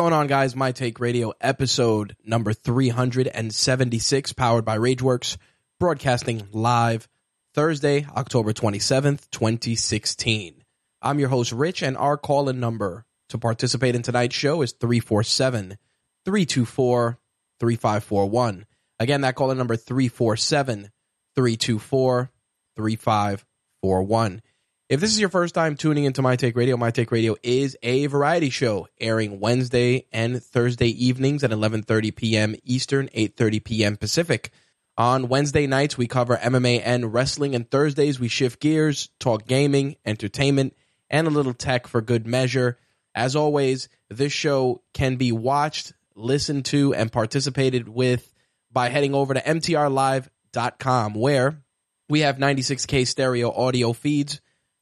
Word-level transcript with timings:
Going 0.00 0.12
on, 0.14 0.28
guys? 0.28 0.56
My 0.56 0.72
Take 0.72 0.98
Radio 0.98 1.34
episode 1.42 2.16
number 2.24 2.54
376, 2.54 4.32
powered 4.32 4.64
by 4.64 4.78
Rageworks, 4.78 5.36
broadcasting 5.78 6.48
live 6.52 7.06
Thursday, 7.52 8.06
October 8.16 8.54
27th, 8.54 9.28
2016. 9.30 10.64
I'm 11.02 11.18
your 11.18 11.28
host, 11.28 11.52
Rich, 11.52 11.82
and 11.82 11.98
our 11.98 12.16
call 12.16 12.48
in 12.48 12.58
number 12.58 13.04
to 13.28 13.36
participate 13.36 13.94
in 13.94 14.00
tonight's 14.00 14.34
show 14.34 14.62
is 14.62 14.72
347 14.72 15.76
324 16.24 17.18
3541. 17.60 18.66
Again, 18.98 19.20
that 19.20 19.34
call 19.34 19.50
in 19.50 19.58
number 19.58 19.76
347 19.76 20.88
324 21.34 22.30
3541. 22.74 24.42
If 24.90 24.98
this 24.98 25.12
is 25.12 25.20
your 25.20 25.28
first 25.28 25.54
time 25.54 25.76
tuning 25.76 26.02
into 26.02 26.20
My 26.20 26.34
Take 26.34 26.56
Radio, 26.56 26.76
My 26.76 26.90
Take 26.90 27.12
Radio 27.12 27.36
is 27.44 27.76
a 27.80 28.06
variety 28.06 28.50
show 28.50 28.88
airing 29.00 29.38
Wednesday 29.38 30.08
and 30.10 30.42
Thursday 30.42 30.88
evenings 30.88 31.44
at 31.44 31.52
11:30 31.52 32.16
p.m. 32.16 32.56
Eastern, 32.64 33.08
8:30 33.14 33.62
p.m. 33.62 33.96
Pacific. 33.96 34.50
On 34.98 35.28
Wednesday 35.28 35.68
nights, 35.68 35.96
we 35.96 36.08
cover 36.08 36.36
MMA 36.36 36.82
and 36.84 37.14
wrestling, 37.14 37.54
and 37.54 37.70
Thursdays 37.70 38.18
we 38.18 38.26
shift 38.26 38.58
gears, 38.58 39.10
talk 39.20 39.46
gaming, 39.46 39.94
entertainment, 40.04 40.74
and 41.08 41.28
a 41.28 41.30
little 41.30 41.54
tech 41.54 41.86
for 41.86 42.00
good 42.00 42.26
measure. 42.26 42.76
As 43.14 43.36
always, 43.36 43.88
this 44.08 44.32
show 44.32 44.82
can 44.92 45.14
be 45.14 45.30
watched, 45.30 45.92
listened 46.16 46.64
to, 46.64 46.94
and 46.94 47.12
participated 47.12 47.88
with 47.88 48.34
by 48.72 48.88
heading 48.88 49.14
over 49.14 49.34
to 49.34 49.40
mtrlive.com, 49.40 51.14
where 51.14 51.62
we 52.08 52.22
have 52.22 52.38
96k 52.38 53.06
stereo 53.06 53.52
audio 53.52 53.92
feeds 53.92 54.40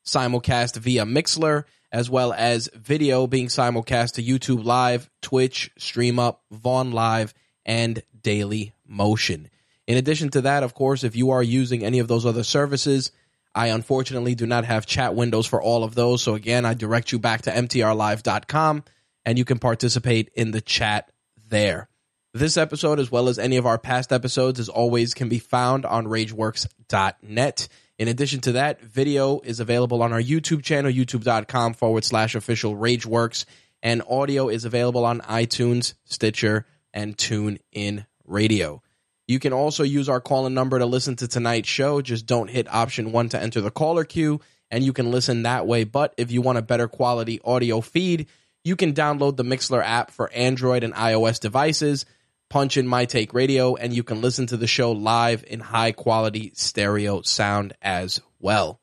simulcast 0.08 0.76
via 0.76 1.04
Mixlr, 1.04 1.64
as 1.92 2.10
well 2.10 2.32
as 2.32 2.68
video 2.74 3.26
being 3.26 3.46
simulcast 3.46 4.14
to 4.14 4.22
YouTube 4.22 4.64
Live, 4.64 5.08
Twitch, 5.22 5.70
StreamUp, 5.78 6.38
Vaughn 6.50 6.92
Live, 6.92 7.34
and 7.64 8.02
Daily 8.20 8.72
Motion. 8.86 9.48
In 9.86 9.96
addition 9.96 10.30
to 10.30 10.42
that, 10.42 10.62
of 10.62 10.74
course, 10.74 11.04
if 11.04 11.16
you 11.16 11.30
are 11.30 11.42
using 11.42 11.84
any 11.84 11.98
of 11.98 12.08
those 12.08 12.26
other 12.26 12.44
services, 12.44 13.10
I 13.54 13.68
unfortunately 13.68 14.34
do 14.34 14.46
not 14.46 14.64
have 14.64 14.86
chat 14.86 15.14
windows 15.14 15.46
for 15.46 15.62
all 15.62 15.82
of 15.82 15.94
those. 15.94 16.22
So 16.22 16.34
again, 16.34 16.64
I 16.64 16.74
direct 16.74 17.12
you 17.12 17.18
back 17.18 17.42
to 17.42 17.50
mtrlive.com 17.50 18.84
and 19.24 19.38
you 19.38 19.44
can 19.44 19.58
participate 19.58 20.30
in 20.34 20.50
the 20.50 20.60
chat 20.60 21.10
there. 21.48 21.88
This 22.34 22.56
episode, 22.56 23.00
as 23.00 23.10
well 23.10 23.28
as 23.28 23.38
any 23.38 23.56
of 23.56 23.66
our 23.66 23.78
past 23.78 24.12
episodes, 24.12 24.60
as 24.60 24.68
always, 24.68 25.14
can 25.14 25.28
be 25.28 25.38
found 25.38 25.86
on 25.86 26.06
rageworks.net. 26.06 27.68
In 27.98 28.06
addition 28.06 28.40
to 28.42 28.52
that, 28.52 28.80
video 28.80 29.40
is 29.40 29.58
available 29.58 30.04
on 30.04 30.12
our 30.12 30.22
YouTube 30.22 30.62
channel, 30.62 30.90
youtube.com 30.90 31.74
forward 31.74 32.04
slash 32.04 32.36
official 32.36 32.76
Rageworks, 32.76 33.44
and 33.82 34.02
audio 34.08 34.48
is 34.48 34.64
available 34.64 35.04
on 35.04 35.20
iTunes, 35.22 35.94
Stitcher, 36.04 36.64
and 36.94 37.16
TuneIn 37.16 38.06
Radio. 38.24 38.82
You 39.26 39.40
can 39.40 39.52
also 39.52 39.82
use 39.82 40.08
our 40.08 40.20
call 40.20 40.46
in 40.46 40.54
number 40.54 40.78
to 40.78 40.86
listen 40.86 41.16
to 41.16 41.26
tonight's 41.26 41.68
show. 41.68 42.00
Just 42.00 42.24
don't 42.24 42.48
hit 42.48 42.72
option 42.72 43.10
one 43.10 43.30
to 43.30 43.42
enter 43.42 43.60
the 43.60 43.70
caller 43.72 44.04
queue, 44.04 44.40
and 44.70 44.84
you 44.84 44.92
can 44.92 45.10
listen 45.10 45.42
that 45.42 45.66
way. 45.66 45.82
But 45.82 46.14
if 46.16 46.30
you 46.30 46.40
want 46.40 46.58
a 46.58 46.62
better 46.62 46.86
quality 46.86 47.40
audio 47.44 47.80
feed, 47.80 48.28
you 48.62 48.76
can 48.76 48.94
download 48.94 49.36
the 49.36 49.42
Mixlr 49.42 49.82
app 49.84 50.12
for 50.12 50.32
Android 50.32 50.84
and 50.84 50.94
iOS 50.94 51.40
devices 51.40 52.06
punch 52.48 52.76
in 52.76 52.86
My 52.86 53.04
Take 53.04 53.34
Radio, 53.34 53.74
and 53.74 53.92
you 53.92 54.02
can 54.02 54.20
listen 54.20 54.46
to 54.46 54.56
the 54.56 54.66
show 54.66 54.92
live 54.92 55.44
in 55.46 55.60
high 55.60 55.92
quality 55.92 56.52
stereo 56.54 57.22
sound 57.22 57.74
as 57.82 58.20
well. 58.40 58.80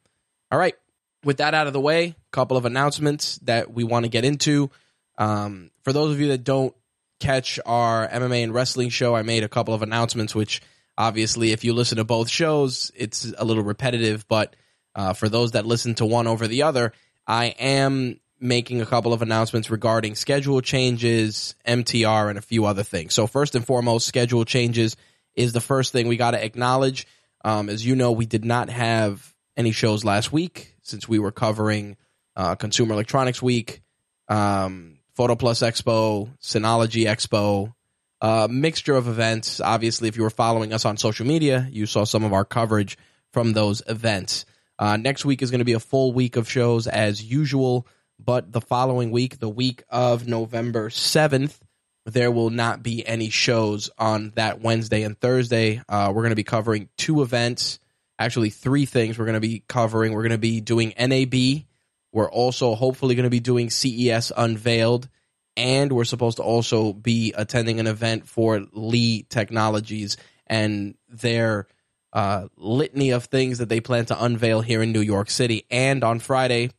All 0.51 0.59
right, 0.59 0.75
with 1.23 1.37
that 1.37 1.53
out 1.53 1.67
of 1.67 1.73
the 1.73 1.81
way, 1.81 2.07
a 2.07 2.15
couple 2.31 2.57
of 2.57 2.65
announcements 2.65 3.37
that 3.39 3.73
we 3.73 3.83
want 3.83 4.05
to 4.05 4.09
get 4.09 4.25
into. 4.25 4.69
Um, 5.17 5.71
for 5.83 5.93
those 5.93 6.13
of 6.13 6.19
you 6.19 6.29
that 6.29 6.43
don't 6.43 6.75
catch 7.19 7.59
our 7.65 8.07
MMA 8.07 8.43
and 8.43 8.53
wrestling 8.53 8.89
show, 8.89 9.15
I 9.15 9.23
made 9.23 9.43
a 9.43 9.49
couple 9.49 9.73
of 9.73 9.81
announcements, 9.81 10.35
which 10.35 10.61
obviously, 10.97 11.51
if 11.51 11.63
you 11.63 11.73
listen 11.73 11.97
to 11.97 12.03
both 12.03 12.29
shows, 12.29 12.91
it's 12.95 13.33
a 13.37 13.45
little 13.45 13.63
repetitive. 13.63 14.27
But 14.27 14.55
uh, 14.93 15.13
for 15.13 15.27
those 15.27 15.51
that 15.51 15.65
listen 15.65 15.95
to 15.95 16.05
one 16.05 16.27
over 16.27 16.47
the 16.47 16.63
other, 16.63 16.93
I 17.27 17.47
am 17.47 18.19
making 18.39 18.81
a 18.81 18.85
couple 18.85 19.13
of 19.13 19.21
announcements 19.21 19.69
regarding 19.69 20.15
schedule 20.15 20.61
changes, 20.61 21.55
MTR, 21.67 22.29
and 22.29 22.37
a 22.37 22.41
few 22.41 22.65
other 22.65 22.83
things. 22.83 23.13
So, 23.13 23.27
first 23.27 23.55
and 23.55 23.65
foremost, 23.65 24.07
schedule 24.07 24.45
changes 24.45 24.95
is 25.35 25.53
the 25.53 25.61
first 25.61 25.91
thing 25.91 26.07
we 26.07 26.17
got 26.17 26.31
to 26.31 26.43
acknowledge. 26.43 27.07
Um, 27.43 27.69
as 27.69 27.85
you 27.85 27.95
know, 27.95 28.11
we 28.11 28.25
did 28.25 28.45
not 28.45 28.69
have 28.69 29.33
any 29.57 29.71
shows 29.71 30.03
last 30.03 30.31
week 30.31 30.75
since 30.81 31.07
we 31.07 31.19
were 31.19 31.31
covering 31.31 31.97
uh, 32.35 32.55
Consumer 32.55 32.93
Electronics 32.93 33.41
Week, 33.41 33.81
um, 34.27 34.97
Photo 35.13 35.35
Plus 35.35 35.61
Expo, 35.61 36.29
Synology 36.41 37.05
Expo, 37.05 37.73
a 38.21 38.47
mixture 38.49 38.95
of 38.95 39.07
events. 39.07 39.61
Obviously, 39.61 40.07
if 40.07 40.17
you 40.17 40.23
were 40.23 40.29
following 40.29 40.73
us 40.73 40.85
on 40.85 40.97
social 40.97 41.25
media, 41.25 41.67
you 41.71 41.85
saw 41.85 42.03
some 42.03 42.23
of 42.23 42.33
our 42.33 42.45
coverage 42.45 42.97
from 43.31 43.53
those 43.53 43.81
events. 43.87 44.45
Uh, 44.77 44.97
next 44.97 45.23
week 45.25 45.41
is 45.41 45.51
going 45.51 45.59
to 45.59 45.65
be 45.65 45.73
a 45.73 45.79
full 45.79 46.11
week 46.13 46.35
of 46.35 46.49
shows 46.49 46.87
as 46.87 47.23
usual. 47.23 47.87
But 48.19 48.51
the 48.51 48.61
following 48.61 49.11
week, 49.11 49.39
the 49.39 49.49
week 49.49 49.83
of 49.89 50.27
November 50.27 50.89
7th, 50.89 51.59
there 52.05 52.31
will 52.31 52.49
not 52.49 52.83
be 52.83 53.05
any 53.05 53.29
shows 53.29 53.89
on 53.97 54.31
that 54.35 54.61
Wednesday 54.61 55.03
and 55.03 55.19
Thursday. 55.19 55.81
Uh, 55.89 56.11
we're 56.13 56.21
going 56.21 56.29
to 56.29 56.35
be 56.35 56.43
covering 56.43 56.89
two 56.97 57.21
events, 57.21 57.79
actually, 58.19 58.51
three 58.51 58.85
things 58.85 59.17
we're 59.17 59.25
going 59.25 59.33
to 59.33 59.39
be 59.39 59.63
covering. 59.67 60.13
We're 60.13 60.21
going 60.21 60.31
to 60.31 60.37
be 60.37 60.61
doing 60.61 60.93
NAB. 60.99 61.63
We're 62.11 62.29
also 62.29 62.75
hopefully 62.75 63.15
going 63.15 63.25
to 63.25 63.29
be 63.29 63.39
doing 63.39 63.69
CES 63.69 64.31
Unveiled. 64.35 65.09
And 65.57 65.91
we're 65.91 66.05
supposed 66.05 66.37
to 66.37 66.43
also 66.43 66.93
be 66.93 67.33
attending 67.35 67.79
an 67.79 67.87
event 67.87 68.27
for 68.27 68.65
Lee 68.71 69.23
Technologies 69.23 70.17
and 70.47 70.95
their 71.09 71.67
uh, 72.13 72.47
litany 72.55 73.11
of 73.11 73.25
things 73.25 73.57
that 73.57 73.69
they 73.69 73.81
plan 73.81 74.05
to 74.05 74.23
unveil 74.23 74.61
here 74.61 74.81
in 74.81 74.91
New 74.91 75.01
York 75.01 75.29
City. 75.29 75.65
And 75.71 76.03
on 76.03 76.19
Friday, 76.19 76.71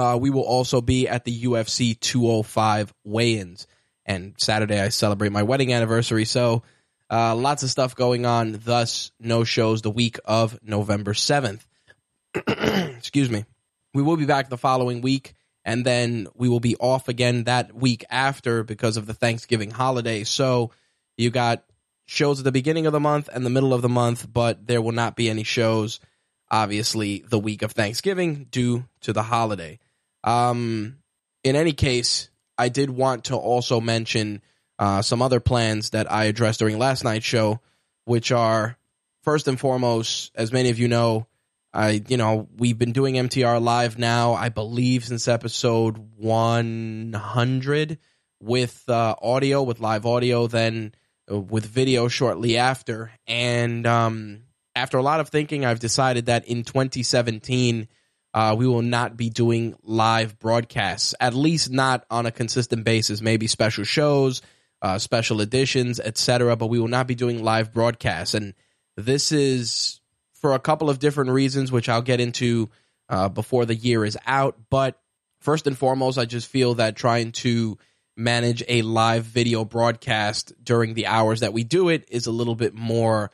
uh, 0.00 0.16
we 0.16 0.30
will 0.30 0.42
also 0.42 0.80
be 0.80 1.06
at 1.08 1.24
the 1.24 1.42
UFC 1.42 1.98
205 1.98 2.92
weigh-ins, 3.04 3.66
and 4.06 4.34
Saturday 4.38 4.80
I 4.80 4.88
celebrate 4.88 5.30
my 5.30 5.42
wedding 5.42 5.72
anniversary. 5.72 6.24
So 6.24 6.62
uh, 7.10 7.34
lots 7.34 7.62
of 7.62 7.70
stuff 7.70 7.94
going 7.94 8.24
on. 8.24 8.60
Thus, 8.64 9.10
no 9.20 9.44
shows 9.44 9.82
the 9.82 9.90
week 9.90 10.18
of 10.24 10.58
November 10.62 11.12
7th. 11.12 11.60
Excuse 12.96 13.30
me. 13.30 13.44
We 13.92 14.02
will 14.02 14.16
be 14.16 14.26
back 14.26 14.48
the 14.48 14.56
following 14.56 15.00
week, 15.00 15.34
and 15.64 15.84
then 15.84 16.28
we 16.34 16.48
will 16.48 16.60
be 16.60 16.76
off 16.76 17.08
again 17.08 17.44
that 17.44 17.74
week 17.74 18.04
after 18.08 18.62
because 18.62 18.96
of 18.96 19.06
the 19.06 19.14
Thanksgiving 19.14 19.70
holiday. 19.70 20.24
So 20.24 20.70
you 21.16 21.30
got 21.30 21.64
shows 22.06 22.38
at 22.38 22.44
the 22.44 22.52
beginning 22.52 22.86
of 22.86 22.92
the 22.92 23.00
month 23.00 23.28
and 23.32 23.44
the 23.44 23.50
middle 23.50 23.74
of 23.74 23.82
the 23.82 23.88
month, 23.88 24.26
but 24.32 24.66
there 24.66 24.80
will 24.80 24.92
not 24.92 25.16
be 25.16 25.28
any 25.28 25.42
shows, 25.42 26.00
obviously, 26.50 27.24
the 27.28 27.38
week 27.38 27.62
of 27.62 27.72
Thanksgiving 27.72 28.46
due 28.50 28.84
to 29.02 29.12
the 29.12 29.22
holiday. 29.22 29.78
Um, 30.24 30.98
in 31.44 31.56
any 31.56 31.72
case, 31.72 32.28
I 32.58 32.68
did 32.68 32.90
want 32.90 33.24
to 33.24 33.36
also 33.36 33.80
mention 33.80 34.42
uh, 34.78 35.02
some 35.02 35.22
other 35.22 35.40
plans 35.40 35.90
that 35.90 36.10
I 36.10 36.24
addressed 36.24 36.58
during 36.58 36.78
last 36.78 37.04
night's 37.04 37.24
show, 37.24 37.60
which 38.04 38.32
are 38.32 38.76
first 39.22 39.48
and 39.48 39.58
foremost, 39.58 40.32
as 40.34 40.52
many 40.52 40.70
of 40.70 40.78
you 40.78 40.88
know, 40.88 41.26
I 41.72 42.02
you 42.08 42.16
know 42.16 42.48
we've 42.56 42.78
been 42.78 42.92
doing 42.92 43.14
MTR 43.14 43.62
live 43.62 43.98
now, 43.98 44.34
I 44.34 44.48
believe 44.48 45.04
since 45.04 45.28
episode 45.28 45.98
100 46.16 47.98
with 48.42 48.84
uh, 48.88 49.14
audio, 49.22 49.62
with 49.62 49.80
live 49.80 50.06
audio, 50.06 50.46
then 50.46 50.94
uh, 51.30 51.38
with 51.38 51.64
video 51.66 52.08
shortly 52.08 52.56
after, 52.56 53.12
and 53.26 53.86
um, 53.86 54.42
after 54.74 54.98
a 54.98 55.02
lot 55.02 55.20
of 55.20 55.28
thinking, 55.28 55.64
I've 55.64 55.80
decided 55.80 56.26
that 56.26 56.46
in 56.48 56.64
2017 56.64 57.88
uh, 58.32 58.54
we 58.56 58.66
will 58.66 58.82
not 58.82 59.16
be 59.16 59.30
doing 59.30 59.74
live 59.82 60.38
broadcasts, 60.38 61.14
at 61.20 61.34
least 61.34 61.70
not 61.70 62.04
on 62.10 62.26
a 62.26 62.30
consistent 62.30 62.84
basis. 62.84 63.20
Maybe 63.20 63.46
special 63.46 63.84
shows, 63.84 64.42
uh, 64.82 64.98
special 64.98 65.40
editions, 65.40 65.98
etc. 65.98 66.56
But 66.56 66.68
we 66.68 66.78
will 66.78 66.88
not 66.88 67.06
be 67.06 67.14
doing 67.14 67.42
live 67.42 67.72
broadcasts, 67.72 68.34
and 68.34 68.54
this 68.96 69.32
is 69.32 70.00
for 70.34 70.54
a 70.54 70.58
couple 70.58 70.88
of 70.88 70.98
different 70.98 71.30
reasons, 71.30 71.70
which 71.70 71.88
I'll 71.88 72.02
get 72.02 72.20
into 72.20 72.70
uh, 73.08 73.28
before 73.28 73.66
the 73.66 73.74
year 73.74 74.04
is 74.04 74.16
out. 74.26 74.56
But 74.70 75.00
first 75.40 75.66
and 75.66 75.76
foremost, 75.76 76.18
I 76.18 76.24
just 76.24 76.48
feel 76.48 76.74
that 76.74 76.96
trying 76.96 77.32
to 77.32 77.78
manage 78.16 78.62
a 78.68 78.82
live 78.82 79.24
video 79.24 79.64
broadcast 79.64 80.52
during 80.62 80.94
the 80.94 81.06
hours 81.06 81.40
that 81.40 81.52
we 81.52 81.64
do 81.64 81.88
it 81.88 82.06
is 82.10 82.26
a 82.26 82.32
little 82.32 82.54
bit 82.54 82.74
more 82.74 83.30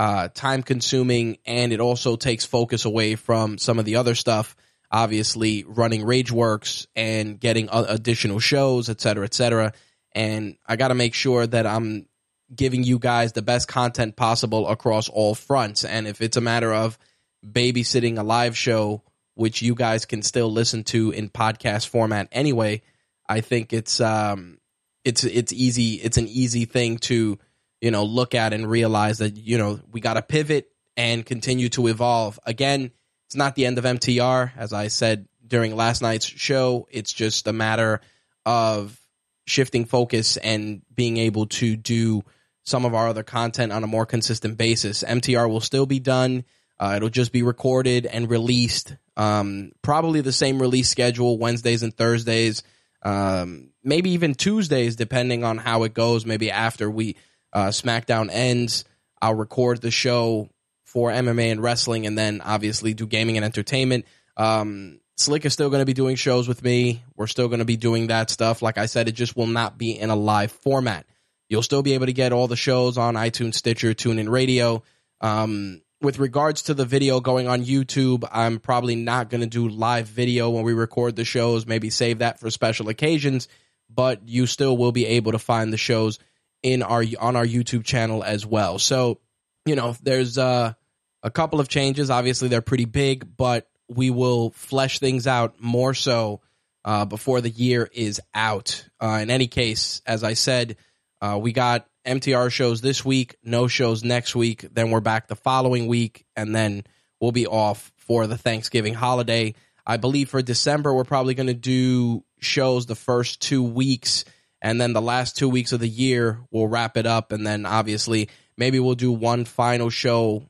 uh, 0.00 0.28
time 0.28 0.62
consuming, 0.62 1.36
and 1.44 1.74
it 1.74 1.80
also 1.80 2.16
takes 2.16 2.46
focus 2.46 2.86
away 2.86 3.16
from 3.16 3.58
some 3.58 3.78
of 3.78 3.84
the 3.84 3.96
other 3.96 4.14
stuff. 4.14 4.56
Obviously, 4.90 5.62
running 5.64 6.06
RageWorks 6.06 6.86
and 6.96 7.38
getting 7.38 7.68
additional 7.70 8.40
shows, 8.40 8.88
et 8.88 8.98
cetera, 8.98 9.26
et 9.26 9.34
cetera. 9.34 9.74
And 10.12 10.56
I 10.66 10.76
got 10.76 10.88
to 10.88 10.94
make 10.94 11.12
sure 11.12 11.46
that 11.46 11.66
I'm 11.66 12.06
giving 12.52 12.82
you 12.82 12.98
guys 12.98 13.34
the 13.34 13.42
best 13.42 13.68
content 13.68 14.16
possible 14.16 14.68
across 14.68 15.10
all 15.10 15.34
fronts. 15.34 15.84
And 15.84 16.06
if 16.06 16.22
it's 16.22 16.38
a 16.38 16.40
matter 16.40 16.72
of 16.72 16.98
babysitting 17.44 18.18
a 18.18 18.22
live 18.22 18.56
show, 18.56 19.02
which 19.34 19.60
you 19.60 19.74
guys 19.74 20.06
can 20.06 20.22
still 20.22 20.50
listen 20.50 20.82
to 20.84 21.10
in 21.10 21.28
podcast 21.28 21.88
format 21.88 22.28
anyway, 22.32 22.80
I 23.28 23.42
think 23.42 23.74
it's 23.74 24.00
um, 24.00 24.60
it's 25.04 25.24
it's 25.24 25.52
easy. 25.52 25.96
It's 25.96 26.16
an 26.16 26.26
easy 26.26 26.64
thing 26.64 26.96
to 27.00 27.38
you 27.80 27.90
know, 27.90 28.04
look 28.04 28.34
at 28.34 28.52
and 28.52 28.68
realize 28.68 29.18
that, 29.18 29.36
you 29.36 29.58
know, 29.58 29.80
we 29.90 30.00
got 30.00 30.14
to 30.14 30.22
pivot 30.22 30.70
and 30.96 31.24
continue 31.24 31.68
to 31.70 31.86
evolve. 31.86 32.38
Again, 32.44 32.90
it's 33.26 33.36
not 33.36 33.54
the 33.54 33.66
end 33.66 33.78
of 33.78 33.84
MTR. 33.84 34.52
As 34.56 34.72
I 34.72 34.88
said 34.88 35.28
during 35.46 35.74
last 35.74 36.02
night's 36.02 36.26
show, 36.26 36.86
it's 36.90 37.12
just 37.12 37.46
a 37.46 37.52
matter 37.52 38.00
of 38.44 38.98
shifting 39.46 39.84
focus 39.84 40.36
and 40.36 40.82
being 40.94 41.16
able 41.16 41.46
to 41.46 41.76
do 41.76 42.22
some 42.62 42.84
of 42.84 42.94
our 42.94 43.08
other 43.08 43.22
content 43.22 43.72
on 43.72 43.82
a 43.82 43.86
more 43.86 44.06
consistent 44.06 44.58
basis. 44.58 45.02
MTR 45.02 45.48
will 45.48 45.60
still 45.60 45.86
be 45.86 45.98
done. 45.98 46.44
Uh, 46.78 46.94
it'll 46.96 47.08
just 47.08 47.32
be 47.32 47.42
recorded 47.42 48.06
and 48.06 48.30
released. 48.30 48.96
Um, 49.16 49.72
probably 49.82 50.20
the 50.20 50.32
same 50.32 50.60
release 50.60 50.88
schedule, 50.88 51.38
Wednesdays 51.38 51.82
and 51.82 51.94
Thursdays, 51.94 52.62
um, 53.02 53.70
maybe 53.82 54.10
even 54.10 54.34
Tuesdays, 54.34 54.96
depending 54.96 55.44
on 55.44 55.58
how 55.58 55.82
it 55.82 55.94
goes. 55.94 56.24
Maybe 56.24 56.50
after 56.50 56.90
we 56.90 57.16
uh, 57.52 57.68
SmackDown 57.68 58.28
ends, 58.30 58.84
I'll 59.20 59.34
record 59.34 59.80
the 59.80 59.90
show 59.90 60.48
for 60.84 61.10
MMA 61.10 61.52
and 61.52 61.62
wrestling, 61.62 62.06
and 62.06 62.18
then 62.18 62.40
obviously 62.40 62.94
do 62.94 63.06
gaming 63.06 63.36
and 63.36 63.44
entertainment. 63.44 64.06
Um, 64.36 65.00
Slick 65.16 65.44
is 65.44 65.52
still 65.52 65.68
going 65.68 65.82
to 65.82 65.86
be 65.86 65.92
doing 65.92 66.16
shows 66.16 66.48
with 66.48 66.64
me. 66.64 67.04
We're 67.14 67.26
still 67.26 67.48
going 67.48 67.58
to 67.58 67.66
be 67.66 67.76
doing 67.76 68.06
that 68.06 68.30
stuff. 68.30 68.62
Like 68.62 68.78
I 68.78 68.86
said, 68.86 69.06
it 69.06 69.12
just 69.12 69.36
will 69.36 69.46
not 69.46 69.76
be 69.76 69.98
in 69.98 70.10
a 70.10 70.16
live 70.16 70.50
format. 70.50 71.06
You'll 71.48 71.62
still 71.62 71.82
be 71.82 71.92
able 71.92 72.06
to 72.06 72.12
get 72.12 72.32
all 72.32 72.48
the 72.48 72.56
shows 72.56 72.96
on 72.96 73.14
iTunes, 73.14 73.54
Stitcher, 73.56 73.92
TuneIn 73.92 74.30
Radio. 74.30 74.82
Um, 75.20 75.82
with 76.00 76.18
regards 76.18 76.62
to 76.62 76.74
the 76.74 76.86
video 76.86 77.20
going 77.20 77.48
on 77.48 77.64
YouTube, 77.64 78.26
I'm 78.32 78.58
probably 78.58 78.96
not 78.96 79.28
going 79.28 79.42
to 79.42 79.46
do 79.46 79.68
live 79.68 80.06
video 80.06 80.48
when 80.48 80.64
we 80.64 80.72
record 80.72 81.16
the 81.16 81.24
shows. 81.24 81.66
Maybe 81.66 81.90
save 81.90 82.20
that 82.20 82.40
for 82.40 82.50
special 82.50 82.88
occasions, 82.88 83.48
but 83.90 84.26
you 84.26 84.46
still 84.46 84.76
will 84.76 84.92
be 84.92 85.04
able 85.04 85.32
to 85.32 85.38
find 85.38 85.72
the 85.72 85.76
shows 85.76 86.18
in 86.62 86.82
our 86.82 87.04
on 87.18 87.36
our 87.36 87.46
YouTube 87.46 87.84
channel 87.84 88.22
as 88.22 88.44
well. 88.44 88.78
So, 88.78 89.20
you 89.66 89.76
know, 89.76 89.96
there's 90.02 90.38
uh, 90.38 90.74
a 91.22 91.30
couple 91.30 91.60
of 91.60 91.68
changes. 91.68 92.10
Obviously, 92.10 92.48
they're 92.48 92.60
pretty 92.60 92.84
big, 92.84 93.36
but 93.36 93.68
we 93.88 94.10
will 94.10 94.50
flesh 94.50 94.98
things 94.98 95.26
out 95.26 95.60
more 95.60 95.94
so 95.94 96.40
uh, 96.84 97.04
before 97.04 97.40
the 97.40 97.50
year 97.50 97.88
is 97.92 98.20
out. 98.34 98.86
Uh, 99.00 99.18
in 99.22 99.30
any 99.30 99.46
case, 99.46 100.00
as 100.06 100.24
I 100.24 100.34
said, 100.34 100.76
uh, 101.20 101.38
we 101.40 101.52
got 101.52 101.86
MTR 102.06 102.50
shows 102.50 102.80
this 102.80 103.04
week, 103.04 103.36
no 103.42 103.68
shows 103.68 104.04
next 104.04 104.34
week. 104.34 104.66
Then 104.72 104.90
we're 104.90 105.00
back 105.00 105.28
the 105.28 105.36
following 105.36 105.86
week, 105.86 106.24
and 106.36 106.54
then 106.54 106.84
we'll 107.20 107.32
be 107.32 107.46
off 107.46 107.92
for 107.96 108.26
the 108.26 108.38
Thanksgiving 108.38 108.94
holiday. 108.94 109.54
I 109.86 109.96
believe 109.96 110.28
for 110.28 110.40
December, 110.40 110.94
we're 110.94 111.04
probably 111.04 111.34
going 111.34 111.48
to 111.48 111.54
do 111.54 112.24
shows 112.38 112.86
the 112.86 112.94
first 112.94 113.42
two 113.42 113.62
weeks 113.62 114.24
and 114.62 114.80
then 114.80 114.92
the 114.92 115.00
last 115.00 115.36
two 115.36 115.48
weeks 115.48 115.72
of 115.72 115.80
the 115.80 115.88
year 115.88 116.40
we'll 116.50 116.68
wrap 116.68 116.96
it 116.96 117.06
up. 117.06 117.32
And 117.32 117.46
then 117.46 117.66
obviously 117.66 118.28
maybe 118.56 118.78
we'll 118.78 118.94
do 118.94 119.12
one 119.12 119.44
final 119.44 119.90
show 119.90 120.44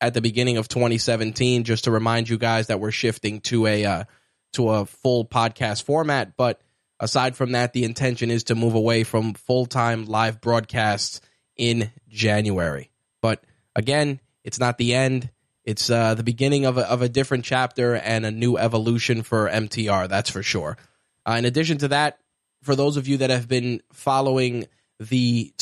at 0.00 0.14
the 0.14 0.20
beginning 0.20 0.56
of 0.56 0.68
2017 0.68 1.64
just 1.64 1.84
to 1.84 1.90
remind 1.90 2.28
you 2.28 2.38
guys 2.38 2.68
that 2.68 2.80
we're 2.80 2.90
shifting 2.90 3.40
to 3.40 3.66
a 3.66 3.84
uh, 3.84 4.04
to 4.52 4.70
a 4.70 4.86
full 4.86 5.24
podcast 5.24 5.82
format. 5.82 6.36
But 6.36 6.60
aside 7.00 7.36
from 7.36 7.52
that 7.52 7.72
the 7.72 7.84
intention 7.84 8.30
is 8.30 8.44
to 8.44 8.54
move 8.54 8.74
away 8.74 9.04
from 9.04 9.34
full-time 9.34 10.06
live 10.06 10.40
broadcasts 10.40 11.20
in 11.56 11.90
January. 12.08 12.90
But 13.20 13.42
again 13.74 14.20
it's 14.44 14.60
not 14.60 14.78
the 14.78 14.94
end. 14.94 15.30
It's 15.64 15.90
uh, 15.90 16.14
the 16.14 16.22
beginning 16.22 16.64
of 16.66 16.78
a, 16.78 16.88
of 16.88 17.02
a 17.02 17.08
different 17.08 17.44
chapter 17.44 17.96
and 17.96 18.24
a 18.24 18.30
new 18.30 18.56
evolution 18.56 19.22
for 19.22 19.48
MTR 19.48 20.08
that's 20.08 20.30
for 20.30 20.44
sure. 20.44 20.76
Uh, 21.28 21.32
in 21.32 21.44
addition 21.44 21.78
to 21.78 21.88
that 21.88 22.20
for 22.66 22.76
those 22.76 22.96
of 22.96 23.08
you 23.08 23.18
that 23.18 23.30
have 23.30 23.48
been 23.48 23.80
following 23.92 24.66
the 24.98 25.52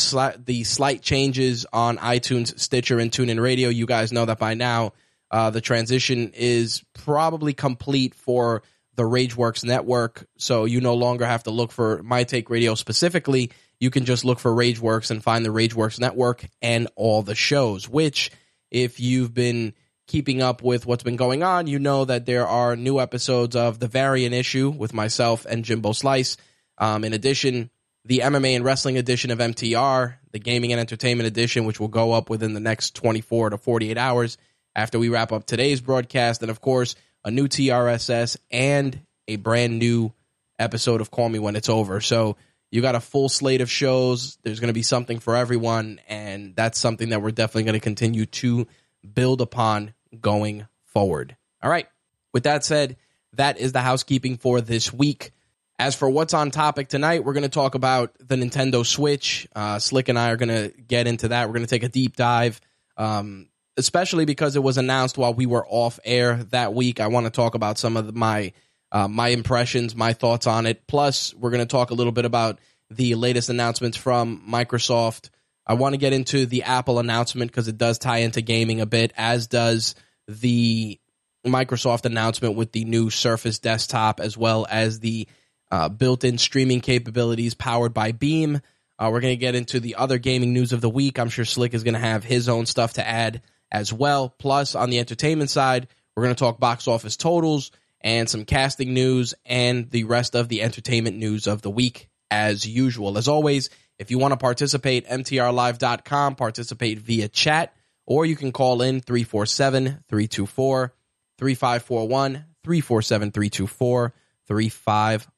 the 0.44 0.64
slight 0.64 1.02
changes 1.02 1.66
on 1.72 1.98
iTunes, 1.98 2.58
Stitcher, 2.58 2.98
and 2.98 3.10
TuneIn 3.10 3.40
Radio, 3.40 3.68
you 3.68 3.86
guys 3.86 4.12
know 4.12 4.24
that 4.24 4.38
by 4.38 4.54
now 4.54 4.92
uh, 5.30 5.50
the 5.50 5.60
transition 5.60 6.30
is 6.34 6.84
probably 6.94 7.52
complete 7.52 8.14
for 8.14 8.62
the 8.96 9.02
RageWorks 9.02 9.64
network. 9.64 10.26
So 10.38 10.64
you 10.64 10.80
no 10.80 10.94
longer 10.94 11.26
have 11.26 11.42
to 11.44 11.50
look 11.50 11.72
for 11.72 12.02
My 12.02 12.24
Take 12.24 12.48
Radio 12.48 12.74
specifically. 12.74 13.50
You 13.80 13.90
can 13.90 14.04
just 14.04 14.24
look 14.24 14.38
for 14.38 14.52
RageWorks 14.52 15.10
and 15.10 15.22
find 15.22 15.44
the 15.44 15.50
RageWorks 15.50 15.98
network 16.00 16.46
and 16.62 16.88
all 16.94 17.22
the 17.22 17.34
shows. 17.34 17.88
Which, 17.88 18.30
if 18.70 19.00
you've 19.00 19.34
been 19.34 19.74
keeping 20.06 20.42
up 20.42 20.62
with 20.62 20.86
what's 20.86 21.02
been 21.02 21.16
going 21.16 21.42
on, 21.42 21.66
you 21.66 21.80
know 21.80 22.04
that 22.04 22.26
there 22.26 22.46
are 22.46 22.76
new 22.76 23.00
episodes 23.00 23.56
of 23.56 23.80
the 23.80 23.88
Variant 23.88 24.34
Issue 24.34 24.70
with 24.70 24.94
myself 24.94 25.44
and 25.44 25.64
Jimbo 25.64 25.92
Slice 25.92 26.36
um, 26.78 27.04
in 27.04 27.12
addition, 27.12 27.70
the 28.04 28.18
MMA 28.18 28.56
and 28.56 28.64
Wrestling 28.64 28.98
edition 28.98 29.30
of 29.30 29.38
MTR, 29.38 30.14
the 30.32 30.38
Gaming 30.38 30.72
and 30.72 30.80
Entertainment 30.80 31.26
edition, 31.26 31.64
which 31.64 31.80
will 31.80 31.88
go 31.88 32.12
up 32.12 32.28
within 32.28 32.54
the 32.54 32.60
next 32.60 32.94
24 32.94 33.50
to 33.50 33.58
48 33.58 33.96
hours 33.96 34.36
after 34.76 34.98
we 34.98 35.08
wrap 35.08 35.32
up 35.32 35.46
today's 35.46 35.80
broadcast, 35.80 36.42
and 36.42 36.50
of 36.50 36.60
course, 36.60 36.96
a 37.24 37.30
new 37.30 37.48
TRSS 37.48 38.36
and 38.50 39.00
a 39.28 39.36
brand 39.36 39.78
new 39.78 40.12
episode 40.58 41.00
of 41.00 41.10
Call 41.10 41.28
Me 41.28 41.38
When 41.38 41.56
It's 41.56 41.68
Over. 41.68 42.00
So 42.00 42.36
you 42.70 42.82
got 42.82 42.94
a 42.94 43.00
full 43.00 43.28
slate 43.28 43.60
of 43.60 43.70
shows. 43.70 44.36
There's 44.42 44.60
going 44.60 44.68
to 44.68 44.74
be 44.74 44.82
something 44.82 45.20
for 45.20 45.36
everyone, 45.36 46.00
and 46.08 46.54
that's 46.56 46.78
something 46.78 47.10
that 47.10 47.22
we're 47.22 47.30
definitely 47.30 47.64
going 47.64 47.74
to 47.74 47.80
continue 47.80 48.26
to 48.26 48.66
build 49.14 49.40
upon 49.40 49.94
going 50.20 50.66
forward. 50.86 51.36
All 51.62 51.70
right. 51.70 51.88
With 52.32 52.44
that 52.44 52.64
said, 52.64 52.96
that 53.34 53.58
is 53.58 53.72
the 53.72 53.80
housekeeping 53.80 54.36
for 54.36 54.60
this 54.60 54.92
week. 54.92 55.30
As 55.78 55.96
for 55.96 56.08
what's 56.08 56.34
on 56.34 56.52
topic 56.52 56.88
tonight, 56.88 57.24
we're 57.24 57.32
going 57.32 57.42
to 57.42 57.48
talk 57.48 57.74
about 57.74 58.14
the 58.20 58.36
Nintendo 58.36 58.86
Switch. 58.86 59.48
Uh, 59.56 59.80
Slick 59.80 60.08
and 60.08 60.16
I 60.16 60.30
are 60.30 60.36
going 60.36 60.48
to 60.48 60.72
get 60.82 61.08
into 61.08 61.28
that. 61.28 61.48
We're 61.48 61.54
going 61.54 61.66
to 61.66 61.70
take 61.70 61.82
a 61.82 61.88
deep 61.88 62.14
dive, 62.14 62.60
um, 62.96 63.48
especially 63.76 64.24
because 64.24 64.54
it 64.54 64.62
was 64.62 64.78
announced 64.78 65.18
while 65.18 65.34
we 65.34 65.46
were 65.46 65.66
off 65.66 65.98
air 66.04 66.36
that 66.50 66.74
week. 66.74 67.00
I 67.00 67.08
want 67.08 67.26
to 67.26 67.30
talk 67.30 67.56
about 67.56 67.78
some 67.78 67.96
of 67.96 68.06
the, 68.06 68.12
my 68.12 68.52
uh, 68.92 69.08
my 69.08 69.28
impressions, 69.28 69.96
my 69.96 70.12
thoughts 70.12 70.46
on 70.46 70.66
it. 70.66 70.86
Plus, 70.86 71.34
we're 71.34 71.50
going 71.50 71.58
to 71.58 71.66
talk 71.66 71.90
a 71.90 71.94
little 71.94 72.12
bit 72.12 72.24
about 72.24 72.60
the 72.90 73.16
latest 73.16 73.48
announcements 73.48 73.96
from 73.96 74.44
Microsoft. 74.48 75.30
I 75.66 75.74
want 75.74 75.94
to 75.94 75.98
get 75.98 76.12
into 76.12 76.46
the 76.46 76.62
Apple 76.62 77.00
announcement 77.00 77.50
because 77.50 77.66
it 77.66 77.78
does 77.78 77.98
tie 77.98 78.18
into 78.18 78.42
gaming 78.42 78.80
a 78.80 78.86
bit, 78.86 79.12
as 79.16 79.48
does 79.48 79.96
the 80.28 81.00
Microsoft 81.44 82.04
announcement 82.04 82.54
with 82.54 82.70
the 82.70 82.84
new 82.84 83.10
Surface 83.10 83.58
desktop, 83.58 84.20
as 84.20 84.38
well 84.38 84.66
as 84.70 85.00
the 85.00 85.26
uh, 85.74 85.88
built-in 85.88 86.38
streaming 86.38 86.80
capabilities 86.80 87.52
powered 87.52 87.92
by 87.92 88.12
Beam. 88.12 88.60
Uh, 88.96 89.08
we're 89.10 89.20
going 89.20 89.32
to 89.32 89.36
get 89.36 89.56
into 89.56 89.80
the 89.80 89.96
other 89.96 90.18
gaming 90.18 90.52
news 90.52 90.72
of 90.72 90.80
the 90.80 90.88
week. 90.88 91.18
I'm 91.18 91.30
sure 91.30 91.44
Slick 91.44 91.74
is 91.74 91.82
going 91.82 91.94
to 91.94 92.00
have 92.00 92.22
his 92.22 92.48
own 92.48 92.64
stuff 92.66 92.92
to 92.92 93.04
add 93.04 93.42
as 93.72 93.92
well. 93.92 94.28
Plus, 94.28 94.76
on 94.76 94.90
the 94.90 95.00
entertainment 95.00 95.50
side, 95.50 95.88
we're 96.14 96.22
going 96.22 96.34
to 96.34 96.38
talk 96.38 96.60
box 96.60 96.86
office 96.86 97.16
totals 97.16 97.72
and 98.00 98.30
some 98.30 98.44
casting 98.44 98.94
news 98.94 99.34
and 99.44 99.90
the 99.90 100.04
rest 100.04 100.36
of 100.36 100.48
the 100.48 100.62
entertainment 100.62 101.16
news 101.16 101.48
of 101.48 101.60
the 101.60 101.70
week 101.70 102.08
as 102.30 102.64
usual. 102.64 103.18
As 103.18 103.26
always, 103.26 103.68
if 103.98 104.12
you 104.12 104.18
want 104.20 104.30
to 104.30 104.36
participate, 104.36 105.08
mtrlive.com, 105.08 106.36
participate 106.36 107.00
via 107.00 107.26
chat, 107.26 107.74
or 108.06 108.24
you 108.24 108.36
can 108.36 108.52
call 108.52 108.80
in 108.80 109.00
347 109.00 110.04
324 110.08 110.94
3541, 111.38 112.44
347 112.62 113.30
324 113.32 114.14
3541. 114.46 115.33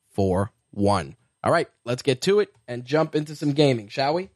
All 1.44 1.52
right, 1.52 1.68
let's 1.84 2.02
get 2.02 2.22
to 2.22 2.40
it 2.40 2.48
and 2.66 2.84
jump 2.84 3.14
into 3.14 3.36
some 3.36 3.52
gaming, 3.52 3.88
shall 3.88 4.14
we? 4.14 4.30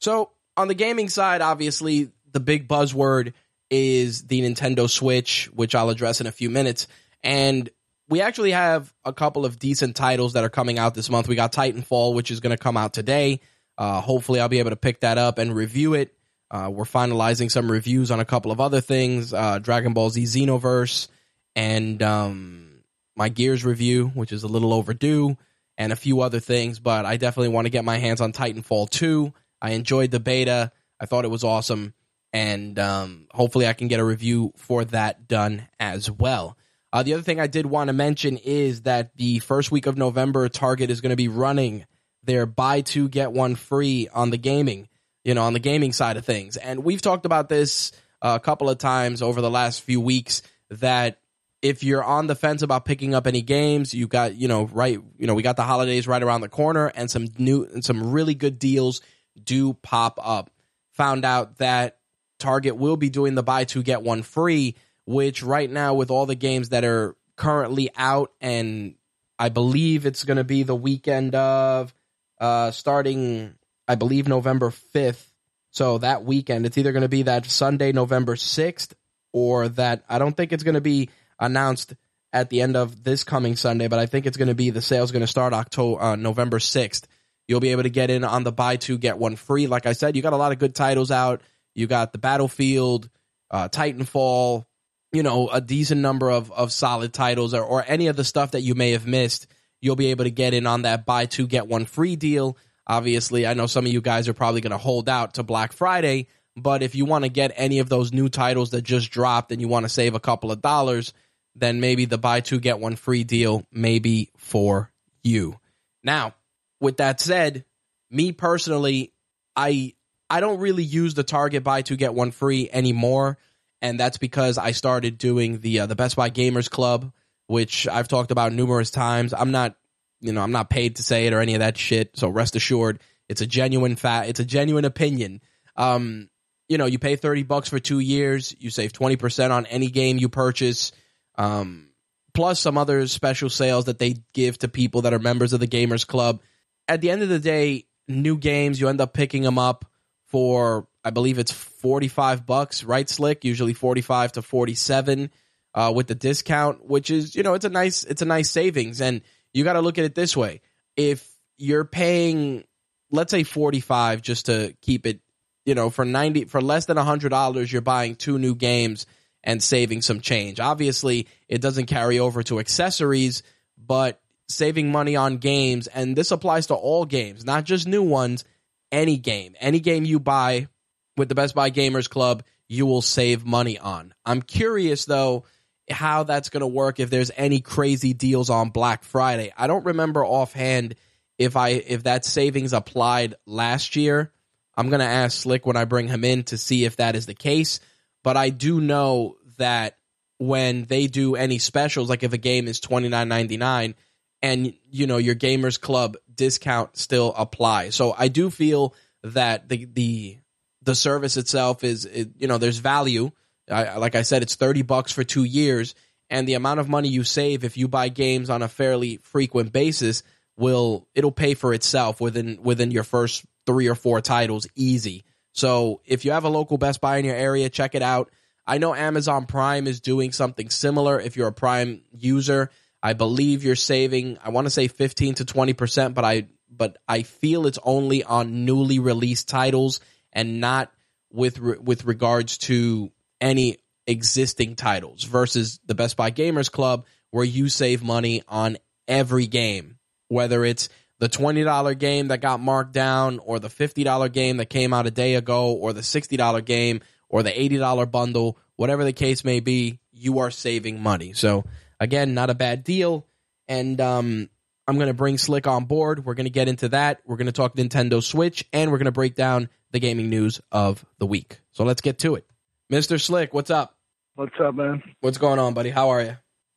So, 0.00 0.30
on 0.56 0.68
the 0.68 0.74
gaming 0.74 1.08
side, 1.08 1.40
obviously, 1.40 2.10
the 2.32 2.40
big 2.40 2.68
buzzword 2.68 3.32
is 3.70 4.22
the 4.26 4.40
Nintendo 4.40 4.88
Switch, 4.88 5.50
which 5.52 5.74
I'll 5.74 5.90
address 5.90 6.20
in 6.20 6.26
a 6.26 6.32
few 6.32 6.50
minutes. 6.50 6.86
And 7.22 7.68
we 8.08 8.20
actually 8.20 8.52
have 8.52 8.92
a 9.04 9.12
couple 9.12 9.44
of 9.44 9.58
decent 9.58 9.96
titles 9.96 10.32
that 10.32 10.44
are 10.44 10.48
coming 10.48 10.78
out 10.78 10.94
this 10.94 11.10
month. 11.10 11.28
We 11.28 11.34
got 11.34 11.52
Titanfall, 11.52 12.14
which 12.14 12.30
is 12.30 12.40
going 12.40 12.56
to 12.56 12.62
come 12.62 12.76
out 12.76 12.94
today. 12.94 13.40
Uh, 13.76 14.00
hopefully, 14.00 14.40
I'll 14.40 14.48
be 14.48 14.60
able 14.60 14.70
to 14.70 14.76
pick 14.76 15.00
that 15.00 15.18
up 15.18 15.38
and 15.38 15.54
review 15.54 15.94
it. 15.94 16.14
Uh, 16.50 16.70
we're 16.72 16.84
finalizing 16.84 17.50
some 17.50 17.70
reviews 17.70 18.10
on 18.10 18.20
a 18.20 18.24
couple 18.24 18.50
of 18.50 18.60
other 18.60 18.80
things 18.80 19.34
uh, 19.34 19.58
Dragon 19.58 19.92
Ball 19.92 20.10
Z 20.10 20.22
Xenoverse 20.22 21.08
and 21.54 22.02
um, 22.02 22.84
my 23.16 23.28
Gears 23.28 23.64
review, 23.64 24.08
which 24.14 24.32
is 24.32 24.44
a 24.44 24.48
little 24.48 24.72
overdue, 24.72 25.36
and 25.76 25.92
a 25.92 25.96
few 25.96 26.20
other 26.20 26.40
things. 26.40 26.78
But 26.78 27.04
I 27.04 27.16
definitely 27.16 27.48
want 27.48 27.66
to 27.66 27.70
get 27.70 27.84
my 27.84 27.98
hands 27.98 28.20
on 28.20 28.32
Titanfall 28.32 28.90
2. 28.90 29.32
I 29.60 29.70
enjoyed 29.70 30.10
the 30.10 30.20
beta, 30.20 30.72
I 31.00 31.06
thought 31.06 31.24
it 31.24 31.30
was 31.30 31.44
awesome. 31.44 31.94
And 32.32 32.78
um, 32.78 33.26
hopefully, 33.30 33.66
I 33.66 33.72
can 33.72 33.88
get 33.88 34.00
a 34.00 34.04
review 34.04 34.52
for 34.56 34.84
that 34.86 35.28
done 35.28 35.66
as 35.80 36.10
well. 36.10 36.56
Uh, 36.92 37.02
the 37.02 37.14
other 37.14 37.22
thing 37.22 37.40
I 37.40 37.46
did 37.46 37.66
want 37.66 37.88
to 37.88 37.94
mention 37.94 38.36
is 38.36 38.82
that 38.82 39.16
the 39.16 39.38
first 39.40 39.70
week 39.70 39.86
of 39.86 39.96
November, 39.96 40.48
Target 40.48 40.90
is 40.90 41.00
going 41.00 41.10
to 41.10 41.16
be 41.16 41.28
running 41.28 41.86
their 42.22 42.44
buy 42.46 42.82
two, 42.82 43.08
get 43.08 43.32
one 43.32 43.54
free 43.54 44.08
on 44.12 44.30
the 44.30 44.36
gaming 44.36 44.87
you 45.24 45.34
know, 45.34 45.42
on 45.42 45.52
the 45.52 45.58
gaming 45.58 45.92
side 45.92 46.16
of 46.16 46.24
things. 46.24 46.56
And 46.56 46.84
we've 46.84 47.02
talked 47.02 47.26
about 47.26 47.48
this 47.48 47.92
a 48.22 48.40
couple 48.40 48.68
of 48.70 48.78
times 48.78 49.22
over 49.22 49.40
the 49.40 49.50
last 49.50 49.82
few 49.82 50.00
weeks 50.00 50.42
that 50.70 51.20
if 51.60 51.82
you're 51.82 52.04
on 52.04 52.26
the 52.26 52.34
fence 52.34 52.62
about 52.62 52.84
picking 52.84 53.14
up 53.14 53.26
any 53.26 53.42
games, 53.42 53.92
you 53.92 54.06
got, 54.06 54.34
you 54.34 54.48
know, 54.48 54.66
right, 54.66 55.00
you 55.18 55.26
know, 55.26 55.34
we 55.34 55.42
got 55.42 55.56
the 55.56 55.64
holidays 55.64 56.06
right 56.06 56.22
around 56.22 56.40
the 56.40 56.48
corner 56.48 56.86
and 56.94 57.10
some 57.10 57.26
new 57.36 57.64
and 57.64 57.84
some 57.84 58.12
really 58.12 58.34
good 58.34 58.58
deals 58.58 59.00
do 59.42 59.74
pop 59.74 60.18
up. 60.22 60.50
Found 60.92 61.24
out 61.24 61.58
that 61.58 61.98
Target 62.38 62.76
will 62.76 62.96
be 62.96 63.10
doing 63.10 63.34
the 63.34 63.42
buy 63.42 63.64
two 63.64 63.82
get 63.82 64.02
one 64.02 64.22
free, 64.22 64.76
which 65.04 65.42
right 65.42 65.70
now 65.70 65.94
with 65.94 66.10
all 66.10 66.26
the 66.26 66.34
games 66.34 66.68
that 66.68 66.84
are 66.84 67.16
currently 67.36 67.90
out 67.96 68.32
and 68.40 68.94
I 69.38 69.48
believe 69.48 70.06
it's 70.06 70.24
going 70.24 70.38
to 70.38 70.44
be 70.44 70.64
the 70.64 70.74
weekend 70.74 71.34
of 71.34 71.94
uh 72.40 72.70
starting 72.72 73.54
I 73.88 73.94
believe 73.94 74.28
November 74.28 74.70
5th. 74.94 75.24
So 75.70 75.98
that 75.98 76.24
weekend, 76.24 76.66
it's 76.66 76.78
either 76.78 76.92
going 76.92 77.02
to 77.02 77.08
be 77.08 77.22
that 77.22 77.46
Sunday, 77.46 77.92
November 77.92 78.36
6th, 78.36 78.92
or 79.32 79.68
that 79.70 80.04
I 80.08 80.18
don't 80.18 80.36
think 80.36 80.52
it's 80.52 80.62
going 80.62 80.74
to 80.74 80.80
be 80.80 81.08
announced 81.38 81.94
at 82.32 82.50
the 82.50 82.60
end 82.60 82.76
of 82.76 83.02
this 83.02 83.24
coming 83.24 83.56
Sunday, 83.56 83.88
but 83.88 83.98
I 83.98 84.06
think 84.06 84.26
it's 84.26 84.36
going 84.36 84.48
to 84.48 84.54
be 84.54 84.70
the 84.70 84.82
sale's 84.82 85.12
going 85.12 85.22
to 85.22 85.26
start 85.26 85.54
October, 85.54 86.00
uh, 86.00 86.16
November 86.16 86.58
6th. 86.58 87.04
You'll 87.46 87.60
be 87.60 87.70
able 87.70 87.84
to 87.84 87.90
get 87.90 88.10
in 88.10 88.24
on 88.24 88.44
the 88.44 88.52
buy 88.52 88.76
two, 88.76 88.98
get 88.98 89.18
one 89.18 89.36
free. 89.36 89.66
Like 89.66 89.86
I 89.86 89.94
said, 89.94 90.14
you 90.14 90.22
got 90.22 90.34
a 90.34 90.36
lot 90.36 90.52
of 90.52 90.58
good 90.58 90.74
titles 90.74 91.10
out. 91.10 91.40
You 91.74 91.86
got 91.86 92.12
the 92.12 92.18
Battlefield, 92.18 93.08
uh, 93.50 93.70
Titanfall, 93.70 94.66
you 95.12 95.22
know, 95.22 95.48
a 95.48 95.62
decent 95.62 96.02
number 96.02 96.30
of, 96.30 96.52
of 96.52 96.72
solid 96.72 97.14
titles 97.14 97.54
or, 97.54 97.62
or 97.62 97.82
any 97.86 98.08
of 98.08 98.16
the 98.16 98.24
stuff 98.24 98.50
that 98.50 98.60
you 98.60 98.74
may 98.74 98.90
have 98.90 99.06
missed. 99.06 99.46
You'll 99.80 99.96
be 99.96 100.10
able 100.10 100.24
to 100.24 100.30
get 100.30 100.52
in 100.52 100.66
on 100.66 100.82
that 100.82 101.06
buy 101.06 101.24
two, 101.24 101.46
get 101.46 101.66
one 101.66 101.86
free 101.86 102.16
deal. 102.16 102.58
Obviously, 102.88 103.46
I 103.46 103.54
know 103.54 103.66
some 103.66 103.84
of 103.84 103.92
you 103.92 104.00
guys 104.00 104.28
are 104.28 104.34
probably 104.34 104.60
going 104.60 104.70
to 104.72 104.78
hold 104.78 105.08
out 105.08 105.34
to 105.34 105.42
Black 105.42 105.72
Friday, 105.72 106.28
but 106.56 106.82
if 106.82 106.94
you 106.94 107.04
want 107.04 107.24
to 107.24 107.28
get 107.28 107.52
any 107.54 107.80
of 107.80 107.88
those 107.88 108.12
new 108.12 108.28
titles 108.28 108.70
that 108.70 108.82
just 108.82 109.10
dropped 109.10 109.52
and 109.52 109.60
you 109.60 109.68
want 109.68 109.84
to 109.84 109.90
save 109.90 110.14
a 110.14 110.20
couple 110.20 110.50
of 110.50 110.62
dollars, 110.62 111.12
then 111.54 111.80
maybe 111.80 112.06
the 112.06 112.18
buy 112.18 112.40
two 112.40 112.60
get 112.60 112.78
one 112.78 112.96
free 112.96 113.24
deal 113.24 113.64
may 113.72 113.98
be 113.98 114.30
for 114.36 114.90
you. 115.22 115.58
Now, 116.02 116.34
with 116.80 116.98
that 116.98 117.20
said, 117.20 117.64
me 118.10 118.32
personally, 118.32 119.12
I 119.54 119.94
I 120.30 120.40
don't 120.40 120.60
really 120.60 120.84
use 120.84 121.14
the 121.14 121.24
Target 121.24 121.64
buy 121.64 121.82
two 121.82 121.96
get 121.96 122.14
one 122.14 122.30
free 122.30 122.70
anymore, 122.72 123.38
and 123.82 123.98
that's 123.98 124.18
because 124.18 124.56
I 124.58 124.72
started 124.72 125.18
doing 125.18 125.60
the 125.60 125.80
uh, 125.80 125.86
the 125.86 125.96
Best 125.96 126.16
Buy 126.16 126.30
Gamers 126.30 126.70
Club, 126.70 127.12
which 127.46 127.86
I've 127.88 128.08
talked 128.08 128.30
about 128.30 128.52
numerous 128.52 128.90
times. 128.90 129.34
I'm 129.34 129.50
not 129.50 129.76
you 130.20 130.32
know, 130.32 130.42
I'm 130.42 130.52
not 130.52 130.70
paid 130.70 130.96
to 130.96 131.02
say 131.02 131.26
it 131.26 131.32
or 131.32 131.40
any 131.40 131.54
of 131.54 131.60
that 131.60 131.76
shit. 131.76 132.16
So 132.16 132.28
rest 132.28 132.56
assured, 132.56 133.00
it's 133.28 133.40
a 133.40 133.46
genuine 133.46 133.96
fact. 133.96 134.28
It's 134.28 134.40
a 134.40 134.44
genuine 134.44 134.84
opinion. 134.84 135.40
Um, 135.76 136.28
you 136.68 136.78
know, 136.78 136.86
you 136.86 136.98
pay 136.98 137.16
30 137.16 137.44
bucks 137.44 137.68
for 137.68 137.78
two 137.78 138.00
years. 138.00 138.54
You 138.58 138.70
save 138.70 138.92
20% 138.92 139.50
on 139.50 139.66
any 139.66 139.88
game 139.88 140.18
you 140.18 140.28
purchase. 140.28 140.92
Um, 141.36 141.88
plus 142.34 142.60
some 142.60 142.76
other 142.76 143.06
special 143.06 143.48
sales 143.48 143.86
that 143.86 143.98
they 143.98 144.16
give 144.34 144.58
to 144.58 144.68
people 144.68 145.02
that 145.02 145.14
are 145.14 145.18
members 145.18 145.52
of 145.52 145.60
the 145.60 145.68
Gamers 145.68 146.06
Club. 146.06 146.40
At 146.86 147.00
the 147.00 147.10
end 147.10 147.22
of 147.22 147.28
the 147.28 147.38
day, 147.38 147.86
new 148.06 148.36
games, 148.36 148.80
you 148.80 148.88
end 148.88 149.00
up 149.00 149.12
picking 149.12 149.42
them 149.42 149.58
up 149.58 149.84
for, 150.26 150.88
I 151.04 151.10
believe 151.10 151.38
it's 151.38 151.52
45 151.52 152.44
bucks, 152.44 152.84
right, 152.84 153.08
Slick? 153.08 153.44
Usually 153.44 153.72
45 153.72 154.32
to 154.32 154.42
47 154.42 155.30
uh, 155.74 155.92
with 155.94 156.06
the 156.06 156.14
discount, 156.14 156.84
which 156.84 157.10
is, 157.10 157.34
you 157.34 157.42
know, 157.42 157.54
it's 157.54 157.64
a 157.64 157.70
nice, 157.70 158.04
it's 158.04 158.22
a 158.22 158.26
nice 158.26 158.50
savings. 158.50 159.00
And, 159.00 159.22
you 159.52 159.64
got 159.64 159.74
to 159.74 159.80
look 159.80 159.98
at 159.98 160.04
it 160.04 160.14
this 160.14 160.36
way. 160.36 160.60
If 160.96 161.28
you're 161.56 161.84
paying, 161.84 162.64
let's 163.10 163.30
say 163.30 163.42
45 163.42 164.22
just 164.22 164.46
to 164.46 164.74
keep 164.80 165.06
it, 165.06 165.20
you 165.64 165.74
know, 165.74 165.90
for 165.90 166.04
90, 166.04 166.46
for 166.46 166.60
less 166.60 166.86
than 166.86 166.96
$100, 166.96 167.72
you're 167.72 167.80
buying 167.82 168.14
two 168.14 168.38
new 168.38 168.54
games 168.54 169.06
and 169.44 169.62
saving 169.62 170.02
some 170.02 170.20
change. 170.20 170.60
Obviously, 170.60 171.26
it 171.48 171.60
doesn't 171.60 171.86
carry 171.86 172.18
over 172.18 172.42
to 172.44 172.58
accessories, 172.58 173.42
but 173.76 174.20
saving 174.48 174.90
money 174.90 175.14
on 175.14 175.38
games, 175.38 175.86
and 175.86 176.16
this 176.16 176.30
applies 176.30 176.68
to 176.68 176.74
all 176.74 177.04
games, 177.04 177.44
not 177.44 177.64
just 177.64 177.86
new 177.86 178.02
ones, 178.02 178.44
any 178.90 179.18
game. 179.18 179.54
Any 179.60 179.80
game 179.80 180.04
you 180.04 180.18
buy 180.18 180.68
with 181.16 181.28
the 181.28 181.34
Best 181.34 181.54
Buy 181.54 181.70
Gamers 181.70 182.08
Club, 182.08 182.42
you 182.68 182.86
will 182.86 183.02
save 183.02 183.44
money 183.44 183.78
on. 183.78 184.14
I'm 184.24 184.42
curious 184.42 185.04
though 185.04 185.44
how 185.90 186.24
that's 186.24 186.50
going 186.50 186.60
to 186.60 186.66
work 186.66 187.00
if 187.00 187.10
there's 187.10 187.30
any 187.36 187.60
crazy 187.60 188.12
deals 188.12 188.50
on 188.50 188.70
Black 188.70 189.04
Friday. 189.04 189.52
I 189.56 189.66
don't 189.66 189.86
remember 189.86 190.24
offhand 190.24 190.94
if 191.38 191.56
I 191.56 191.70
if 191.70 192.04
that 192.04 192.24
savings 192.24 192.72
applied 192.72 193.34
last 193.46 193.96
year. 193.96 194.32
I'm 194.76 194.90
going 194.90 195.00
to 195.00 195.06
ask 195.06 195.42
Slick 195.42 195.66
when 195.66 195.76
I 195.76 195.84
bring 195.84 196.08
him 196.08 196.24
in 196.24 196.44
to 196.44 196.58
see 196.58 196.84
if 196.84 196.96
that 196.96 197.16
is 197.16 197.26
the 197.26 197.34
case, 197.34 197.80
but 198.22 198.36
I 198.36 198.50
do 198.50 198.80
know 198.80 199.36
that 199.56 199.98
when 200.38 200.84
they 200.84 201.08
do 201.08 201.34
any 201.34 201.58
specials 201.58 202.08
like 202.08 202.22
if 202.22 202.32
a 202.32 202.38
game 202.38 202.68
is 202.68 202.80
29.99 202.80 203.94
and 204.40 204.72
you 204.88 205.06
know 205.06 205.16
your 205.16 205.34
gamers 205.34 205.80
club 205.80 206.16
discount 206.32 206.96
still 206.96 207.34
applies. 207.36 207.94
So 207.94 208.14
I 208.16 208.28
do 208.28 208.50
feel 208.50 208.94
that 209.24 209.68
the 209.68 209.84
the 209.86 210.38
the 210.82 210.94
service 210.94 211.36
itself 211.36 211.84
is 211.84 212.04
it, 212.04 212.30
you 212.38 212.46
know 212.46 212.58
there's 212.58 212.78
value 212.78 213.30
I, 213.70 213.96
like 213.96 214.14
I 214.14 214.22
said, 214.22 214.42
it's 214.42 214.56
30 214.56 214.82
bucks 214.82 215.12
for 215.12 215.24
two 215.24 215.44
years. 215.44 215.94
And 216.30 216.46
the 216.46 216.54
amount 216.54 216.80
of 216.80 216.88
money 216.88 217.08
you 217.08 217.24
save 217.24 217.64
if 217.64 217.76
you 217.76 217.88
buy 217.88 218.08
games 218.08 218.50
on 218.50 218.62
a 218.62 218.68
fairly 218.68 219.16
frequent 219.18 219.72
basis 219.72 220.22
will 220.58 221.06
it'll 221.14 221.32
pay 221.32 221.54
for 221.54 221.72
itself 221.72 222.20
within 222.20 222.58
within 222.62 222.90
your 222.90 223.04
first 223.04 223.44
three 223.64 223.88
or 223.88 223.94
four 223.94 224.20
titles 224.20 224.66
easy. 224.74 225.24
So 225.52 226.02
if 226.04 226.24
you 226.24 226.32
have 226.32 226.44
a 226.44 226.48
local 226.48 226.78
Best 226.78 227.00
Buy 227.00 227.16
in 227.16 227.24
your 227.24 227.36
area, 227.36 227.70
check 227.70 227.94
it 227.94 228.02
out. 228.02 228.30
I 228.66 228.78
know 228.78 228.94
Amazon 228.94 229.46
Prime 229.46 229.86
is 229.86 230.00
doing 230.00 230.32
something 230.32 230.68
similar. 230.68 231.18
If 231.18 231.36
you're 231.36 231.48
a 231.48 231.52
Prime 231.52 232.02
user, 232.12 232.70
I 233.02 233.14
believe 233.14 233.64
you're 233.64 233.76
saving. 233.76 234.38
I 234.44 234.50
want 234.50 234.66
to 234.66 234.70
say 234.70 234.88
15 234.88 235.36
to 235.36 235.44
20 235.44 235.72
percent, 235.72 236.14
but 236.14 236.24
I 236.24 236.48
but 236.70 236.98
I 237.08 237.22
feel 237.22 237.66
it's 237.66 237.78
only 237.82 238.22
on 238.22 238.64
newly 238.64 238.98
released 238.98 239.48
titles 239.48 240.00
and 240.32 240.60
not 240.60 240.92
with 241.32 241.58
with 241.58 242.04
regards 242.04 242.58
to 242.58 243.10
any 243.40 243.78
existing 244.06 244.76
titles 244.76 245.24
versus 245.24 245.80
the 245.86 245.94
Best 245.94 246.16
Buy 246.16 246.30
Gamers 246.30 246.70
Club 246.70 247.06
where 247.30 247.44
you 247.44 247.68
save 247.68 248.02
money 248.02 248.42
on 248.48 248.78
every 249.06 249.46
game, 249.46 249.98
whether 250.28 250.64
it's 250.64 250.88
the 251.18 251.28
$20 251.28 251.98
game 251.98 252.28
that 252.28 252.40
got 252.40 252.60
marked 252.60 252.92
down 252.92 253.38
or 253.40 253.58
the 253.58 253.68
$50 253.68 254.32
game 254.32 254.58
that 254.58 254.70
came 254.70 254.94
out 254.94 255.06
a 255.06 255.10
day 255.10 255.34
ago 255.34 255.72
or 255.72 255.92
the 255.92 256.00
$60 256.00 256.64
game 256.64 257.00
or 257.28 257.42
the 257.42 257.50
$80 257.50 258.10
bundle, 258.10 258.58
whatever 258.76 259.04
the 259.04 259.12
case 259.12 259.44
may 259.44 259.60
be, 259.60 259.98
you 260.12 260.38
are 260.38 260.50
saving 260.50 261.02
money. 261.02 261.32
So 261.32 261.64
again, 262.00 262.34
not 262.34 262.50
a 262.50 262.54
bad 262.54 262.84
deal. 262.84 263.26
And 263.66 264.00
um, 264.00 264.48
I'm 264.86 264.96
going 264.96 265.08
to 265.08 265.14
bring 265.14 265.36
Slick 265.36 265.66
on 265.66 265.84
board. 265.84 266.24
We're 266.24 266.34
going 266.34 266.46
to 266.46 266.50
get 266.50 266.68
into 266.68 266.88
that. 266.90 267.20
We're 267.26 267.36
going 267.36 267.46
to 267.46 267.52
talk 267.52 267.76
Nintendo 267.76 268.22
Switch, 268.22 268.64
and 268.72 268.90
we're 268.90 268.96
going 268.96 269.04
to 269.04 269.12
break 269.12 269.34
down 269.34 269.68
the 269.90 270.00
gaming 270.00 270.30
news 270.30 270.60
of 270.72 271.04
the 271.18 271.26
week. 271.26 271.60
So 271.72 271.84
let's 271.84 272.00
get 272.00 272.18
to 272.20 272.36
it. 272.36 272.46
Mr. 272.90 273.20
Slick, 273.20 273.52
what's 273.52 273.70
up? 273.70 273.94
What's 274.34 274.54
up, 274.60 274.74
man? 274.74 275.02
What's 275.20 275.38
going 275.38 275.58
on, 275.58 275.74
buddy? 275.74 275.90
How 275.90 276.10
are 276.10 276.22
you? 276.22 276.36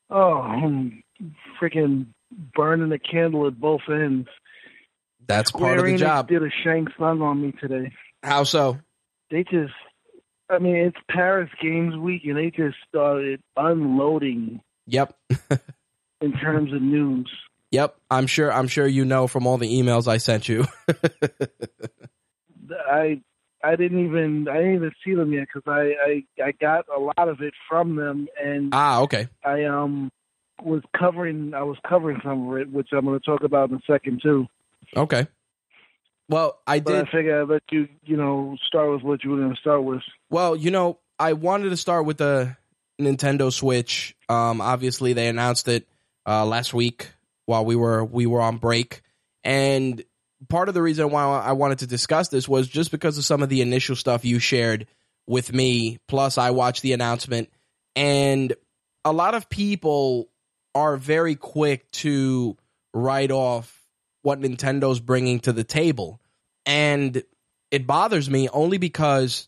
Oh, 0.10 0.42
I'm 0.42 1.04
freaking 1.62 2.08
burning 2.56 2.92
a 2.92 3.00
candle 3.00 3.48
at 3.48 3.60
both 3.60 3.82
ends. 3.90 4.28
That's 5.28 5.52
part 5.52 5.78
of 5.78 5.86
the 5.86 5.98
job. 5.98 6.28
Did 6.28 6.44
a 6.44 6.50
shank 6.64 6.90
Tsung 6.98 7.22
on 7.22 7.42
me 7.42 7.54
today. 7.54 7.94
How 8.24 8.44
so? 8.44 8.80
They 9.30 9.44
just, 9.44 9.74
I 10.50 10.58
mean, 10.60 10.76
it's 10.76 10.98
Paris 11.10 11.50
Games 11.62 11.96
Week, 11.96 12.24
and 12.26 12.36
they 12.36 12.50
just 12.50 12.76
started 12.90 13.40
unloading 13.56 14.60
Yep. 14.88 15.16
in 16.22 16.34
terms 16.34 16.74
of 16.74 16.82
news. 16.82 17.32
Yep. 17.70 17.96
I'm 18.10 18.28
sure 18.28 18.52
I'm 18.52 18.68
sure 18.68 18.86
you 18.86 19.06
know 19.06 19.28
from 19.28 19.48
all 19.48 19.58
the 19.58 19.82
emails 19.82 20.08
I 20.08 20.18
sent 20.18 20.50
you. 20.50 20.66
I 22.90 23.22
I 23.64 23.76
didn't 23.76 24.06
even 24.06 24.48
I 24.48 24.58
didn't 24.58 24.76
even 24.76 24.92
see 25.04 25.14
them 25.14 25.34
yet 25.34 25.48
because 25.54 25.64
I, 25.68 25.94
I 26.06 26.44
I 26.44 26.52
got 26.52 26.86
a 26.96 27.00
lot 27.00 27.30
of 27.30 27.42
it 27.42 27.54
from 27.70 27.96
them, 27.96 28.28
and 28.42 28.70
ah, 28.74 29.02
okay. 29.02 29.28
I 29.44 29.66
um 29.66 30.12
was 30.64 30.82
covering 30.98 31.54
I 31.54 31.64
was 31.64 31.78
covering 31.88 32.20
some 32.24 32.50
of 32.50 32.58
it, 32.58 32.72
which 32.72 32.90
I'm 32.92 33.06
going 33.06 33.20
to 33.20 33.26
talk 33.26 33.44
about 33.44 33.70
in 33.70 33.78
a 33.78 33.82
second 33.88 34.22
too. 34.22 34.48
Okay. 34.96 35.28
Well, 36.30 36.60
I 36.66 36.80
But 36.80 36.94
did 36.94 37.08
I 37.08 37.12
figure 37.12 37.42
I'd 37.42 37.50
let 37.50 37.64
you 37.72 37.88
you 38.04 38.18
know 38.18 38.58
start 38.66 38.92
with 38.92 39.04
what 39.04 39.24
you 39.24 39.32
were 39.32 39.38
going 39.38 39.54
to 39.54 39.60
start 39.60 39.84
with. 39.84 40.02
Well, 40.30 40.56
you 40.56 40.72
know, 40.72 41.00
I 41.20 41.34
wanted 41.34 41.70
to 41.70 41.78
start 41.78 42.06
with 42.06 42.18
the 42.18 42.56
Nintendo 43.00 43.52
Switch. 43.52 44.16
Um, 44.30 44.62
obviously, 44.62 45.14
they 45.14 45.28
announced 45.28 45.68
it 45.68 45.88
uh, 46.26 46.46
last 46.46 46.74
week 46.74 47.12
while 47.46 47.66
we 47.66 47.76
were 47.76 48.04
we 48.04 48.26
were 48.26 48.42
on 48.42 48.58
break, 48.58 49.02
and 49.44 50.04
part 50.50 50.68
of 50.68 50.74
the 50.74 50.82
reason 50.82 51.10
why 51.10 51.24
I 51.24 51.54
wanted 51.54 51.80
to 51.80 51.88
discuss 51.88 52.30
this 52.30 52.48
was 52.48 52.68
just 52.68 52.92
because 52.92 53.18
of 53.18 53.26
some 53.26 53.44
of 53.44 53.50
the 53.50 53.62
initial 53.62 53.96
stuff 53.96 54.26
you 54.26 54.40
shared 54.40 54.88
with 55.28 55.54
me. 55.54 56.00
Plus, 56.08 56.38
I 56.38 56.52
watched 56.52 56.82
the 56.82 56.94
announcement, 56.94 57.50
and 57.96 58.54
a 59.06 59.12
lot 59.12 59.34
of 59.34 59.50
people 59.50 60.30
are 60.74 60.98
very 60.98 61.36
quick 61.36 61.90
to 61.92 62.58
write 62.94 63.32
off 63.32 63.78
what 64.24 64.40
Nintendo's 64.40 65.00
bringing 65.00 65.40
to 65.42 65.54
the 65.54 65.64
table, 65.64 66.22
and 66.66 67.24
it 67.72 67.88
bothers 67.88 68.30
me 68.30 68.50
only 68.50 68.78
because 68.78 69.48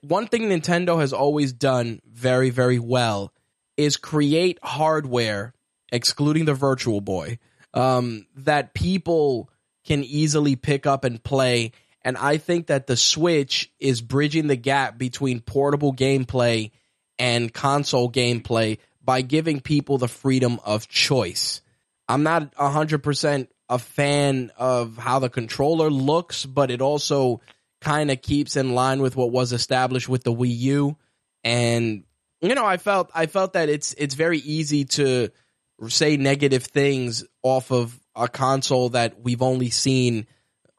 one 0.00 0.26
thing 0.26 0.42
Nintendo 0.42 1.00
has 1.00 1.12
always 1.12 1.52
done 1.52 2.00
very, 2.10 2.50
very 2.50 2.78
well 2.78 3.32
is 3.76 3.96
create 3.96 4.58
hardware, 4.62 5.54
excluding 5.92 6.44
the 6.46 6.54
Virtual 6.54 7.00
Boy, 7.00 7.38
um, 7.74 8.26
that 8.34 8.74
people 8.74 9.50
can 9.88 10.04
easily 10.04 10.54
pick 10.54 10.86
up 10.86 11.04
and 11.04 11.22
play. 11.22 11.72
And 12.02 12.16
I 12.16 12.36
think 12.36 12.66
that 12.66 12.86
the 12.86 12.96
Switch 12.96 13.72
is 13.80 14.02
bridging 14.02 14.46
the 14.46 14.56
gap 14.56 14.98
between 14.98 15.40
portable 15.40 15.94
gameplay 15.94 16.70
and 17.18 17.52
console 17.52 18.12
gameplay 18.12 18.78
by 19.02 19.22
giving 19.22 19.60
people 19.60 19.96
the 19.96 20.06
freedom 20.06 20.60
of 20.62 20.88
choice. 20.88 21.62
I'm 22.06 22.22
not 22.22 22.54
100% 22.54 23.48
a 23.70 23.78
fan 23.78 24.52
of 24.58 24.98
how 24.98 25.18
the 25.18 25.30
controller 25.30 25.90
looks, 25.90 26.44
but 26.44 26.70
it 26.70 26.82
also 26.82 27.40
kind 27.80 28.10
of 28.10 28.20
keeps 28.20 28.56
in 28.56 28.74
line 28.74 29.00
with 29.00 29.16
what 29.16 29.30
was 29.30 29.52
established 29.52 30.08
with 30.08 30.22
the 30.22 30.32
Wii 30.32 30.56
U. 30.58 30.96
And 31.44 32.04
you 32.42 32.54
know, 32.54 32.66
I 32.66 32.76
felt 32.76 33.10
I 33.14 33.26
felt 33.26 33.54
that 33.54 33.68
it's 33.68 33.94
it's 33.94 34.14
very 34.14 34.38
easy 34.38 34.84
to 34.84 35.30
say 35.88 36.16
negative 36.16 36.64
things 36.64 37.24
off 37.42 37.72
of 37.72 37.97
a 38.14 38.28
console 38.28 38.90
that 38.90 39.20
we've 39.22 39.42
only 39.42 39.70
seen 39.70 40.26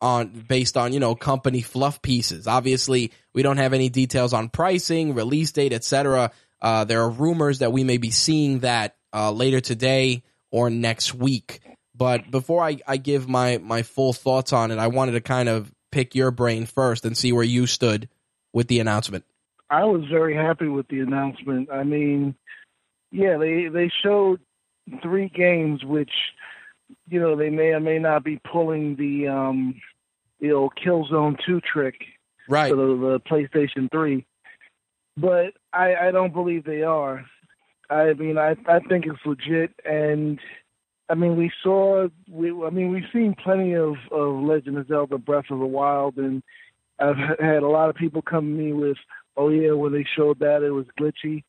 on 0.01 0.29
based 0.47 0.77
on 0.77 0.93
you 0.93 0.99
know 0.99 1.15
company 1.15 1.61
fluff 1.61 2.01
pieces. 2.01 2.47
Obviously, 2.47 3.11
we 3.33 3.43
don't 3.43 3.57
have 3.57 3.73
any 3.73 3.89
details 3.89 4.33
on 4.33 4.49
pricing, 4.49 5.13
release 5.13 5.51
date, 5.51 5.73
etc. 5.73 6.31
Uh, 6.61 6.83
there 6.83 7.01
are 7.01 7.09
rumors 7.09 7.59
that 7.59 7.71
we 7.71 7.83
may 7.83 7.97
be 7.97 8.11
seeing 8.11 8.59
that 8.59 8.95
uh, 9.13 9.31
later 9.31 9.59
today 9.59 10.23
or 10.51 10.69
next 10.69 11.13
week. 11.13 11.61
But 11.95 12.31
before 12.31 12.63
I, 12.63 12.77
I 12.87 12.97
give 12.97 13.27
my 13.27 13.57
my 13.57 13.83
full 13.83 14.13
thoughts 14.13 14.53
on 14.53 14.71
it, 14.71 14.79
I 14.79 14.87
wanted 14.87 15.13
to 15.13 15.21
kind 15.21 15.49
of 15.49 15.71
pick 15.91 16.15
your 16.15 16.31
brain 16.31 16.65
first 16.65 17.05
and 17.05 17.17
see 17.17 17.31
where 17.31 17.43
you 17.43 17.67
stood 17.67 18.09
with 18.53 18.67
the 18.67 18.79
announcement. 18.79 19.25
I 19.69 19.83
was 19.83 20.03
very 20.09 20.35
happy 20.35 20.67
with 20.67 20.87
the 20.87 20.99
announcement. 20.99 21.69
I 21.71 21.83
mean, 21.83 22.35
yeah, 23.11 23.37
they 23.37 23.67
they 23.67 23.91
showed 24.03 24.39
three 25.01 25.29
games, 25.29 25.83
which 25.83 26.11
you 27.09 27.19
know 27.19 27.35
they 27.35 27.49
may 27.49 27.69
or 27.69 27.79
may 27.79 27.99
not 27.99 28.23
be 28.23 28.39
pulling 28.51 28.95
the 28.95 29.27
um, 29.27 29.79
the 30.39 30.51
old 30.51 30.73
Killzone 30.75 31.37
Two 31.45 31.61
trick 31.61 31.95
Right. 32.47 32.71
for 32.71 32.75
the, 32.75 32.87
the 32.87 33.19
PlayStation 33.29 33.91
Three, 33.91 34.25
but 35.15 35.53
I, 35.71 36.07
I 36.07 36.11
don't 36.11 36.33
believe 36.33 36.63
they 36.63 36.81
are. 36.81 37.23
I 37.89 38.13
mean, 38.13 38.37
I 38.37 38.55
I 38.67 38.79
think 38.79 39.05
it's 39.05 39.19
legit, 39.25 39.71
and 39.85 40.39
I 41.09 41.15
mean, 41.15 41.35
we 41.37 41.51
saw 41.63 42.07
we 42.29 42.51
I 42.51 42.69
mean 42.69 42.91
we've 42.91 43.03
seen 43.13 43.35
plenty 43.43 43.73
of 43.73 43.95
of 44.11 44.41
Legend 44.43 44.77
of 44.77 44.87
Zelda: 44.87 45.17
Breath 45.17 45.51
of 45.51 45.59
the 45.59 45.65
Wild, 45.65 46.17
and 46.17 46.41
I've 46.99 47.17
had 47.39 47.63
a 47.63 47.67
lot 47.67 47.89
of 47.89 47.95
people 47.95 48.21
come 48.21 48.45
to 48.45 48.63
me 48.63 48.73
with, 48.73 48.97
"Oh 49.37 49.49
yeah, 49.49 49.71
when 49.71 49.93
they 49.93 50.05
showed 50.15 50.39
that 50.39 50.63
it 50.63 50.71
was 50.71 50.85
glitchy." 50.99 51.43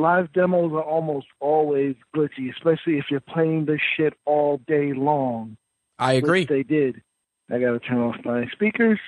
Live 0.00 0.32
demos 0.32 0.72
are 0.72 0.82
almost 0.82 1.26
always 1.40 1.96
glitchy, 2.14 2.50
especially 2.50 2.98
if 2.98 3.06
you're 3.10 3.20
playing 3.20 3.66
this 3.66 3.80
shit 3.96 4.14
all 4.24 4.60
day 4.66 4.92
long. 4.92 5.56
I 5.98 6.14
agree. 6.14 6.44
They 6.44 6.62
did. 6.62 7.02
I 7.50 7.58
got 7.58 7.72
to 7.72 7.78
turn 7.80 7.98
off 7.98 8.16
my 8.24 8.46
speakers, 8.52 8.98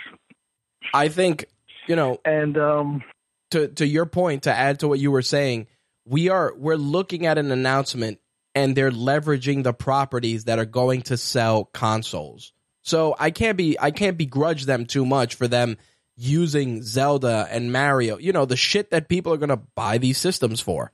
I 0.94 1.09
think 1.09 1.46
you 1.87 1.96
know 1.96 2.20
and 2.24 2.57
um, 2.57 3.03
to 3.50 3.68
to 3.68 3.87
your 3.87 4.07
point 4.07 4.44
to 4.44 4.53
add 4.53 4.81
to 4.81 4.88
what 4.88 4.98
you 4.98 5.11
were 5.11 5.22
saying, 5.22 5.66
we 6.05 6.29
are 6.29 6.55
we're 6.57 6.76
looking 6.76 7.26
at 7.26 7.38
an 7.38 7.50
announcement 7.50 8.18
and 8.55 8.76
they're 8.76 8.90
leveraging 8.90 9.62
the 9.62 9.72
properties 9.72 10.44
that 10.44 10.59
are 10.59 10.64
going 10.64 11.03
to 11.03 11.16
sell 11.16 11.64
consoles. 11.66 12.53
So 12.83 13.14
I 13.18 13.31
can't 13.31 13.57
be 13.57 13.79
I 13.79 13.90
can't 13.90 14.16
begrudge 14.16 14.64
them 14.64 14.87
too 14.87 15.05
much 15.05 15.35
for 15.35 15.46
them 15.46 15.76
using 16.20 16.83
Zelda 16.83 17.48
and 17.50 17.72
Mario, 17.72 18.18
you 18.18 18.33
know, 18.33 18.44
the 18.44 18.56
shit 18.56 18.90
that 18.90 19.09
people 19.09 19.33
are 19.33 19.38
going 19.38 19.48
to 19.48 19.61
buy 19.74 19.96
these 19.98 20.18
systems 20.18 20.61
for. 20.61 20.92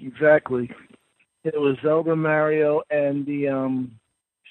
exactly, 0.00 0.70
it 1.44 1.58
was 1.60 1.76
Zelda, 1.82 2.14
Mario, 2.14 2.82
and 2.90 3.26
the 3.26 3.48
um, 3.48 3.98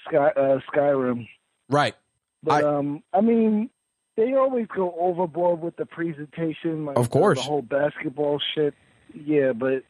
Sky 0.08 0.32
uh, 0.36 0.60
Skyrim. 0.74 1.28
Right. 1.70 1.96
But 2.44 2.64
I- 2.64 2.68
um, 2.78 3.04
I 3.14 3.22
mean, 3.22 3.70
they 4.16 4.34
always 4.34 4.68
go 4.68 4.94
overboard 5.00 5.62
with 5.62 5.76
the 5.78 5.86
presentation. 5.86 6.86
Like, 6.86 6.98
Of 6.98 7.10
course. 7.10 7.40
the 7.40 7.44
whole 7.46 7.62
basketball 7.62 8.40
shit. 8.56 8.74
Yeah, 9.14 9.54
but 9.54 9.84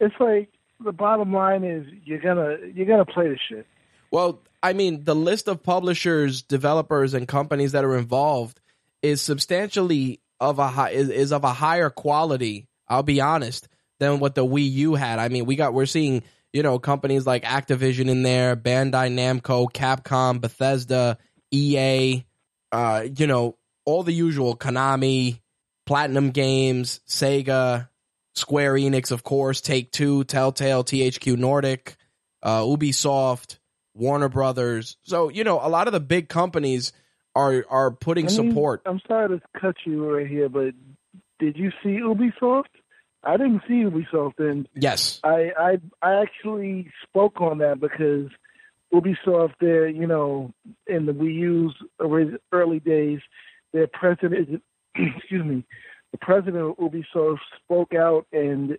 it's 0.00 0.14
like 0.18 0.48
the 0.82 0.92
bottom 0.92 1.32
line 1.32 1.64
is 1.64 1.86
you're 2.04 2.18
gonna 2.20 2.56
you're 2.74 2.86
gonna 2.86 3.04
play 3.04 3.28
the 3.28 3.38
shit. 3.48 3.66
Well, 4.10 4.40
I 4.62 4.72
mean, 4.72 5.04
the 5.04 5.14
list 5.14 5.48
of 5.48 5.62
publishers, 5.62 6.42
developers, 6.42 7.12
and 7.14 7.26
companies 7.28 7.72
that 7.72 7.84
are 7.84 7.96
involved 7.96 8.60
is 9.02 9.20
substantially 9.20 10.20
of 10.40 10.58
a 10.58 10.68
high 10.68 10.90
is, 10.90 11.08
is 11.10 11.32
of 11.32 11.44
a 11.44 11.52
higher 11.52 11.90
quality. 11.90 12.68
I'll 12.88 13.02
be 13.02 13.20
honest 13.20 13.68
than 14.00 14.18
what 14.18 14.34
the 14.34 14.44
Wii 14.44 14.70
U 14.70 14.94
had. 14.94 15.18
I 15.18 15.28
mean, 15.28 15.46
we 15.46 15.56
got 15.56 15.74
we're 15.74 15.86
seeing 15.86 16.22
you 16.52 16.62
know 16.62 16.78
companies 16.78 17.26
like 17.26 17.44
Activision 17.44 18.08
in 18.08 18.22
there, 18.22 18.56
Bandai 18.56 19.10
Namco, 19.10 19.70
Capcom, 19.70 20.40
Bethesda, 20.40 21.18
EA, 21.50 22.24
uh, 22.70 23.06
you 23.16 23.26
know 23.26 23.56
all 23.84 24.02
the 24.02 24.12
usual 24.12 24.56
Konami, 24.56 25.40
Platinum 25.86 26.30
Games, 26.30 27.00
Sega, 27.08 27.88
Square 28.34 28.74
Enix, 28.74 29.10
of 29.10 29.22
course, 29.22 29.60
Take 29.60 29.90
Two, 29.92 30.24
Telltale, 30.24 30.84
THQ 30.84 31.36
Nordic, 31.36 31.96
uh, 32.42 32.60
Ubisoft, 32.60 33.58
Warner 33.94 34.28
Brothers. 34.28 34.96
So 35.02 35.28
you 35.28 35.44
know, 35.44 35.60
a 35.62 35.68
lot 35.68 35.86
of 35.86 35.92
the 35.92 36.00
big 36.00 36.28
companies 36.28 36.92
are 37.34 37.64
are 37.68 37.90
putting 37.90 38.26
I 38.26 38.28
mean, 38.28 38.50
support. 38.50 38.82
I'm 38.86 39.00
sorry 39.06 39.38
to 39.38 39.42
cut 39.58 39.76
you 39.84 40.16
right 40.16 40.26
here, 40.26 40.48
but 40.48 40.74
did 41.38 41.56
you 41.56 41.70
see 41.82 42.00
Ubisoft? 42.00 42.64
I 43.24 43.36
didn't 43.36 43.62
see 43.68 43.84
Ubisoft, 43.84 44.38
and 44.38 44.68
Yes, 44.74 45.20
I 45.24 45.52
I 45.58 45.78
I 46.02 46.22
actually 46.22 46.90
spoke 47.08 47.40
on 47.40 47.58
that 47.58 47.80
because 47.80 48.28
Ubisoft, 48.92 49.54
there, 49.60 49.88
you 49.88 50.06
know, 50.06 50.52
in 50.86 51.06
the 51.06 51.12
Wii 51.12 51.34
U's 51.34 51.74
early 52.52 52.80
days, 52.80 53.20
their 53.72 53.86
president, 53.86 54.62
excuse 54.94 55.44
me, 55.44 55.64
the 56.10 56.18
president 56.18 56.56
of 56.56 56.76
Ubisoft 56.76 57.38
spoke 57.64 57.94
out 57.94 58.26
and 58.32 58.76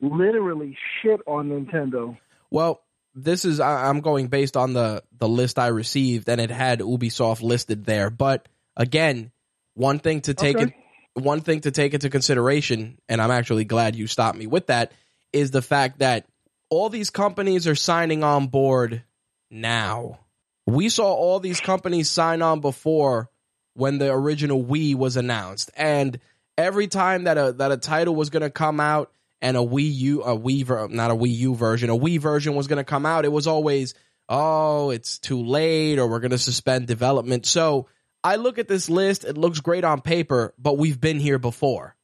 literally 0.00 0.76
shit 1.02 1.20
on 1.26 1.48
Nintendo. 1.48 2.16
Well, 2.50 2.82
this 3.16 3.46
is 3.46 3.58
I, 3.58 3.88
I'm 3.88 4.00
going 4.00 4.28
based 4.28 4.56
on 4.56 4.74
the 4.74 5.02
the 5.18 5.28
list 5.28 5.58
I 5.58 5.68
received, 5.68 6.28
and 6.28 6.40
it 6.40 6.50
had 6.50 6.80
Ubisoft 6.80 7.42
listed 7.42 7.86
there. 7.86 8.10
But 8.10 8.46
again, 8.76 9.32
one 9.74 9.98
thing 9.98 10.20
to 10.22 10.34
take 10.34 10.56
Okay. 10.56 10.66
it, 10.66 11.20
one 11.20 11.40
thing 11.40 11.60
to 11.62 11.70
take 11.70 11.94
into 11.94 12.10
consideration, 12.10 12.98
and 13.08 13.20
I'm 13.20 13.30
actually 13.30 13.64
glad 13.64 13.96
you 13.96 14.06
stopped 14.06 14.38
me 14.38 14.46
with 14.46 14.66
that, 14.66 14.92
is 15.32 15.50
the 15.50 15.62
fact 15.62 16.00
that 16.00 16.26
all 16.68 16.90
these 16.90 17.10
companies 17.10 17.66
are 17.66 17.74
signing 17.74 18.22
on 18.22 18.48
board 18.48 19.02
now. 19.50 20.20
We 20.66 20.88
saw 20.90 21.12
all 21.12 21.40
these 21.40 21.60
companies 21.60 22.10
sign 22.10 22.42
on 22.42 22.60
before 22.60 23.30
when 23.74 23.98
the 23.98 24.12
original 24.12 24.62
Wii 24.62 24.94
was 24.94 25.16
announced, 25.16 25.70
and 25.74 26.20
every 26.58 26.86
time 26.86 27.24
that 27.24 27.38
a 27.38 27.52
that 27.52 27.72
a 27.72 27.76
title 27.78 28.14
was 28.14 28.28
going 28.28 28.42
to 28.42 28.50
come 28.50 28.78
out 28.78 29.10
and 29.40 29.56
a 29.56 29.60
Wii 29.60 29.94
U, 29.94 30.22
a 30.22 30.36
Wii, 30.36 30.64
ver- 30.64 30.88
not 30.88 31.10
a 31.10 31.14
Wii 31.14 31.34
U 31.36 31.54
version, 31.54 31.90
a 31.90 31.96
Wii 31.96 32.20
version 32.20 32.54
was 32.54 32.66
going 32.66 32.78
to 32.78 32.84
come 32.84 33.06
out, 33.06 33.24
it 33.24 33.32
was 33.32 33.46
always, 33.46 33.94
oh, 34.28 34.90
it's 34.90 35.18
too 35.18 35.44
late, 35.44 35.98
or 35.98 36.08
we're 36.08 36.20
going 36.20 36.30
to 36.30 36.38
suspend 36.38 36.86
development. 36.86 37.46
So 37.46 37.88
I 38.26 38.36
look 38.36 38.58
at 38.58 38.66
this 38.66 38.90
list; 38.90 39.24
it 39.24 39.38
looks 39.38 39.60
great 39.60 39.84
on 39.84 40.00
paper, 40.00 40.52
but 40.58 40.78
we've 40.78 41.00
been 41.00 41.20
here 41.20 41.38
before. 41.38 41.94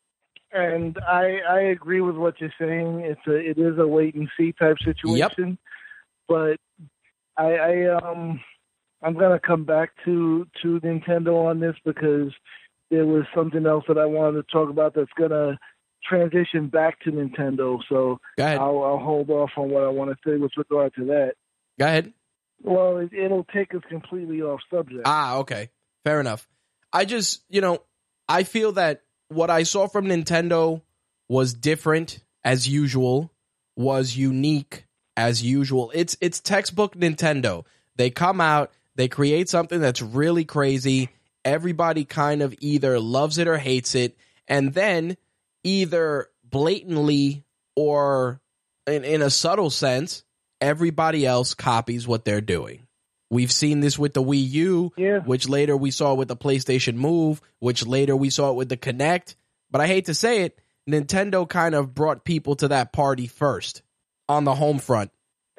And 0.53 0.97
I 0.99 1.39
I 1.49 1.61
agree 1.63 2.01
with 2.01 2.17
what 2.17 2.41
you're 2.41 2.53
saying. 2.61 3.01
It's 3.01 3.27
a 3.27 3.35
it 3.35 3.59
is 3.59 3.79
a 3.79 3.87
wait 3.87 4.15
and 4.15 4.29
see 4.37 4.53
type 4.53 4.77
situation. 4.85 5.49
Yep. 5.49 5.59
But 6.29 6.57
I, 7.37 7.55
I 7.55 7.97
um 7.97 8.41
I'm 9.03 9.15
gonna 9.15 9.41
come 9.41 9.65
back 9.65 9.91
to 10.05 10.47
to 10.63 10.79
Nintendo 10.81 11.47
on 11.47 11.59
this 11.59 11.75
because 11.85 12.33
there 12.91 13.07
was 13.07 13.25
something 13.35 13.67
else 13.67 13.85
that 13.89 13.99
I 13.99 14.07
wanted 14.07 14.47
to 14.47 14.53
talk 14.53 14.71
about 14.71 14.95
that's 14.95 15.11
gonna 15.19 15.59
transition 16.05 16.69
back 16.69 17.01
to 17.01 17.13
Nintendo. 17.13 17.79
So. 17.89 18.19
I'll, 18.39 18.83
I'll 18.83 18.99
hold 18.99 19.31
off 19.31 19.51
on 19.57 19.71
what 19.71 19.85
I 19.85 19.89
want 19.89 20.11
to 20.11 20.17
say 20.29 20.37
with 20.37 20.53
regard 20.57 20.95
to 20.97 21.05
that. 21.07 21.35
Go 21.79 21.87
ahead. 21.87 22.13
Well, 22.63 22.99
it, 22.99 23.13
it'll 23.13 23.45
take 23.45 23.75
us 23.75 23.83
completely 23.89 24.43
off 24.43 24.61
subject. 24.73 25.03
Ah, 25.05 25.37
okay. 25.39 25.71
Fair 26.05 26.21
enough. 26.21 26.49
I 26.93 27.05
just, 27.05 27.43
you 27.49 27.61
know, 27.61 27.83
I 28.29 28.45
feel 28.45 28.73
that 28.73 29.03
what 29.29 29.51
I 29.51 29.63
saw 29.63 29.89
from 29.89 30.07
Nintendo 30.07 30.83
was 31.29 31.55
different 31.55 32.21
as 32.45 32.69
usual, 32.69 33.33
was 33.77 34.17
unique 34.17 34.85
as 35.17 35.43
usual. 35.43 35.91
It's 35.95 36.17
it's 36.21 36.41
textbook 36.41 36.95
Nintendo. 36.95 37.65
They 37.97 38.11
come 38.11 38.41
out, 38.41 38.73
they 38.95 39.09
create 39.09 39.49
something 39.49 39.81
that's 39.81 40.03
really 40.03 40.45
crazy. 40.45 41.09
Everybody 41.45 42.05
kind 42.05 42.43
of 42.43 42.55
either 42.61 43.01
loves 43.01 43.39
it 43.39 43.49
or 43.49 43.59
hates 43.59 43.95
it, 43.95 44.17
and 44.47 44.75
then 44.75 45.17
either 45.65 46.29
blatantly 46.45 47.45
or 47.77 48.41
in, 48.87 49.05
in 49.05 49.23
a 49.23 49.31
subtle 49.31 49.71
sense, 49.71 50.25
everybody 50.61 51.27
else 51.27 51.55
copies 51.55 52.07
what 52.07 52.25
they're 52.25 52.41
doing. 52.41 52.87
We've 53.31 53.53
seen 53.53 53.81
this 53.81 53.99
with 53.99 54.13
the 54.13 54.23
Wii 54.23 54.51
U, 54.51 54.93
Yeah. 54.97 55.21
which 55.21 55.49
later 55.49 55.77
we 55.77 55.91
saw 55.91 56.15
with 56.15 56.29
the 56.29 56.37
PlayStation 56.37 56.97
Move, 56.97 57.41
which 57.61 57.87
later 57.87 58.15
we 58.15 58.29
saw 58.29 58.51
it 58.51 58.57
with 58.57 58.69
the 58.69 58.77
Kinect. 58.77 59.37
But 59.71 59.81
I 59.81 59.87
hate 59.87 60.07
to 60.07 60.15
say 60.15 60.43
it, 60.43 60.59
Nintendo 60.89 61.49
kind 61.49 61.75
of 61.75 61.95
brought 61.95 62.25
people 62.25 62.57
to 62.57 62.69
that 62.69 62.93
party 62.93 63.27
first 63.27 63.83
on 64.29 64.45
the 64.45 64.55
home 64.55 64.79
front. 64.79 65.11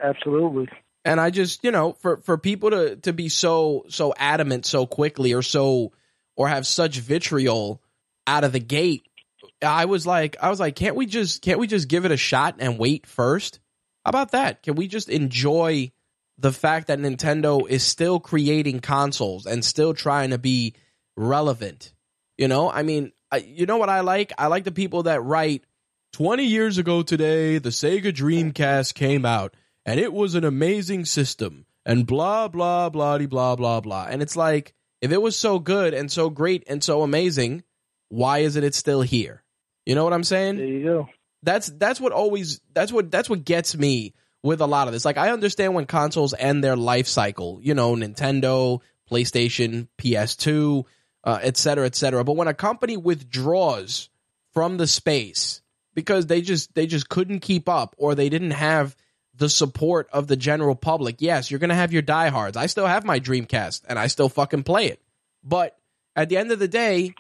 Absolutely. 0.01 0.69
And 1.05 1.19
I 1.19 1.31
just, 1.31 1.63
you 1.63 1.71
know, 1.71 1.93
for 1.93 2.17
for 2.17 2.37
people 2.37 2.69
to 2.69 2.95
to 2.97 3.11
be 3.11 3.27
so 3.29 3.85
so 3.89 4.13
adamant 4.17 4.65
so 4.65 4.85
quickly 4.85 5.33
or 5.33 5.41
so 5.41 5.91
or 6.37 6.47
have 6.47 6.67
such 6.67 6.99
vitriol 6.99 7.81
out 8.27 8.43
of 8.43 8.51
the 8.53 8.59
gate, 8.59 9.03
I 9.63 9.85
was 9.85 10.05
like 10.05 10.35
I 10.41 10.49
was 10.49 10.59
like 10.59 10.75
can't 10.75 10.95
we 10.95 11.05
just 11.05 11.41
can't 11.41 11.59
we 11.59 11.67
just 11.67 11.87
give 11.87 12.05
it 12.05 12.11
a 12.11 12.17
shot 12.17 12.55
and 12.59 12.77
wait 12.77 13.07
first? 13.07 13.59
How 14.05 14.09
about 14.09 14.31
that? 14.31 14.63
Can 14.63 14.75
we 14.75 14.87
just 14.87 15.09
enjoy 15.09 15.91
the 16.37 16.51
fact 16.51 16.87
that 16.87 16.99
Nintendo 16.99 17.67
is 17.67 17.83
still 17.83 18.19
creating 18.19 18.79
consoles 18.79 19.45
and 19.45 19.63
still 19.63 19.93
trying 19.93 20.31
to 20.31 20.37
be 20.37 20.75
relevant? 21.15 21.93
You 22.37 22.47
know, 22.47 22.69
I 22.69 22.83
mean, 22.83 23.11
I, 23.31 23.37
you 23.37 23.65
know 23.65 23.77
what 23.77 23.89
I 23.89 24.01
like? 24.01 24.33
I 24.37 24.47
like 24.47 24.63
the 24.63 24.71
people 24.71 25.03
that 25.03 25.23
write 25.23 25.63
20 26.13 26.43
years 26.43 26.77
ago 26.77 27.01
today, 27.01 27.59
the 27.59 27.69
Sega 27.69 28.11
Dreamcast 28.13 28.93
came 28.93 29.25
out 29.25 29.55
and 29.85 29.99
it 29.99 30.11
was 30.11 30.35
an 30.35 30.43
amazing 30.43 31.05
system 31.05 31.65
and 31.85 32.05
blah, 32.05 32.47
blah, 32.47 32.89
blah, 32.89 33.17
blah, 33.19 33.55
blah, 33.55 33.79
blah. 33.79 34.07
And 34.09 34.21
it's 34.21 34.35
like, 34.35 34.73
if 35.01 35.11
it 35.11 35.21
was 35.21 35.35
so 35.35 35.59
good 35.59 35.93
and 35.93 36.11
so 36.11 36.29
great 36.29 36.63
and 36.67 36.83
so 36.83 37.03
amazing, 37.03 37.63
why 38.09 38.39
isn't 38.39 38.63
it 38.63 38.75
still 38.75 39.01
here? 39.01 39.42
You 39.85 39.95
know 39.95 40.03
what 40.03 40.13
I'm 40.13 40.23
saying? 40.23 40.57
There 40.57 40.65
you 40.65 40.83
go. 40.83 41.09
that's 41.43 41.67
that's 41.67 41.99
what 41.99 42.11
always 42.13 42.61
that's 42.73 42.91
what 42.91 43.11
that's 43.11 43.29
what 43.29 43.43
gets 43.45 43.75
me 43.75 44.13
with 44.41 44.61
a 44.61 44.67
lot 44.67 44.87
of 44.87 44.93
this. 44.93 45.05
Like 45.05 45.17
I 45.17 45.31
understand 45.31 45.73
when 45.73 45.85
consoles 45.85 46.33
end 46.37 46.63
their 46.63 46.75
life 46.75 47.07
cycle, 47.07 47.59
you 47.61 47.73
know, 47.73 47.93
Nintendo, 47.95 48.79
PlayStation, 49.09 49.87
PS2, 49.97 50.83
uh, 51.23 51.39
et 51.41 51.57
cetera, 51.57 51.85
et 51.85 51.95
cetera. 51.95 52.23
But 52.23 52.35
when 52.35 52.47
a 52.47 52.53
company 52.53 52.97
withdraws 52.97 54.09
from 54.53 54.77
the 54.77 54.87
space 54.87 55.61
because 55.93 56.27
they 56.27 56.41
just 56.41 56.73
they 56.75 56.87
just 56.87 57.09
couldn't 57.09 57.39
keep 57.39 57.67
up 57.69 57.95
or 57.97 58.15
they 58.15 58.29
didn't 58.29 58.51
have 58.51 58.95
the 59.35 59.49
support 59.49 60.07
of 60.13 60.27
the 60.27 60.35
general 60.35 60.75
public, 60.75 61.17
yes, 61.19 61.49
you're 61.49 61.59
gonna 61.59 61.75
have 61.75 61.91
your 61.91 62.01
diehards. 62.01 62.55
I 62.55 62.67
still 62.67 62.85
have 62.87 63.03
my 63.03 63.19
Dreamcast 63.19 63.83
and 63.87 63.97
I 63.97 64.07
still 64.07 64.29
fucking 64.29 64.63
play 64.63 64.87
it. 64.87 65.01
But 65.43 65.77
at 66.15 66.29
the 66.29 66.37
end 66.37 66.51
of 66.51 66.59
the 66.59 66.67
day, 66.67 67.13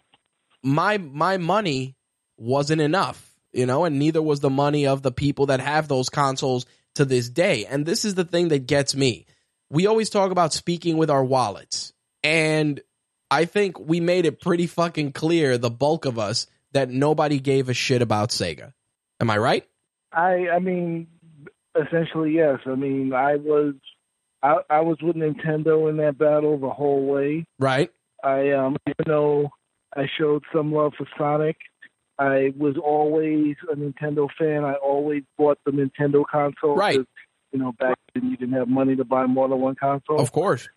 my 0.61 0.97
my 0.97 1.37
money 1.37 1.95
wasn't 2.43 2.81
enough, 2.81 3.31
you 3.51 3.65
know, 3.65 3.85
and 3.85 3.97
neither 3.97 4.21
was 4.21 4.41
the 4.41 4.49
money 4.49 4.85
of 4.85 5.01
the 5.01 5.11
people 5.11 5.47
that 5.47 5.59
have 5.59 5.87
those 5.87 6.09
consoles 6.09 6.65
to 6.95 7.05
this 7.05 7.29
day. 7.29 7.65
And 7.65 7.85
this 7.85 8.05
is 8.05 8.15
the 8.15 8.25
thing 8.25 8.49
that 8.49 8.67
gets 8.67 8.95
me. 8.95 9.25
We 9.69 9.87
always 9.87 10.09
talk 10.09 10.31
about 10.31 10.53
speaking 10.53 10.97
with 10.97 11.09
our 11.09 11.23
wallets. 11.23 11.93
And 12.23 12.81
I 13.31 13.45
think 13.45 13.79
we 13.79 13.99
made 13.99 14.25
it 14.25 14.39
pretty 14.39 14.67
fucking 14.67 15.13
clear, 15.13 15.57
the 15.57 15.71
bulk 15.71 16.05
of 16.05 16.19
us, 16.19 16.47
that 16.73 16.89
nobody 16.89 17.39
gave 17.39 17.69
a 17.69 17.73
shit 17.73 18.01
about 18.01 18.29
Sega. 18.29 18.73
Am 19.19 19.29
I 19.29 19.37
right? 19.37 19.67
I 20.11 20.49
I 20.49 20.59
mean, 20.59 21.07
essentially 21.75 22.33
yes. 22.33 22.59
I 22.65 22.75
mean, 22.75 23.13
I 23.13 23.37
was 23.37 23.75
I, 24.41 24.57
I 24.69 24.81
was 24.81 24.97
with 25.01 25.15
Nintendo 25.15 25.89
in 25.89 25.97
that 25.97 26.17
battle 26.17 26.57
the 26.57 26.69
whole 26.69 27.05
way. 27.05 27.45
Right. 27.57 27.91
I 28.23 28.51
um 28.51 28.77
even 28.87 29.05
though 29.05 29.49
I 29.95 30.07
showed 30.17 30.43
some 30.53 30.73
love 30.73 30.93
for 30.97 31.07
Sonic, 31.17 31.57
I 32.23 32.53
was 32.57 32.75
always 32.81 33.57
a 33.69 33.75
Nintendo 33.75 34.29
fan. 34.39 34.63
I 34.63 34.75
always 34.75 35.23
bought 35.37 35.59
the 35.65 35.71
Nintendo 35.71 36.23
console. 36.25 36.75
Right. 36.75 36.99
You 37.51 37.59
know, 37.59 37.73
back 37.73 37.97
then 38.13 38.29
you 38.29 38.37
didn't 38.37 38.55
have 38.55 38.69
money 38.69 38.95
to 38.95 39.03
buy 39.03 39.25
more 39.25 39.49
than 39.49 39.59
one 39.59 39.75
console. 39.75 40.21
Of 40.21 40.31
course. 40.31 40.69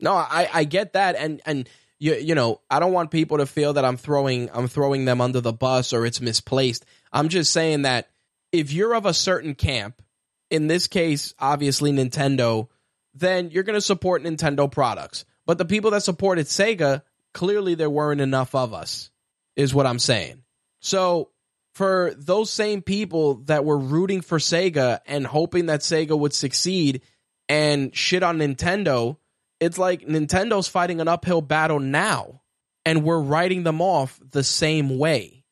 No, 0.00 0.14
I, 0.14 0.48
I 0.52 0.64
get 0.64 0.94
that, 0.94 1.14
and 1.16 1.42
and 1.46 1.68
you 1.98 2.14
you 2.14 2.34
know 2.34 2.60
I 2.70 2.80
don't 2.80 2.92
want 2.92 3.10
people 3.10 3.38
to 3.38 3.46
feel 3.46 3.74
that 3.74 3.84
I'm 3.84 3.96
throwing 3.96 4.48
I'm 4.52 4.66
throwing 4.66 5.04
them 5.04 5.20
under 5.20 5.40
the 5.40 5.52
bus 5.52 5.92
or 5.92 6.06
it's 6.06 6.20
misplaced. 6.20 6.86
I'm 7.12 7.28
just 7.28 7.52
saying 7.52 7.82
that 7.82 8.08
if 8.50 8.72
you're 8.72 8.94
of 8.94 9.04
a 9.04 9.14
certain 9.14 9.54
camp, 9.54 10.02
in 10.50 10.66
this 10.66 10.86
case, 10.86 11.34
obviously 11.38 11.92
Nintendo, 11.92 12.68
then 13.12 13.50
you're 13.50 13.62
going 13.62 13.74
to 13.74 13.80
support 13.80 14.22
Nintendo 14.22 14.70
products. 14.70 15.24
But 15.46 15.58
the 15.58 15.64
people 15.64 15.90
that 15.90 16.02
supported 16.02 16.46
Sega, 16.46 17.02
clearly 17.34 17.74
there 17.74 17.90
weren't 17.90 18.20
enough 18.22 18.54
of 18.54 18.72
us, 18.72 19.10
is 19.54 19.74
what 19.74 19.86
I'm 19.86 19.98
saying. 19.98 20.43
So 20.84 21.30
for 21.74 22.12
those 22.18 22.50
same 22.50 22.82
people 22.82 23.36
that 23.46 23.64
were 23.64 23.78
rooting 23.78 24.20
for 24.20 24.36
Sega 24.38 25.00
and 25.06 25.26
hoping 25.26 25.66
that 25.66 25.80
Sega 25.80 26.16
would 26.16 26.34
succeed 26.34 27.00
and 27.48 27.96
shit 27.96 28.22
on 28.22 28.36
Nintendo, 28.36 29.16
it's 29.60 29.78
like 29.78 30.02
Nintendo's 30.02 30.68
fighting 30.68 31.00
an 31.00 31.08
uphill 31.08 31.40
battle 31.40 31.80
now 31.80 32.42
and 32.84 33.02
we're 33.02 33.18
writing 33.18 33.62
them 33.62 33.80
off 33.80 34.20
the 34.30 34.44
same 34.44 34.98
way. 34.98 35.42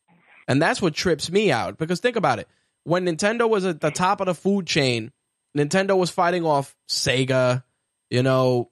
And 0.47 0.61
that's 0.61 0.83
what 0.83 0.93
trips 0.93 1.31
me 1.31 1.51
out 1.51 1.79
because 1.79 2.01
think 2.01 2.17
about 2.17 2.39
it. 2.39 2.47
When 2.85 3.07
Nintendo 3.07 3.49
was 3.49 3.65
at 3.65 3.81
the 3.81 3.91
top 3.91 4.21
of 4.21 4.27
the 4.27 4.35
food 4.35 4.67
chain, 4.67 5.13
Nintendo 5.57 5.97
was 5.97 6.11
fighting 6.11 6.45
off 6.45 6.77
Sega, 6.91 7.65
you 8.11 8.23
know, 8.23 8.71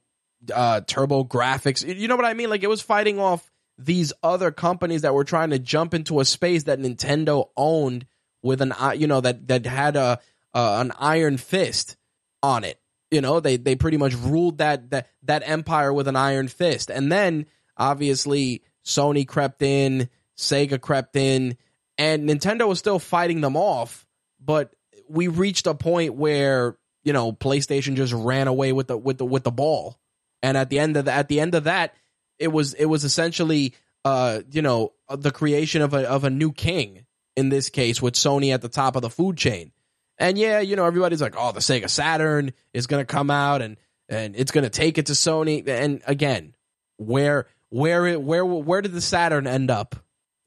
uh, 0.55 0.83
TurboGrafx. 0.83 1.97
You 1.99 2.07
know 2.07 2.17
what 2.17 2.27
I 2.27 2.35
mean? 2.35 2.51
Like 2.51 2.63
it 2.63 2.69
was 2.69 2.83
fighting 2.83 3.19
off 3.19 3.50
these 3.85 4.13
other 4.23 4.51
companies 4.51 5.03
that 5.03 5.15
were 5.15 5.25
trying 5.25 5.51
to 5.51 5.59
jump 5.59 5.95
into 5.95 6.21
a 6.21 6.25
space 6.25 6.65
that 6.65 6.79
Nintendo 6.79 7.49
owned 7.57 8.07
with 8.43 8.61
an 8.61 8.73
you 8.99 9.07
know 9.07 9.21
that 9.21 9.49
that 9.49 9.67
had 9.67 9.97
a 9.97 10.19
uh, 10.55 10.79
an 10.81 10.93
iron 10.99 11.37
fist 11.37 11.97
on 12.43 12.65
it. 12.65 12.81
You 13.11 13.21
know, 13.21 13.41
they 13.41 13.57
they 13.57 13.77
pretty 13.77 13.97
much 13.97 14.15
ruled 14.15 14.59
that 14.59 14.91
that 14.91 15.09
that 15.25 15.43
empire 15.45 15.93
with 15.93 16.09
an 16.09 16.17
iron 16.17 16.49
fist. 16.49 16.91
And 16.91 17.11
then 17.11 17.47
obviously 17.77 18.63
Sony 18.85 19.27
crept 19.27 19.63
in, 19.63 20.09
Sega 20.37 20.81
crept 20.81 21.17
in, 21.17 21.57
and 21.99 22.29
Nintendo 22.29 22.69
was 22.69 22.79
still 22.79 22.99
fighting 22.99 23.41
them 23.41 23.57
off, 23.57 24.07
but 24.41 24.75
we 25.09 25.29
reached 25.29 25.67
a 25.67 25.75
point 25.75 26.15
where, 26.15 26.79
you 27.03 27.13
know, 27.13 27.33
PlayStation 27.33 27.97
just 27.97 28.13
ran 28.13 28.47
away 28.47 28.73
with 28.73 28.87
the 28.87 28.97
with 28.97 29.19
the 29.19 29.25
with 29.25 29.45
the 29.45 29.51
ball. 29.51 29.99
And 30.43 30.57
at 30.57 30.71
the 30.71 30.79
end 30.79 30.97
of 30.97 31.05
the, 31.05 31.13
at 31.13 31.29
the 31.29 31.41
end 31.41 31.55
of 31.55 31.65
that, 31.65 31.95
it 32.41 32.49
was 32.49 32.75
it 32.75 32.87
was 32.87 33.05
essentially 33.05 33.75
uh 34.05 34.41
you 34.51 34.63
know 34.63 34.93
the 35.09 35.31
creation 35.31 35.83
of 35.83 35.95
a 35.95 36.09
of 36.09 36.25
a 36.25 36.31
new 36.31 36.53
king 36.53 37.07
in 37.37 37.49
this 37.51 37.69
case 37.69 38.03
with 38.03 38.15
Sony 38.15 38.53
at 38.53 38.63
the 38.63 38.69
top 38.69 38.97
of 38.97 39.03
the 39.03 39.11
food 39.11 39.37
chain. 39.37 39.71
And 40.19 40.37
yeah, 40.37 40.61
you 40.61 40.77
know 40.77 40.85
everybody's 40.85 41.23
like, 41.23 41.35
"Oh, 41.37 41.53
the 41.53 41.61
Sega 41.61 41.89
Saturn 41.89 42.53
is 42.75 42.87
going 42.87 43.01
to 43.01 43.07
come 43.07 43.31
out 43.31 43.63
and 43.63 43.77
and 44.09 44.35
it's 44.37 44.51
going 44.51 44.65
to 44.65 44.71
take 44.71 44.99
it 44.99 45.07
to 45.07 45.13
Sony." 45.13 45.67
And 45.67 46.03
again, 46.07 46.55
where 46.97 47.47
where 47.71 48.07
it 48.07 48.21
where 48.21 48.45
where 48.45 48.83
did 48.83 48.93
the 48.93 49.01
Saturn 49.01 49.47
end 49.47 49.71
up 49.71 49.97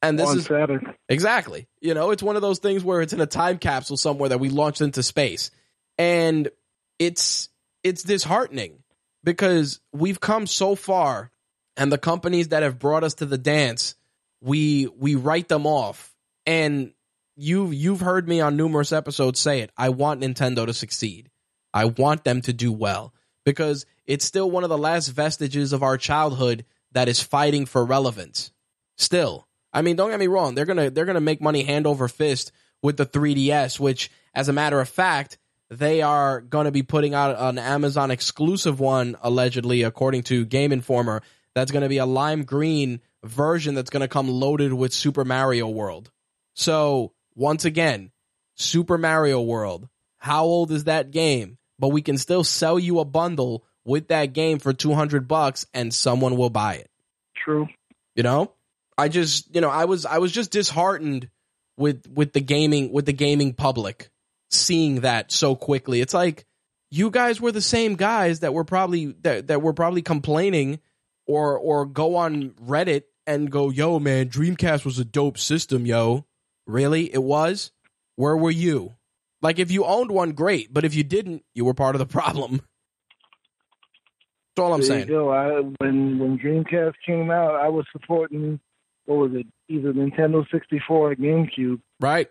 And 0.02 0.20
this 0.20 0.30
on 0.30 0.38
is 0.38 0.46
Saturn. 0.46 0.94
Exactly. 1.10 1.68
You 1.82 1.94
know, 1.94 2.12
it's 2.12 2.22
one 2.22 2.36
of 2.36 2.42
those 2.42 2.60
things 2.60 2.84
where 2.84 3.02
it's 3.02 3.14
in 3.14 3.22
a 3.22 3.26
time 3.26 3.58
capsule 3.58 3.98
somewhere 3.98 4.30
that 4.30 4.40
we 4.40 4.50
launched 4.50 4.82
into 4.82 5.02
space. 5.02 5.50
And 5.98 6.50
it's 7.00 7.50
it's 7.84 8.04
disheartening 8.04 8.84
because 9.24 9.80
we've 9.92 10.20
come 10.20 10.46
so 10.46 10.76
far 10.76 11.32
and 11.78 11.92
the 11.92 11.98
companies 11.98 12.50
that 12.50 12.64
have 12.64 12.80
brought 12.80 13.04
us 13.04 13.16
to 13.16 13.26
the 13.26 13.38
dance, 13.38 13.96
we 14.42 14.88
we 14.98 15.16
write 15.16 15.48
them 15.48 15.66
off. 15.66 16.14
And 16.46 16.94
you 17.36 17.72
you've 17.72 18.02
heard 18.02 18.28
me 18.28 18.42
on 18.42 18.58
numerous 18.58 18.92
episodes 18.92 19.40
say 19.40 19.62
it. 19.62 19.72
I 19.78 19.90
want 19.90 20.22
Nintendo 20.22 20.66
to 20.66 20.74
succeed. 20.74 21.30
I 21.74 21.86
want 21.86 22.24
them 22.24 22.42
to 22.42 22.54
do 22.54 22.72
well 22.72 23.14
because 23.46 23.86
it's 24.06 24.26
still 24.26 24.50
one 24.52 24.64
of 24.64 24.70
the 24.70 24.78
last 24.78 25.08
vestiges 25.10 25.74
of 25.74 25.84
our 25.84 25.98
childhood 25.98 26.66
that 26.92 27.10
is 27.10 27.22
fighting 27.22 27.66
for 27.66 27.84
relevance. 27.84 28.52
Still, 28.98 29.48
I 29.72 29.82
mean, 29.82 29.96
don't 29.96 30.12
get 30.12 30.20
me 30.20 30.28
wrong. 30.28 30.54
They're 30.54 30.66
gonna 30.66 30.90
they're 30.90 31.06
gonna 31.06 31.22
make 31.22 31.42
money 31.42 31.64
hand 31.64 31.88
over 31.88 32.08
fist 32.08 32.52
with 32.82 32.98
the 32.98 33.06
3DS, 33.06 33.80
which, 33.80 34.12
as 34.36 34.50
a 34.50 34.54
matter 34.54 34.80
of 34.80 34.90
fact, 34.90 35.40
they 35.70 36.02
are 36.02 36.42
going 36.42 36.66
to 36.66 36.72
be 36.72 36.84
putting 36.84 37.14
out 37.16 37.36
an 37.40 37.58
Amazon 37.58 38.12
exclusive 38.12 38.80
one, 38.80 39.16
allegedly, 39.24 39.82
according 39.82 40.24
to 40.24 40.46
Game 40.46 40.72
Informer. 40.72 41.24
That's 41.56 41.72
going 41.72 41.84
to 41.84 41.90
be 41.90 41.98
a 41.98 42.06
lime 42.06 42.44
green 42.44 43.02
version 43.24 43.76
that's 43.76 43.90
going 43.90 44.02
to 44.02 44.08
come 44.08 44.28
loaded 44.28 44.74
with 44.74 44.94
Super 44.94 45.24
Mario 45.24 45.68
World. 45.70 46.12
So, 46.56 47.14
once 47.36 47.66
again, 47.66 48.12
Super 48.56 48.98
Mario 48.98 49.42
World. 49.42 49.88
How 50.18 50.46
old 50.46 50.72
is 50.72 50.86
that 50.86 51.12
game? 51.12 51.58
But 51.80 51.90
we 51.90 52.02
can 52.02 52.18
still 52.18 52.44
sell 52.44 52.80
you 52.80 53.00
a 53.00 53.06
bundle 53.06 53.66
with 53.86 54.08
that 54.10 54.34
game 54.34 54.60
for 54.60 54.74
200 54.74 55.28
bucks 55.28 55.66
and 55.74 55.94
someone 55.94 56.38
will 56.38 56.50
buy 56.50 56.76
it. 56.76 56.90
True. 57.36 57.68
You 58.16 58.24
know? 58.24 58.54
I 58.98 59.10
just, 59.10 59.54
you 59.54 59.62
know, 59.62 59.70
I 59.70 59.86
was 59.86 60.06
I 60.06 60.20
was 60.20 60.32
just 60.32 60.52
disheartened 60.52 61.30
with 61.78 62.08
with 62.08 62.34
the 62.34 62.42
gaming 62.42 62.92
with 62.92 63.06
the 63.08 63.14
gaming 63.14 63.54
public 63.54 64.10
seeing 64.52 65.02
that 65.02 65.32
so 65.32 65.56
quickly. 65.56 66.00
It's 66.00 66.14
like 66.14 66.46
you 66.92 67.10
guys 67.10 67.42
were 67.42 67.52
the 67.52 67.62
same 67.62 67.96
guys 67.96 68.42
that 68.42 68.54
were 68.54 68.64
probably 68.64 69.16
that, 69.22 69.48
that 69.48 69.62
were 69.62 69.74
probably 69.74 70.04
complaining 70.04 70.80
or 71.26 71.58
or 71.58 71.86
go 71.86 72.16
on 72.16 72.52
Reddit 72.52 73.04
and 73.26 73.52
go, 73.52 73.70
"Yo, 73.70 74.00
man, 74.00 74.30
Dreamcast 74.30 74.86
was 74.86 75.00
a 75.00 75.06
dope 75.06 75.38
system, 75.38 75.86
yo." 75.86 76.26
Really? 76.66 77.14
It 77.14 77.24
was? 77.24 77.72
Where 78.16 78.38
were 78.38 78.52
you? 78.52 78.96
Like 79.42 79.60
if 79.60 79.72
you 79.72 79.84
owned 79.84 80.12
one, 80.12 80.32
great, 80.32 80.74
but 80.74 80.86
if 80.86 80.96
you 80.96 81.04
didn't, 81.04 81.44
you 81.54 81.66
were 81.66 81.74
part 81.74 81.96
of 81.96 82.00
the 82.00 82.06
problem. 82.06 82.62
That's 84.56 84.66
all 84.66 84.74
I'm 84.74 84.82
there 84.82 84.88
saying. 84.88 85.08
You 85.08 85.16
go. 85.16 85.30
I, 85.32 85.62
when 85.80 86.20
when 86.20 86.40
Dreamcast 86.40 86.94
came 87.06 87.30
out, 87.32 87.56
I 87.56 87.68
was 87.70 87.86
supporting 87.92 88.60
what 89.06 89.18
was 89.18 89.32
it? 89.34 89.48
Either 89.68 89.92
Nintendo 89.94 90.46
64 90.50 91.12
or 91.12 91.16
GameCube. 91.16 91.82
Right. 92.00 92.30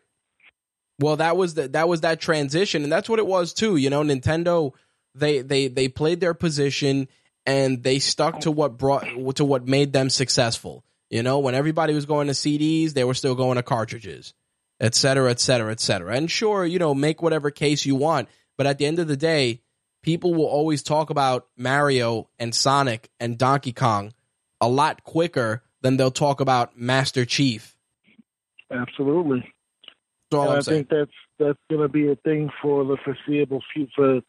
Well, 0.99 1.17
that 1.17 1.37
was 1.37 1.55
the, 1.55 1.69
that 1.69 1.89
was 1.89 2.03
that 2.03 2.21
transition, 2.21 2.83
and 2.85 2.93
that's 2.93 3.09
what 3.09 3.19
it 3.19 3.27
was 3.27 3.53
too. 3.53 3.77
You 3.77 3.91
know, 3.91 4.03
Nintendo 4.03 4.73
they 5.15 5.43
they 5.43 5.69
they 5.69 5.89
played 5.89 6.21
their 6.21 6.35
position 6.35 7.09
and 7.47 7.83
they 7.83 7.99
stuck 7.99 8.41
to 8.41 8.51
what 8.51 8.79
brought 8.79 9.05
to 9.37 9.45
what 9.45 9.67
made 9.67 9.93
them 9.93 10.11
successful. 10.11 10.85
You 11.11 11.23
know, 11.23 11.41
when 11.41 11.55
everybody 11.55 11.93
was 11.95 12.07
going 12.07 12.29
to 12.29 12.33
CDs, 12.33 12.93
they 12.95 13.05
were 13.05 13.15
still 13.15 13.35
going 13.35 13.57
to 13.57 13.63
cartridges, 13.63 14.33
et 14.81 14.95
cetera, 14.95 15.31
et 15.31 15.41
cetera, 15.41 15.71
et 15.71 15.81
cetera. 15.81 16.15
And 16.15 16.31
sure, 16.31 16.65
you 16.65 16.79
know, 16.79 16.95
make 16.95 17.21
whatever 17.23 17.51
case 17.51 17.85
you 17.85 17.95
want, 17.97 18.29
but 18.57 18.67
at 18.67 18.79
the 18.79 18.87
end 18.87 18.99
of 18.99 19.09
the 19.09 19.17
day, 19.17 19.61
people 20.03 20.33
will 20.35 20.47
always 20.47 20.83
talk 20.83 21.11
about 21.11 21.47
Mario 21.57 22.29
and 22.39 22.55
Sonic 22.55 23.11
and 23.21 23.37
Donkey 23.37 23.73
Kong 23.73 24.13
a 24.61 24.69
lot 24.69 25.05
quicker 25.05 25.63
than 25.83 25.97
they'll 25.97 26.11
talk 26.11 26.41
about 26.41 26.79
Master 26.79 27.25
Chief. 27.25 27.77
Absolutely. 28.71 29.41
That's 30.31 30.39
all 30.39 30.43
And 30.45 30.51
I'm 30.53 30.59
I 30.59 30.61
saying. 30.61 30.85
think 30.87 30.89
that's 30.89 31.11
that's 31.39 31.59
going 31.69 31.83
to 31.83 31.89
be 31.89 32.09
a 32.09 32.15
thing 32.17 32.51
for 32.63 32.85
the 32.85 32.97
foreseeable 33.05 33.63
future, 33.75 34.23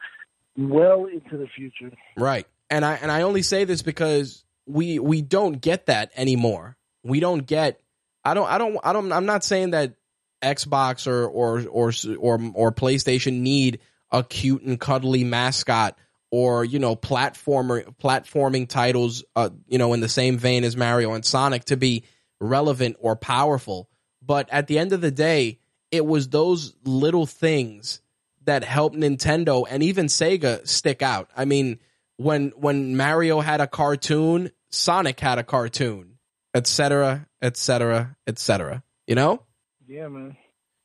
well 0.56 1.06
into 1.06 1.38
the 1.38 1.46
future. 1.56 1.94
Right. 2.16 2.46
And 2.70 2.84
I 2.84 2.94
and 2.94 3.10
I 3.10 3.22
only 3.22 3.42
say 3.42 3.64
this 3.64 3.82
because 3.82 4.44
we 4.66 4.98
we 4.98 5.22
don't 5.22 5.60
get 5.60 5.86
that 5.86 6.10
anymore. 6.16 6.76
We 7.02 7.20
don't 7.20 7.46
get 7.46 7.80
I 8.24 8.34
don't 8.34 8.48
I 8.48 8.58
don't 8.58 8.78
I 8.82 8.92
don't 8.92 9.12
I'm 9.12 9.26
not 9.26 9.44
saying 9.44 9.70
that 9.70 9.94
Xbox 10.42 11.06
or 11.06 11.26
or 11.26 11.62
or 11.66 11.92
or 12.18 12.52
or 12.54 12.72
PlayStation 12.72 13.40
need 13.40 13.80
a 14.10 14.22
cute 14.22 14.62
and 14.62 14.80
cuddly 14.80 15.24
mascot 15.24 15.98
or 16.30 16.64
you 16.64 16.78
know 16.78 16.96
platformer 16.96 17.84
platforming 17.96 18.68
titles 18.68 19.24
uh 19.36 19.50
you 19.66 19.78
know 19.78 19.92
in 19.92 20.00
the 20.00 20.08
same 20.08 20.38
vein 20.38 20.64
as 20.64 20.76
Mario 20.76 21.12
and 21.12 21.24
Sonic 21.24 21.64
to 21.66 21.76
be 21.76 22.04
relevant 22.40 22.96
or 23.00 23.16
powerful. 23.16 23.88
But 24.22 24.48
at 24.50 24.66
the 24.66 24.78
end 24.78 24.92
of 24.92 25.00
the 25.00 25.10
day, 25.10 25.58
it 25.90 26.04
was 26.04 26.28
those 26.28 26.74
little 26.84 27.26
things 27.26 28.00
that 28.44 28.64
helped 28.64 28.96
Nintendo 28.96 29.66
and 29.68 29.82
even 29.82 30.06
Sega 30.06 30.66
stick 30.66 31.02
out. 31.02 31.30
I 31.36 31.44
mean, 31.44 31.78
when 32.16 32.52
when 32.56 32.96
Mario 32.96 33.40
had 33.40 33.60
a 33.60 33.66
cartoon, 33.66 34.50
Sonic 34.70 35.18
had 35.20 35.38
a 35.38 35.44
cartoon, 35.44 36.18
etc., 36.54 37.26
etc., 37.42 38.16
etc. 38.26 38.82
You 39.06 39.14
know? 39.14 39.42
Yeah, 39.86 40.08
man. 40.08 40.36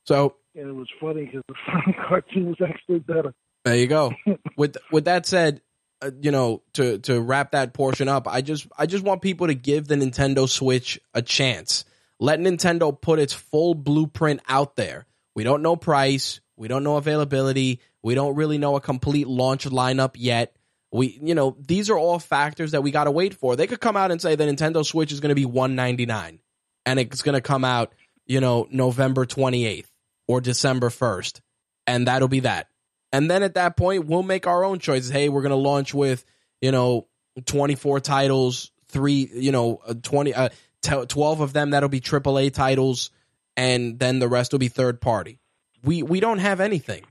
So 0.04 0.36
And 0.54 0.68
it 0.68 0.74
was 0.74 0.88
funny 1.00 1.26
because 1.26 1.42
the 1.48 1.54
Sonic 1.66 1.96
cartoon 2.08 2.46
was 2.46 2.60
actually 2.66 3.00
better. 3.00 3.34
there 3.64 3.76
you 3.76 3.86
go. 3.86 4.12
with 4.56 4.76
with 4.90 5.04
that 5.06 5.26
said, 5.26 5.60
uh, 6.02 6.10
you 6.20 6.30
know, 6.30 6.62
to 6.74 6.98
to 7.00 7.20
wrap 7.20 7.52
that 7.52 7.72
portion 7.72 8.08
up, 8.08 8.26
I 8.28 8.40
just 8.42 8.66
I 8.76 8.86
just 8.86 9.04
want 9.04 9.22
people 9.22 9.46
to 9.46 9.54
give 9.54 9.86
the 9.86 9.96
Nintendo 9.96 10.48
Switch 10.48 11.00
a 11.14 11.22
chance. 11.22 11.84
Let 12.18 12.38
Nintendo 12.38 12.98
put 12.98 13.18
its 13.18 13.32
full 13.32 13.74
blueprint 13.74 14.42
out 14.46 14.76
there. 14.76 15.06
We 15.34 15.42
don't 15.42 15.62
know 15.62 15.76
price, 15.76 16.40
we 16.56 16.68
don't 16.68 16.84
know 16.84 16.96
availability, 16.96 17.80
we 18.02 18.14
don't 18.14 18.34
really 18.34 18.58
know 18.58 18.76
a 18.76 18.80
complete 18.80 19.26
launch 19.26 19.64
lineup 19.64 20.16
yet. 20.16 20.54
We, 20.92 21.18
you 21.22 21.34
know, 21.34 21.56
these 21.58 21.88
are 21.90 21.98
all 21.98 22.18
factors 22.18 22.72
that 22.72 22.82
we 22.82 22.90
got 22.90 23.04
to 23.04 23.10
wait 23.10 23.34
for. 23.34 23.54
They 23.54 23.66
could 23.66 23.80
come 23.80 23.96
out 23.96 24.10
and 24.10 24.20
say 24.20 24.34
the 24.34 24.44
Nintendo 24.44 24.84
Switch 24.84 25.12
is 25.12 25.20
going 25.20 25.30
to 25.30 25.34
be 25.36 25.44
199 25.44 26.40
and 26.84 26.98
it's 26.98 27.22
going 27.22 27.34
to 27.34 27.40
come 27.40 27.64
out, 27.64 27.94
you 28.26 28.40
know, 28.40 28.66
November 28.70 29.24
28th 29.24 29.86
or 30.26 30.40
December 30.40 30.88
1st. 30.88 31.40
And 31.86 32.08
that'll 32.08 32.28
be 32.28 32.40
that. 32.40 32.68
And 33.12 33.30
then 33.30 33.42
at 33.42 33.54
that 33.54 33.76
point, 33.76 34.06
we'll 34.06 34.22
make 34.22 34.46
our 34.46 34.64
own 34.64 34.78
choices. 34.78 35.10
Hey, 35.10 35.28
we're 35.28 35.42
going 35.42 35.50
to 35.50 35.56
launch 35.56 35.94
with, 35.94 36.24
you 36.60 36.72
know, 36.72 37.06
24 37.46 38.00
titles, 38.00 38.70
three, 38.88 39.28
you 39.32 39.52
know, 39.52 39.80
uh, 39.86 39.94
20, 39.94 40.34
uh, 40.34 40.48
12 40.82 41.40
of 41.40 41.52
them 41.52 41.70
that'll 41.70 41.88
be 41.88 42.00
AAA 42.00 42.52
titles, 42.52 43.10
and 43.56 43.98
then 43.98 44.18
the 44.18 44.28
rest 44.28 44.52
will 44.52 44.58
be 44.58 44.68
third 44.68 45.00
party. 45.00 45.38
We 45.82 46.02
we 46.02 46.20
don't 46.20 46.38
have 46.38 46.60
anything. 46.60 47.04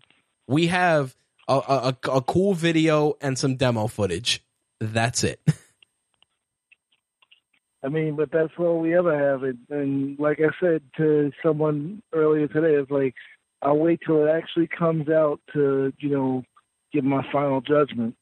We 0.48 0.68
have 0.68 1.16
a, 1.50 1.54
a, 1.58 1.98
a- 2.18 2.22
cool 2.22 2.54
video 2.54 3.16
and 3.22 3.38
some 3.38 3.56
demo 3.56 3.88
footage. 3.88 4.44
That's 4.80 5.24
it. 5.24 5.42
I 7.84 7.88
mean, 7.88 8.16
but 8.18 8.30
that's 8.32 8.52
all 8.58 8.80
we 8.80 8.96
ever 8.98 9.18
have. 9.18 9.44
And, 9.44 9.58
and 9.70 10.20
like 10.20 10.40
I 10.40 10.50
said 10.60 10.82
to 10.98 11.32
someone 11.42 12.02
earlier 12.14 12.48
today, 12.48 12.76
it's 12.76 12.92
like 12.92 13.16
I'll 13.62 13.78
wait 13.78 14.02
till 14.06 14.26
it 14.26 14.30
actually 14.30 14.68
comes 14.68 15.08
out 15.10 15.40
to, 15.54 15.94
you 16.00 16.10
know, 16.10 16.44
give 16.92 17.04
my 17.06 17.26
final 17.32 17.62
judgment. 17.62 18.16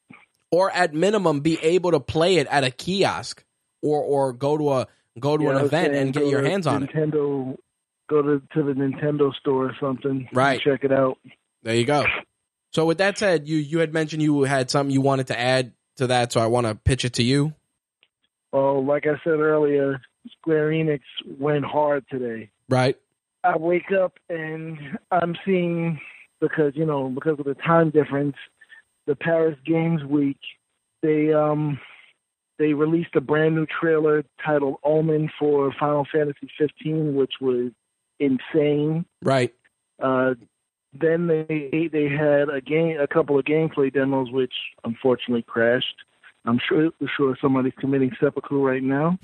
or 0.52 0.70
at 0.72 0.94
minimum, 0.94 1.40
be 1.42 1.58
able 1.63 1.92
to 1.92 2.00
play 2.00 2.36
it 2.36 2.48
at 2.48 2.63
a 2.63 2.70
kiosk, 2.72 3.44
or 3.82 4.02
or 4.04 4.34
go 4.34 4.58
to 4.58 4.72
a 4.74 4.88
go 5.20 5.38
to 5.38 5.44
You 5.44 5.50
an 5.50 5.56
know 5.56 5.63
what 5.63 5.74
I'm 5.74 5.80
event 5.80 5.94
saying? 5.94 6.04
and 6.06 6.13
get 6.13 6.28
your 6.28 6.44
hands 6.44 6.68
on 6.68 6.84
it. 6.84 6.92
Nintendo, 6.94 7.58
go 8.10 8.22
to 8.22 8.42
to 8.54 8.63
the 8.63 8.74
Nintendo 8.74 9.34
store 9.36 9.66
or 9.66 9.76
something. 9.80 10.28
and 10.30 10.38
Right. 10.38 10.62
Check 10.62 10.84
it 10.84 10.92
out. 10.92 11.18
There 11.63 11.76
you 11.76 11.86
go. 11.86 12.06
So 12.78 12.86
with 12.86 13.00
that 13.00 13.18
said, 13.18 13.48
you 13.48 13.58
you 13.58 13.80
had 13.80 13.92
mentioned 13.92 14.22
you 14.22 14.44
had 14.44 14.70
something 14.70 14.94
you 14.94 15.02
wanted 15.02 15.26
to 15.28 15.40
add 15.40 15.74
to 15.96 16.06
that, 16.06 16.32
so 16.32 16.40
I 16.40 16.46
want 16.46 16.68
to 16.68 16.76
pitch 16.76 17.06
it 17.06 17.13
to 17.13 17.24
you. 17.24 17.56
Well, 18.54 18.86
like 18.86 19.08
I 19.08 19.16
said 19.24 19.40
earlier, 19.40 20.00
Square 20.38 20.70
Enix 20.70 21.00
went 21.40 21.66
hard 21.66 22.06
today. 22.08 22.52
Right. 22.70 22.96
I 23.44 23.58
wake 23.58 23.92
up 23.92 24.20
and 24.30 24.78
I'm 25.10 25.36
seeing 25.44 26.00
because 26.40 26.74
you 26.76 26.86
know 26.86 27.10
because 27.10 27.40
of 27.40 27.46
the 27.46 27.56
time 27.56 27.90
difference, 27.90 28.36
the 29.08 29.16
Paris 29.16 29.58
Games 29.66 30.04
Week, 30.04 30.38
they 31.02 31.34
um 31.34 31.80
they 32.60 32.74
released 32.74 33.16
a 33.16 33.22
brand 33.22 33.56
new 33.56 33.66
trailer 33.66 34.24
titled 34.46 34.76
Omen 34.84 35.32
for 35.40 35.74
Final 35.80 36.06
Fantasy 36.13 36.48
15, 36.60 37.16
which 37.16 37.34
was 37.42 37.72
insane. 38.20 39.06
Right. 39.24 39.52
Uh, 40.00 40.36
then 40.99 41.27
they 41.27 41.89
they 41.91 42.10
had 42.10 42.49
a 42.49 42.62
game, 42.62 42.99
a 42.99 43.07
couple 43.07 43.38
of 43.38 43.45
gameplay 43.45 43.93
demos, 43.93 44.31
which 44.31 44.53
unfortunately 44.83 45.43
crashed. 45.43 46.03
I'm 46.45 46.60
sure 46.67 46.91
sure 47.15 47.38
somebody's 47.41 47.73
committing 47.79 48.12
seppuku 48.19 48.65
right 48.65 48.83
now. 48.83 49.17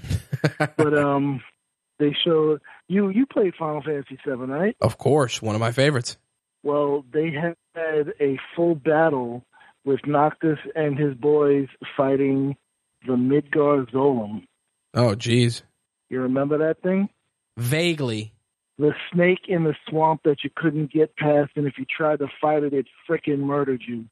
but 0.77 0.97
um, 0.97 1.41
they 1.99 2.15
showed 2.23 2.61
you 2.87 3.09
you 3.09 3.25
played 3.25 3.53
Final 3.55 3.81
Fantasy 3.81 4.17
Seven, 4.25 4.49
right? 4.49 4.75
Of 4.81 4.97
course, 4.97 5.41
one 5.41 5.55
of 5.55 5.61
my 5.61 5.71
favorites. 5.71 6.17
Well, 6.63 7.05
they 7.11 7.31
had 7.31 8.13
a 8.19 8.39
full 8.55 8.75
battle 8.75 9.43
with 9.85 9.99
Noctis 10.05 10.59
and 10.75 10.97
his 10.97 11.13
boys 11.13 11.67
fighting 11.97 12.55
the 13.05 13.13
Midgar 13.13 13.89
Zolom. 13.91 14.43
Oh, 14.93 15.15
jeez. 15.15 15.63
You 16.09 16.21
remember 16.21 16.59
that 16.59 16.81
thing? 16.81 17.09
Vaguely. 17.57 18.32
The 18.79 18.93
snake 19.11 19.45
in 19.47 19.63
the 19.63 19.75
swamp 19.87 20.21
that 20.23 20.43
you 20.43 20.49
couldn't 20.55 20.91
get 20.91 21.15
past, 21.15 21.51
and 21.55 21.67
if 21.67 21.73
you 21.77 21.85
tried 21.85 22.19
to 22.19 22.27
fight 22.41 22.63
it, 22.63 22.73
it 22.73 22.87
frickin' 23.07 23.39
murdered 23.39 23.83
you. 23.87 24.05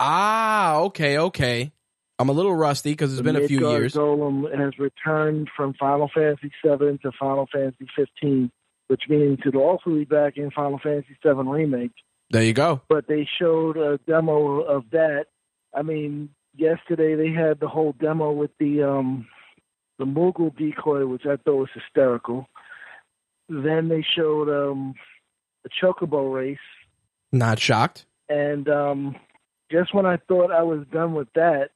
Ah, 0.00 0.78
okay, 0.80 1.18
okay. 1.18 1.72
I'm 2.18 2.30
a 2.30 2.32
little 2.32 2.54
rusty 2.54 2.92
because 2.92 3.12
it's 3.12 3.20
The 3.20 3.32
been 3.32 3.42
a 3.42 3.46
few 3.46 3.68
years. 3.68 3.94
Golem 3.94 4.50
has 4.58 4.78
returned 4.78 5.50
from 5.54 5.74
Final 5.74 6.10
Fantasy 6.14 6.50
VII 6.64 6.98
to 7.02 7.12
Final 7.18 7.46
Fantasy 7.52 7.86
15, 7.94 8.50
which 8.88 9.02
means 9.08 9.38
it'll 9.44 9.62
also 9.62 9.90
be 9.90 10.04
back 10.04 10.38
in 10.38 10.50
Final 10.50 10.78
Fantasy 10.78 11.16
VII 11.22 11.32
Remake. 11.32 11.92
There 12.30 12.42
you 12.42 12.54
go. 12.54 12.80
But 12.88 13.06
they 13.06 13.28
showed 13.38 13.76
a 13.76 13.98
demo 14.06 14.60
of 14.62 14.84
that. 14.92 15.26
I 15.74 15.82
mean, 15.82 16.30
yesterday 16.56 17.14
they 17.14 17.32
had 17.32 17.60
the 17.60 17.68
whole 17.68 17.92
demo 18.00 18.32
with 18.32 18.50
the 18.58 18.82
um 18.82 19.26
the 19.98 20.04
Moogle 20.04 20.56
decoy, 20.56 21.06
which 21.06 21.24
I 21.26 21.36
thought 21.36 21.56
was 21.56 21.68
hysterical. 21.74 22.48
Then 23.48 23.88
they 23.88 24.04
showed 24.16 24.48
um 24.48 24.94
a 25.64 25.68
chocobo 25.84 26.32
race, 26.34 26.58
Not 27.32 27.58
shocked. 27.58 28.06
and 28.28 28.68
um 28.68 29.16
just 29.70 29.94
when 29.94 30.06
I 30.06 30.16
thought 30.28 30.52
I 30.52 30.62
was 30.62 30.84
done 30.92 31.12
with 31.14 31.28
that, 31.34 31.70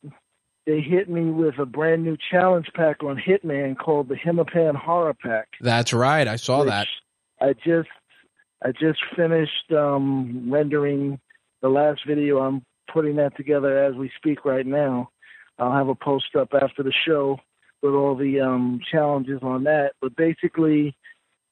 they 0.67 0.81
hit 0.81 1.09
me 1.11 1.25
with 1.31 1.59
a 1.59 1.67
brand 1.67 2.05
new 2.05 2.17
challenge 2.31 2.69
pack 2.75 3.03
on 3.03 3.17
Hitman 3.17 3.77
called 3.77 4.09
the 4.09 4.15
Himmapan 4.15 4.77
Horror 4.77 5.15
Pack. 5.15 5.49
That's 5.61 5.93
right. 5.93 6.29
I 6.29 6.37
saw 6.37 6.65
that. 6.65 6.87
I 7.41 7.55
just 7.55 7.89
I 8.65 8.73
just 8.73 9.01
finished 9.17 9.73
um, 9.73 10.49
rendering 10.53 11.19
the 11.63 11.69
last 11.69 12.03
video. 12.07 12.39
I'm 12.39 12.63
putting 12.93 13.17
that 13.17 13.37
together 13.37 13.83
as 13.85 13.95
we 13.95 14.11
speak 14.17 14.45
right 14.45 14.67
now. 14.67 15.11
I'll 15.59 15.73
have 15.73 15.89
a 15.89 15.95
post 15.95 16.37
up 16.39 16.51
after 16.55 16.83
the 16.83 16.93
show 17.07 17.39
with 17.83 17.95
all 17.95 18.15
the 18.15 18.41
um, 18.41 18.81
challenges 18.93 19.41
on 19.43 19.65
that. 19.65 19.93
But 20.01 20.15
basically, 20.17 20.95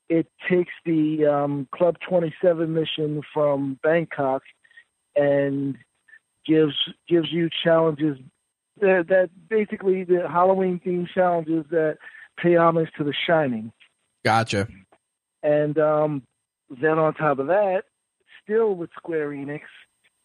it 0.09 0.27
takes 0.49 0.73
the 0.85 1.27
um, 1.27 1.69
Club 1.75 1.97
27 2.09 2.73
mission 2.73 3.23
from 3.33 3.79
Bangkok 3.83 4.43
and 5.15 5.77
gives 6.47 6.75
gives 7.09 7.31
you 7.31 7.51
challenges 7.63 8.19
that, 8.81 9.07
that 9.09 9.31
basically 9.49 10.05
the 10.05 10.29
Halloween 10.29 10.81
themed 10.85 11.09
challenges 11.13 11.65
that 11.71 11.99
pay 12.39 12.57
homage 12.57 12.89
to 12.97 13.05
The 13.05 13.15
Shining. 13.27 13.73
Gotcha. 14.25 14.69
And 15.43 15.79
um, 15.79 16.23
then 16.71 16.99
on 16.99 17.15
top 17.15 17.39
of 17.39 17.49
that, 17.49 17.83
still 18.43 18.75
with 18.75 18.91
Square 18.97 19.31
Enix, 19.31 19.63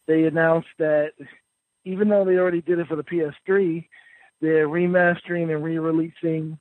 they 0.08 0.24
announced 0.24 0.70
that 0.80 1.12
even 1.86 2.10
though 2.10 2.26
they 2.26 2.38
already 2.38 2.62
did 2.62 2.80
it 2.80 2.88
for 2.88 2.96
the 2.96 3.04
PS3, 3.04 3.88
they're 4.42 4.68
remastering 4.68 5.54
and 5.54 5.64
re-releasing 5.64 6.58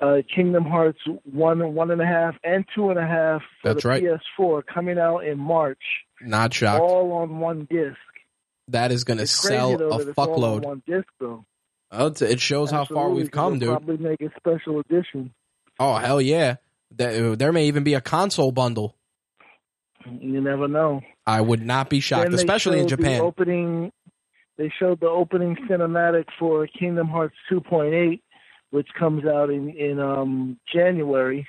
uh, 0.00 0.18
Kingdom 0.34 0.64
Hearts 0.64 0.98
one, 1.24 1.74
one 1.74 1.90
and 1.90 2.00
a 2.00 2.06
half, 2.06 2.34
and 2.44 2.64
two 2.74 2.90
and 2.90 2.98
a 2.98 3.06
half 3.06 3.40
for 3.62 3.68
That's 3.74 3.82
the 3.82 3.88
right. 3.88 4.02
PS4 4.38 4.62
coming 4.66 4.98
out 4.98 5.20
in 5.20 5.38
March, 5.38 5.82
Not 6.20 6.52
shocked. 6.54 6.82
all 6.82 7.12
on 7.12 7.38
one 7.38 7.66
disc. 7.70 7.96
that 8.68 8.92
is 8.92 9.04
going 9.04 9.18
to 9.18 9.26
sell 9.26 9.76
though 9.76 9.90
a 9.90 9.98
that 9.98 10.08
it's 10.08 10.18
all 10.18 10.44
on 10.44 10.60
fuckload. 10.60 10.64
one 10.64 10.82
disc 10.86 11.08
though. 11.20 11.44
Oh, 11.92 12.12
it 12.20 12.40
shows 12.40 12.70
how 12.70 12.84
far 12.84 13.08
we've 13.10 13.30
come, 13.30 13.58
dude. 13.58 13.68
Probably 13.68 13.96
make 13.96 14.20
a 14.20 14.30
special 14.36 14.80
edition. 14.80 15.32
Oh 15.78 15.94
hell 15.96 16.20
yeah! 16.20 16.56
There, 16.90 17.36
there 17.36 17.52
may 17.52 17.66
even 17.68 17.84
be 17.84 17.94
a 17.94 18.00
console 18.00 18.50
bundle. 18.52 18.96
You 20.20 20.40
never 20.40 20.68
know. 20.68 21.00
I 21.26 21.40
would 21.40 21.64
not 21.64 21.88
be 21.90 22.00
shocked, 22.00 22.32
especially 22.32 22.78
in 22.80 22.88
showed 22.88 22.98
the 22.98 23.02
Japan. 23.02 23.20
opening, 23.20 23.92
they 24.56 24.72
showed 24.78 25.00
the 25.00 25.08
opening 25.08 25.56
cinematic 25.68 26.26
for 26.38 26.66
Kingdom 26.68 27.08
Hearts 27.08 27.34
2.8, 27.50 28.20
which 28.70 28.88
comes 28.98 29.24
out 29.24 29.50
in 29.50 29.70
in 29.70 29.98
um, 30.00 30.58
January. 30.72 31.46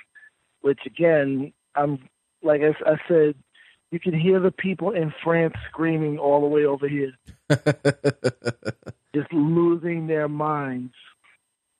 Which 0.60 0.80
again, 0.86 1.52
I'm 1.74 1.98
like 2.42 2.60
I, 2.62 2.90
I 2.90 2.96
said, 3.06 3.34
you 3.90 4.00
can 4.00 4.18
hear 4.18 4.40
the 4.40 4.50
people 4.50 4.90
in 4.90 5.12
France 5.22 5.54
screaming 5.70 6.18
all 6.18 6.40
the 6.40 6.46
way 6.46 6.64
over 6.64 6.88
here, 6.88 7.12
just 9.14 9.32
losing 9.32 10.06
their 10.06 10.28
minds. 10.28 10.94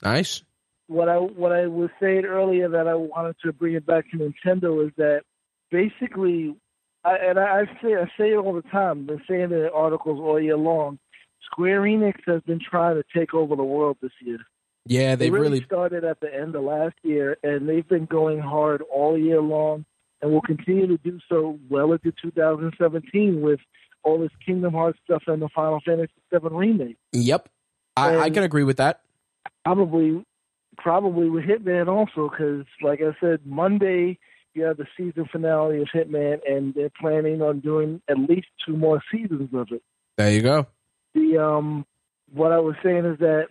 nice. 0.03 0.43
What 0.87 1.09
I 1.09 1.17
what 1.17 1.53
I 1.53 1.67
was 1.67 1.91
saying 2.01 2.25
earlier 2.25 2.69
that 2.71 2.89
I 2.89 2.95
wanted 2.95 3.37
to 3.45 3.53
bring 3.53 3.75
it 3.75 3.85
back 3.85 4.11
to 4.11 4.17
Nintendo 4.17 4.87
is 4.87 4.93
that 4.97 5.23
basically 5.71 6.57
I, 7.05 7.17
and 7.17 7.39
I, 7.39 7.61
I 7.61 7.65
say 7.83 7.95
I 7.95 8.07
say 8.19 8.31
it 8.31 8.37
all 8.37 8.55
the 8.55 8.63
time. 8.63 9.01
I've 9.01 9.07
been 9.07 9.23
saying 9.29 9.53
it 9.53 9.53
in 9.53 9.71
articles 9.75 10.19
all 10.19 10.41
year 10.41 10.57
long. 10.57 10.99
Square 11.45 11.83
Enix 11.83 12.15
has 12.27 12.43
been 12.43 12.61
trying 12.61 12.97
to 12.97 13.05
take 13.19 13.35
over 13.35 13.57
the 13.57 13.65
world 13.65 13.99
this 14.01 14.13
year. 14.21 14.39
Yeah, 14.89 15.15
They 15.17 15.31
really, 15.31 15.49
really. 15.51 15.65
started 15.65 16.03
at 16.05 16.21
the 16.21 16.35
end 16.35 16.55
of 16.57 16.65
last 16.65 16.97
year, 17.03 17.37
and 17.43 17.69
they've 17.69 17.87
been 17.87 18.07
going 18.07 18.41
hard 18.41 18.83
all 18.93 19.17
year 19.19 19.41
long, 19.41 19.85
and 20.21 20.33
will 20.33 20.41
continue 20.43 20.87
to 20.87 20.97
do 20.99 21.21
so 21.29 21.59
well 21.69 21.93
into 21.93 22.13
2017 22.23 23.41
with 23.41 23.61
all 24.03 24.19
this 24.19 24.31
Kingdom 24.45 24.73
Hearts 24.73 24.99
stuff 25.05 25.23
and 25.27 25.43
the 25.43 25.49
Final 25.55 25.81
Fantasy 25.85 26.13
VII 26.33 26.39
remake. 26.51 26.97
Yep, 27.13 27.49
I, 27.97 28.17
I 28.19 28.31
can 28.31 28.43
agree 28.43 28.65
with 28.65 28.79
that. 28.79 29.03
Probably, 29.65 30.25
probably 30.79 31.29
with 31.29 31.45
Hitman 31.45 31.89
also, 31.89 32.31
because 32.31 32.65
like 32.83 33.01
I 33.01 33.15
said, 33.21 33.41
Monday 33.45 34.19
you 34.55 34.63
have 34.65 34.79
the 34.79 34.87
season 34.97 35.27
finale 35.31 35.83
of 35.83 35.89
Hitman, 35.95 36.39
and 36.49 36.75
they're 36.75 36.91
planning 37.01 37.43
on 37.43 37.61
doing 37.61 38.01
at 38.09 38.19
least 38.19 38.47
two 38.67 38.77
more 38.77 39.03
seasons 39.13 39.51
of 39.53 39.69
it. 39.71 39.83
There 40.17 40.31
you 40.33 40.43
go. 40.43 40.67
the 41.15 41.39
um 41.39 41.85
what 42.33 42.53
I 42.53 42.59
was 42.59 42.75
saying 42.83 43.05
is 43.05 43.19
that 43.21 43.49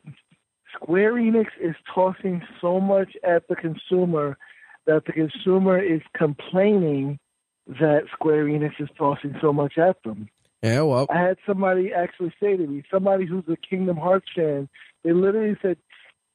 Square 0.75 1.13
Enix 1.13 1.47
is 1.61 1.75
tossing 1.93 2.41
so 2.61 2.79
much 2.79 3.09
at 3.23 3.47
the 3.47 3.55
consumer 3.55 4.37
that 4.85 5.05
the 5.05 5.13
consumer 5.13 5.81
is 5.81 6.01
complaining 6.15 7.19
that 7.67 8.03
Square 8.13 8.45
Enix 8.45 8.71
is 8.79 8.89
tossing 8.97 9.35
so 9.41 9.51
much 9.51 9.77
at 9.77 10.01
them. 10.03 10.29
Yeah, 10.63 10.81
well, 10.81 11.05
I 11.09 11.19
had 11.19 11.37
somebody 11.45 11.93
actually 11.93 12.33
say 12.41 12.57
to 12.57 12.65
me, 12.65 12.83
somebody 12.91 13.25
who's 13.25 13.43
a 13.47 13.57
Kingdom 13.57 13.97
Hearts 13.97 14.27
fan, 14.35 14.67
they 15.03 15.13
literally 15.13 15.55
said, 15.61 15.77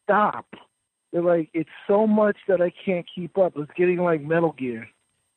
Stop. 0.04 0.46
They're 1.12 1.22
like, 1.22 1.50
It's 1.52 1.70
so 1.86 2.06
much 2.06 2.36
that 2.48 2.60
I 2.60 2.72
can't 2.84 3.06
keep 3.12 3.36
up. 3.36 3.54
It's 3.56 3.70
getting 3.76 3.98
like 3.98 4.22
Metal 4.22 4.52
Gear. 4.52 4.88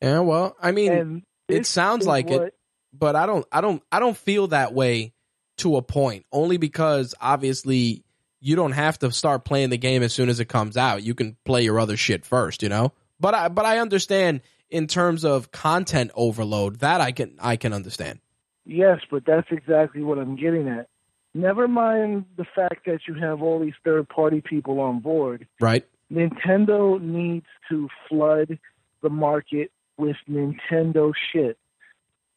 yeah, 0.01 0.19
well. 0.19 0.55
I 0.61 0.71
mean, 0.71 1.23
it 1.47 1.65
sounds 1.65 2.05
like 2.05 2.29
it. 2.29 2.53
but 2.93 3.15
I 3.15 3.25
don't 3.25 3.45
I 3.51 3.61
don't 3.61 3.81
I 3.91 3.99
don't 3.99 4.17
feel 4.17 4.47
that 4.47 4.73
way 4.73 5.13
to 5.57 5.77
a 5.77 5.81
point 5.81 6.25
only 6.31 6.57
because 6.57 7.15
obviously 7.19 8.03
you 8.45 8.55
don't 8.55 8.73
have 8.73 8.99
to 8.99 9.11
start 9.11 9.43
playing 9.43 9.71
the 9.71 9.77
game 9.77 10.03
as 10.03 10.13
soon 10.13 10.29
as 10.29 10.39
it 10.39 10.45
comes 10.45 10.77
out. 10.77 11.01
You 11.01 11.15
can 11.15 11.35
play 11.45 11.63
your 11.63 11.79
other 11.79 11.97
shit 11.97 12.23
first, 12.23 12.61
you 12.61 12.69
know? 12.69 12.93
But 13.19 13.33
I 13.33 13.47
but 13.47 13.65
I 13.65 13.79
understand 13.79 14.41
in 14.69 14.85
terms 14.85 15.25
of 15.25 15.51
content 15.51 16.11
overload, 16.13 16.79
that 16.81 17.01
I 17.01 17.11
can 17.11 17.37
I 17.41 17.55
can 17.55 17.73
understand. 17.73 18.19
Yes, 18.63 18.99
but 19.09 19.25
that's 19.25 19.47
exactly 19.51 20.03
what 20.03 20.19
I'm 20.19 20.35
getting 20.35 20.67
at. 20.67 20.89
Never 21.33 21.67
mind 21.67 22.25
the 22.37 22.45
fact 22.55 22.85
that 22.85 22.99
you 23.07 23.15
have 23.15 23.41
all 23.41 23.59
these 23.59 23.73
third 23.83 24.07
party 24.09 24.41
people 24.41 24.79
on 24.79 24.99
board. 24.99 25.47
Right? 25.59 25.87
Nintendo 26.13 27.01
needs 27.01 27.47
to 27.69 27.89
flood 28.07 28.59
the 29.01 29.09
market 29.09 29.71
with 29.97 30.17
Nintendo 30.29 31.13
shit. 31.31 31.57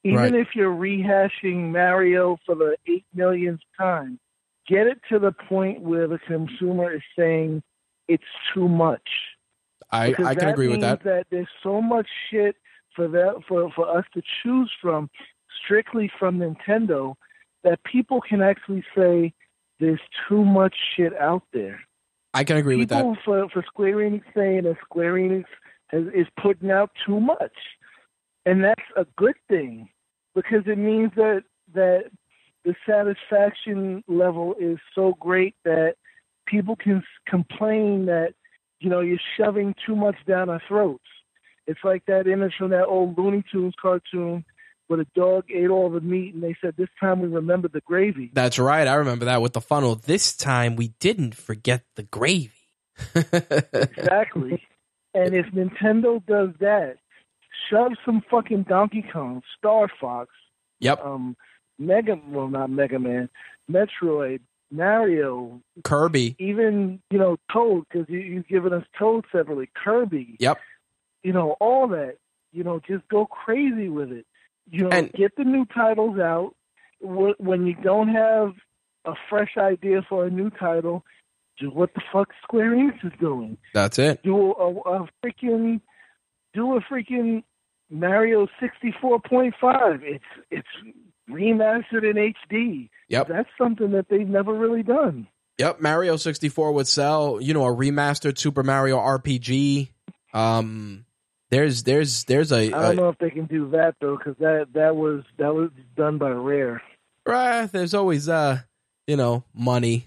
Even 0.04 0.18
Right. 0.18 0.34
if 0.34 0.48
you're 0.54 0.74
rehashing 0.74 1.70
Mario 1.72 2.38
for 2.46 2.54
the 2.54 2.76
eight 2.86 3.04
millionth 3.14 3.60
time, 3.76 4.18
get 4.68 4.86
it 4.86 4.98
to 5.10 5.18
the 5.18 5.32
point 5.32 5.80
where 5.80 6.06
the 6.06 6.18
consumer 6.18 6.94
is 6.94 7.02
saying 7.16 7.62
it's 8.06 8.22
too 8.54 8.68
much. 8.68 9.08
I, 9.90 10.10
Because 10.10 10.26
I 10.26 10.34
can 10.34 10.48
agree 10.48 10.68
with 10.68 10.80
means 10.80 10.98
that. 11.04 11.26
there's 11.30 11.48
so 11.62 11.80
much 11.80 12.06
shit 12.30 12.56
for 12.94 13.08
that 13.08 13.42
for 13.48 13.70
for 13.72 13.88
us 13.96 14.04
to 14.14 14.22
choose 14.42 14.70
from, 14.82 15.08
strictly 15.64 16.10
from 16.18 16.38
Nintendo, 16.38 17.14
that 17.64 17.82
people 17.84 18.20
can 18.20 18.42
actually 18.42 18.84
say 18.96 19.32
there's 19.80 20.00
too 20.28 20.44
much 20.44 20.74
shit 20.96 21.16
out 21.16 21.42
there. 21.52 21.80
I 22.34 22.44
can 22.44 22.56
agree 22.56 22.76
with 22.76 22.90
that. 22.90 23.04
for 23.24 23.48
for 23.48 23.62
Square 23.62 23.96
Enix 23.96 24.22
saying 24.34 24.64
that 24.64 24.76
Square 24.84 25.14
Enix 25.14 25.44
has, 25.88 26.04
is 26.14 26.26
putting 26.40 26.70
out 26.70 26.90
too 27.06 27.20
much, 27.20 27.56
and 28.44 28.62
that's 28.62 28.84
a 28.96 29.06
good 29.16 29.36
thing 29.48 29.88
because 30.34 30.62
it 30.66 30.78
means 30.78 31.10
that 31.16 31.44
that 31.74 32.10
the 32.68 32.74
satisfaction 32.86 34.04
level 34.08 34.54
is 34.60 34.76
so 34.94 35.16
great 35.18 35.54
that 35.64 35.94
people 36.46 36.76
can 36.76 37.02
complain 37.26 38.04
that 38.06 38.34
you 38.78 38.90
know 38.90 39.00
you're 39.00 39.16
shoving 39.38 39.74
too 39.86 39.96
much 39.96 40.16
down 40.26 40.50
our 40.50 40.60
throats. 40.68 41.04
It's 41.66 41.80
like 41.82 42.04
that 42.06 42.26
image 42.26 42.52
from 42.58 42.70
that 42.70 42.84
old 42.84 43.16
Looney 43.16 43.42
Tunes 43.50 43.72
cartoon 43.80 44.44
where 44.86 44.98
the 44.98 45.06
dog 45.14 45.44
ate 45.50 45.70
all 45.70 45.88
the 45.88 46.02
meat 46.02 46.34
and 46.34 46.42
they 46.42 46.54
said 46.60 46.74
this 46.76 46.90
time 47.00 47.20
we 47.20 47.28
remember 47.28 47.68
the 47.68 47.80
gravy. 47.80 48.30
That's 48.34 48.58
right. 48.58 48.86
I 48.86 48.96
remember 48.96 49.24
that 49.24 49.40
with 49.40 49.54
the 49.54 49.62
funnel. 49.62 49.94
This 49.94 50.36
time 50.36 50.76
we 50.76 50.88
didn't 51.00 51.34
forget 51.34 51.84
the 51.96 52.02
gravy. 52.02 52.52
Exactly. 53.14 54.62
and 55.14 55.34
if 55.34 55.46
Nintendo 55.54 56.24
does 56.26 56.50
that, 56.60 56.96
shove 57.70 57.92
some 58.04 58.22
fucking 58.30 58.64
Donkey 58.64 59.06
Kong, 59.10 59.42
Star 59.56 59.88
Fox, 60.00 60.30
yep. 60.80 61.02
um, 61.02 61.34
Mega, 61.78 62.20
well, 62.28 62.48
not 62.48 62.70
Mega 62.70 62.98
Man, 62.98 63.28
Metroid, 63.70 64.40
Mario, 64.70 65.60
Kirby. 65.84 66.36
even 66.38 67.00
you 67.10 67.18
know 67.18 67.36
Toad, 67.52 67.84
because 67.90 68.08
you, 68.08 68.18
you've 68.18 68.48
given 68.48 68.72
us 68.72 68.84
Toad 68.98 69.24
separately, 69.32 69.68
Kirby. 69.74 70.36
Yep. 70.40 70.58
you 71.22 71.32
know, 71.32 71.52
all 71.60 71.88
that. 71.88 72.16
You 72.52 72.64
know, 72.64 72.80
just 72.86 73.06
go 73.08 73.26
crazy 73.26 73.88
with 73.88 74.10
it. 74.10 74.26
You 74.70 74.84
know, 74.84 74.90
And- 74.90 75.12
get 75.12 75.36
the 75.36 75.44
new 75.44 75.66
titles 75.66 76.18
out. 76.18 76.54
When 77.00 77.66
you 77.66 77.74
don't 77.74 78.08
have 78.08 78.54
a 79.04 79.12
fresh 79.30 79.56
idea 79.56 80.02
for 80.08 80.24
a 80.26 80.30
new 80.30 80.50
title, 80.50 81.04
do 81.60 81.70
what 81.70 81.94
the 81.94 82.00
fuck 82.12 82.30
Square 82.42 82.72
Enix 82.72 83.04
is 83.04 83.12
doing. 83.20 83.56
That's 83.72 83.98
it. 83.98 84.22
Do 84.24 84.52
a, 84.52 84.70
a 85.04 85.08
freaking, 85.24 85.80
do 86.54 86.76
a 86.76 86.80
freaking 86.80 87.44
Mario 87.90 88.48
sixty 88.60 88.92
four 89.00 89.20
point 89.20 89.54
five. 89.60 90.00
It's 90.02 90.24
it's 90.50 90.68
remastered 91.30 92.04
in 92.08 92.34
HD. 92.50 92.88
Yep. 93.08 93.28
That's 93.28 93.48
something 93.56 93.92
that 93.92 94.06
they've 94.08 94.28
never 94.28 94.52
really 94.52 94.82
done. 94.82 95.28
Yep, 95.58 95.80
Mario 95.80 96.16
64 96.16 96.72
would 96.72 96.86
sell, 96.86 97.40
you 97.40 97.52
know, 97.52 97.64
a 97.64 97.74
remastered 97.74 98.38
Super 98.38 98.62
Mario 98.62 98.98
RPG. 98.98 99.88
Um 100.32 101.04
there's 101.50 101.82
there's 101.84 102.24
there's 102.24 102.52
a, 102.52 102.66
I 102.66 102.68
don't 102.68 102.92
a 102.92 102.94
know 102.94 103.08
if 103.08 103.18
they 103.18 103.30
can 103.30 103.46
do 103.46 103.70
that 103.70 103.94
though, 104.00 104.16
because 104.16 104.36
that 104.38 104.68
that 104.74 104.94
was 104.94 105.24
that 105.38 105.54
was 105.54 105.70
done 105.96 106.18
by 106.18 106.30
Rare. 106.30 106.82
right, 107.26 107.66
there's 107.66 107.94
always 107.94 108.28
uh 108.28 108.60
you 109.06 109.16
know, 109.16 109.42
money. 109.54 110.06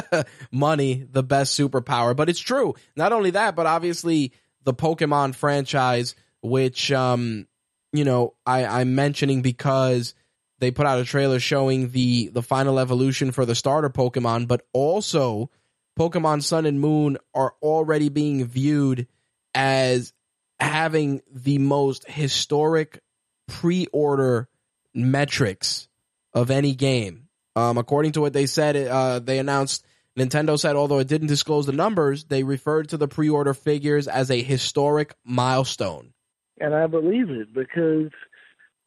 money, 0.50 1.06
the 1.12 1.22
best 1.22 1.58
superpower, 1.58 2.16
but 2.16 2.30
it's 2.30 2.40
true. 2.40 2.74
Not 2.96 3.12
only 3.12 3.32
that, 3.32 3.54
but 3.54 3.66
obviously 3.66 4.32
the 4.64 4.72
Pokemon 4.72 5.34
franchise 5.34 6.14
which 6.40 6.90
um 6.92 7.46
you 7.92 8.04
know, 8.04 8.34
I 8.46 8.64
I'm 8.64 8.94
mentioning 8.94 9.42
because 9.42 10.14
they 10.58 10.70
put 10.70 10.86
out 10.86 10.98
a 10.98 11.04
trailer 11.04 11.38
showing 11.40 11.90
the 11.90 12.28
the 12.28 12.42
final 12.42 12.78
evolution 12.78 13.32
for 13.32 13.44
the 13.44 13.54
starter 13.54 13.90
Pokemon, 13.90 14.48
but 14.48 14.66
also 14.72 15.50
Pokemon 15.98 16.42
Sun 16.42 16.66
and 16.66 16.80
Moon 16.80 17.18
are 17.34 17.54
already 17.62 18.08
being 18.08 18.44
viewed 18.44 19.06
as 19.54 20.12
having 20.60 21.22
the 21.32 21.58
most 21.58 22.08
historic 22.08 23.00
pre-order 23.46 24.48
metrics 24.94 25.88
of 26.32 26.50
any 26.50 26.74
game. 26.74 27.28
Um, 27.56 27.78
according 27.78 28.12
to 28.12 28.20
what 28.20 28.32
they 28.32 28.46
said, 28.46 28.76
uh, 28.76 29.18
they 29.18 29.38
announced 29.38 29.84
Nintendo 30.16 30.58
said 30.58 30.76
although 30.76 30.98
it 30.98 31.08
didn't 31.08 31.28
disclose 31.28 31.66
the 31.66 31.72
numbers, 31.72 32.24
they 32.24 32.42
referred 32.42 32.88
to 32.90 32.96
the 32.96 33.08
pre-order 33.08 33.54
figures 33.54 34.08
as 34.08 34.30
a 34.30 34.42
historic 34.42 35.14
milestone. 35.24 36.12
and 36.60 36.74
I 36.74 36.86
believe 36.86 37.30
it 37.30 37.54
because 37.54 38.10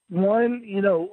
one, 0.09 0.61
you 0.65 0.81
know, 0.81 1.09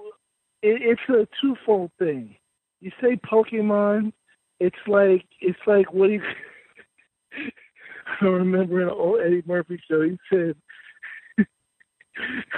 it, 0.62 0.82
it's 0.82 1.09
a 1.09 1.28
twofold 1.40 1.90
thing. 1.98 2.36
You 2.80 2.90
say 3.00 3.16
Pokemon, 3.16 4.12
it's 4.61 4.76
like 4.86 5.24
it's 5.40 5.59
like 5.66 5.92
what 5.92 6.09
do 6.09 6.14
you? 6.14 6.22
I 8.20 8.24
remember 8.24 8.80
in 8.80 8.88
an 8.88 8.94
old 8.94 9.20
Eddie 9.20 9.42
Murphy 9.46 9.80
show, 9.88 10.02
he 10.02 10.18
said 10.32 10.56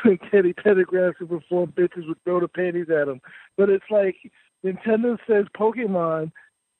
Teddy 0.30 0.53
Pendergrass 0.55 1.14
would 1.20 1.28
perform, 1.28 1.72
bitches 1.72 2.07
would 2.09 2.22
throw 2.24 2.40
the 2.40 2.48
panties 2.48 2.88
at 2.88 3.09
him. 3.09 3.20
But 3.57 3.68
it's 3.68 3.84
like 3.90 4.16
Nintendo 4.64 5.18
says 5.26 5.46
Pokemon, 5.59 6.32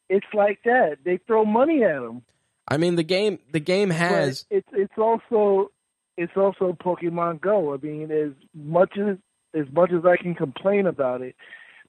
it's 0.09 0.27
like 0.35 0.61
that. 0.65 0.99
They 1.05 1.19
throw 1.27 1.45
money 1.45 1.85
at 1.85 2.01
them. 2.01 2.23
I 2.69 2.77
mean, 2.77 2.97
the 2.97 3.03
game 3.03 3.39
the 3.53 3.61
game 3.61 3.91
has 3.91 4.45
But 4.45 4.57
it's 4.57 4.69
it's 4.73 4.99
also 4.99 5.71
it's 6.17 6.37
also 6.37 6.73
Pokemon 6.73 7.41
Go. 7.41 7.75
I 7.75 7.79
mean, 7.79 8.11
as 8.11 8.33
much 8.55 8.97
as 8.99 9.17
as 9.55 9.67
much 9.73 9.91
as 9.93 10.05
I 10.05 10.17
can 10.17 10.35
complain 10.35 10.87
about 10.87 11.23
it, 11.23 11.35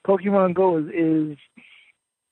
Pokemon 0.08 0.54
Go 0.56 0.78
is 0.78 0.86
is 0.94 1.38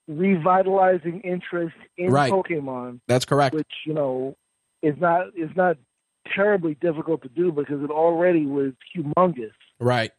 revitalizing 0.08 1.22
interest 1.22 1.76
in 1.98 2.12
Right. 2.12 2.32
Pokemon, 2.32 3.00
that's 3.08 3.26
correct. 3.26 3.56
which 3.56 3.72
you 3.86 3.94
know 3.94 4.36
is 4.82 4.96
not 5.00 5.28
is 5.38 5.50
not 5.56 5.78
terribly 6.36 6.76
difficult 6.76 7.22
to 7.24 7.30
do 7.30 7.52
because 7.52 7.82
it 7.84 7.90
already 7.92 8.46
was 8.46 8.74
humongous. 8.96 9.52
Right. 9.80 10.12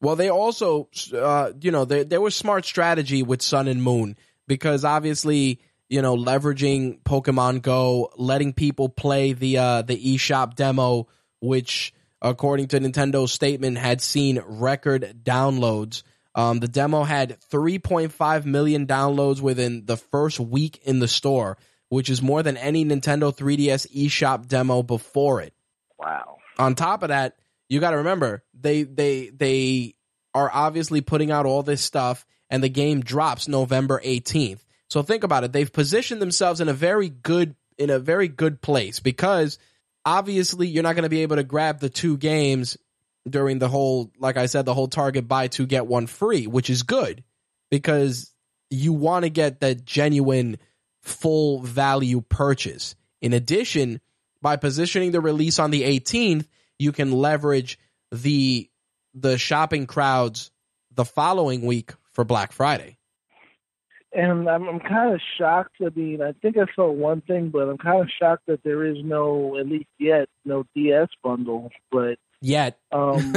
Well, 0.00 0.16
they 0.16 0.30
also, 0.30 0.88
uh, 1.14 1.52
you 1.60 1.70
know, 1.70 1.84
there 1.84 2.04
there 2.04 2.20
was 2.20 2.34
smart 2.34 2.64
strategy 2.64 3.22
with 3.22 3.40
Sun 3.40 3.68
and 3.68 3.82
Moon 3.82 4.16
because 4.48 4.84
obviously, 4.84 5.60
you 5.88 6.02
know, 6.02 6.16
leveraging 6.16 7.02
Pokemon 7.02 7.62
Go, 7.62 8.10
letting 8.16 8.52
people 8.52 8.88
play 8.88 9.32
the 9.32 9.58
uh, 9.58 9.82
the 9.82 9.96
eShop 9.96 10.54
demo, 10.56 11.06
which 11.40 11.94
according 12.22 12.68
to 12.68 12.80
Nintendo's 12.80 13.32
statement 13.32 13.76
had 13.76 14.00
seen 14.00 14.40
record 14.46 15.20
downloads. 15.24 16.02
Um, 16.34 16.60
the 16.60 16.68
demo 16.68 17.02
had 17.02 17.38
3.5 17.50 18.46
million 18.46 18.86
downloads 18.86 19.42
within 19.42 19.84
the 19.84 19.98
first 19.98 20.40
week 20.40 20.80
in 20.84 21.00
the 21.00 21.08
store, 21.08 21.58
which 21.90 22.08
is 22.08 22.22
more 22.22 22.42
than 22.42 22.56
any 22.56 22.86
Nintendo 22.86 23.36
3DS 23.36 23.92
eShop 23.92 24.46
demo 24.46 24.82
before 24.82 25.42
it 25.42 25.52
Wow. 25.98 26.38
on 26.58 26.74
top 26.74 27.02
of 27.02 27.10
that, 27.10 27.36
you 27.68 27.80
got 27.80 27.90
to 27.90 27.98
remember 27.98 28.44
they 28.58 28.82
they 28.84 29.28
they 29.28 29.94
are 30.34 30.50
obviously 30.52 31.00
putting 31.00 31.30
out 31.30 31.46
all 31.46 31.62
this 31.62 31.82
stuff, 31.82 32.24
and 32.50 32.62
the 32.62 32.68
game 32.68 33.00
drops 33.00 33.48
November 33.48 34.00
eighteenth. 34.02 34.64
So 34.88 35.02
think 35.02 35.24
about 35.24 35.44
it; 35.44 35.52
they've 35.52 35.72
positioned 35.72 36.20
themselves 36.20 36.60
in 36.60 36.68
a 36.68 36.74
very 36.74 37.08
good 37.08 37.54
in 37.78 37.90
a 37.90 37.98
very 37.98 38.28
good 38.28 38.60
place 38.60 39.00
because 39.00 39.58
obviously 40.04 40.68
you're 40.68 40.82
not 40.82 40.94
going 40.94 41.04
to 41.04 41.08
be 41.08 41.22
able 41.22 41.36
to 41.36 41.44
grab 41.44 41.80
the 41.80 41.88
two 41.88 42.16
games 42.16 42.76
during 43.28 43.58
the 43.58 43.68
whole, 43.68 44.10
like 44.18 44.36
I 44.36 44.46
said, 44.46 44.64
the 44.64 44.74
whole 44.74 44.88
Target 44.88 45.28
buy 45.28 45.48
two 45.48 45.66
get 45.66 45.86
one 45.86 46.06
free, 46.06 46.46
which 46.46 46.70
is 46.70 46.82
good 46.82 47.22
because 47.70 48.32
you 48.70 48.92
want 48.92 49.24
to 49.24 49.30
get 49.30 49.60
that 49.60 49.84
genuine 49.84 50.58
full 51.02 51.60
value 51.60 52.20
purchase. 52.20 52.94
In 53.20 53.32
addition, 53.32 54.00
by 54.40 54.56
positioning 54.56 55.12
the 55.12 55.20
release 55.20 55.58
on 55.58 55.70
the 55.70 55.82
18th, 55.82 56.46
you 56.78 56.92
can 56.92 57.12
leverage 57.12 57.78
the 58.10 58.68
the 59.14 59.38
shopping 59.38 59.86
crowds 59.86 60.50
the 60.90 61.04
following 61.04 61.62
week 61.62 61.92
for 62.12 62.24
Black 62.24 62.52
Friday. 62.52 62.98
And 64.14 64.48
I'm 64.48 64.68
I'm 64.68 64.80
kind 64.80 65.14
of 65.14 65.20
shocked. 65.38 65.76
I 65.80 65.88
mean, 65.94 66.20
I 66.20 66.32
think 66.32 66.56
I 66.58 66.66
saw 66.74 66.90
one 66.90 67.22
thing, 67.22 67.48
but 67.48 67.68
I'm 67.68 67.78
kind 67.78 68.02
of 68.02 68.08
shocked 68.20 68.46
that 68.46 68.62
there 68.62 68.84
is 68.84 68.98
no, 69.02 69.56
at 69.58 69.66
least 69.66 69.88
yet, 69.98 70.28
no 70.44 70.64
DS 70.74 71.08
bundle. 71.22 71.70
But 71.90 72.18
Yet. 72.42 72.78
um, 72.90 73.34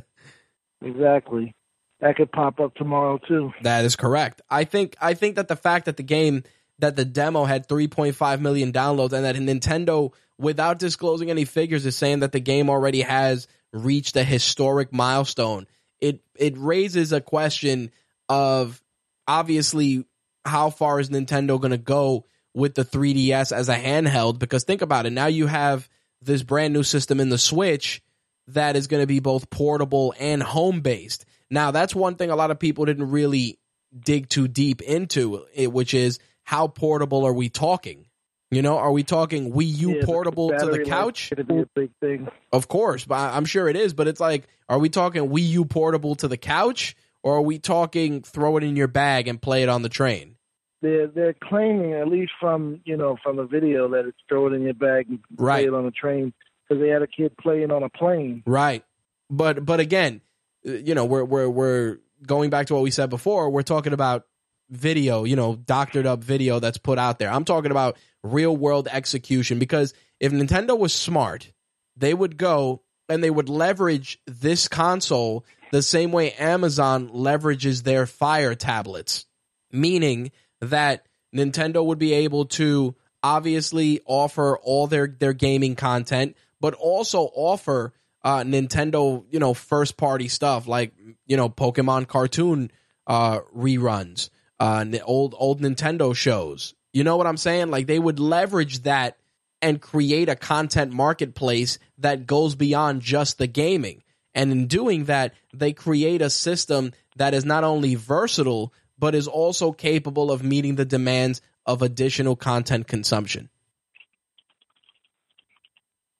exactly, 0.82 1.54
that 2.00 2.16
could 2.16 2.32
pop 2.32 2.58
up 2.60 2.74
tomorrow 2.74 3.18
too. 3.28 3.52
That 3.62 3.84
is 3.84 3.94
correct. 3.94 4.42
I 4.50 4.64
think 4.64 4.96
I 5.00 5.14
think 5.14 5.36
that 5.36 5.48
the 5.48 5.56
fact 5.56 5.84
that 5.84 5.96
the 5.98 6.02
game 6.02 6.42
that 6.78 6.96
the 6.96 7.04
demo 7.04 7.44
had 7.44 7.68
3.5 7.68 8.40
million 8.40 8.72
downloads 8.72 9.12
and 9.12 9.24
that 9.24 9.36
Nintendo 9.36 10.12
without 10.38 10.78
disclosing 10.78 11.30
any 11.30 11.44
figures 11.44 11.86
is 11.86 11.96
saying 11.96 12.20
that 12.20 12.32
the 12.32 12.40
game 12.40 12.68
already 12.68 13.02
has 13.02 13.48
reached 13.72 14.16
a 14.16 14.24
historic 14.24 14.92
milestone. 14.92 15.66
It 16.00 16.20
it 16.34 16.54
raises 16.56 17.12
a 17.12 17.20
question 17.20 17.90
of 18.28 18.82
obviously 19.26 20.04
how 20.44 20.70
far 20.70 21.00
is 21.00 21.10
Nintendo 21.10 21.60
going 21.60 21.72
to 21.72 21.78
go 21.78 22.26
with 22.54 22.74
the 22.74 22.84
3DS 22.84 23.52
as 23.52 23.68
a 23.68 23.76
handheld 23.76 24.38
because 24.38 24.64
think 24.64 24.82
about 24.82 25.06
it 25.06 25.12
now 25.12 25.26
you 25.26 25.46
have 25.46 25.88
this 26.22 26.42
brand 26.42 26.72
new 26.72 26.82
system 26.82 27.20
in 27.20 27.28
the 27.28 27.38
Switch 27.38 28.02
that 28.48 28.76
is 28.76 28.86
going 28.86 29.02
to 29.02 29.06
be 29.06 29.20
both 29.20 29.50
portable 29.50 30.14
and 30.18 30.42
home 30.42 30.80
based. 30.80 31.24
Now, 31.50 31.70
that's 31.70 31.94
one 31.94 32.16
thing 32.16 32.30
a 32.30 32.36
lot 32.36 32.50
of 32.50 32.58
people 32.58 32.84
didn't 32.84 33.10
really 33.10 33.58
dig 33.98 34.28
too 34.28 34.48
deep 34.48 34.82
into, 34.82 35.46
it, 35.54 35.72
which 35.72 35.94
is 35.94 36.18
how 36.44 36.68
portable 36.68 37.24
are 37.24 37.32
we 37.32 37.48
talking? 37.48 38.06
You 38.50 38.62
know, 38.62 38.78
are 38.78 38.92
we 38.92 39.02
talking 39.02 39.52
Wii 39.52 39.76
U 39.78 39.94
Yeah, 39.94 40.00
the 40.00 40.06
portable 40.06 40.50
to 40.50 40.66
the 40.66 40.84
couch? 40.84 41.30
Going 41.34 41.46
to 41.46 41.54
be 41.54 41.60
a 41.60 41.66
big 41.74 41.90
thing. 42.00 42.28
Of 42.52 42.68
course, 42.68 43.04
but 43.04 43.16
I'm 43.16 43.44
sure 43.44 43.68
it 43.68 43.76
is. 43.76 43.92
But 43.92 44.06
it's 44.06 44.20
like, 44.20 44.46
are 44.68 44.78
we 44.78 44.88
talking 44.88 45.28
Wii 45.28 45.48
U 45.48 45.64
portable 45.64 46.14
to 46.16 46.28
the 46.28 46.36
couch, 46.36 46.96
or 47.26 47.38
are 47.38 47.42
we 47.42 47.58
talking 47.58 48.22
throw 48.22 48.56
it 48.56 48.62
in 48.62 48.76
your 48.76 48.86
bag 48.86 49.26
and 49.26 49.42
play 49.42 49.64
it 49.64 49.68
on 49.68 49.82
the 49.82 49.88
train? 49.88 50.36
They're 50.80 51.08
they're 51.08 51.34
claiming, 51.34 51.94
at 51.94 52.06
least 52.06 52.30
from 52.38 52.80
you 52.84 52.96
know 52.96 53.16
from 53.20 53.34
the 53.34 53.46
video, 53.46 53.88
that 53.88 54.06
it's 54.06 54.18
throw 54.28 54.46
it 54.46 54.52
in 54.52 54.62
your 54.62 54.74
bag 54.74 55.06
and 55.08 55.18
Right. 55.36 55.62
play 55.62 55.64
it 55.64 55.74
on 55.74 55.86
a 55.86 55.90
train 55.90 56.32
because 56.62 56.80
they 56.80 56.88
had 56.88 57.02
a 57.02 57.08
kid 57.08 57.36
playing 57.36 57.72
on 57.72 57.82
a 57.82 57.88
plane. 57.88 58.44
Right. 58.46 58.84
But 59.28 59.64
but 59.66 59.80
again, 59.80 60.20
you 60.62 60.94
know, 60.94 61.04
we're 61.04 61.24
we're 61.24 61.48
we're 61.48 61.98
going 62.24 62.50
back 62.50 62.68
to 62.68 62.74
what 62.74 62.84
we 62.84 62.92
said 62.92 63.10
before. 63.10 63.50
We're 63.50 63.62
talking 63.62 63.92
about 63.92 64.24
video, 64.70 65.24
you 65.24 65.34
know, 65.34 65.56
doctored 65.56 66.06
up 66.06 66.22
video 66.22 66.60
that's 66.60 66.78
put 66.78 66.96
out 66.96 67.18
there. 67.18 67.30
I'm 67.32 67.44
talking 67.44 67.72
about 67.72 67.96
real 68.22 68.56
world 68.56 68.86
execution 68.88 69.58
because 69.58 69.94
if 70.20 70.30
Nintendo 70.30 70.78
was 70.78 70.92
smart, 70.92 71.52
they 71.96 72.14
would 72.14 72.36
go 72.36 72.82
and 73.08 73.22
they 73.22 73.30
would 73.30 73.48
leverage 73.48 74.20
this 74.26 74.68
console 74.68 75.44
the 75.70 75.82
same 75.82 76.12
way 76.12 76.32
Amazon 76.32 77.08
leverages 77.10 77.82
their 77.82 78.06
Fire 78.06 78.54
tablets, 78.54 79.26
meaning 79.72 80.30
that 80.60 81.06
Nintendo 81.34 81.84
would 81.84 81.98
be 81.98 82.12
able 82.12 82.46
to 82.46 82.94
obviously 83.22 84.00
offer 84.06 84.56
all 84.58 84.86
their 84.86 85.06
their 85.06 85.32
gaming 85.32 85.74
content, 85.74 86.36
but 86.60 86.74
also 86.74 87.30
offer 87.34 87.92
uh, 88.22 88.40
Nintendo, 88.40 89.24
you 89.30 89.38
know, 89.38 89.54
first 89.54 89.96
party 89.96 90.28
stuff 90.28 90.66
like 90.66 90.92
you 91.26 91.36
know 91.36 91.48
Pokemon 91.48 92.08
cartoon 92.08 92.70
uh, 93.06 93.40
reruns, 93.56 94.30
uh, 94.60 94.84
old 95.04 95.34
old 95.38 95.60
Nintendo 95.60 96.14
shows. 96.14 96.74
You 96.92 97.04
know 97.04 97.16
what 97.16 97.26
I'm 97.26 97.36
saying? 97.36 97.70
Like 97.70 97.86
they 97.86 97.98
would 97.98 98.18
leverage 98.18 98.82
that 98.84 99.18
and 99.60 99.80
create 99.80 100.28
a 100.28 100.36
content 100.36 100.92
marketplace 100.92 101.78
that 101.98 102.26
goes 102.26 102.54
beyond 102.54 103.02
just 103.02 103.38
the 103.38 103.46
gaming. 103.46 104.02
And 104.36 104.52
in 104.52 104.66
doing 104.66 105.06
that, 105.06 105.32
they 105.54 105.72
create 105.72 106.20
a 106.20 106.28
system 106.28 106.92
that 107.16 107.32
is 107.32 107.44
not 107.46 107.64
only 107.64 107.94
versatile, 107.94 108.72
but 108.98 109.14
is 109.14 109.26
also 109.26 109.72
capable 109.72 110.30
of 110.30 110.44
meeting 110.44 110.76
the 110.76 110.84
demands 110.84 111.40
of 111.64 111.80
additional 111.80 112.36
content 112.36 112.86
consumption. 112.86 113.48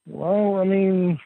Well, 0.06 0.56
I 0.56 0.64
mean, 0.64 1.18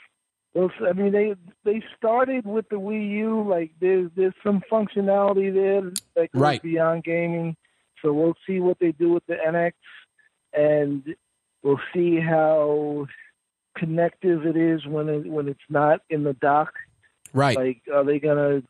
those, 0.54 0.70
I 0.88 0.92
mean 0.92 1.12
they 1.12 1.34
they 1.64 1.82
started 1.96 2.44
with 2.44 2.68
the 2.70 2.76
Wii 2.76 3.10
U. 3.18 3.48
Like 3.48 3.70
there's 3.80 4.10
there's 4.16 4.34
some 4.44 4.62
functionality 4.70 5.52
there 5.54 5.82
that 6.16 6.32
goes 6.32 6.40
Right. 6.40 6.62
beyond 6.62 7.04
gaming. 7.04 7.56
So 8.02 8.12
we'll 8.12 8.36
see 8.46 8.60
what 8.60 8.78
they 8.80 8.92
do 8.92 9.10
with 9.10 9.24
the 9.26 9.34
NX, 9.34 9.72
and 10.54 11.04
we'll 11.62 11.80
see 11.94 12.18
how 12.18 13.06
connective 13.80 14.44
it 14.44 14.56
is 14.56 14.86
when 14.86 15.08
it 15.08 15.26
when 15.26 15.48
it's 15.48 15.58
not 15.68 16.02
in 16.10 16.22
the 16.22 16.34
dock. 16.34 16.74
Right. 17.32 17.56
Like, 17.56 17.82
are 17.92 18.04
they 18.04 18.20
gonna 18.20 18.62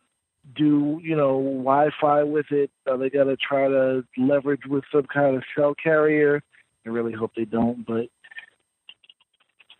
do 0.54 1.00
you 1.02 1.16
know 1.16 1.38
Wi-Fi 1.38 2.22
with 2.22 2.46
it? 2.50 2.70
Are 2.86 2.96
they 2.96 3.10
gonna 3.10 3.36
try 3.36 3.68
to 3.68 4.04
leverage 4.16 4.62
with 4.68 4.84
some 4.92 5.06
kind 5.12 5.36
of 5.36 5.42
cell 5.56 5.74
carrier? 5.74 6.42
I 6.86 6.88
really 6.88 7.12
hope 7.12 7.32
they 7.36 7.44
don't, 7.44 7.84
but 7.86 8.06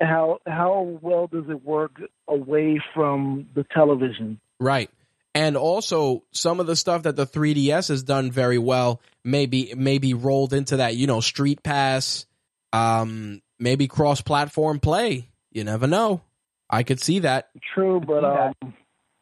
how 0.00 0.40
how 0.46 0.98
well 1.00 1.26
does 1.26 1.44
it 1.48 1.64
work 1.64 2.00
away 2.28 2.80
from 2.94 3.48
the 3.54 3.64
television? 3.72 4.40
Right. 4.58 4.90
And 5.32 5.56
also 5.56 6.24
some 6.32 6.58
of 6.58 6.66
the 6.66 6.74
stuff 6.74 7.04
that 7.04 7.14
the 7.14 7.26
3DS 7.26 7.88
has 7.88 8.02
done 8.02 8.32
very 8.32 8.58
well 8.58 9.00
maybe 9.24 9.72
maybe 9.76 10.14
rolled 10.14 10.52
into 10.52 10.78
that, 10.78 10.96
you 10.96 11.06
know, 11.06 11.20
Street 11.20 11.62
Pass, 11.62 12.26
um 12.72 13.40
maybe 13.60 13.86
cross-platform 13.86 14.80
play. 14.80 15.28
You 15.52 15.64
never 15.64 15.86
know. 15.86 16.22
I 16.68 16.82
could 16.82 17.00
see 17.00 17.20
that 17.20 17.50
True, 17.74 18.00
but 18.00 18.24
um, 18.24 18.74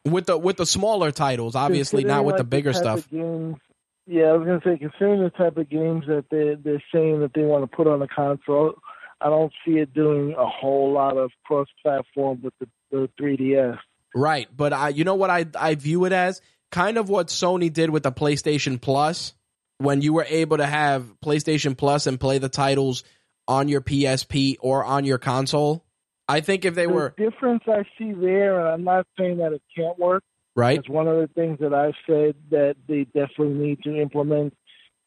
with 0.05 0.27
the 0.27 0.37
with 0.37 0.57
the 0.57 0.65
smaller 0.65 1.11
titles, 1.11 1.55
obviously 1.55 2.03
not 2.03 2.19
considering, 2.19 2.25
with 2.27 2.37
the 2.37 2.43
bigger 2.43 2.73
type 2.73 2.81
stuff. 2.81 3.09
Games, 3.09 3.57
yeah, 4.05 4.25
I 4.25 4.33
was 4.33 4.45
gonna 4.45 4.61
say 4.63 4.77
considering 4.77 5.23
the 5.23 5.31
type 5.31 5.57
of 5.57 5.69
games 5.69 6.05
that 6.07 6.25
they 6.29 6.55
they're 6.55 6.83
saying 6.93 7.21
that 7.21 7.33
they 7.33 7.41
want 7.41 7.69
to 7.69 7.75
put 7.75 7.87
on 7.87 7.99
the 7.99 8.07
console, 8.07 8.75
I 9.19 9.29
don't 9.29 9.51
see 9.65 9.79
it 9.79 9.93
doing 9.93 10.35
a 10.37 10.45
whole 10.45 10.93
lot 10.93 11.17
of 11.17 11.31
cross-platform 11.43 12.41
with 12.43 12.53
the, 12.59 12.67
the 12.91 13.09
3DS. 13.19 13.77
Right, 14.15 14.47
but 14.55 14.71
I 14.71 14.89
you 14.89 15.03
know 15.03 15.15
what 15.15 15.31
I 15.31 15.47
I 15.59 15.73
view 15.73 16.05
it 16.05 16.13
as 16.13 16.41
kind 16.71 16.97
of 16.97 17.09
what 17.09 17.27
Sony 17.27 17.73
did 17.73 17.89
with 17.89 18.03
the 18.03 18.11
PlayStation 18.11 18.79
Plus 18.79 19.33
when 19.79 20.01
you 20.01 20.13
were 20.13 20.25
able 20.27 20.57
to 20.57 20.65
have 20.65 21.11
PlayStation 21.23 21.75
Plus 21.75 22.05
and 22.05 22.19
play 22.19 22.37
the 22.37 22.49
titles 22.49 23.03
on 23.49 23.67
your 23.67 23.81
PSP 23.81 24.55
or 24.61 24.85
on 24.85 25.03
your 25.03 25.17
console. 25.17 25.83
I 26.27 26.39
think 26.39 26.63
if 26.63 26.75
they 26.75 26.85
the 26.85 26.93
were 26.93 27.15
difference 27.17 27.63
I 27.67 27.83
see 27.97 28.13
there, 28.13 28.59
and 28.59 28.69
I'm 28.69 28.83
not 28.83 29.07
saying 29.17 29.39
that 29.39 29.51
it 29.51 29.63
can't 29.75 29.97
work. 29.97 30.23
right, 30.55 30.77
It's 30.77 30.87
one 30.87 31.07
of 31.07 31.17
the 31.17 31.27
things 31.33 31.57
that 31.59 31.73
I've 31.73 31.95
said 32.05 32.35
that 32.51 32.75
they 32.87 33.05
definitely 33.05 33.55
need 33.55 33.81
to 33.83 33.99
implement 33.99 34.53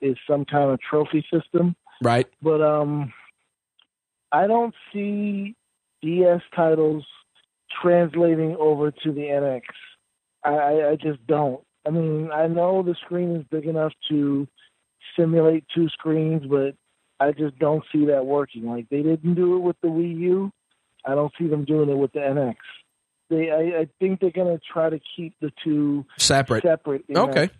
is 0.01 0.17
some 0.29 0.45
kind 0.45 0.73
of 0.73 0.81
trophy 0.81 1.25
system. 1.33 1.77
right, 2.03 2.27
But 2.43 2.61
um, 2.61 3.13
I 4.33 4.49
don't 4.49 4.75
see 4.93 5.55
DS 6.03 6.41
titles 6.57 7.07
translating 7.81 8.57
over 8.59 8.91
to 8.91 9.13
the 9.13 9.21
NX. 9.21 9.63
I, 10.45 10.51
I, 10.51 10.91
I 10.91 10.97
just 10.97 11.25
don't. 11.29 11.63
I 11.87 11.91
mean, 11.91 12.31
I 12.35 12.49
know 12.49 12.83
the 12.83 12.97
screen 13.05 13.37
is 13.37 13.45
big 13.49 13.67
enough 13.67 13.93
to 14.09 14.49
simulate 15.17 15.65
two 15.73 15.89
screens, 15.91 16.43
but 16.49 16.75
I 17.23 17.33
just 17.33 17.59
don't 17.59 17.85
see 17.93 18.07
that 18.07 18.27
working. 18.27 18.67
Like 18.67 18.89
they 18.89 19.03
didn't 19.03 19.35
do 19.35 19.57
it 19.57 19.61
with 19.61 19.77
the 19.81 19.89
Wii 19.89 20.19
U. 20.21 20.53
I 21.05 21.15
don't 21.15 21.33
see 21.39 21.47
them 21.47 21.65
doing 21.65 21.89
it 21.89 21.97
with 21.97 22.13
the 22.13 22.21
NX. 22.21 22.57
They, 23.31 23.51
I, 23.51 23.81
I 23.81 23.89
think 23.99 24.21
they're 24.21 24.31
going 24.31 24.57
to 24.57 24.61
try 24.73 24.91
to 24.91 25.01
keep 25.17 25.35
the 25.41 25.53
two 25.65 26.05
separate. 26.19 26.63
separate 26.63 27.05
in 27.09 27.17
Okay. 27.17 27.51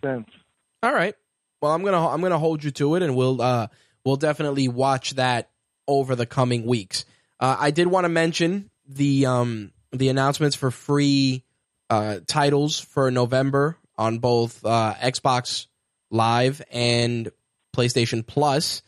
All 0.83 0.93
right. 0.93 1.15
Well, 1.61 1.71
I'm 1.71 1.83
gonna 1.83 2.09
I'm 2.09 2.19
gonna 2.19 2.37
hold 2.37 2.61
you 2.61 2.71
to 2.71 2.95
it, 2.95 3.03
and 3.03 3.15
we'll 3.15 3.41
uh 3.41 3.67
we'll 4.03 4.17
definitely 4.17 4.67
watch 4.67 5.11
that 5.11 5.49
over 5.87 6.13
the 6.13 6.25
coming 6.25 6.65
weeks. 6.65 7.05
Uh, 7.39 7.55
I 7.57 7.71
did 7.71 7.87
want 7.87 8.03
to 8.03 8.09
mention 8.09 8.69
the 8.85 9.25
um 9.27 9.71
the 9.93 10.09
announcements 10.09 10.57
for 10.57 10.71
free 10.71 11.45
uh 11.89 12.19
titles 12.27 12.81
for 12.81 13.11
November 13.11 13.77
on 13.97 14.19
both 14.19 14.65
uh 14.65 14.93
Xbox 15.01 15.67
Live 16.11 16.61
and 16.69 17.31
PlayStation 17.73 18.27
Plus. 18.27 18.81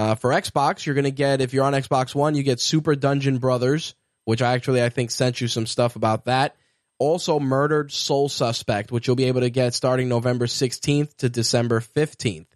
Uh, 0.00 0.14
for 0.14 0.30
Xbox, 0.30 0.86
you're 0.86 0.94
gonna 0.94 1.10
get 1.10 1.42
if 1.42 1.52
you're 1.52 1.66
on 1.66 1.74
Xbox 1.74 2.14
One, 2.14 2.34
you 2.34 2.42
get 2.42 2.58
Super 2.58 2.94
Dungeon 2.94 3.36
Brothers, 3.36 3.94
which 4.24 4.40
I 4.40 4.54
actually 4.54 4.82
I 4.82 4.88
think 4.88 5.10
sent 5.10 5.42
you 5.42 5.46
some 5.46 5.66
stuff 5.66 5.94
about 5.94 6.24
that. 6.24 6.56
Also 6.98 7.38
murdered 7.38 7.92
soul 7.92 8.30
suspect 8.30 8.90
which 8.90 9.06
you'll 9.06 9.16
be 9.16 9.26
able 9.26 9.42
to 9.42 9.50
get 9.50 9.74
starting 9.74 10.08
november 10.08 10.46
16th 10.46 11.16
to 11.16 11.28
december 11.30 11.80
15th 11.80 12.46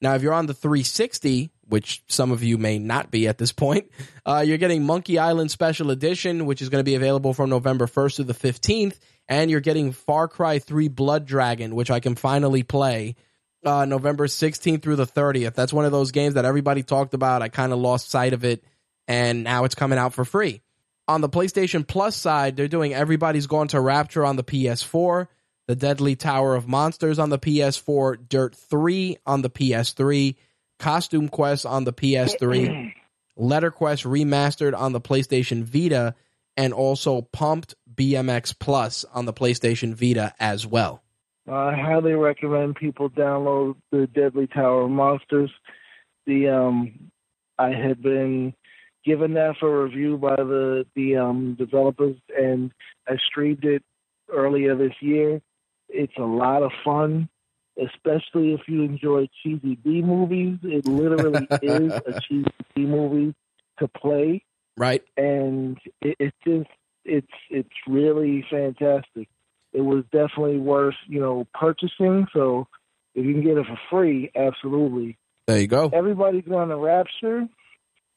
now 0.00 0.14
if 0.14 0.22
you're 0.22 0.32
on 0.32 0.46
the 0.46 0.54
360 0.54 1.50
which 1.68 2.02
some 2.08 2.32
of 2.32 2.42
you 2.42 2.56
may 2.56 2.78
not 2.78 3.10
be 3.10 3.28
at 3.28 3.36
this 3.36 3.52
point 3.52 3.90
uh, 4.24 4.42
you're 4.46 4.56
getting 4.56 4.84
monkey 4.84 5.18
island 5.18 5.50
special 5.50 5.90
edition 5.90 6.46
which 6.46 6.62
is 6.62 6.70
going 6.70 6.80
to 6.80 6.90
be 6.90 6.94
available 6.94 7.34
from 7.34 7.50
november 7.50 7.86
1st 7.86 8.16
to 8.16 8.24
the 8.24 8.32
15th 8.32 8.98
and 9.28 9.50
you're 9.50 9.60
getting 9.60 9.92
far 9.92 10.28
cry 10.28 10.58
3 10.58 10.88
blood 10.88 11.26
dragon 11.26 11.74
which 11.74 11.90
i 11.90 12.00
can 12.00 12.14
finally 12.14 12.62
play 12.62 13.16
uh, 13.64 13.84
november 13.84 14.26
16th 14.26 14.82
through 14.82 14.96
the 14.96 15.06
30th 15.06 15.54
that's 15.54 15.72
one 15.72 15.84
of 15.84 15.92
those 15.92 16.12
games 16.12 16.34
that 16.34 16.44
everybody 16.44 16.82
talked 16.82 17.14
about. 17.14 17.42
I 17.42 17.48
kind 17.48 17.72
of 17.72 17.78
lost 17.78 18.10
sight 18.10 18.32
of 18.32 18.44
it 18.44 18.64
and 19.10 19.42
now 19.42 19.64
it's 19.64 19.74
coming 19.74 19.98
out 19.98 20.14
for 20.14 20.24
free. 20.24 20.62
On 21.08 21.20
the 21.20 21.28
PlayStation 21.28 21.84
Plus 21.84 22.14
side, 22.14 22.54
they're 22.54 22.68
doing 22.68 22.94
Everybody's 22.94 23.48
Gone 23.48 23.66
to 23.68 23.80
Rapture 23.80 24.24
on 24.24 24.36
the 24.36 24.44
PS4, 24.44 25.26
The 25.66 25.74
Deadly 25.74 26.14
Tower 26.14 26.54
of 26.54 26.68
Monsters 26.68 27.18
on 27.18 27.30
the 27.30 27.38
PS4, 27.38 28.28
Dirt 28.28 28.54
3 28.54 29.18
on 29.26 29.42
the 29.42 29.50
PS3, 29.50 30.36
Costume 30.78 31.28
Quest 31.28 31.66
on 31.66 31.82
the 31.82 31.92
PS3, 31.92 32.92
Letter 33.36 33.72
Quest 33.72 34.04
Remastered 34.04 34.78
on 34.78 34.92
the 34.92 35.00
PlayStation 35.00 35.64
Vita, 35.64 36.14
and 36.56 36.72
also 36.72 37.22
Pumped 37.22 37.74
BMX 37.92 38.56
Plus 38.56 39.04
on 39.12 39.24
the 39.24 39.32
PlayStation 39.32 39.94
Vita 39.94 40.32
as 40.38 40.64
well. 40.64 41.02
I 41.52 41.74
highly 41.74 42.12
recommend 42.12 42.76
people 42.76 43.10
download 43.10 43.76
the 43.90 44.06
Deadly 44.06 44.46
Tower 44.46 44.82
of 44.82 44.90
Monsters. 44.90 45.50
The 46.26 46.48
um, 46.48 47.10
I 47.58 47.70
had 47.70 48.02
been 48.02 48.54
given 49.04 49.34
that 49.34 49.56
for 49.58 49.84
review 49.84 50.16
by 50.18 50.36
the 50.36 50.86
the 50.94 51.16
um, 51.16 51.54
developers, 51.58 52.16
and 52.36 52.72
I 53.08 53.16
streamed 53.26 53.64
it 53.64 53.82
earlier 54.32 54.76
this 54.76 54.94
year. 55.00 55.40
It's 55.88 56.16
a 56.18 56.22
lot 56.22 56.62
of 56.62 56.70
fun, 56.84 57.28
especially 57.82 58.52
if 58.54 58.60
you 58.68 58.82
enjoy 58.82 59.28
cheesy 59.42 59.74
B 59.74 60.02
movies. 60.02 60.58
It 60.62 60.86
literally 60.86 61.48
is 61.62 61.92
a 61.92 62.20
cheesy 62.20 62.50
B 62.74 62.82
movie 62.86 63.34
to 63.78 63.88
play, 63.88 64.44
Right? 64.76 65.02
and 65.16 65.78
it, 66.00 66.16
it's 66.20 66.36
just 66.46 66.68
it's 67.04 67.26
it's 67.48 67.68
really 67.88 68.44
fantastic. 68.50 69.28
It 69.72 69.82
was 69.82 70.04
definitely 70.12 70.58
worth 70.58 70.96
you 71.06 71.20
know 71.20 71.46
purchasing. 71.54 72.26
So 72.32 72.66
if 73.14 73.24
you 73.24 73.32
can 73.34 73.42
get 73.42 73.58
it 73.58 73.66
for 73.66 73.78
free, 73.90 74.30
absolutely. 74.34 75.18
There 75.46 75.58
you 75.58 75.66
go. 75.66 75.90
Everybody's 75.92 76.44
going 76.44 76.68
to 76.68 76.76
Rapture. 76.76 77.48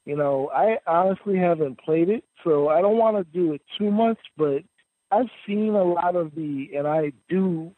You 0.06 0.18
know, 0.18 0.52
I 0.54 0.80
honestly 0.86 1.38
haven't 1.38 1.80
played 1.80 2.10
it, 2.10 2.26
so 2.44 2.68
I 2.68 2.82
don't 2.82 2.98
want 2.98 3.18
to 3.18 3.24
do 3.24 3.54
it 3.54 3.62
too 3.78 3.90
much. 3.90 4.20
But 4.38 4.64
I've 5.12 5.30
seen 5.48 5.76
a 5.76 5.84
lot 5.84 6.16
of 6.16 6.36
the, 6.36 6.70
and 6.76 6.88
I 6.88 7.14
do 7.30 7.72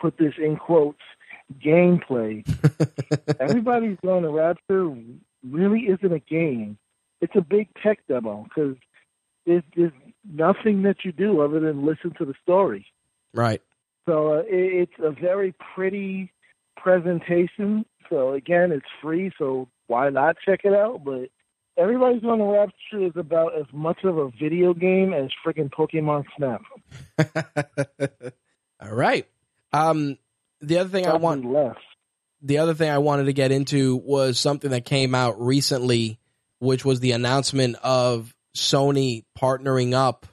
put 0.00 0.18
this 0.18 0.34
in 0.38 0.56
quotes, 0.56 1.00
gameplay. 1.64 2.44
Everybody's 3.40 3.98
going 4.04 4.24
to 4.24 4.30
Rapture 4.30 4.94
really 5.48 5.80
isn't 5.80 6.12
a 6.12 6.18
game. 6.18 6.78
It's 7.20 7.34
a 7.36 7.40
big 7.40 7.68
tech 7.82 8.00
demo 8.08 8.44
because 8.44 8.76
there's, 9.46 9.62
there's 9.76 9.92
nothing 10.30 10.82
that 10.82 11.04
you 11.04 11.12
do 11.12 11.40
other 11.40 11.60
than 11.60 11.84
listen 11.84 12.12
to 12.18 12.24
the 12.24 12.34
story. 12.42 12.86
Right. 13.34 13.62
So 14.08 14.34
uh, 14.34 14.38
it, 14.40 14.88
it's 14.88 14.98
a 15.02 15.10
very 15.10 15.54
pretty 15.74 16.32
presentation. 16.76 17.84
So 18.08 18.32
again, 18.32 18.72
it's 18.72 18.86
free, 19.02 19.30
so 19.38 19.68
why 19.86 20.08
not 20.10 20.36
check 20.44 20.60
it 20.64 20.72
out? 20.74 21.04
But 21.04 21.28
everybody's 21.76 22.24
on 22.24 22.38
the 22.38 22.44
Rapture 22.44 23.06
is 23.06 23.12
about 23.16 23.56
as 23.56 23.66
much 23.72 24.04
of 24.04 24.18
a 24.18 24.30
video 24.30 24.74
game 24.74 25.12
as 25.12 25.30
freaking 25.44 25.70
Pokemon 25.70 26.24
Snap. 26.36 26.62
All 28.80 28.94
right. 28.94 29.26
Um, 29.72 30.18
the 30.60 30.78
other 30.78 30.90
thing 30.90 31.06
I 31.06 31.16
want 31.16 31.44
less. 31.44 31.76
the 32.42 32.58
other 32.58 32.74
thing 32.74 32.90
I 32.90 32.98
wanted 32.98 33.24
to 33.24 33.32
get 33.32 33.52
into 33.52 33.96
was 33.96 34.38
something 34.38 34.70
that 34.72 34.84
came 34.84 35.14
out 35.14 35.40
recently, 35.40 36.18
which 36.58 36.84
was 36.84 37.00
the 37.00 37.12
announcement 37.12 37.76
of 37.82 38.34
Sony 38.56 39.24
partnering 39.38 39.92
up 39.92 40.26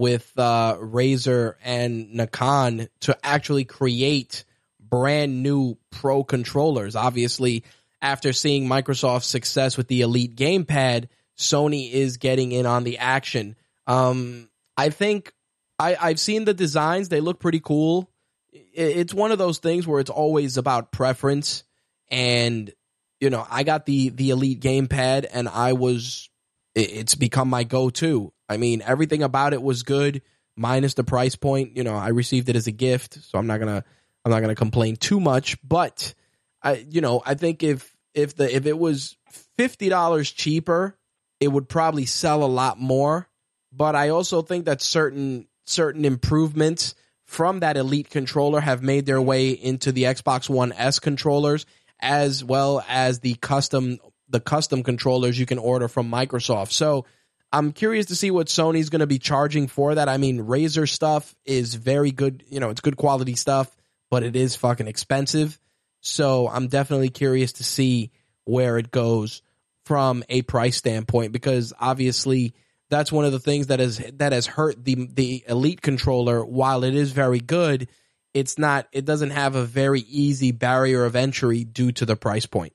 with 0.00 0.32
uh, 0.38 0.78
Razer 0.80 1.56
and 1.62 2.08
Nacon 2.08 2.88
to 3.00 3.18
actually 3.22 3.66
create 3.66 4.46
brand 4.80 5.42
new 5.42 5.76
pro 5.90 6.24
controllers. 6.24 6.96
Obviously, 6.96 7.64
after 8.00 8.32
seeing 8.32 8.66
Microsoft's 8.66 9.26
success 9.26 9.76
with 9.76 9.88
the 9.88 10.00
Elite 10.00 10.34
Gamepad, 10.34 11.08
Sony 11.36 11.92
is 11.92 12.16
getting 12.16 12.50
in 12.50 12.64
on 12.64 12.84
the 12.84 12.96
action. 12.96 13.56
Um, 13.86 14.48
I 14.74 14.88
think 14.88 15.34
I, 15.78 15.98
I've 16.00 16.18
seen 16.18 16.46
the 16.46 16.54
designs; 16.54 17.10
they 17.10 17.20
look 17.20 17.38
pretty 17.38 17.60
cool. 17.60 18.10
It's 18.52 19.12
one 19.12 19.32
of 19.32 19.38
those 19.38 19.58
things 19.58 19.86
where 19.86 20.00
it's 20.00 20.08
always 20.08 20.56
about 20.56 20.92
preference, 20.92 21.62
and 22.10 22.72
you 23.20 23.28
know, 23.28 23.46
I 23.50 23.64
got 23.64 23.84
the 23.84 24.08
the 24.08 24.30
Elite 24.30 24.60
gamepad, 24.60 25.26
and 25.30 25.46
I 25.46 25.74
was 25.74 26.29
it's 26.74 27.14
become 27.14 27.48
my 27.48 27.64
go 27.64 27.90
to. 27.90 28.32
I 28.48 28.56
mean, 28.56 28.82
everything 28.84 29.22
about 29.22 29.52
it 29.52 29.62
was 29.62 29.82
good, 29.82 30.22
minus 30.56 30.94
the 30.94 31.04
price 31.04 31.36
point. 31.36 31.76
You 31.76 31.84
know, 31.84 31.94
I 31.94 32.08
received 32.08 32.48
it 32.48 32.56
as 32.56 32.66
a 32.66 32.72
gift, 32.72 33.22
so 33.22 33.38
I'm 33.38 33.46
not 33.46 33.58
gonna 33.58 33.84
I'm 34.24 34.30
not 34.30 34.40
gonna 34.40 34.54
complain 34.54 34.96
too 34.96 35.20
much. 35.20 35.56
But 35.62 36.14
I, 36.62 36.84
you 36.88 37.00
know, 37.00 37.22
I 37.24 37.34
think 37.34 37.62
if 37.62 37.94
if 38.14 38.36
the 38.36 38.54
if 38.54 38.66
it 38.66 38.78
was 38.78 39.16
fifty 39.56 39.88
dollars 39.88 40.30
cheaper, 40.30 40.96
it 41.38 41.48
would 41.48 41.68
probably 41.68 42.06
sell 42.06 42.44
a 42.44 42.46
lot 42.46 42.78
more. 42.78 43.28
But 43.72 43.94
I 43.94 44.08
also 44.08 44.42
think 44.42 44.64
that 44.64 44.82
certain 44.82 45.46
certain 45.64 46.04
improvements 46.04 46.94
from 47.24 47.60
that 47.60 47.76
elite 47.76 48.10
controller 48.10 48.60
have 48.60 48.82
made 48.82 49.06
their 49.06 49.22
way 49.22 49.50
into 49.50 49.92
the 49.92 50.04
Xbox 50.04 50.48
One 50.48 50.72
S 50.72 50.98
controllers 50.98 51.66
as 52.00 52.42
well 52.42 52.84
as 52.88 53.20
the 53.20 53.34
custom 53.34 53.98
the 54.30 54.40
custom 54.40 54.82
controllers 54.82 55.38
you 55.38 55.46
can 55.46 55.58
order 55.58 55.88
from 55.88 56.10
Microsoft. 56.10 56.72
So 56.72 57.04
I'm 57.52 57.72
curious 57.72 58.06
to 58.06 58.16
see 58.16 58.30
what 58.30 58.46
Sony's 58.46 58.90
going 58.90 59.00
to 59.00 59.06
be 59.06 59.18
charging 59.18 59.66
for 59.66 59.94
that. 59.94 60.08
I 60.08 60.16
mean, 60.16 60.38
Razer 60.44 60.88
stuff 60.88 61.34
is 61.44 61.74
very 61.74 62.12
good, 62.12 62.44
you 62.48 62.60
know, 62.60 62.70
it's 62.70 62.80
good 62.80 62.96
quality 62.96 63.34
stuff, 63.34 63.74
but 64.10 64.22
it 64.22 64.36
is 64.36 64.56
fucking 64.56 64.88
expensive. 64.88 65.58
So 66.00 66.48
I'm 66.48 66.68
definitely 66.68 67.10
curious 67.10 67.54
to 67.54 67.64
see 67.64 68.12
where 68.44 68.78
it 68.78 68.90
goes 68.90 69.42
from 69.84 70.22
a 70.28 70.42
price 70.42 70.76
standpoint 70.76 71.32
because 71.32 71.72
obviously 71.78 72.54
that's 72.90 73.12
one 73.12 73.24
of 73.24 73.32
the 73.32 73.38
things 73.38 73.68
that 73.68 73.80
has 73.80 73.98
that 74.14 74.32
has 74.32 74.46
hurt 74.46 74.84
the 74.84 75.08
the 75.12 75.44
elite 75.48 75.80
controller 75.80 76.44
while 76.44 76.84
it 76.84 76.94
is 76.94 77.12
very 77.12 77.40
good 77.40 77.88
it's 78.34 78.58
not 78.58 78.86
it 78.92 79.04
doesn't 79.04 79.30
have 79.30 79.54
a 79.54 79.64
very 79.64 80.00
easy 80.00 80.52
barrier 80.52 81.04
of 81.04 81.16
entry 81.16 81.64
due 81.64 81.92
to 81.92 82.04
the 82.04 82.16
price 82.16 82.46
point 82.46 82.72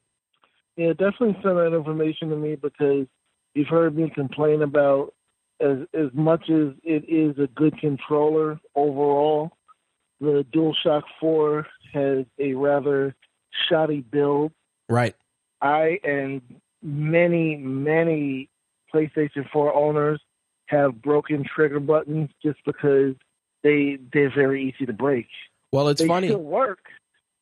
yeah 0.78 0.89
definitely 0.89 1.38
send 1.43 1.57
that 1.57 1.73
information 1.76 2.30
to 2.30 2.36
me 2.36 2.55
because 2.55 3.07
you've 3.53 3.67
heard 3.67 3.95
me 3.95 4.09
complain 4.13 4.61
about 4.61 5.13
as 5.59 5.78
as 5.93 6.09
much 6.13 6.49
as 6.49 6.73
it 6.84 7.03
is 7.07 7.38
a 7.38 7.47
good 7.47 7.78
controller 7.80 8.59
overall 8.76 9.51
the 10.21 10.45
DualShock 10.53 11.03
4 11.19 11.67
has 11.93 12.26
a 12.39 12.53
rather 12.53 13.15
shoddy 13.67 14.01
build 14.01 14.51
right 14.89 15.15
i 15.61 15.99
and 16.03 16.41
many 16.82 17.55
many 17.57 18.49
PlayStation 18.93 19.49
4 19.51 19.73
owners 19.73 20.21
have 20.67 21.01
broken 21.01 21.43
trigger 21.43 21.80
buttons 21.80 22.30
just 22.41 22.59
because 22.65 23.15
they 23.63 23.97
they're 24.13 24.34
very 24.34 24.69
easy 24.69 24.86
to 24.86 24.93
break. 24.93 25.28
Well, 25.71 25.89
it's 25.89 26.01
they 26.01 26.07
funny. 26.07 26.28
Still 26.28 26.39
work, 26.39 26.80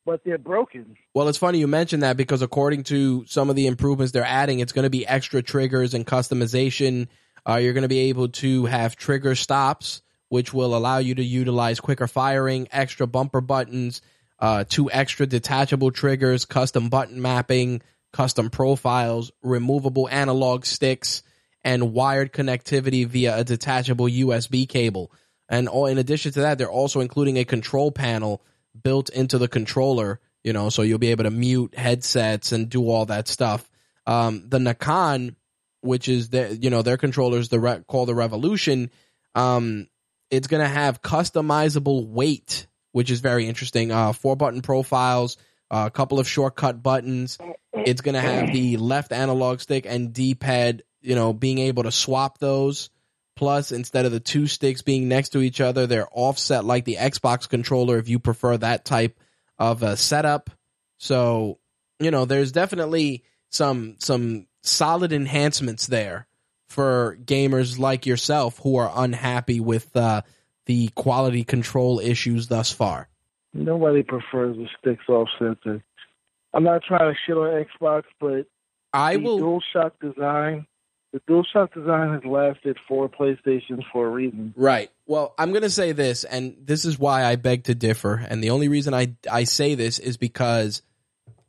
but 0.04 0.22
they're 0.24 0.38
broken. 0.38 0.96
Well, 1.14 1.28
it's 1.28 1.38
funny 1.38 1.58
you 1.58 1.66
mentioned 1.66 2.02
that 2.02 2.16
because 2.16 2.42
according 2.42 2.84
to 2.84 3.24
some 3.26 3.50
of 3.50 3.56
the 3.56 3.66
improvements 3.66 4.12
they're 4.12 4.24
adding, 4.24 4.60
it's 4.60 4.72
going 4.72 4.84
to 4.84 4.90
be 4.90 5.06
extra 5.06 5.42
triggers 5.42 5.94
and 5.94 6.06
customization. 6.06 7.08
Uh, 7.48 7.56
you're 7.56 7.72
going 7.72 7.82
to 7.82 7.88
be 7.88 8.10
able 8.10 8.28
to 8.28 8.66
have 8.66 8.96
trigger 8.96 9.34
stops, 9.34 10.02
which 10.28 10.52
will 10.52 10.76
allow 10.76 10.98
you 10.98 11.14
to 11.14 11.24
utilize 11.24 11.80
quicker 11.80 12.06
firing, 12.06 12.68
extra 12.72 13.06
bumper 13.06 13.40
buttons, 13.40 14.02
uh, 14.38 14.64
two 14.68 14.90
extra 14.90 15.26
detachable 15.26 15.90
triggers, 15.90 16.44
custom 16.44 16.88
button 16.88 17.20
mapping, 17.20 17.82
custom 18.12 18.50
profiles, 18.50 19.30
removable 19.42 20.08
analog 20.08 20.64
sticks 20.64 21.22
and 21.62 21.92
wired 21.92 22.32
connectivity 22.32 23.06
via 23.06 23.38
a 23.38 23.44
detachable 23.44 24.06
USB 24.06 24.68
cable. 24.68 25.10
And 25.48 25.68
all, 25.68 25.86
in 25.86 25.98
addition 25.98 26.32
to 26.32 26.40
that, 26.40 26.58
they're 26.58 26.70
also 26.70 27.00
including 27.00 27.38
a 27.38 27.44
control 27.44 27.90
panel 27.90 28.42
built 28.80 29.08
into 29.08 29.38
the 29.38 29.48
controller, 29.48 30.20
you 30.42 30.52
know, 30.52 30.68
so 30.68 30.82
you'll 30.82 30.98
be 30.98 31.10
able 31.10 31.24
to 31.24 31.30
mute 31.30 31.74
headsets 31.76 32.52
and 32.52 32.68
do 32.68 32.88
all 32.88 33.06
that 33.06 33.28
stuff. 33.28 33.68
Um, 34.06 34.44
the 34.48 34.58
Nacon, 34.58 35.36
which 35.80 36.08
is 36.08 36.30
their, 36.30 36.52
you 36.52 36.70
know, 36.70 36.82
their 36.82 36.96
controllers, 36.96 37.48
the 37.48 37.60
re- 37.60 37.82
called 37.86 38.08
the 38.08 38.14
Revolution, 38.14 38.90
um, 39.34 39.88
it's 40.30 40.46
going 40.46 40.62
to 40.62 40.68
have 40.68 41.02
customizable 41.02 42.06
weight, 42.06 42.66
which 42.92 43.10
is 43.10 43.20
very 43.20 43.46
interesting. 43.46 43.92
Uh, 43.92 44.12
four 44.12 44.36
button 44.36 44.62
profiles, 44.62 45.36
uh, 45.70 45.84
a 45.86 45.90
couple 45.90 46.18
of 46.18 46.28
shortcut 46.28 46.82
buttons. 46.82 47.38
It's 47.72 48.00
going 48.00 48.14
to 48.14 48.20
have 48.20 48.52
the 48.52 48.76
left 48.76 49.12
analog 49.12 49.60
stick 49.60 49.86
and 49.86 50.12
D 50.12 50.34
pad 50.34 50.82
you 51.04 51.14
know, 51.14 51.32
being 51.32 51.58
able 51.58 51.82
to 51.82 51.92
swap 51.92 52.38
those. 52.38 52.88
Plus, 53.36 53.72
instead 53.72 54.04
of 54.04 54.12
the 54.12 54.20
two 54.20 54.46
sticks 54.46 54.82
being 54.82 55.08
next 55.08 55.30
to 55.30 55.40
each 55.40 55.60
other, 55.60 55.86
they're 55.86 56.08
offset 56.12 56.64
like 56.64 56.84
the 56.84 56.96
Xbox 56.96 57.48
controller 57.48 57.98
if 57.98 58.08
you 58.08 58.18
prefer 58.18 58.56
that 58.56 58.84
type 58.84 59.18
of 59.58 59.82
a 59.82 59.96
setup. 59.96 60.50
So, 60.98 61.58
you 61.98 62.10
know, 62.10 62.24
there's 62.24 62.52
definitely 62.52 63.24
some 63.50 63.96
some 63.98 64.46
solid 64.62 65.12
enhancements 65.12 65.86
there 65.86 66.26
for 66.68 67.18
gamers 67.24 67.78
like 67.78 68.06
yourself 68.06 68.58
who 68.58 68.76
are 68.76 68.90
unhappy 68.94 69.60
with 69.60 69.94
uh, 69.96 70.22
the 70.66 70.88
quality 70.88 71.44
control 71.44 72.00
issues 72.00 72.48
thus 72.48 72.72
far. 72.72 73.08
Nobody 73.52 74.02
prefers 74.02 74.56
the 74.56 74.68
sticks 74.80 75.08
offset. 75.08 75.58
I'm 76.52 76.64
not 76.64 76.82
trying 76.82 77.12
to 77.12 77.18
shit 77.26 77.36
on 77.36 77.64
Xbox, 77.64 78.04
but 78.20 78.46
I 78.92 79.16
the 79.16 79.22
will 79.22 79.38
DualShock 79.40 79.92
design 80.00 80.66
the 81.14 81.20
DualShock 81.32 81.72
design 81.72 82.12
has 82.12 82.24
lasted 82.24 82.76
for 82.88 83.08
PlayStations 83.08 83.84
for 83.92 84.08
a 84.08 84.10
reason. 84.10 84.52
Right. 84.56 84.90
Well, 85.06 85.32
I'm 85.38 85.50
going 85.50 85.62
to 85.62 85.70
say 85.70 85.92
this, 85.92 86.24
and 86.24 86.56
this 86.60 86.84
is 86.84 86.98
why 86.98 87.24
I 87.24 87.36
beg 87.36 87.64
to 87.64 87.74
differ. 87.76 88.14
And 88.28 88.42
the 88.42 88.50
only 88.50 88.66
reason 88.66 88.94
I 88.94 89.14
I 89.30 89.44
say 89.44 89.76
this 89.76 90.00
is 90.00 90.16
because 90.16 90.82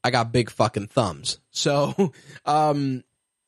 I 0.04 0.12
got 0.12 0.32
big 0.32 0.52
fucking 0.52 0.90
thumbs. 0.90 1.40
So, 1.50 2.14
um, 2.46 3.04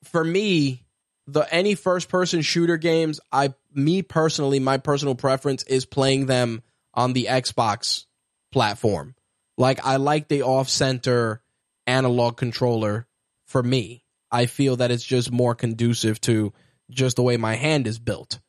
for 0.06 0.24
me, 0.24 0.84
the 1.28 1.42
any 1.54 1.76
first 1.76 2.10
person 2.10 2.42
shooter 2.42 2.78
games, 2.78 3.20
I 3.32 3.54
me 3.72 4.02
personally, 4.02 4.60
my 4.60 4.80
personal 4.80 5.14
preference 5.14 5.62
is 5.64 5.86
playing 5.86 6.26
them 6.26 6.64
on 6.96 7.14
the 7.14 7.28
Xbox 7.30 8.06
platform. 8.52 9.14
Like 9.56 9.86
I 9.86 9.98
like 9.98 10.30
the 10.30 10.42
off 10.42 10.68
center 10.68 11.44
analog 11.86 12.38
controller 12.38 13.06
for 13.46 13.62
me. 13.62 14.04
I 14.32 14.46
feel 14.46 14.78
that 14.78 14.92
it's 14.92 15.04
just 15.04 15.32
more 15.32 15.56
conducive 15.56 16.20
to 16.22 16.54
just 16.90 17.16
the 17.16 17.24
way 17.24 17.38
my 17.38 17.56
hand 17.56 17.88
is 17.88 18.00
built. 18.00 18.40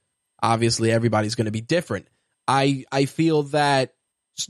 Obviously, 0.42 0.92
everybody's 0.92 1.34
going 1.34 1.46
to 1.46 1.50
be 1.50 1.60
different. 1.60 2.08
I 2.46 2.84
I 2.92 3.04
feel 3.04 3.44
that 3.44 3.94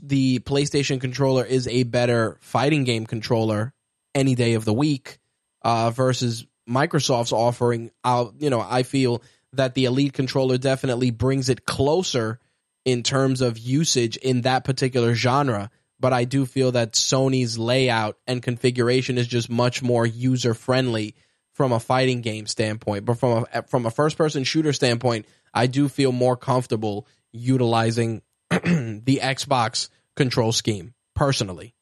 the 0.01 0.39
PlayStation 0.39 1.01
controller 1.01 1.43
is 1.43 1.67
a 1.67 1.83
better 1.83 2.37
fighting 2.41 2.83
game 2.83 3.05
controller 3.05 3.73
any 4.13 4.35
day 4.35 4.53
of 4.53 4.65
the 4.65 4.73
week 4.73 5.19
uh, 5.63 5.89
versus 5.91 6.45
Microsoft's 6.69 7.31
offering. 7.31 7.91
I'll, 8.03 8.33
you 8.37 8.49
know, 8.49 8.61
I 8.61 8.83
feel 8.83 9.23
that 9.53 9.73
the 9.73 9.85
Elite 9.85 10.13
controller 10.13 10.57
definitely 10.57 11.11
brings 11.11 11.49
it 11.49 11.65
closer 11.65 12.39
in 12.85 13.03
terms 13.03 13.41
of 13.41 13.57
usage 13.57 14.17
in 14.17 14.41
that 14.41 14.63
particular 14.63 15.15
genre. 15.15 15.71
But 15.99 16.13
I 16.13 16.23
do 16.23 16.45
feel 16.45 16.71
that 16.73 16.93
Sony's 16.93 17.57
layout 17.57 18.17
and 18.25 18.41
configuration 18.41 19.17
is 19.17 19.27
just 19.27 19.49
much 19.49 19.81
more 19.81 20.05
user 20.05 20.53
friendly 20.53 21.15
from 21.53 21.73
a 21.73 21.79
fighting 21.79 22.21
game 22.21 22.47
standpoint, 22.47 23.03
but 23.03 23.19
from 23.19 23.45
a 23.51 23.63
from 23.63 23.85
a 23.85 23.91
first 23.91 24.17
person 24.17 24.45
shooter 24.45 24.71
standpoint, 24.71 25.25
I 25.53 25.67
do 25.67 25.89
feel 25.89 26.13
more 26.13 26.37
comfortable 26.37 27.05
utilizing 27.33 28.21
the 28.49 29.19
Xbox 29.21 29.89
control 30.15 30.53
scheme 30.53 30.93
personally. 31.15 31.75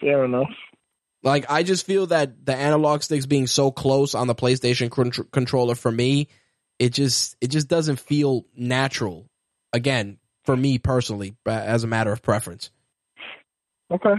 Fair 0.00 0.24
enough. 0.24 0.50
Like 1.24 1.50
I 1.50 1.64
just 1.64 1.84
feel 1.84 2.06
that 2.06 2.46
the 2.46 2.54
analog 2.54 3.02
sticks 3.02 3.26
being 3.26 3.46
so 3.46 3.72
close 3.72 4.14
on 4.14 4.28
the 4.28 4.34
PlayStation 4.34 4.90
con- 4.90 5.10
controller 5.32 5.74
for 5.74 5.90
me, 5.90 6.28
it 6.78 6.92
just 6.92 7.36
it 7.40 7.48
just 7.48 7.66
doesn't 7.66 7.98
feel 7.98 8.44
natural. 8.54 9.26
Again, 9.72 10.18
for 10.44 10.56
me 10.56 10.78
personally, 10.78 11.34
as 11.44 11.82
a 11.82 11.88
matter 11.88 12.12
of 12.12 12.22
preference. 12.22 12.70
Okay. 13.94 14.14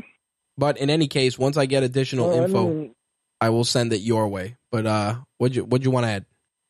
But 0.58 0.78
in 0.78 0.90
any 0.90 1.08
case, 1.08 1.38
once 1.38 1.58
I 1.58 1.66
get 1.66 1.84
additional 1.84 2.30
well, 2.30 2.44
info, 2.44 2.70
I, 2.70 2.74
mean, 2.74 2.96
I 3.42 3.50
will 3.50 3.66
send 3.66 3.92
it 3.94 4.00
your 4.00 4.28
way. 4.28 4.56
But 4.72 4.86
uh, 4.86 5.16
what 5.38 5.54
you 5.54 5.66
what 5.66 5.84
you 5.84 5.92
want 5.92 6.06
to 6.06 6.12
add? 6.12 6.26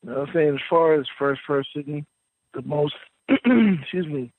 I'm 0.08 0.28
saying 0.34 0.56
as 0.56 0.62
far 0.70 0.94
as 0.94 1.06
first 1.18 1.42
person, 1.46 2.06
the 2.54 2.62
most 2.64 2.96
excuse 3.30 4.08
me, 4.08 4.34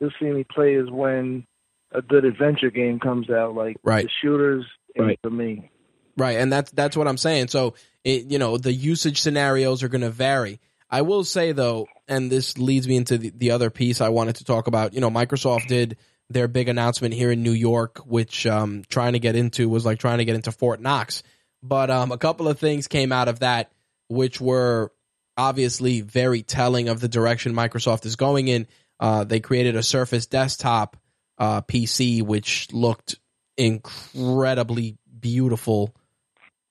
you'll 0.00 0.10
see 0.20 0.26
me 0.26 0.44
play 0.44 0.74
is 0.74 0.90
when 0.90 1.46
a 1.92 2.02
good 2.02 2.24
adventure 2.24 2.70
game 2.70 2.98
comes 2.98 3.30
out, 3.30 3.54
like 3.54 3.76
right. 3.82 4.04
the 4.04 4.10
shooters. 4.20 4.64
Right. 4.98 5.18
For 5.22 5.30
me. 5.30 5.70
Right, 6.16 6.38
and 6.38 6.52
that's 6.52 6.72
that's 6.72 6.96
what 6.96 7.06
I'm 7.06 7.18
saying. 7.18 7.48
So 7.48 7.74
it, 8.02 8.24
you 8.24 8.40
know, 8.40 8.58
the 8.58 8.72
usage 8.72 9.20
scenarios 9.20 9.84
are 9.84 9.88
going 9.88 10.00
to 10.00 10.10
vary. 10.10 10.60
I 10.90 11.02
will 11.02 11.22
say 11.22 11.52
though, 11.52 11.86
and 12.08 12.32
this 12.32 12.58
leads 12.58 12.88
me 12.88 12.96
into 12.96 13.18
the, 13.18 13.30
the 13.30 13.50
other 13.52 13.70
piece 13.70 14.00
I 14.00 14.08
wanted 14.08 14.36
to 14.36 14.44
talk 14.44 14.66
about. 14.66 14.94
You 14.94 15.00
know, 15.00 15.10
Microsoft 15.10 15.68
did 15.68 15.96
their 16.30 16.48
big 16.48 16.68
announcement 16.68 17.14
here 17.14 17.30
in 17.30 17.42
New 17.42 17.52
York, 17.52 17.98
which 18.06 18.46
um, 18.46 18.84
trying 18.88 19.14
to 19.14 19.18
get 19.18 19.36
into 19.36 19.68
was 19.68 19.84
like 19.84 19.98
trying 19.98 20.18
to 20.18 20.24
get 20.24 20.34
into 20.34 20.52
Fort 20.52 20.80
Knox. 20.80 21.22
But 21.62 21.90
um, 21.90 22.12
a 22.12 22.18
couple 22.18 22.48
of 22.48 22.58
things 22.58 22.86
came 22.86 23.12
out 23.12 23.28
of 23.28 23.40
that, 23.40 23.72
which 24.08 24.40
were 24.40 24.92
obviously 25.36 26.00
very 26.00 26.42
telling 26.42 26.88
of 26.88 27.00
the 27.00 27.08
direction 27.08 27.54
Microsoft 27.54 28.04
is 28.06 28.16
going 28.16 28.48
in. 28.48 28.66
Uh, 29.00 29.24
they 29.24 29.40
created 29.40 29.76
a 29.76 29.82
Surface 29.82 30.26
desktop 30.26 30.96
uh, 31.38 31.62
PC, 31.62 32.22
which 32.22 32.72
looked 32.72 33.16
incredibly 33.56 34.98
beautiful 35.18 35.94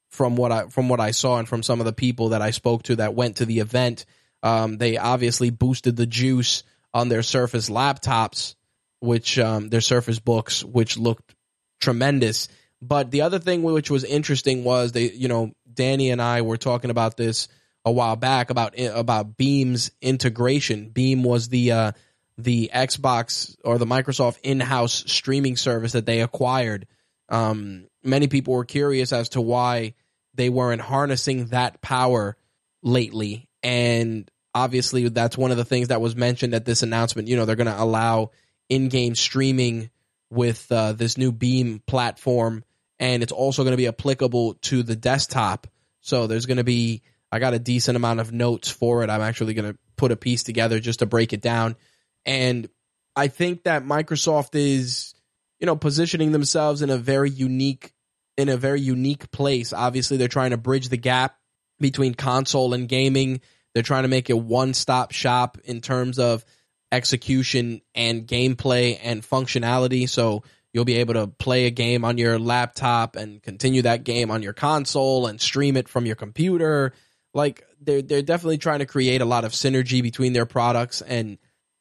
from 0.10 0.36
what 0.36 0.51
I 0.51 0.68
from 0.68 0.89
what 0.89 0.99
I 0.99 1.12
saw 1.12 1.38
and 1.38 1.47
from 1.47 1.64
some 1.64 1.80
of 1.80 1.86
the 1.86 1.93
people 1.93 2.30
that 2.30 2.41
I 2.41 2.51
spoke 2.51 2.84
to 2.84 2.97
that 2.97 3.14
went 3.14 3.38
to 3.38 3.45
the 3.45 3.60
event. 3.60 4.05
Um, 4.43 4.78
they 4.78 4.97
obviously 4.97 5.49
boosted 5.49 5.95
the 5.95 6.05
juice 6.05 6.64
on 6.93 7.10
their 7.10 7.24
Surface 7.24 7.70
laptops, 7.70 8.55
which 8.99 9.37
um, 9.39 9.69
their 9.69 9.81
Surface 9.81 10.19
books, 10.19 10.63
which 10.63 10.97
looked 10.97 11.35
tremendous. 11.79 12.47
But 12.81 13.11
the 13.11 13.21
other 13.21 13.39
thing 13.39 13.63
which 13.63 13.89
was 13.89 14.03
interesting 14.03 14.63
was 14.63 14.91
they, 14.91 15.11
you 15.11 15.27
know, 15.27 15.51
Danny 15.71 16.11
and 16.11 16.21
I 16.21 16.41
were 16.41 16.57
talking 16.57 16.91
about 16.91 17.17
this 17.17 17.47
a 17.85 17.91
while 17.91 18.15
back 18.15 18.49
about 18.49 18.77
about 18.77 19.37
Beam's 19.37 19.91
integration. 20.01 20.89
Beam 20.89 21.23
was 21.23 21.49
the 21.49 21.71
uh, 21.71 21.91
the 22.37 22.69
Xbox 22.73 23.55
or 23.63 23.77
the 23.77 23.85
Microsoft 23.85 24.39
in-house 24.43 25.05
streaming 25.07 25.55
service 25.55 25.93
that 25.93 26.05
they 26.05 26.21
acquired. 26.21 26.87
Um, 27.29 27.87
many 28.03 28.27
people 28.27 28.53
were 28.53 28.65
curious 28.65 29.11
as 29.11 29.29
to 29.29 29.41
why 29.41 29.93
they 30.35 30.49
weren't 30.49 30.81
harnessing 30.81 31.47
that 31.47 31.81
power 31.81 32.37
lately, 32.83 33.47
and 33.63 34.29
obviously 34.53 35.07
that's 35.09 35.37
one 35.37 35.51
of 35.51 35.57
the 35.57 35.65
things 35.65 35.87
that 35.87 36.01
was 36.01 36.15
mentioned 36.15 36.53
at 36.53 36.65
this 36.65 36.83
announcement. 36.83 37.27
You 37.27 37.37
know, 37.37 37.45
they're 37.45 37.55
going 37.55 37.67
to 37.67 37.81
allow 37.81 38.31
in-game 38.70 39.15
streaming 39.15 39.89
with 40.30 40.72
uh, 40.72 40.93
this 40.93 41.18
new 41.18 41.32
Beam 41.32 41.82
platform, 41.88 42.63
and 42.99 43.24
it's 43.24 43.32
also 43.32 43.63
going 43.63 43.74
to 43.74 43.78
be 43.78 43.88
applicable 43.88 44.55
to 44.55 44.84
the 44.84 44.95
desktop. 44.95 45.68
So 46.01 46.28
there's 46.28 46.45
going 46.45 46.57
to 46.57 46.63
be 46.63 47.01
I 47.32 47.39
got 47.39 47.53
a 47.53 47.59
decent 47.59 47.95
amount 47.95 48.20
of 48.20 48.32
notes 48.32 48.70
for 48.70 49.03
it. 49.03 49.09
I'm 49.09 49.22
actually 49.22 49.53
going 49.53 49.74
to 49.74 49.80
put 49.97 50.11
a 50.11 50.15
piece 50.15 50.43
together 50.43 50.80
just 50.80 50.99
to 50.99 51.05
break 51.05 51.34
it 51.34 51.41
down. 51.41 51.76
And 52.26 52.70
I 53.15 53.28
think 53.28 53.63
that 53.63 53.84
Microsoft 53.84 54.55
is, 54.55 55.13
you 55.59 55.65
know, 55.65 55.76
positioning 55.76 56.32
themselves 56.32 56.82
in 56.82 56.89
a 56.89 56.97
very 56.97 57.30
unique 57.30 57.93
in 58.38 58.49
a 58.49 58.57
very 58.57 58.80
unique 58.80 59.32
place. 59.32 59.74
Obviously, 59.74 60.18
they're 60.18 60.28
trying 60.28 60.51
to 60.51 60.57
bridge 60.57 60.89
the 60.89 60.97
gap 60.97 61.38
between 61.80 62.13
console 62.13 62.74
and 62.74 62.88
gaming. 62.88 63.41
They're 63.74 63.84
trying 63.84 64.03
to 64.03 64.09
make 64.09 64.30
it 64.30 64.38
one-stop 64.38 65.11
shop 65.11 65.57
in 65.63 65.82
terms 65.82 66.20
of 66.20 66.45
execution 66.91 67.81
and 67.95 68.27
gameplay 68.27 68.99
and 69.01 69.21
functionality. 69.21 70.07
So 70.09 70.43
you'll 70.73 70.85
be 70.85 70.97
able 70.97 71.15
to 71.15 71.27
play 71.27 71.65
a 71.65 71.71
game 71.71 72.05
on 72.05 72.17
your 72.17 72.39
laptop 72.39 73.15
and 73.15 73.41
continue 73.41 73.81
that 73.83 74.03
game 74.03 74.31
on 74.31 74.43
your 74.43 74.53
console 74.53 75.27
and 75.27 75.41
stream 75.41 75.77
it 75.77 75.89
from 75.89 76.05
your 76.05 76.15
computer. 76.15 76.93
Like 77.33 77.63
they're 77.81 78.01
they're 78.01 78.21
definitely 78.21 78.57
trying 78.57 78.79
to 78.79 78.85
create 78.85 79.21
a 79.21 79.25
lot 79.25 79.45
of 79.45 79.51
synergy 79.51 80.01
between 80.01 80.33
their 80.33 80.45
products 80.45 81.01
and 81.01 81.38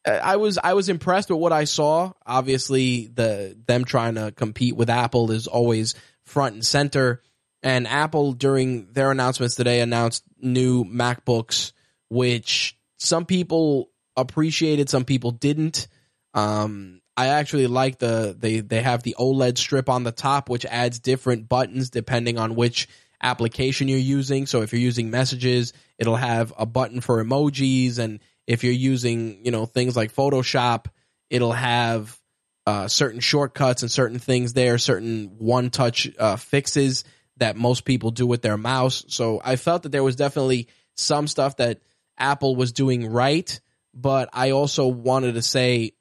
I 0.07 0.37
was 0.37 0.59
I 0.63 0.75
was 0.75 0.89
impressed 0.89 1.31
with 1.31 1.41
what 1.41 1.53
I 1.53 1.65
saw. 1.65 2.13
Obviously, 2.25 3.09
the 3.09 3.57
them 3.67 3.85
trying 3.85 4.15
to 4.15 4.31
compete 4.31 4.77
with 4.77 4.89
Apple 4.89 5.31
is 5.33 5.47
always 5.47 5.95
front 6.25 6.55
and 6.55 6.65
center. 6.65 7.23
And 7.63 7.89
Apple 7.89 8.33
during 8.33 8.93
their 8.93 9.11
announcements 9.11 9.57
today 9.57 9.81
announced 9.81 10.23
new 10.39 10.85
MacBooks, 10.85 11.73
which 12.09 12.79
some 12.99 13.27
people 13.27 13.91
appreciated, 14.17 14.89
some 14.89 15.05
people 15.05 15.31
didn't. 15.31 15.89
Um, 16.35 17.01
I 17.17 17.29
actually 17.29 17.67
like 17.67 17.99
the 17.99 18.37
they 18.39 18.61
they 18.61 18.83
have 18.83 19.03
the 19.03 19.17
OLED 19.19 19.57
strip 19.59 19.89
on 19.89 20.05
the 20.05 20.13
top, 20.13 20.49
which 20.51 20.67
adds 20.67 20.99
different 20.99 21.49
buttons 21.49 21.91
depending 21.91 22.39
on 22.39 22.55
which 22.55 22.89
application 23.23 23.89
you're 23.89 23.99
using. 23.99 24.47
So 24.47 24.63
if 24.63 24.73
you're 24.73 24.83
using 24.83 25.11
messages, 25.11 25.73
it'll 25.99 26.17
have 26.17 26.53
a 26.59 26.67
button 26.67 27.01
for 27.01 27.25
emojis 27.25 27.99
and 27.99 28.21
if 28.47 28.63
you're 28.63 28.73
using, 28.73 29.45
you 29.45 29.51
know, 29.51 29.67
things 29.67 29.97
like 29.97 30.15
Photoshop, 30.15 30.87
it'll 31.31 31.53
have 31.53 32.19
uh, 32.67 32.89
certain 32.89 33.21
shortcuts 33.21 33.83
and 33.83 33.91
certain 33.91 34.19
things 34.19 34.53
there, 34.53 34.79
certain 34.79 35.37
one 35.39 35.71
touch 35.71 36.09
uh, 36.19 36.37
fixes 36.37 37.05
that 37.39 37.57
most 37.57 37.85
people 37.85 38.11
do 38.11 38.27
with 38.27 38.43
their 38.43 38.57
mouse. 38.57 39.05
So 39.09 39.41
I 39.45 39.57
felt 39.57 39.83
that 39.83 39.93
there 39.93 40.05
was 40.05 40.17
definitely 40.17 40.69
some 40.95 41.27
stuff 41.27 41.57
that 41.57 41.81
Apple 42.19 42.57
was 42.57 42.73
doing 42.73 43.11
right, 43.11 43.61
but 43.97 44.29
I 44.35 44.51
also 44.51 44.87
wanted 44.87 45.33
to 45.35 45.43
say, 45.43 45.93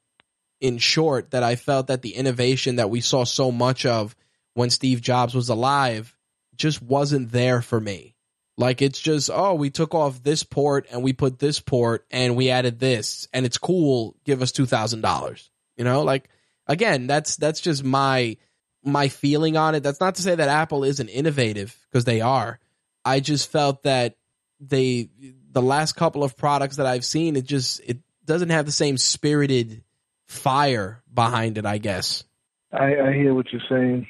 in 0.60 0.76
short, 0.76 1.30
that 1.30 1.42
I 1.42 1.56
felt 1.56 1.86
that 1.86 2.02
the 2.02 2.14
innovation 2.14 2.76
that 2.76 2.90
we 2.90 3.00
saw 3.00 3.24
so 3.24 3.50
much 3.50 3.86
of 3.86 4.14
when 4.52 4.68
Steve 4.68 5.00
Jobs 5.00 5.34
was 5.34 5.48
alive 5.48 6.14
just 6.54 6.82
wasn't 6.82 7.32
there 7.32 7.62
for 7.62 7.80
me. 7.80 8.14
Like 8.58 8.82
it's 8.82 9.00
just, 9.00 9.30
oh, 9.32 9.54
we 9.54 9.70
took 9.70 9.94
off 9.94 10.22
this 10.22 10.42
port 10.42 10.86
and 10.90 11.02
we 11.02 11.14
put 11.14 11.38
this 11.38 11.60
port 11.60 12.06
and 12.10 12.36
we 12.36 12.50
added 12.50 12.78
this 12.78 13.28
and 13.32 13.44
it's 13.44 13.58
cool. 13.58 14.14
Give 14.24 14.40
us 14.40 14.52
two 14.52 14.66
thousand 14.66 15.02
dollars. 15.02 15.50
You 15.76 15.84
know, 15.84 16.02
like 16.02 16.30
again, 16.66 17.06
that's 17.06 17.36
that's 17.36 17.60
just 17.60 17.84
my 17.84 18.36
my 18.82 19.08
feeling 19.08 19.56
on 19.58 19.74
it. 19.74 19.82
That's 19.82 20.00
not 20.00 20.14
to 20.14 20.22
say 20.22 20.34
that 20.34 20.48
Apple 20.48 20.84
isn't 20.84 21.08
innovative 21.08 21.76
because 21.90 22.04
they 22.04 22.22
are. 22.22 22.58
I 23.04 23.20
just 23.20 23.50
felt 23.50 23.82
that 23.82 24.16
they 24.58 25.10
the 25.56 25.62
last 25.62 25.96
couple 25.96 26.22
of 26.22 26.36
products 26.36 26.76
that 26.76 26.84
I've 26.84 27.02
seen, 27.02 27.34
it 27.34 27.46
just 27.46 27.80
it 27.80 27.96
doesn't 28.26 28.50
have 28.50 28.66
the 28.66 28.72
same 28.72 28.98
spirited 28.98 29.82
fire 30.26 31.02
behind 31.12 31.56
it. 31.56 31.64
I 31.64 31.78
guess. 31.78 32.24
I, 32.70 32.94
I 32.94 33.12
hear 33.14 33.32
what 33.32 33.46
you're 33.50 33.62
saying, 33.70 34.06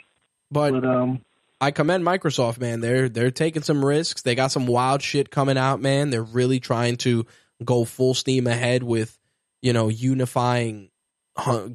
but, 0.51 0.72
but 0.72 0.84
um, 0.84 1.24
I 1.61 1.70
commend 1.70 2.03
Microsoft, 2.05 2.59
man. 2.59 2.80
They're 2.80 3.09
they're 3.09 3.30
taking 3.30 3.62
some 3.62 3.84
risks. 3.84 4.22
They 4.22 4.34
got 4.34 4.51
some 4.51 4.66
wild 4.66 5.03
shit 5.03 5.30
coming 5.30 5.57
out, 5.57 5.80
man. 5.80 6.11
They're 6.11 6.20
really 6.20 6.59
trying 6.59 6.97
to 6.99 7.26
go 7.64 7.84
full 7.84 8.14
steam 8.14 8.49
ahead 8.49 8.82
with, 8.82 9.16
you 9.62 9.72
know, 9.72 9.88
unifying 9.88 10.90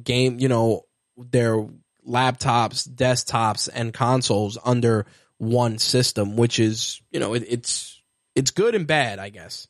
game, 0.04 0.38
you 0.38 0.48
know, 0.48 0.82
their 1.16 1.66
laptops, 2.06 2.86
desktops, 2.86 3.70
and 3.72 3.94
consoles 3.94 4.58
under 4.62 5.06
one 5.38 5.78
system, 5.78 6.36
which 6.36 6.58
is, 6.58 7.00
you 7.10 7.20
know, 7.20 7.32
it, 7.32 7.46
it's 7.48 7.91
it's 8.34 8.50
good 8.50 8.74
and 8.74 8.86
bad, 8.86 9.18
I 9.18 9.28
guess. 9.28 9.66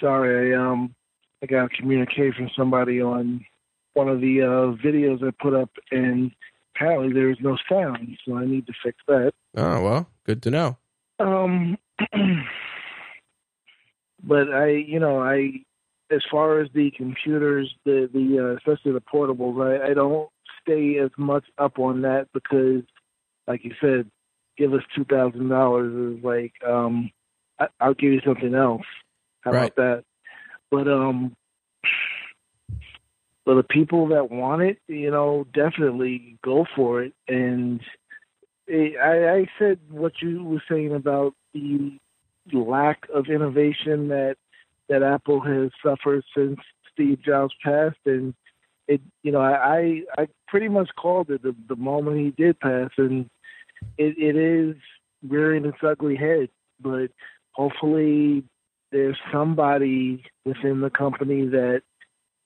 Sorry, 0.00 0.54
I 0.54 0.58
um 0.58 0.94
I 1.42 1.46
got 1.46 1.66
a 1.66 1.68
communique 1.68 2.32
from 2.32 2.50
somebody 2.56 3.00
on 3.00 3.44
one 3.94 4.08
of 4.08 4.20
the 4.20 4.42
uh, 4.42 4.76
videos 4.84 5.26
I 5.26 5.30
put 5.42 5.54
up, 5.54 5.70
and 5.90 6.30
apparently 6.74 7.12
there 7.12 7.30
is 7.30 7.38
no 7.40 7.56
sound, 7.68 8.16
so 8.26 8.36
I 8.36 8.44
need 8.46 8.66
to 8.66 8.72
fix 8.84 8.98
that. 9.08 9.32
Oh 9.56 9.82
well, 9.82 10.08
good 10.24 10.42
to 10.42 10.50
know. 10.50 10.76
Um, 11.18 11.76
but 14.22 14.52
I, 14.52 14.68
you 14.68 15.00
know, 15.00 15.22
I, 15.22 15.64
as 16.10 16.22
far 16.30 16.60
as 16.60 16.68
the 16.74 16.90
computers, 16.96 17.74
the 17.84 18.08
the 18.12 18.38
uh, 18.38 18.56
especially 18.56 18.92
the 18.92 19.00
portables, 19.00 19.60
I, 19.60 19.90
I 19.90 19.94
don't 19.94 20.28
stay 20.62 20.98
as 20.98 21.10
much 21.16 21.44
up 21.58 21.78
on 21.78 22.02
that 22.02 22.28
because, 22.32 22.82
like 23.46 23.64
you 23.64 23.72
said, 23.80 24.10
give 24.56 24.72
us 24.72 24.82
two 24.94 25.04
thousand 25.04 25.48
dollars 25.48 26.16
is 26.16 26.24
like, 26.24 26.52
um, 26.66 27.10
I, 27.60 27.66
I'll 27.80 27.94
give 27.94 28.12
you 28.12 28.20
something 28.24 28.54
else. 28.54 28.86
How 29.42 29.52
right. 29.52 29.72
about 29.72 29.76
that? 29.76 30.04
But 30.70 30.88
um, 30.88 31.36
for 33.44 33.54
the 33.54 33.62
people 33.62 34.08
that 34.08 34.30
want 34.30 34.62
it, 34.62 34.78
you 34.88 35.10
know, 35.10 35.46
definitely 35.52 36.38
go 36.42 36.66
for 36.74 37.02
it. 37.02 37.12
And 37.28 37.80
it, 38.66 38.96
I, 38.98 39.40
I 39.40 39.46
said 39.58 39.78
what 39.90 40.22
you 40.22 40.44
were 40.44 40.62
saying 40.68 40.94
about 40.94 41.34
the 41.52 41.98
lack 42.52 43.06
of 43.12 43.26
innovation 43.26 44.08
that 44.08 44.36
that 44.88 45.02
Apple 45.04 45.40
has 45.40 45.70
suffered 45.84 46.24
since 46.36 46.58
Steve 46.92 47.22
Jobs 47.22 47.54
passed, 47.62 47.98
and 48.06 48.34
it, 48.88 49.00
you 49.22 49.30
know, 49.30 49.40
I 49.40 50.02
I 50.18 50.28
pretty 50.48 50.68
much 50.68 50.90
called 50.96 51.30
it 51.30 51.42
the, 51.42 51.54
the 51.68 51.76
moment 51.76 52.18
he 52.18 52.30
did 52.30 52.58
pass, 52.58 52.90
and 52.98 53.30
it, 53.98 54.18
it 54.18 54.36
is 54.36 54.76
rearing 55.26 55.64
its 55.64 55.78
ugly 55.82 56.16
head. 56.16 56.48
But 56.80 57.10
hopefully, 57.52 58.44
there's 58.92 59.18
somebody 59.32 60.24
within 60.44 60.80
the 60.80 60.90
company 60.90 61.46
that 61.46 61.82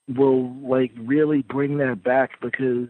will 0.07 0.53
like 0.55 0.91
really 0.97 1.41
bring 1.41 1.77
that 1.79 2.03
back 2.03 2.39
because 2.41 2.89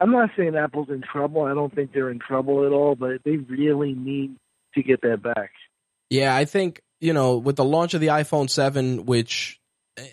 I'm 0.00 0.10
not 0.10 0.30
saying 0.36 0.56
Apple's 0.56 0.88
in 0.88 1.02
trouble. 1.02 1.42
I 1.42 1.54
don't 1.54 1.74
think 1.74 1.92
they're 1.92 2.10
in 2.10 2.18
trouble 2.18 2.66
at 2.66 2.72
all, 2.72 2.94
but 2.94 3.22
they 3.24 3.36
really 3.36 3.94
need 3.94 4.36
to 4.74 4.82
get 4.82 5.02
that 5.02 5.22
back. 5.22 5.50
Yeah, 6.10 6.34
I 6.34 6.44
think 6.44 6.82
you 7.00 7.12
know 7.12 7.36
with 7.36 7.56
the 7.56 7.64
launch 7.64 7.94
of 7.94 8.00
the 8.00 8.08
iPhone 8.08 8.50
seven, 8.50 9.06
which 9.06 9.60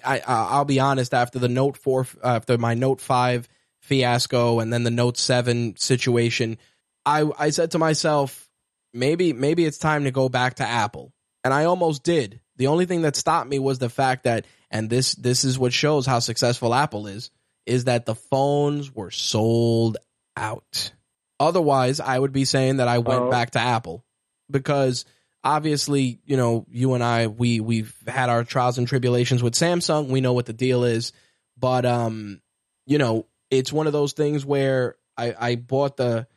I 0.05 0.22
I'll 0.26 0.66
be 0.66 0.80
honest, 0.80 1.14
after 1.14 1.39
the 1.39 1.49
Note 1.49 1.78
four, 1.78 2.07
after 2.24 2.57
my 2.57 2.74
Note 2.74 3.01
five 3.01 3.47
fiasco, 3.82 4.59
and 4.59 4.72
then 4.72 4.84
the 4.84 4.91
Note 4.91 5.18
seven 5.18 5.76
situation, 5.78 6.57
I 7.05 7.30
I 7.38 7.49
said 7.49 7.72
to 7.72 7.80
myself, 7.80 8.49
maybe 8.94 9.34
maybe 9.34 9.66
it's 9.66 9.78
time 9.78 10.06
to 10.06 10.12
go 10.12 10.30
back 10.30 10.56
to 10.56 10.68
Apple, 10.68 11.14
and 11.44 11.54
I 11.54 11.66
almost 11.66 12.04
did. 12.04 12.42
The 12.58 12.68
only 12.68 12.86
thing 12.86 13.04
that 13.04 13.16
stopped 13.16 13.50
me 13.50 13.60
was 13.60 13.80
the 13.80 13.89
fact 13.89 14.24
that 14.24 14.46
and 14.70 14.89
this 14.89 15.16
this 15.16 15.44
is 15.44 15.58
what 15.58 15.74
shows 15.74 16.06
how 16.06 16.20
successful 16.20 16.74
Apple 16.74 17.08
is 17.08 17.32
is 17.66 17.86
that 17.86 18.06
the 18.06 18.16
phones 18.16 18.94
were 18.94 19.12
sold 19.12 19.98
out. 20.36 20.92
Otherwise, 21.39 22.00
I 22.00 22.18
would 22.18 22.32
be 22.32 22.46
saying 22.46 22.78
that 22.78 22.88
I 22.88 23.00
went 23.00 23.22
oh. 23.22 23.30
back 23.30 23.52
to 23.52 23.60
Apple 23.60 24.04
because 24.50 25.06
obviously, 25.44 26.20
you 26.26 26.38
know, 26.38 26.66
you 26.70 26.94
and 26.94 27.04
I, 27.04 27.28
we 27.28 27.60
we've 27.60 27.96
had 28.08 28.30
our 28.30 28.44
trials 28.44 28.78
and 28.78 28.88
tribulations 28.88 29.42
with 29.44 29.54
Samsung. 29.54 30.08
We 30.08 30.22
know 30.22 30.34
what 30.34 30.46
the 30.46 30.54
deal 30.54 30.84
is, 30.84 31.14
but 31.58 31.86
um, 31.86 32.42
you 32.86 32.98
know, 32.98 33.28
it's 33.50 33.74
one 33.74 33.88
of 33.88 33.94
those 33.94 34.14
things 34.14 34.46
where 34.46 34.96
I 35.18 35.36
I 35.38 35.56
bought 35.56 35.98
the, 35.98 36.28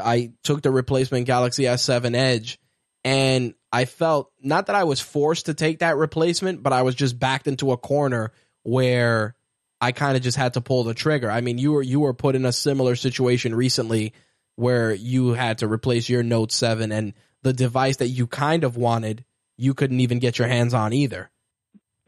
I 0.00 0.32
took 0.42 0.62
the 0.62 0.70
replacement 0.70 1.26
Galaxy 1.26 1.64
S7 1.64 2.14
Edge, 2.14 2.58
and 3.04 3.54
I 3.72 3.84
felt 3.84 4.30
not 4.40 4.66
that 4.66 4.76
I 4.76 4.84
was 4.84 5.00
forced 5.00 5.46
to 5.46 5.54
take 5.54 5.80
that 5.80 5.96
replacement, 5.96 6.62
but 6.62 6.72
I 6.72 6.82
was 6.82 6.94
just 6.94 7.18
backed 7.18 7.46
into 7.46 7.72
a 7.72 7.76
corner 7.76 8.32
where 8.62 9.34
I 9.80 9.92
kind 9.92 10.16
of 10.16 10.22
just 10.22 10.36
had 10.36 10.54
to 10.54 10.60
pull 10.60 10.84
the 10.84 10.94
trigger. 10.94 11.30
I 11.30 11.40
mean, 11.40 11.58
you 11.58 11.72
were 11.72 11.82
you 11.82 12.00
were 12.00 12.14
put 12.14 12.34
in 12.34 12.44
a 12.44 12.52
similar 12.52 12.96
situation 12.96 13.54
recently 13.54 14.12
where 14.56 14.92
you 14.92 15.34
had 15.34 15.58
to 15.58 15.68
replace 15.68 16.08
your 16.08 16.22
Note 16.22 16.50
7 16.50 16.90
and 16.90 17.12
the 17.42 17.52
device 17.52 17.98
that 17.98 18.08
you 18.08 18.26
kind 18.26 18.64
of 18.64 18.76
wanted, 18.76 19.24
you 19.56 19.74
couldn't 19.74 20.00
even 20.00 20.18
get 20.18 20.38
your 20.38 20.48
hands 20.48 20.74
on 20.74 20.92
either. 20.92 21.30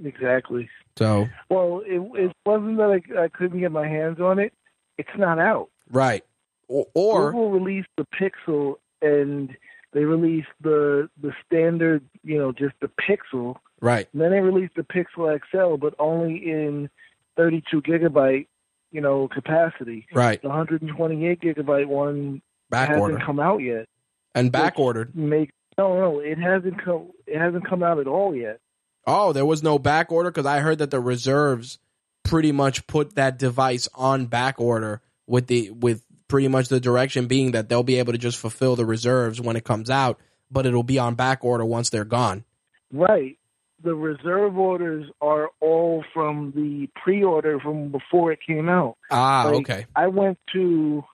Exactly. 0.03 0.69
So, 0.99 1.29
well, 1.49 1.83
it, 1.87 2.01
it 2.15 2.33
wasn't 2.45 2.79
that 2.79 3.01
I, 3.17 3.25
I 3.25 3.29
couldn't 3.29 3.61
get 3.61 3.71
my 3.71 3.87
hands 3.87 4.21
on 4.21 4.39
it. 4.39 4.53
It's 4.97 5.09
not 5.17 5.39
out. 5.39 5.69
Right. 5.91 6.25
Or, 6.69 6.87
or 6.95 7.33
Google 7.33 7.51
released 7.51 7.89
the 7.97 8.07
Pixel 8.07 8.75
and 9.03 9.57
they 9.93 10.05
released 10.05 10.49
the 10.61 11.09
the 11.21 11.33
standard, 11.47 12.05
you 12.23 12.39
know, 12.39 12.53
just 12.53 12.75
the 12.81 12.91
Pixel. 13.09 13.57
Right. 13.81 14.07
And 14.13 14.21
then 14.21 14.31
they 14.31 14.41
released 14.41 14.75
the 14.77 14.83
Pixel 14.83 15.39
XL, 15.51 15.77
but 15.77 15.95
only 15.99 16.37
in 16.37 16.91
32 17.37 17.83
gigabyte, 17.83 18.49
you 18.91 19.01
know, 19.01 19.29
capacity. 19.29 20.07
Right. 20.13 20.41
The 20.43 20.49
128 20.49 21.41
gigabyte 21.41 21.87
one 21.87 22.43
back 22.71 22.89
hasn't 22.89 23.01
order 23.01 23.19
come 23.25 23.41
out 23.41 23.59
yet. 23.59 23.87
and 24.35 24.53
back 24.53 24.79
ordered. 24.79 25.17
Make 25.17 25.51
no, 25.79 25.97
no, 25.99 26.19
it 26.19 26.39
hasn't 26.39 26.85
come. 26.85 27.11
It 27.27 27.39
hasn't 27.39 27.67
come 27.69 27.83
out 27.83 27.99
at 27.99 28.09
all 28.09 28.35
yet. 28.35 28.61
Oh, 29.07 29.33
there 29.33 29.47
was 29.47 29.63
no 29.63 29.79
back 29.79 30.11
order 30.13 30.31
because 30.31 30.45
I 30.45 30.59
heard 30.59 30.79
that 30.79 30.91
the 30.91 31.01
reserves 31.01 31.79
pretty 32.25 32.53
much 32.53 32.87
put 32.87 33.15
that 33.15 33.39
device 33.39 33.89
on 33.95 34.27
back 34.27 34.61
order 34.61 35.01
with 35.27 35.47
the 35.47 35.71
with 35.71 36.05
pretty 36.29 36.49
much 36.49 36.69
the 36.69 36.81
direction 36.81 37.27
being 37.27 37.53
that 37.53 37.69
they'll 37.69 37.83
be 37.83 37.99
able 37.99 38.13
to 38.13 38.19
just 38.19 38.39
fulfill 38.39 38.77
the 38.77 38.87
reserves 38.87 39.41
when 39.41 39.57
it 39.57 39.65
comes 39.65 39.91
out, 39.91 40.21
but 40.51 40.67
it'll 40.67 40.83
be 40.83 40.99
on 40.99 41.15
back 41.15 41.45
order 41.45 41.65
once 41.65 41.91
they're 41.91 42.05
gone. 42.05 42.45
Right. 42.93 43.39
The 43.83 43.95
reserve 43.95 44.59
orders 44.59 45.09
are 45.21 45.51
all 45.61 46.05
from 46.13 46.53
the 46.55 46.89
pre-order 47.01 47.61
from 47.61 47.91
before 47.91 48.33
it 48.33 48.41
came 48.47 48.69
out. 48.69 48.97
Ah, 49.11 49.45
Like, 49.47 49.55
okay. 49.55 49.87
I 49.95 50.09
went 50.09 50.39
to 50.53 51.05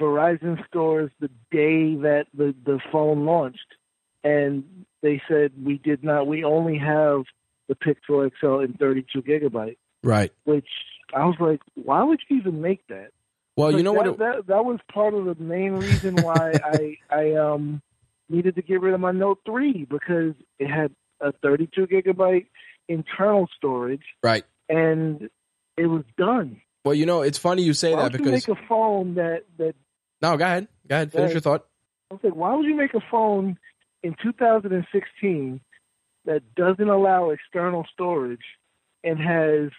Verizon 0.00 0.66
stores 0.66 1.10
the 1.20 1.28
day 1.50 1.94
that 1.96 2.26
the 2.34 2.54
the 2.64 2.80
phone 2.92 3.24
launched, 3.24 3.74
and 4.24 4.64
they 5.02 5.20
said 5.28 5.52
we 5.62 5.78
did 5.78 6.02
not. 6.02 6.26
We 6.26 6.44
only 6.44 6.78
have 6.78 7.24
the 7.68 7.74
Pixel 7.74 8.30
XL 8.40 8.60
in 8.60 8.74
32 8.74 9.22
gigabyte. 9.22 9.76
Right. 10.02 10.32
Which 10.44 10.68
I 11.14 11.24
was 11.24 11.36
like, 11.40 11.60
why 11.74 12.02
would 12.02 12.20
you 12.28 12.38
even 12.38 12.60
make 12.60 12.86
that? 12.88 13.10
Well, 13.56 13.72
you 13.72 13.82
know 13.82 13.92
that, 13.92 13.98
what? 13.98 14.06
It, 14.06 14.18
that 14.18 14.46
that 14.48 14.64
was 14.64 14.78
part 14.92 15.14
of 15.14 15.24
the 15.24 15.34
main 15.42 15.72
reason 15.72 16.20
why 16.20 16.56
I 16.64 16.96
I 17.10 17.32
um 17.34 17.82
needed 18.28 18.54
to 18.56 18.62
get 18.62 18.80
rid 18.80 18.94
of 18.94 19.00
my 19.00 19.12
Note 19.12 19.38
3 19.46 19.86
because 19.88 20.34
it 20.58 20.66
had 20.66 20.92
a 21.20 21.32
32 21.32 21.86
gigabyte 21.86 22.46
internal 22.88 23.48
storage 23.56 24.02
right. 24.22 24.44
and 24.68 25.30
it 25.76 25.86
was 25.86 26.02
done. 26.18 26.60
Well, 26.84 26.94
you 26.94 27.06
know, 27.06 27.22
it's 27.22 27.38
funny 27.38 27.62
you 27.62 27.72
say 27.72 27.94
why 27.94 27.96
that 27.96 28.02
would 28.04 28.12
because 28.12 28.46
you 28.46 28.54
make 28.54 28.60
a 28.64 28.66
phone 28.68 29.14
that 29.14 29.44
that 29.58 29.74
no, 30.22 30.36
go 30.36 30.44
ahead, 30.44 30.68
go 30.86 30.96
ahead, 30.96 31.12
finish 31.12 31.26
Right. 31.26 31.34
your 31.34 31.40
thought. 31.40 31.66
I 32.10 32.14
was 32.14 32.24
like, 32.24 32.34
why 32.34 32.54
would 32.54 32.66
you 32.66 32.74
make 32.74 32.94
a 32.94 33.00
phone 33.10 33.58
in 34.02 34.16
2016 34.22 35.60
that 36.24 36.54
doesn't 36.54 36.88
allow 36.88 37.30
external 37.30 37.86
storage 37.92 38.44
and 39.04 39.18
has 39.18 39.70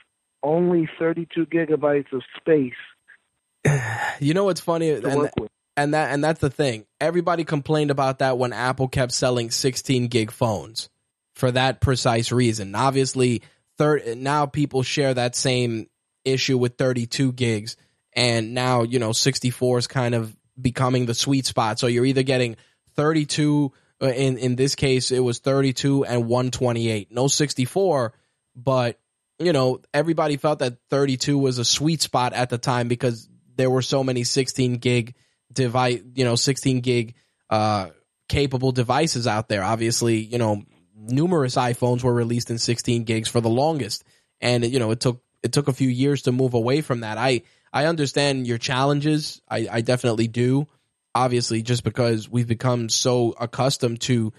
only 0.43 0.89
32 0.99 1.45
gigabytes 1.47 2.11
of 2.13 2.21
space 2.37 2.73
You 4.19 4.33
know 4.33 4.45
what's 4.45 4.61
funny, 4.61 4.89
and 4.89 5.03
and 5.75 5.93
that 5.93 6.11
and 6.11 6.23
that's 6.23 6.39
the 6.41 6.49
thing. 6.49 6.85
Everybody 6.99 7.43
complained 7.43 7.91
about 7.91 8.19
that 8.19 8.37
when 8.39 8.51
Apple 8.51 8.87
kept 8.87 9.11
selling 9.11 9.51
16 9.51 10.07
gig 10.07 10.31
phones 10.31 10.89
for 11.35 11.51
that 11.51 11.81
precise 11.81 12.31
reason. 12.31 12.73
Obviously, 12.73 13.43
third 13.77 14.17
now 14.17 14.47
people 14.47 14.81
share 14.81 15.13
that 15.13 15.35
same 15.35 15.87
issue 16.25 16.57
with 16.57 16.77
32 16.77 17.31
gigs, 17.33 17.77
and 18.13 18.55
now 18.55 18.81
you 18.81 18.97
know 18.97 19.11
64 19.11 19.77
is 19.77 19.87
kind 19.87 20.15
of 20.15 20.35
becoming 20.59 21.05
the 21.05 21.13
sweet 21.13 21.45
spot. 21.45 21.77
So 21.77 21.85
you're 21.85 22.05
either 22.05 22.23
getting 22.23 22.57
32. 22.95 23.71
uh, 24.01 24.07
In 24.07 24.39
in 24.39 24.55
this 24.55 24.73
case, 24.73 25.11
it 25.11 25.19
was 25.19 25.37
32 25.37 26.05
and 26.05 26.27
128. 26.27 27.11
No 27.11 27.27
64, 27.27 28.13
but 28.55 28.99
you 29.37 29.53
know 29.53 29.81
everybody 29.93 30.37
felt 30.37 30.57
that 30.59 30.77
32 30.89 31.37
was 31.37 31.59
a 31.59 31.65
sweet 31.65 32.01
spot 32.01 32.33
at 32.33 32.49
the 32.49 32.57
time 32.57 32.87
because 32.87 33.29
there 33.57 33.69
were 33.69 33.81
so 33.81 34.03
many 34.03 34.23
16 34.23 34.75
gig 34.75 35.15
device, 35.51 36.01
you 36.15 36.23
know, 36.23 36.35
16 36.35 36.81
gig 36.81 37.15
uh, 37.49 37.89
capable 38.29 38.71
devices 38.71 39.27
out 39.27 39.49
there. 39.49 39.63
Obviously, 39.63 40.17
you 40.17 40.37
know, 40.37 40.63
numerous 40.95 41.55
iPhones 41.55 42.03
were 42.03 42.13
released 42.13 42.49
in 42.49 42.57
16 42.57 43.03
gigs 43.03 43.29
for 43.29 43.41
the 43.41 43.49
longest, 43.49 44.03
and 44.41 44.65
you 44.65 44.79
know, 44.79 44.91
it 44.91 44.99
took 44.99 45.21
it 45.43 45.51
took 45.51 45.67
a 45.67 45.73
few 45.73 45.89
years 45.89 46.23
to 46.23 46.31
move 46.31 46.53
away 46.53 46.81
from 46.81 47.01
that. 47.01 47.17
I 47.17 47.41
I 47.71 47.85
understand 47.85 48.47
your 48.47 48.57
challenges. 48.57 49.41
I, 49.49 49.67
I 49.71 49.81
definitely 49.81 50.27
do. 50.27 50.67
Obviously, 51.13 51.63
just 51.63 51.83
because 51.83 52.29
we've 52.29 52.47
become 52.47 52.89
so 52.89 53.33
accustomed 53.39 54.01
to 54.01 54.33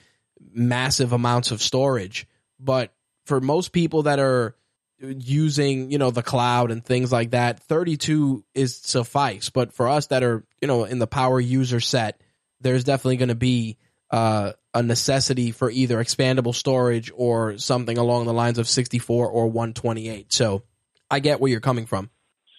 massive 0.53 1.12
amounts 1.12 1.51
of 1.51 1.61
storage, 1.61 2.27
but 2.61 2.95
for 3.27 3.41
most 3.41 3.73
people 3.73 4.05
that 4.05 4.21
are 4.21 4.55
using 5.01 5.90
you 5.90 5.99
know 5.99 6.11
the 6.11 6.22
cloud 6.22 6.70
and 6.70 6.84
things 6.84 7.12
like 7.12 7.30
that 7.30 7.61
32 7.61 8.44
is 8.55 8.76
suffice. 8.76 9.51
But 9.51 9.72
for 9.72 9.88
us 9.88 10.07
that 10.09 10.22
are 10.22 10.44
you 10.61 10.68
know 10.68 10.84
in 10.84 10.99
the 10.99 11.07
power 11.07 11.40
user 11.40 11.80
set 11.80 12.20
there's 12.61 12.84
definitely 12.84 13.18
going 13.18 13.28
to 13.28 13.36
be 13.36 13.76
uh, 14.11 14.53
a 14.74 14.82
necessity 14.82 15.53
for 15.53 15.70
either 15.70 15.99
expandable 15.99 16.55
storage 16.55 17.12
or 17.14 17.59
something 17.59 17.99
along 17.99 18.26
the 18.26 18.32
lines 18.32 18.59
of 18.59 18.66
64 18.66 19.28
or 19.28 19.46
128 19.46 20.32
so 20.32 20.62
i 21.11 21.20
get 21.20 21.40
where 21.40 21.51
you're 21.51 21.61
coming 21.61 21.86
from. 21.86 22.11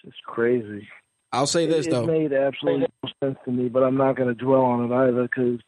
It's 0.05 0.15
crazy. 0.25 0.87
i'll 1.33 1.47
say 1.47 1.65
this 1.65 1.87
it, 1.87 1.91
though. 1.91 2.03
It 2.03 2.29
made 2.29 2.33
absolutely 2.33 2.87
no 3.03 3.09
sense 3.21 3.37
to 3.45 3.51
me, 3.51 3.67
but 3.67 3.83
I'm 3.83 3.97
not 3.97 4.15
going 4.15 4.29
to 4.29 4.35
dwell 4.35 4.61
on 4.61 4.85
it 4.85 4.95
either 4.95 5.23
because, 5.23 5.59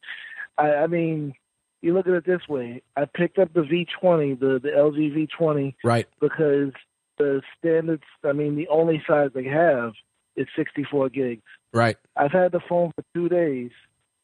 I, 0.57 0.75
I 0.75 0.87
mean, 0.87 1.33
you 1.81 1.93
look 1.93 2.07
at 2.07 2.13
it 2.13 2.25
this 2.25 2.47
way. 2.47 2.81
I 2.95 3.05
picked 3.05 3.39
up 3.39 3.53
the 3.53 3.61
V20, 3.61 4.39
the, 4.39 4.59
the 4.61 4.69
LG 4.69 5.29
V20, 5.39 5.75
right 5.83 6.07
because 6.19 6.71
the 7.17 7.41
standards, 7.57 8.03
I 8.23 8.33
mean, 8.33 8.55
the 8.55 8.67
only 8.67 9.01
size 9.07 9.29
they 9.33 9.45
have 9.45 9.93
is 10.35 10.47
64 10.55 11.09
gigs. 11.09 11.43
right 11.73 11.97
I've 12.15 12.31
had 12.31 12.51
the 12.51 12.61
phone 12.67 12.91
for 12.95 13.03
two 13.13 13.29
days. 13.29 13.71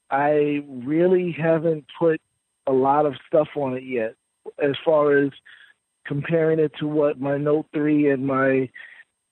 I 0.10 0.64
really 0.68 1.32
haven't 1.38 1.86
put 2.00 2.22
a 2.66 2.72
lot 2.72 3.06
of 3.06 3.16
stuff 3.28 3.50
on 3.56 3.76
it 3.76 3.84
yet, 3.84 4.16
as 4.62 4.76
far 4.86 5.18
as 5.18 5.32
comparing 6.06 6.60
it 6.60 6.72
to 6.80 6.88
what 6.88 7.20
my 7.20 7.38
Note 7.38 7.66
3 7.74 8.10
and 8.12 8.26
my 8.26 8.70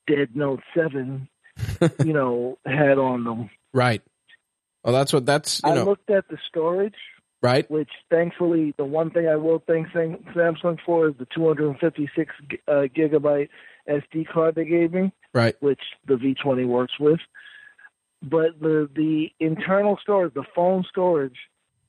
dead 0.07 0.35
Note 0.35 0.61
7, 0.75 1.27
you 2.03 2.13
know, 2.13 2.57
had 2.65 2.97
on 2.97 3.23
them. 3.23 3.49
right 3.73 4.01
well 4.83 4.93
that's 4.93 5.11
what 5.11 5.25
that's 5.25 5.61
you 5.63 5.71
I 5.71 5.75
know 5.75 5.85
looked 5.85 6.09
at 6.09 6.27
the 6.27 6.37
storage, 6.47 6.93
right 7.45 7.69
which 7.69 7.89
thankfully, 8.09 8.73
the 8.77 8.85
one 8.85 9.11
thing 9.11 9.27
I 9.27 9.35
will 9.35 9.61
thank 9.65 9.87
Samsung 9.89 10.77
for 10.85 11.07
is 11.09 11.15
the 11.17 11.27
256 11.33 12.33
uh, 12.67 12.71
gigabyte 12.71 13.49
SD 13.87 14.27
card 14.27 14.55
they 14.55 14.65
gave 14.65 14.91
me. 14.93 15.11
right 15.33 15.55
which 15.61 15.81
the 16.07 16.15
V20 16.15 16.67
works 16.67 16.93
with. 16.99 17.19
But 18.21 18.59
the 18.59 18.89
the 18.95 19.29
internal 19.39 19.97
storage, 20.01 20.33
the 20.33 20.45
phone 20.55 20.83
storage, 20.89 21.37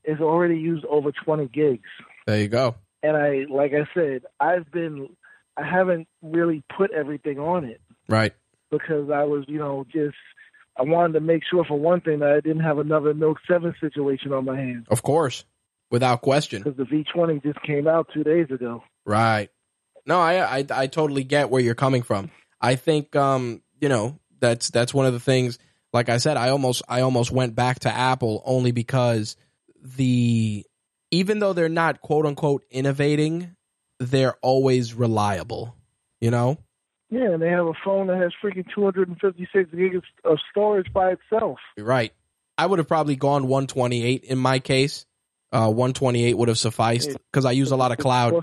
is 0.05 0.21
already 0.21 0.59
used 0.59 0.85
over 0.87 1.11
20 1.13 1.49
gigs. 1.49 1.89
there 2.27 2.41
you 2.41 2.49
go 2.49 2.75
And 3.03 3.17
I, 3.17 3.47
like 3.49 3.73
I 3.73 3.89
said, 3.95 4.23
I've 4.41 4.71
been, 4.71 5.09
I 5.57 5.65
haven't 5.67 6.07
really 6.23 6.63
put 6.77 6.91
everything 6.93 7.39
on 7.39 7.65
it 7.65 7.81
right 8.09 8.35
because 8.71 9.11
I 9.11 9.25
was, 9.25 9.45
you 9.49 9.59
know, 9.59 9.87
just 9.91 10.17
I 10.79 10.83
wanted 10.83 11.15
to 11.15 11.21
make 11.21 11.43
sure 11.51 11.65
for 11.65 11.79
one 11.79 12.01
thing 12.01 12.19
that 12.21 12.31
I 12.31 12.41
didn't 12.41 12.63
have 12.63 12.79
another 12.79 13.15
Note 13.15 13.39
7 13.49 13.75
situation 13.81 14.33
on 14.33 14.45
my 14.45 14.57
hands 14.57 14.87
of 14.91 15.03
course 15.03 15.45
without 15.91 16.23
question 16.23 16.63
because 16.63 16.77
the 16.77 16.85
V20 16.85 17.43
just 17.43 17.63
came 17.63 17.87
out 17.87 18.09
two 18.13 18.25
days 18.25 18.51
ago. 18.51 18.83
Right. 19.05 19.51
No, 20.05 20.21
I, 20.21 20.59
I 20.59 20.67
I 20.71 20.87
totally 20.87 21.25
get 21.25 21.51
where 21.51 21.61
you're 21.61 21.75
coming 21.75 22.03
from. 22.03 22.31
I 22.61 22.77
think 22.77 23.17
um, 23.17 23.63
you 23.81 23.89
know, 23.89 24.19
that's 24.41 24.71
that's 24.71 24.95
one 24.95 25.07
of 25.07 25.13
the 25.13 25.21
things 25.21 25.59
like 25.93 26.09
I 26.09 26.19
said, 26.19 26.37
I 26.37 26.51
almost 26.51 26.83
I 26.89 27.01
almost 27.01 27.31
went 27.33 27.55
back 27.55 27.81
to 27.81 27.91
Apple 27.91 28.43
only 28.45 28.71
because 28.71 29.37
the 29.83 30.65
even 31.11 31.39
though 31.39 31.53
they're 31.53 31.69
not 31.69 32.01
quote 32.03 32.27
unquote 32.27 32.65
innovating, 32.71 33.57
they're 33.99 34.35
always 34.43 34.95
reliable. 34.95 35.75
You 36.21 36.31
know? 36.31 36.59
Yeah, 37.11 37.33
and 37.33 37.43
they 37.43 37.51
have 37.51 37.67
a 37.67 37.73
phone 37.85 38.09
that 38.09 38.17
has 38.17 38.33
freaking 38.43 38.67
256 38.75 39.71
gigs 39.71 40.03
of 40.25 40.39
storage 40.51 40.93
by 40.93 41.13
itself. 41.13 41.59
Right. 41.79 42.13
I 42.59 42.67
would 42.67 42.79
have 42.79 42.89
probably 42.89 43.17
gone 43.17 43.47
128 43.47 44.25
in 44.25 44.39
my 44.39 44.59
case. 44.59 45.07
Uh, 45.53 45.71
128 45.71 46.35
would 46.35 46.49
have 46.49 46.59
sufficed 46.59 47.11
because 47.31 47.45
I 47.45 47.53
use 47.53 47.71
a 47.71 47.77
lot 47.77 47.93
of 47.93 47.99
cloud. 47.99 48.43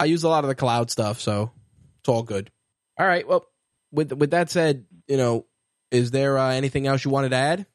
I 0.00 0.06
use 0.06 0.24
a 0.24 0.28
lot 0.28 0.44
of 0.44 0.48
the 0.48 0.54
cloud 0.54 0.90
stuff, 0.90 1.20
so 1.20 1.52
it's 2.00 2.08
all 2.08 2.22
good. 2.22 2.50
All 2.98 3.06
right. 3.06 3.26
Well, 3.26 3.46
with 3.92 4.12
with 4.12 4.30
that 4.32 4.50
said, 4.50 4.86
you 5.06 5.16
know, 5.16 5.46
is 5.90 6.10
there 6.10 6.38
uh, 6.38 6.50
anything 6.52 6.86
else 6.86 7.04
you 7.04 7.10
wanted 7.10 7.30
to 7.30 7.36
add? 7.36 7.66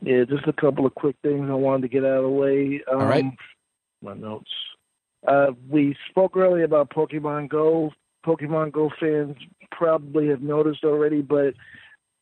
Yeah, 0.00 0.24
just 0.24 0.46
a 0.46 0.52
couple 0.52 0.86
of 0.86 0.94
quick 0.94 1.16
things 1.22 1.48
I 1.50 1.54
wanted 1.54 1.82
to 1.82 1.88
get 1.88 2.04
out 2.04 2.18
of 2.18 2.22
the 2.22 2.28
way. 2.28 2.82
Um, 2.90 3.00
All 3.00 3.06
right. 3.06 3.24
My 4.00 4.14
notes. 4.14 4.50
Uh, 5.26 5.48
we 5.68 5.96
spoke 6.08 6.36
earlier 6.36 6.64
about 6.64 6.90
Pokemon 6.90 7.48
Go. 7.48 7.92
Pokemon 8.24 8.72
Go 8.72 8.90
fans 8.98 9.36
probably 9.70 10.28
have 10.28 10.42
noticed 10.42 10.84
already, 10.84 11.22
but 11.22 11.54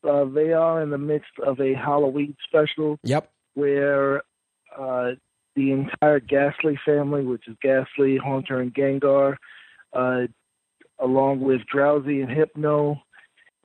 uh, 0.08 0.24
they 0.24 0.52
are 0.52 0.82
in 0.82 0.90
the 0.90 0.98
midst 0.98 1.38
of 1.44 1.60
a 1.60 1.74
Halloween 1.74 2.36
special 2.44 2.98
Yep. 3.02 3.30
where 3.54 4.22
uh, 4.78 5.12
the 5.56 5.72
entire 5.72 6.20
Gastly 6.20 6.78
family, 6.84 7.24
which 7.24 7.48
is 7.48 7.56
Gastly, 7.60 8.16
Haunter, 8.16 8.60
and 8.60 8.72
Gengar, 8.72 9.36
uh, 9.92 10.22
along 10.98 11.40
with 11.40 11.62
Drowzee 11.72 12.22
and 12.22 12.30
Hypno, 12.30 13.02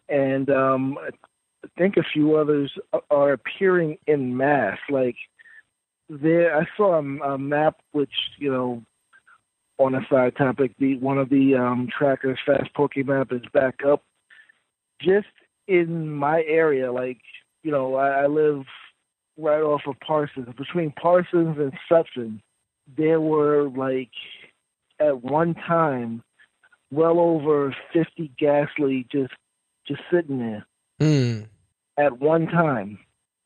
and 0.09 0.49
um, 0.49 0.97
I 0.97 1.67
think 1.77 1.97
a 1.97 2.03
few 2.03 2.36
others 2.36 2.71
are 3.09 3.31
appearing 3.31 3.97
in 4.07 4.36
mass. 4.36 4.77
Like 4.89 5.15
there, 6.09 6.57
I 6.57 6.65
saw 6.77 6.95
a, 6.95 7.33
a 7.33 7.38
map 7.38 7.77
which 7.91 8.13
you 8.38 8.51
know. 8.51 8.83
On 9.78 9.93
a 9.93 10.05
side 10.09 10.38
topic, 10.38 10.71
the 10.80 10.97
one 10.97 11.17
of 11.17 11.30
the 11.30 11.55
um, 11.55 11.89
trackers, 11.95 12.39
Fast 12.45 12.73
Pokemap, 12.73 13.34
is 13.34 13.41
back 13.53 13.82
up. 13.86 14.03
Just 15.01 15.28
in 15.67 16.09
my 16.09 16.43
area, 16.47 16.91
like 16.91 17.19
you 17.63 17.71
know, 17.71 17.95
I, 17.95 18.23
I 18.23 18.28
live 18.28 18.63
right 19.38 19.61
off 19.61 19.82
of 19.88 19.99
Parsons. 19.99 20.47
Between 20.57 20.91
Parsons 20.91 21.57
and 21.57 21.73
Sutphin, 21.91 22.39
there 22.97 23.19
were 23.19 23.69
like 23.69 24.11
at 24.99 25.21
one 25.23 25.55
time 25.55 26.23
well 26.91 27.19
over 27.19 27.76
fifty 27.91 28.32
Gastly 28.39 29.05
just 29.11 29.34
just 29.88 30.01
sitting 30.11 30.39
there 30.39 30.65
Hmm. 30.99 31.43
at 31.97 32.19
one 32.19 32.47
time. 32.47 32.99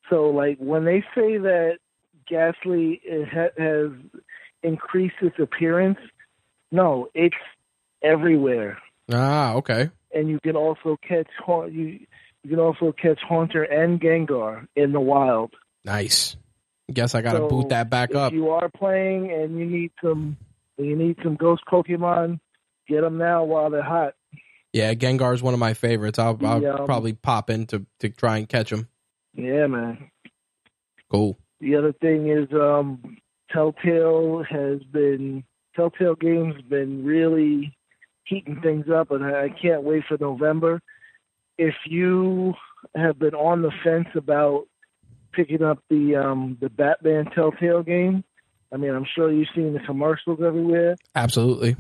So 0.10 0.30
like 0.30 0.58
when 0.60 0.86
they 0.86 1.02
say 1.16 1.38
that 1.38 1.78
Gastly 2.28 3.02
has 3.58 3.90
increased 4.62 5.16
its 5.22 5.40
appearance, 5.40 5.98
no, 6.72 7.10
it's 7.14 7.36
everywhere, 8.02 8.78
Ah, 9.12 9.54
okay. 9.56 9.90
and 10.14 10.30
you 10.30 10.40
can 10.42 10.56
also 10.56 10.98
catch 11.08 11.28
Ha- 11.46 11.66
you 11.66 12.00
you 12.44 12.50
can 12.50 12.60
also 12.60 12.92
catch 12.94 13.20
Haunter 13.28 13.64
and 13.64 14.00
Gengar 14.00 14.66
in 14.76 14.92
the 14.94 15.00
wild. 15.02 15.54
Nice. 15.84 16.38
Guess 16.92 17.14
I 17.16 17.22
gotta 17.22 17.40
So, 17.40 17.50
boot 17.50 17.70
that 17.70 17.90
back 17.90 18.12
if 18.12 18.16
up. 18.16 18.34
you 18.34 18.50
are 18.50 18.70
playing 18.70 19.32
and 19.32 19.60
you 19.60 19.66
need 19.66 19.92
some 20.02 20.38
you 20.78 20.96
need 20.96 21.18
some 21.24 21.36
ghost 21.36 21.64
Pokemon, 21.70 22.40
get 22.88 23.02
them 23.02 23.18
now 23.18 23.44
while 23.44 23.70
they're 23.70 23.82
hot. 23.84 24.14
Yeah, 24.72 24.94
Gengar 24.94 25.34
is 25.34 25.44
one 25.44 25.54
of 25.54 25.60
my 25.60 25.74
favorites. 25.74 26.18
I'll, 26.20 26.38
I'll 26.46 26.62
Yeah. 26.62 26.78
probably 26.86 27.14
pop 27.14 27.50
in 27.50 27.66
to, 27.68 27.86
to 28.00 28.10
try 28.10 28.38
and 28.38 28.48
catch 28.48 28.72
him. 28.72 28.88
Yeah, 29.34 29.68
man. 29.68 30.10
Cool. 31.12 31.38
The 31.60 31.76
other 31.76 31.92
thing 31.92 32.30
is 32.30 32.48
um, 32.54 33.18
Telltale 33.52 34.44
has 34.50 34.82
been 34.84 35.44
Telltale 35.80 36.16
Games 36.16 36.62
been 36.68 37.06
really 37.06 37.74
heating 38.26 38.60
things 38.62 38.88
up, 38.94 39.12
and 39.12 39.24
I 39.24 39.46
I 39.46 39.50
can't 39.50 39.84
wait 39.84 40.04
for 40.10 40.18
November. 40.20 40.82
If 41.58 41.76
you 41.86 42.54
have 42.96 43.18
been 43.18 43.34
on 43.34 43.62
the 43.62 43.72
fence 43.82 44.10
about 44.14 44.68
picking 45.32 45.64
up 45.64 45.82
the 45.90 46.18
um, 46.18 46.58
the 46.60 46.70
Batman 46.70 47.32
Telltale 47.34 47.84
game, 47.84 48.26
I 48.74 48.78
mean, 48.78 48.94
I'm 48.94 49.06
sure 49.16 49.32
you've 49.32 49.48
seen 49.56 49.72
the 49.72 49.80
commercials 49.80 50.40
everywhere. 50.46 50.98
Absolutely. 51.16 51.78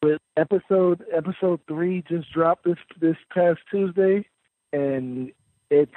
But 0.00 0.22
episode 0.38 1.04
episode 1.14 1.60
three 1.68 2.02
just 2.08 2.32
dropped 2.32 2.64
this 2.64 2.78
this 2.98 3.16
past 3.34 3.60
Tuesday, 3.70 4.26
and 4.72 5.32
it's 5.70 5.92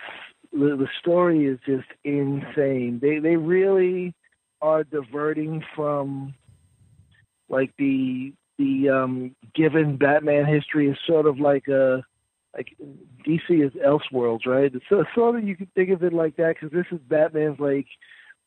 the, 0.51 0.75
the 0.75 0.89
story 0.99 1.45
is 1.45 1.59
just 1.65 1.87
insane. 2.03 2.99
They 3.01 3.19
they 3.19 3.37
really 3.37 4.13
are 4.61 4.83
diverting 4.83 5.63
from 5.73 6.35
like 7.51 7.71
the 7.77 8.33
the 8.57 8.89
um, 8.89 9.35
given 9.53 9.97
Batman 9.97 10.45
history 10.45 10.89
is 10.89 10.97
sort 11.05 11.27
of 11.27 11.39
like 11.39 11.67
a 11.67 12.03
like 12.55 12.75
DC 13.25 13.49
is 13.49 13.71
Elseworlds, 13.73 14.45
right? 14.45 14.71
So, 14.89 15.03
sort 15.15 15.37
of 15.37 15.47
you 15.47 15.55
can 15.55 15.67
think 15.75 15.89
of 15.89 16.03
it 16.03 16.13
like 16.13 16.35
that 16.37 16.55
because 16.55 16.71
this 16.71 16.85
is 16.91 16.99
Batman's 17.07 17.59
like 17.59 17.87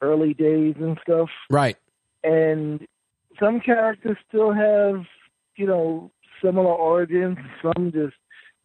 early 0.01 0.35
days 0.35 0.75
and 0.79 0.99
stuff. 1.03 1.29
Right. 1.51 1.77
and 2.23 2.87
some 3.41 3.61
characters 3.61 4.17
still 4.29 4.53
have 4.53 5.05
you 5.57 5.67
know 5.67 6.11
similar 6.43 6.73
origins. 6.73 7.39
Some 7.63 7.93
just 7.93 8.15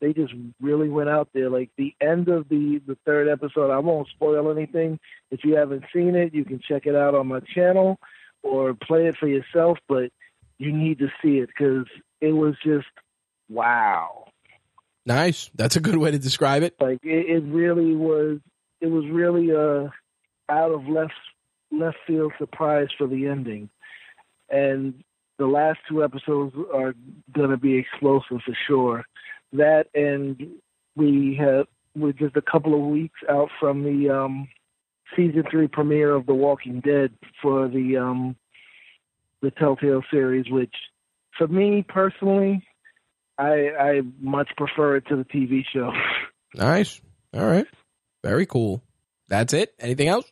they 0.02 0.14
just 0.14 0.34
really 0.62 0.90
went 0.90 1.10
out 1.10 1.30
there. 1.34 1.50
Like 1.50 1.70
the 1.78 1.94
end 2.02 2.30
of 2.30 2.50
the 2.50 2.82
the 2.86 2.98
third 3.06 3.28
episode 3.28 3.72
i 3.72 3.80
won't 3.80 4.08
spoil 4.10 4.52
anything. 4.52 5.00
If 5.32 5.44
you 5.44 5.56
haven't 5.56 5.86
seen 5.94 6.16
it 6.16 6.34
you 6.34 6.46
can 6.46 6.60
check 6.60 6.86
it 6.86 6.96
out 6.96 7.16
on 7.16 7.28
my 7.28 7.40
channel 7.54 8.00
or 8.44 8.74
play 8.74 9.08
it 9.08 9.16
for 9.18 9.28
yourself. 9.28 9.78
But 9.88 10.12
you 10.60 10.72
need 10.72 11.00
to 11.00 11.08
see 11.22 11.40
it 11.40 11.48
because 11.48 11.88
it 12.22 12.34
was 12.34 12.56
just 12.64 12.88
wow 13.50 14.26
Nice. 15.06 15.50
That's 15.56 15.76
a 15.76 15.80
good 15.80 15.98
way 15.98 16.12
to 16.12 16.20
describe 16.20 16.62
it. 16.62 16.76
like 16.80 17.00
it, 17.04 17.26
it 17.38 17.44
really 17.46 17.96
was 17.96 18.40
it 18.80 18.88
was 18.88 19.06
really 19.10 19.50
a 19.50 19.92
out 20.50 20.72
of 20.72 20.88
left 20.88 21.14
left 21.72 21.98
field 22.06 22.32
surprise 22.38 22.90
for 22.98 23.08
the 23.08 23.28
ending 23.28 23.70
and 24.50 25.04
the 25.38 25.48
last 25.48 25.80
two 25.88 26.04
episodes 26.04 26.56
are 26.74 26.94
going 27.32 27.50
to 27.50 27.58
be 27.58 27.78
explosive 27.78 28.40
for 28.46 28.58
sure 28.68 29.06
that 29.54 29.88
and 29.96 30.48
we 30.96 31.36
have 31.40 31.66
we're 31.96 32.12
just 32.12 32.36
a 32.36 32.42
couple 32.42 32.74
of 32.74 32.82
weeks 32.82 33.20
out 33.30 33.50
from 33.60 33.84
the 33.84 34.10
um 34.10 34.48
season 35.16 35.44
three 35.50 35.68
premiere 35.68 36.14
of 36.14 36.26
the 36.26 36.34
walking 36.34 36.82
dead 36.82 37.12
for 37.42 37.68
the 37.68 37.98
um 37.98 38.36
the 39.42 39.52
telltale 39.52 40.04
series 40.12 40.46
which 40.50 40.74
for 41.38 41.48
me 41.48 41.84
personally 41.88 42.64
i 43.38 43.70
i 43.80 44.02
much 44.20 44.50
prefer 44.58 44.98
it 44.98 45.08
to 45.08 45.16
the 45.16 45.26
tv 45.26 45.64
show 45.74 45.92
Nice. 46.56 47.00
All 47.34 47.46
right. 47.46 47.68
Very 48.24 48.46
cool. 48.46 48.82
That's 49.28 49.54
it. 49.54 49.74
Anything 49.80 50.08
else? 50.08 50.26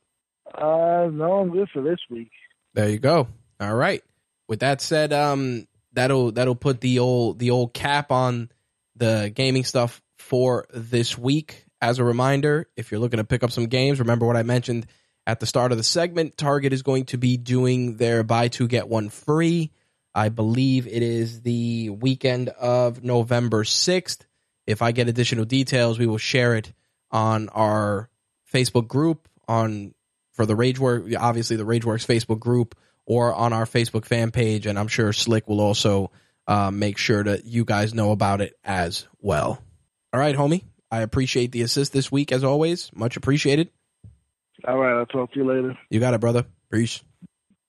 Uh, 0.54 1.10
no, 1.12 1.40
I'm 1.40 1.52
good 1.52 1.70
for 1.72 1.82
this 1.82 2.00
week. 2.10 2.32
There 2.74 2.90
you 2.90 3.00
go. 3.00 3.28
All 3.60 3.76
right. 3.76 4.04
With 4.48 4.62
that 4.62 4.82
said, 4.82 5.14
um, 5.14 5.68
that'll 5.94 6.32
that'll 6.32 6.56
put 6.56 6.82
the 6.82 7.00
old 7.00 7.40
the 7.40 7.52
old 7.52 7.74
cap 7.74 8.12
on 8.12 8.50
the 8.96 9.32
gaming 9.34 9.64
stuff 9.64 10.02
for 10.18 10.66
this 10.74 11.18
week. 11.18 11.66
As 11.80 12.00
a 12.00 12.04
reminder, 12.04 12.68
if 12.76 12.92
you're 12.92 13.00
looking 13.00 13.18
to 13.18 13.24
pick 13.24 13.44
up 13.44 13.52
some 13.52 13.68
games, 13.68 14.00
remember 14.00 14.26
what 14.26 14.38
I 14.38 14.44
mentioned 14.44 14.88
at 15.28 15.42
the 15.42 15.46
start 15.46 15.74
of 15.74 15.78
the 15.78 15.84
segment. 15.84 16.38
Target 16.38 16.74
is 16.74 16.82
going 16.82 17.06
to 17.08 17.18
be 17.18 17.36
doing 17.38 17.98
their 17.98 18.24
buy 18.24 18.48
two 18.48 18.68
get 18.68 18.88
one 18.88 19.10
free. 19.10 19.72
I 20.16 20.30
believe 20.30 20.88
it 20.88 21.04
is 21.04 21.42
the 21.42 21.92
weekend 21.92 22.50
of 22.50 23.04
November 23.04 23.64
sixth. 23.66 24.26
If 24.66 24.82
I 24.82 24.94
get 24.94 25.10
additional 25.10 25.46
details, 25.46 26.00
we 26.00 26.08
will 26.08 26.18
share 26.18 26.56
it 26.56 26.74
on 27.12 27.50
our 27.50 28.10
Facebook 28.52 28.88
group 28.88 29.28
on 29.48 29.94
for 30.32 30.46
the 30.46 30.56
Ragework, 30.56 31.16
obviously 31.20 31.58
the 31.58 31.66
Rageworks 31.66 32.06
Facebook 32.06 32.40
group 32.40 32.76
or 33.06 33.34
on 33.34 33.54
our 33.54 33.66
Facebook 33.66 34.06
fan 34.06 34.32
page, 34.32 34.66
and 34.66 34.78
I'm 34.78 34.88
sure 34.88 35.14
Slick 35.14 35.48
will 35.48 35.62
also 35.62 36.12
uh, 36.48 36.72
make 36.72 36.98
sure 36.98 37.24
that 37.24 37.46
you 37.46 37.66
guys 37.66 37.94
know 37.94 38.12
about 38.12 38.42
it 38.42 38.54
as 38.64 39.08
well. 39.20 39.62
All 40.14 40.20
right, 40.20 40.36
homie. 40.36 40.64
I 40.90 41.02
appreciate 41.02 41.52
the 41.52 41.64
assist 41.64 41.92
this 41.92 42.12
week 42.12 42.32
as 42.32 42.44
always. 42.44 42.92
Much 42.94 43.18
appreciated. 43.18 43.70
All 44.66 44.78
right, 44.78 44.98
I'll 44.98 45.06
talk 45.06 45.34
to 45.34 45.40
you 45.40 45.46
later. 45.46 45.78
You 45.90 46.00
got 46.00 46.14
it, 46.14 46.22
brother. 46.22 46.46
Peace. 46.72 47.02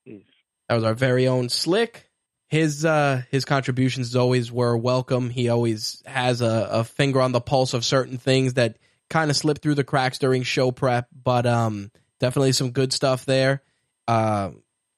Peace. 0.04 0.24
That 0.68 0.74
was 0.76 0.84
our 0.84 0.94
very 0.94 1.28
own 1.28 1.48
Slick. 1.48 2.04
His 2.48 2.84
uh 2.84 3.22
his 3.30 3.44
contributions 3.44 4.16
always 4.16 4.50
were 4.50 4.74
welcome. 4.76 5.28
He 5.28 5.50
always 5.50 6.02
has 6.06 6.40
a, 6.40 6.68
a 6.70 6.84
finger 6.84 7.20
on 7.20 7.32
the 7.32 7.42
pulse 7.42 7.74
of 7.74 7.84
certain 7.84 8.16
things 8.16 8.54
that 8.54 8.78
kind 9.10 9.30
of 9.30 9.36
slip 9.36 9.60
through 9.60 9.74
the 9.74 9.84
cracks 9.84 10.18
during 10.18 10.44
show 10.44 10.70
prep, 10.70 11.08
but 11.12 11.44
um 11.44 11.90
definitely 12.20 12.52
some 12.52 12.70
good 12.70 12.94
stuff 12.94 13.26
there. 13.26 13.62
Uh 14.06 14.52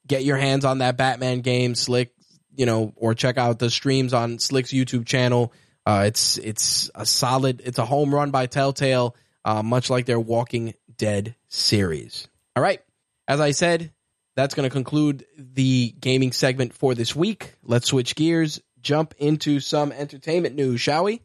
get 0.07 0.23
your 0.23 0.37
hands 0.37 0.63
on 0.63 0.77
that 0.77 0.95
Batman 0.95 1.41
game, 1.41 1.75
Slick, 1.75 2.13
you 2.55 2.65
know, 2.65 2.93
or 2.95 3.13
check 3.13 3.37
out 3.37 3.59
the 3.59 3.69
streams 3.69 4.13
on 4.13 4.39
Slick's 4.39 4.71
YouTube 4.71 5.05
channel. 5.05 5.51
Uh 5.85 6.03
it's 6.05 6.37
it's 6.37 6.89
a 6.95 7.05
solid 7.05 7.61
it's 7.65 7.79
a 7.79 7.85
home 7.85 8.15
run 8.15 8.31
by 8.31 8.45
Telltale, 8.45 9.13
uh 9.43 9.61
much 9.61 9.89
like 9.89 10.05
their 10.05 10.21
Walking 10.21 10.73
Dead 11.01 11.35
series. 11.47 12.27
All 12.55 12.61
right. 12.61 12.79
As 13.27 13.39
I 13.39 13.51
said, 13.51 13.91
that's 14.35 14.53
going 14.53 14.69
to 14.69 14.73
conclude 14.73 15.25
the 15.35 15.95
gaming 15.99 16.31
segment 16.31 16.75
for 16.75 16.93
this 16.93 17.15
week. 17.15 17.55
Let's 17.63 17.87
switch 17.87 18.15
gears, 18.15 18.61
jump 18.79 19.15
into 19.17 19.59
some 19.61 19.91
entertainment 19.91 20.53
news, 20.53 20.79
shall 20.79 21.05
we? 21.05 21.23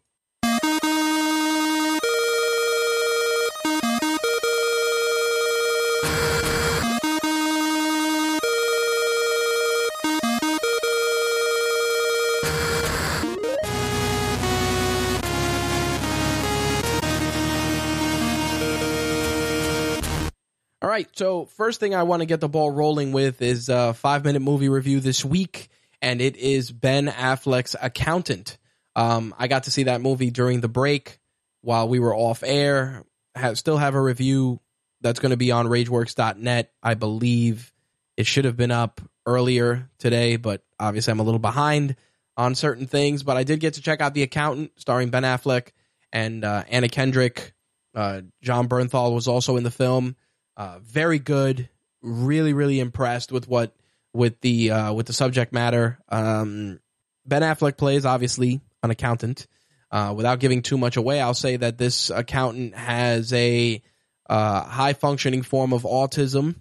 Right. 20.96 21.08
So 21.12 21.44
first 21.44 21.78
thing 21.78 21.94
I 21.94 22.04
want 22.04 22.20
to 22.22 22.26
get 22.26 22.40
the 22.40 22.48
ball 22.48 22.70
rolling 22.70 23.12
with 23.12 23.42
is 23.42 23.68
a 23.68 23.92
five 23.92 24.24
minute 24.24 24.40
movie 24.40 24.70
review 24.70 25.00
this 25.00 25.22
week, 25.22 25.68
and 26.00 26.22
it 26.22 26.36
is 26.36 26.72
Ben 26.72 27.06
Affleck's 27.06 27.76
Accountant. 27.80 28.56
Um, 28.94 29.34
I 29.38 29.46
got 29.46 29.64
to 29.64 29.70
see 29.70 29.82
that 29.84 30.00
movie 30.00 30.30
during 30.30 30.62
the 30.62 30.68
break 30.68 31.18
while 31.60 31.86
we 31.86 31.98
were 31.98 32.16
off 32.16 32.42
air. 32.42 33.04
Have, 33.34 33.58
still 33.58 33.76
have 33.76 33.94
a 33.94 34.00
review 34.00 34.58
that's 35.02 35.20
going 35.20 35.30
to 35.32 35.36
be 35.36 35.50
on 35.52 35.66
RageWorks.net. 35.66 36.72
I 36.82 36.94
believe 36.94 37.74
it 38.16 38.26
should 38.26 38.46
have 38.46 38.56
been 38.56 38.70
up 38.70 39.02
earlier 39.26 39.90
today, 39.98 40.36
but 40.36 40.62
obviously 40.80 41.10
I'm 41.10 41.20
a 41.20 41.24
little 41.24 41.38
behind 41.38 41.96
on 42.38 42.54
certain 42.54 42.86
things. 42.86 43.22
But 43.22 43.36
I 43.36 43.44
did 43.44 43.60
get 43.60 43.74
to 43.74 43.82
check 43.82 44.00
out 44.00 44.14
The 44.14 44.22
Accountant, 44.22 44.72
starring 44.76 45.10
Ben 45.10 45.24
Affleck 45.24 45.72
and 46.10 46.42
uh, 46.42 46.64
Anna 46.70 46.88
Kendrick. 46.88 47.52
Uh, 47.94 48.22
Jon 48.40 48.66
Bernthal 48.66 49.14
was 49.14 49.28
also 49.28 49.58
in 49.58 49.62
the 49.62 49.70
film. 49.70 50.16
Uh, 50.56 50.78
very 50.82 51.18
good. 51.18 51.68
Really, 52.02 52.52
really 52.52 52.80
impressed 52.80 53.32
with 53.32 53.48
what 53.48 53.74
with 54.12 54.40
the 54.40 54.70
uh, 54.70 54.92
with 54.92 55.06
the 55.06 55.12
subject 55.12 55.52
matter. 55.52 55.98
Um, 56.08 56.80
ben 57.26 57.42
Affleck 57.42 57.76
plays 57.76 58.04
obviously 58.04 58.60
an 58.82 58.90
accountant. 58.90 59.46
Uh, 59.90 60.12
without 60.16 60.40
giving 60.40 60.62
too 60.62 60.76
much 60.76 60.96
away, 60.96 61.20
I'll 61.20 61.34
say 61.34 61.56
that 61.56 61.78
this 61.78 62.10
accountant 62.10 62.74
has 62.74 63.32
a 63.32 63.80
uh, 64.28 64.64
high 64.64 64.94
functioning 64.94 65.42
form 65.42 65.72
of 65.72 65.82
autism, 65.82 66.56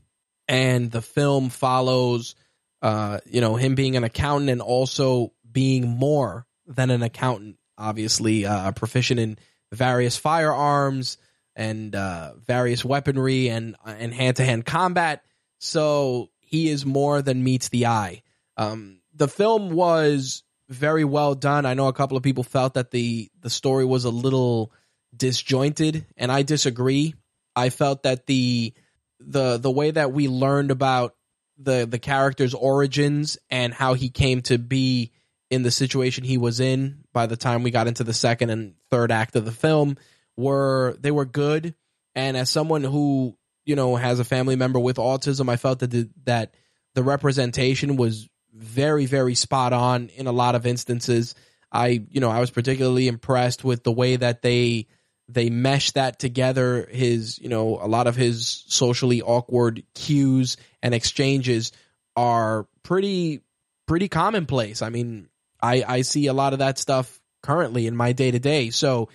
and 0.48 0.92
the 0.92 1.02
film 1.02 1.50
follows, 1.50 2.36
uh, 2.82 3.20
you 3.26 3.42
know, 3.42 3.56
him 3.56 3.74
being 3.74 3.96
an 3.96 4.04
accountant 4.04 4.52
and 4.52 4.62
also 4.62 5.34
being 5.50 5.88
more 5.88 6.46
than 6.68 6.92
an 6.92 7.02
accountant. 7.02 7.58
Obviously, 7.78 8.46
uh, 8.46 8.72
proficient 8.74 9.20
in 9.20 9.38
various 9.72 10.18
firearms 10.18 11.18
and 11.56 11.96
uh, 11.96 12.34
various 12.46 12.84
weaponry 12.84 13.50
and 13.50 13.76
and 13.86 14.14
hand 14.14 14.38
to 14.38 14.46
hand 14.46 14.66
combat. 14.66 15.24
So 15.60 16.30
he 16.42 16.70
is 16.70 16.86
more 16.86 17.22
than 17.22 17.44
meets 17.44 17.70
the 17.70 17.88
eye. 17.88 18.24
Um, 18.58 19.00
the 19.14 19.28
film 19.28 19.72
was 19.72 20.44
very 20.70 21.04
well 21.04 21.36
done. 21.36 21.66
I 21.66 21.74
know 21.74 21.88
a 21.88 21.94
couple 21.94 22.18
of 22.18 22.24
people 22.24 22.44
felt 22.44 22.74
that 22.76 22.92
the 22.92 23.30
the 23.42 23.50
story 23.50 23.86
was 23.86 24.06
a 24.06 24.10
little 24.10 24.72
disjointed, 25.16 26.06
and 26.18 26.32
I 26.32 26.42
disagree. 26.42 27.16
I 27.56 27.70
felt 27.70 28.04
that 28.04 28.26
the 28.26 28.74
the 29.20 29.58
the 29.58 29.72
way 29.72 29.92
that 29.92 30.12
we 30.12 30.28
learned 30.28 30.72
about 30.72 31.16
the 31.58 31.86
the 31.90 32.00
character's 32.00 32.54
origins 32.54 33.38
and 33.50 33.74
how 33.74 33.94
he 33.94 34.10
came 34.10 34.42
to 34.44 34.58
be 34.58 35.12
in 35.50 35.64
the 35.64 35.72
situation 35.72 36.24
he 36.24 36.38
was 36.38 36.60
in 36.60 37.04
by 37.14 37.28
the 37.28 37.38
time 37.38 37.64
we 37.64 37.72
got 37.72 37.88
into 37.88 38.04
the 38.04 38.14
second 38.14 38.50
and 38.50 38.74
third 38.90 39.12
act 39.12 39.36
of 39.36 39.46
the 39.46 39.52
film 39.52 39.96
were 40.38 40.96
they 41.00 41.12
were 41.12 41.26
good. 41.26 41.76
And 42.16 42.38
as 42.38 42.50
someone 42.50 42.84
who 42.84 43.38
you 43.66 43.76
know 43.76 43.96
has 43.96 44.20
a 44.20 44.24
family 44.24 44.56
member 44.56 44.80
with 44.80 44.98
autism 44.98 45.50
I 45.50 45.58
felt 45.58 45.80
that 45.80 45.92
the, 45.92 46.10
that 46.26 46.54
the 46.94 47.04
representation 47.04 47.96
was 47.96 48.30
very 48.54 49.06
very 49.06 49.36
spot 49.36 49.74
on 49.74 50.10
in 50.10 50.28
a 50.28 50.32
lot 50.32 50.56
of 50.56 50.66
instances. 50.66 51.36
I 51.72 52.06
you 52.10 52.22
know 52.22 52.30
I 52.30 52.40
was 52.40 52.52
particularly 52.52 53.08
impressed 53.08 53.64
with 53.64 53.84
the 53.84 53.92
way 53.92 54.16
that 54.16 54.42
they 54.42 54.88
they 55.28 55.50
mesh 55.50 55.92
that 55.92 56.20
together 56.20 56.88
his 56.90 57.40
you 57.40 57.50
know 57.50 57.80
a 57.82 57.88
lot 57.88 58.08
of 58.08 58.16
his 58.16 58.64
socially 58.68 59.22
awkward 59.22 59.84
cues 59.94 60.58
and 60.82 60.94
exchanges 60.94 61.72
are 62.16 62.68
pretty 62.84 63.42
pretty 63.88 64.08
commonplace. 64.08 64.82
I 64.82 64.90
mean 64.90 65.30
i 65.62 65.84
i 65.88 66.02
see 66.02 66.28
a 66.28 66.34
lot 66.34 66.54
of 66.54 66.60
that 66.60 66.78
stuff 66.78 67.20
currently 67.42 67.88
in 67.88 67.96
my 67.96 68.12
day 68.12 68.32
to 68.32 68.40
day 68.40 68.70
so 68.70 69.08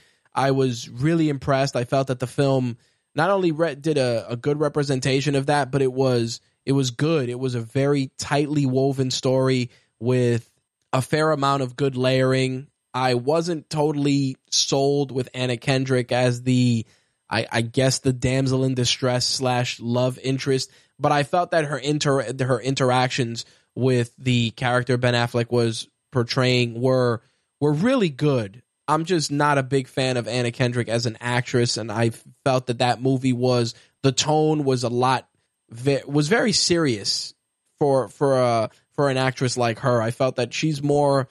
i 0.47 0.51
was 0.51 0.88
really 0.88 1.28
impressed. 1.28 1.76
I 1.76 1.84
felt 1.84 2.09
that 2.09 2.20
the 2.20 2.26
film 2.26 2.76
not 3.14 3.30
only 3.30 3.53
re- 3.53 3.74
did 3.74 3.99
a, 3.99 4.26
a 4.30 4.36
good 4.36 4.61
representation 4.61 5.34
of 5.34 5.47
that 5.47 5.70
but 5.70 5.82
it 5.82 5.93
was 5.93 6.41
it 6.64 6.72
was 6.72 6.91
good. 6.91 7.28
It 7.28 7.38
was 7.38 7.55
a 7.55 7.61
very 7.61 8.11
tightly 8.18 8.66
woven 8.66 9.11
story 9.11 9.70
with 9.99 10.51
a 10.93 11.03
fair 11.03 11.32
amount 11.32 11.62
of 11.62 11.76
good 11.76 11.97
layering. 11.97 12.68
I 12.93 13.14
wasn't 13.14 13.70
totally 13.70 14.36
sold 14.51 15.12
with 15.12 15.28
Anna 15.32 15.57
Kendrick 15.57 16.12
as 16.12 16.43
the, 16.43 16.86
I, 17.28 17.47
I 17.51 17.62
guess 17.62 18.01
the 18.01 18.12
damsel 18.12 18.64
in 18.64 18.74
distress 18.74 19.26
slash 19.26 19.80
love 19.80 20.18
interest, 20.18 20.70
but 20.99 21.12
I 21.12 21.22
felt 21.22 21.53
that 21.53 21.66
her 21.66 21.78
inter 21.78 22.34
her 22.43 22.61
interactions 22.61 23.45
with 23.74 24.14
the 24.18 24.51
character 24.51 24.97
Ben 24.97 25.14
Affleck 25.14 25.51
was 25.51 25.88
portraying 26.11 26.80
were 26.80 27.22
were 27.61 27.72
really 27.72 28.11
good. 28.11 28.62
I'm 28.91 29.05
just 29.05 29.30
not 29.30 29.57
a 29.57 29.62
big 29.62 29.86
fan 29.86 30.16
of 30.16 30.26
Anna 30.26 30.51
Kendrick 30.51 30.88
as 30.88 31.07
an 31.07 31.16
actress, 31.20 31.76
and 31.76 31.93
I 31.93 32.11
felt 32.45 32.66
that 32.66 32.78
that 32.78 33.01
movie 33.01 33.32
was 33.32 33.74
the 34.03 34.11
tone 34.11 34.64
was 34.64 34.82
a 34.82 34.88
lot 34.88 35.28
was 36.07 36.26
very 36.26 36.53
serious 36.53 37.32
for 37.78 38.09
for 38.09 38.41
a 38.41 38.70
for 38.95 39.09
an 39.09 39.16
actress 39.16 39.57
like 39.57 39.78
her. 39.80 40.03
I 40.03 40.11
felt 40.11 40.36
that 40.36 40.53
she's 40.53 40.82
more 40.82 41.28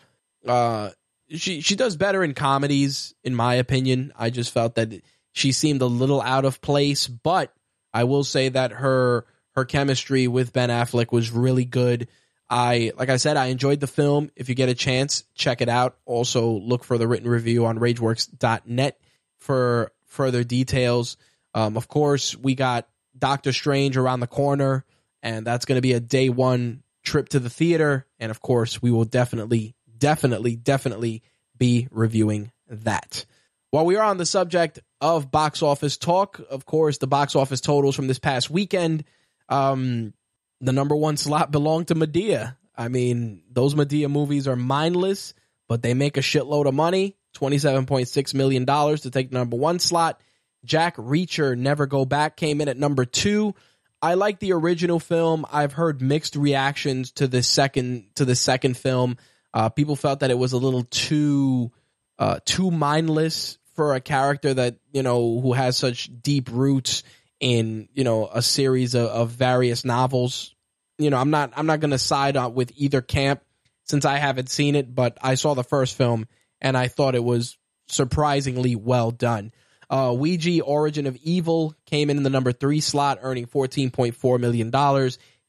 uh 0.47 0.91
she 1.30 1.60
she 1.60 1.76
does 1.76 1.97
better 1.97 2.24
in 2.24 2.34
comedies, 2.34 3.14
in 3.24 3.36
my 3.36 3.55
opinion. 3.55 4.14
I 4.16 4.30
just 4.30 4.53
felt 4.53 4.76
that 4.76 4.93
she 5.34 5.51
seemed 5.51 5.82
a 5.82 5.86
little 5.86 6.22
out 6.22 6.45
of 6.45 6.62
place, 6.62 7.07
but 7.07 7.53
I 7.93 8.05
will 8.05 8.24
say 8.24 8.49
that 8.49 8.72
her 8.72 9.26
her 9.55 9.66
chemistry 9.66 10.28
with 10.28 10.53
Ben 10.53 10.70
Affleck 10.70 11.12
was 11.12 11.30
really 11.30 11.66
good. 11.66 12.07
I 12.49 12.91
like 12.97 13.09
I 13.09 13.17
said, 13.17 13.37
I 13.37 13.47
enjoyed 13.47 13.79
the 13.79 13.87
film. 13.87 14.31
If 14.35 14.49
you 14.49 14.55
get 14.55 14.69
a 14.69 14.75
chance, 14.75 15.23
check 15.35 15.61
it 15.61 15.69
out. 15.69 15.97
Also, 16.05 16.49
look 16.49 16.83
for 16.83 16.97
the 16.97 17.07
written 17.07 17.29
review 17.29 17.65
on 17.65 17.77
RageWorks.net 17.77 18.99
for 19.37 19.91
further 20.07 20.43
details. 20.43 21.17
Um, 21.53 21.77
of 21.77 21.87
course, 21.87 22.35
we 22.35 22.55
got 22.55 22.87
Doctor 23.17 23.53
Strange 23.53 23.97
around 23.97 24.19
the 24.19 24.27
corner, 24.27 24.85
and 25.21 25.45
that's 25.45 25.65
going 25.65 25.77
to 25.77 25.81
be 25.81 25.93
a 25.93 25.99
day 25.99 26.29
one 26.29 26.83
trip 27.03 27.29
to 27.29 27.39
the 27.39 27.49
theater. 27.49 28.05
And 28.19 28.31
of 28.31 28.41
course, 28.41 28.81
we 28.81 28.91
will 28.91 29.05
definitely 29.05 29.75
definitely, 29.99 30.55
definitely 30.55 31.21
be 31.57 31.87
reviewing 31.91 32.51
that. 32.69 33.25
While 33.71 33.85
we 33.85 33.97
are 33.97 34.03
on 34.03 34.17
the 34.17 34.25
subject 34.25 34.79
of 34.99 35.29
box 35.29 35.61
office 35.61 35.97
talk, 35.97 36.41
of 36.49 36.65
course, 36.65 36.97
the 36.97 37.07
box 37.07 37.35
office 37.35 37.61
totals 37.61 37.95
from 37.95 38.07
this 38.07 38.17
past 38.17 38.49
weekend, 38.49 39.03
um, 39.49 40.13
the 40.62 40.74
number 40.74 40.95
one 40.95 41.18
slot 41.18 41.51
belonged 41.51 41.88
to 41.88 41.95
Madea. 41.95 42.55
I 42.76 42.88
mean, 42.88 43.43
those 43.51 43.76
Madea 43.76 44.10
movies 44.10 44.47
are 44.47 44.55
mindless, 44.55 45.34
but 45.68 45.82
they 45.82 45.93
make 45.93 46.18
a 46.18 46.22
shitload 46.22 46.68
of 46.68 46.74
money. 46.74 47.16
$27.6 47.36 48.34
million 48.34 48.65
to 48.65 49.11
take 49.11 49.30
the 49.30 49.38
number 49.38 49.56
one 49.57 49.80
slot. 49.80 50.19
Jack 50.65 50.98
Reacher 50.98 51.57
Never 51.57 51.86
Go 51.86 52.06
Back 52.06 52.36
came 52.36 52.61
in 52.61 52.68
at 52.68 52.77
number 52.77 53.06
two. 53.06 53.53
I 54.02 54.14
like 54.14 54.40
the 54.40 54.53
original 54.53 54.99
film. 54.99 55.45
I've 55.52 55.73
heard 55.73 56.02
mixed 56.02 56.36
reactions 56.36 57.11
to 57.14 57.27
the 57.27 57.44
second 57.44 58.15
to 58.15 58.26
the 58.26 58.36
second 58.36 58.77
film. 58.77 59.18
Uh, 59.53 59.69
people 59.69 59.95
felt 59.95 60.22
that 60.22 60.31
it 60.31 60.38
was 60.38 60.53
a 60.53 60.57
little 60.57 60.84
too 60.84 61.72
uh, 62.18 62.40
too 62.45 62.72
mindless 62.72 63.57
for 63.76 63.95
a 63.95 64.02
character 64.02 64.53
that 64.53 64.77
you 64.91 65.03
know 65.03 65.40
who 65.40 65.53
has 65.53 65.77
such 65.77 66.10
deep 66.22 66.49
roots 66.52 67.03
in 67.40 67.90
you 67.94 68.03
know 68.03 68.30
a 68.32 68.41
series 68.41 68.95
of, 68.95 69.07
of 69.07 69.30
various 69.30 69.86
novels. 69.86 70.56
You 70.98 71.10
know, 71.10 71.18
I'm 71.18 71.30
not 71.30 71.53
I'm 71.56 71.66
not 71.66 71.80
going 71.80 71.91
to 71.91 71.98
side 71.98 72.38
on 72.38 72.53
with 72.53 72.72
either 72.76 73.02
camp 73.02 73.41
since 73.86 74.06
I 74.06 74.18
haven't 74.18 74.49
seen 74.49 74.76
it, 74.76 74.94
but 74.94 75.18
I 75.22 75.36
saw 75.36 75.53
the 75.53 75.64
first 75.64 75.95
film 75.95 76.28
and 76.61 76.78
I 76.78 76.88
thought 76.88 77.16
it 77.16 77.24
was 77.24 77.57
surprisingly 77.88 78.76
well 78.76 79.11
done. 79.11 79.52
Uh, 79.90 80.14
Ouija 80.16 80.61
Origin 80.61 81.07
of 81.07 81.16
Evil 81.18 81.74
came 81.86 82.10
in, 82.10 82.18
in 82.18 82.24
the 82.24 82.30
number 82.30 82.52
three 82.52 82.80
slot, 82.80 83.20
earning 83.22 83.48
$14.4 83.48 84.40
million. 84.40 84.70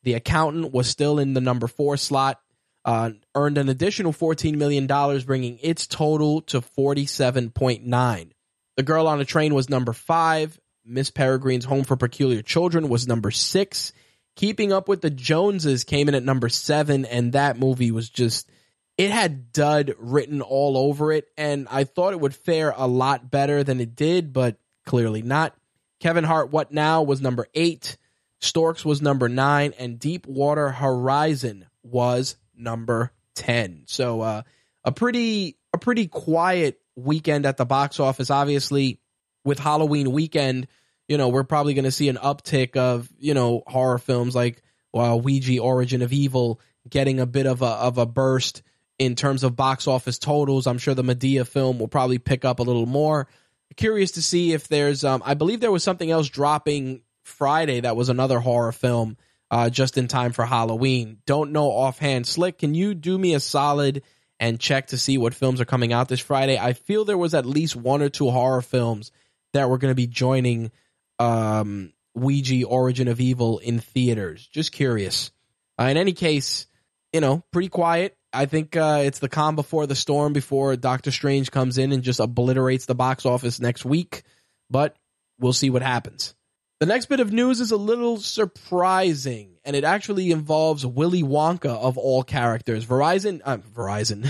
The 0.03 0.15
Accountant 0.15 0.73
was 0.73 0.89
still 0.89 1.19
in 1.19 1.35
the 1.35 1.43
number 1.43 1.67
four 1.67 1.99
slot, 1.99 2.41
uh, 2.85 3.11
earned 3.35 3.59
an 3.59 3.69
additional 3.69 4.13
$14 4.13 4.57
million, 4.57 4.87
bringing 5.27 5.59
its 5.61 5.87
total 5.87 6.41
to 6.43 6.63
47.9. 6.63 8.31
The 8.77 8.83
Girl 8.83 9.09
on 9.09 9.21
a 9.21 9.27
Train 9.27 9.55
was 9.55 9.69
number 9.69 9.93
five. 9.93 10.59
Miss 10.85 11.11
Peregrine's 11.11 11.65
Home 11.65 11.85
for 11.85 11.97
Peculiar 11.97 12.43
Children 12.43 12.89
was 12.89 13.07
number 13.07 13.31
six. 13.31 13.93
Keeping 14.37 14.73
Up 14.73 14.89
with 14.89 15.01
the 15.01 15.11
Joneses 15.11 15.85
came 15.85 16.09
in 16.09 16.15
at 16.15 16.23
number 16.23 16.49
seven, 16.49 17.05
and 17.05 17.33
that 17.33 17.59
movie 17.59 17.91
was 17.91 18.09
just, 18.09 18.49
it 18.97 19.11
had 19.11 19.53
dud 19.53 19.95
written 19.99 20.41
all 20.41 20.79
over 20.79 21.13
it, 21.13 21.29
and 21.37 21.67
I 21.71 21.85
thought 21.85 22.13
it 22.13 22.21
would 22.21 22.35
fare 22.35 22.73
a 22.77 22.87
lot 22.87 23.31
better 23.31 23.63
than 23.65 23.81
it 23.81 23.95
did, 23.95 24.33
but 24.33 24.57
clearly 24.87 25.23
not. 25.23 25.55
Kevin 26.01 26.25
Hart, 26.25 26.51
What 26.51 26.73
Now 26.73 27.03
was 27.03 27.21
number 27.21 27.47
eight. 27.55 27.97
Storks 28.41 28.85
was 28.85 29.03
number 29.03 29.29
nine, 29.29 29.75
and 29.79 29.99
Deepwater 29.99 30.71
Horizon 30.71 31.67
was 31.83 32.37
number 32.57 33.13
10. 33.35 33.85
So 33.87 34.21
uh, 34.21 34.43
a 34.85 34.93
pretty 34.93 35.57
a 35.73 35.79
pretty 35.79 36.09
quiet 36.09 36.81
weekend 36.97 37.47
at 37.47 37.57
the 37.57 37.67
box 37.67 38.01
office. 38.01 38.31
Obviously, 38.31 38.99
with 39.45 39.59
Halloween 39.59 40.13
weekend, 40.13 40.67
you 41.09 41.19
know, 41.19 41.29
we're 41.29 41.45
probably 41.45 41.75
going 41.75 41.85
to 41.85 41.91
see 41.91 42.09
an 42.09 42.17
uptick 42.17 42.77
of, 42.77 43.09
you 43.19 43.35
know, 43.35 43.63
horror 43.67 43.99
films 43.99 44.35
like 44.35 44.63
well, 44.93 45.21
Ouija 45.21 45.61
Origin 45.61 46.03
of 46.03 46.13
Evil 46.13 46.61
getting 46.89 47.21
a 47.21 47.27
bit 47.27 47.47
of 47.47 47.63
a 47.63 47.67
of 47.67 47.99
a 47.99 48.07
burst 48.07 48.63
in 48.99 49.15
terms 49.15 49.45
of 49.45 49.57
box 49.57 49.87
office 49.87 50.19
totals. 50.19 50.67
I'm 50.67 50.79
sure 50.79 50.95
the 50.95 51.03
Madea 51.03 51.47
film 51.47 51.79
will 51.79 51.89
probably 51.89 52.19
pick 52.19 52.45
up 52.45 52.59
a 52.59 52.63
little 52.63 52.87
more. 52.87 53.29
Curious 53.77 54.13
to 54.13 54.23
see 54.23 54.53
if 54.53 54.69
there's 54.69 55.05
um 55.05 55.23
I 55.25 55.35
believe 55.35 55.61
there 55.61 55.71
was 55.71 55.85
something 55.85 56.11
else 56.11 56.29
dropping 56.29 57.03
Friday 57.23 57.81
that 57.81 57.97
was 57.97 58.09
another 58.09 58.41
horror 58.41 58.73
film 58.73 59.17
uh, 59.51 59.69
just 59.69 59.99
in 59.99 60.07
time 60.07 60.33
for 60.33 60.45
Halloween. 60.45 61.19
Don't 61.27 61.53
know 61.53 61.71
offhand. 61.71 62.27
Slick, 62.27 62.59
can 62.59 62.75
you 62.75 62.95
do 62.95 63.19
me 63.19 63.35
a 63.35 63.41
solid 63.41 64.03
and 64.39 64.61
check 64.61 64.89
to 64.89 64.99
see 64.99 65.19
what 65.19 65.35
films 65.35 65.61
are 65.61 65.67
coming 65.67 65.93
out 65.93 66.09
this 66.09 66.21
Friday? 66.21 66.59
I 66.59 66.73
feel 66.73 67.05
there 67.05 67.19
was 67.19 67.35
at 67.35 67.47
least 67.47 67.75
one 67.75 68.01
or 68.01 68.09
two 68.09 68.31
horror 68.31 68.63
films 68.63 69.11
that 69.53 69.69
were 69.69 69.79
going 69.79 69.91
to 69.91 69.97
be 69.97 70.07
joining 70.07 70.71
um, 71.19 71.93
Ouija 72.15 72.67
Origin 72.67 73.09
of 73.09 73.21
Evil 73.21 73.59
in 73.59 73.81
theaters. 73.81 74.47
Just 74.49 74.73
curious. 74.73 75.31
Uh, 75.79 75.85
in 75.85 75.97
any 75.97 76.13
case, 76.13 76.67
you 77.13 77.21
know, 77.21 77.43
pretty 77.53 77.69
quiet. 77.69 78.17
I 78.33 78.47
think 78.47 78.77
uh, 78.77 79.03
it's 79.05 79.19
the 79.19 79.29
calm 79.29 79.57
before 79.57 79.87
the 79.87 79.97
storm 79.97 80.33
before 80.33 80.77
Doctor 80.77 81.11
Strange 81.11 81.51
comes 81.51 81.79
in 81.79 81.93
and 81.93 82.03
just 82.03 82.21
obliterates 82.21 82.87
the 82.87 82.95
box 82.95 83.27
office 83.27 83.61
next 83.61 83.85
week. 83.85 84.23
But 84.69 84.97
we'll 85.39 85.53
see 85.53 85.71
what 85.71 85.83
happens. 85.83 86.35
The 86.79 86.87
next 86.87 87.07
bit 87.07 87.21
of 87.21 87.33
news 87.33 87.61
is 87.61 87.73
a 87.73 87.77
little 87.77 88.19
surprising, 88.19 89.59
and 89.65 89.77
it 89.77 89.85
actually 89.85 90.31
involves 90.31 90.87
Willy 90.87 91.23
Wonka 91.23 91.67
of 91.67 91.99
all 91.99 92.23
characters. 92.23 92.87
Verizon, 92.87 93.43
uh, 93.45 93.59
Verizon, 93.59 94.25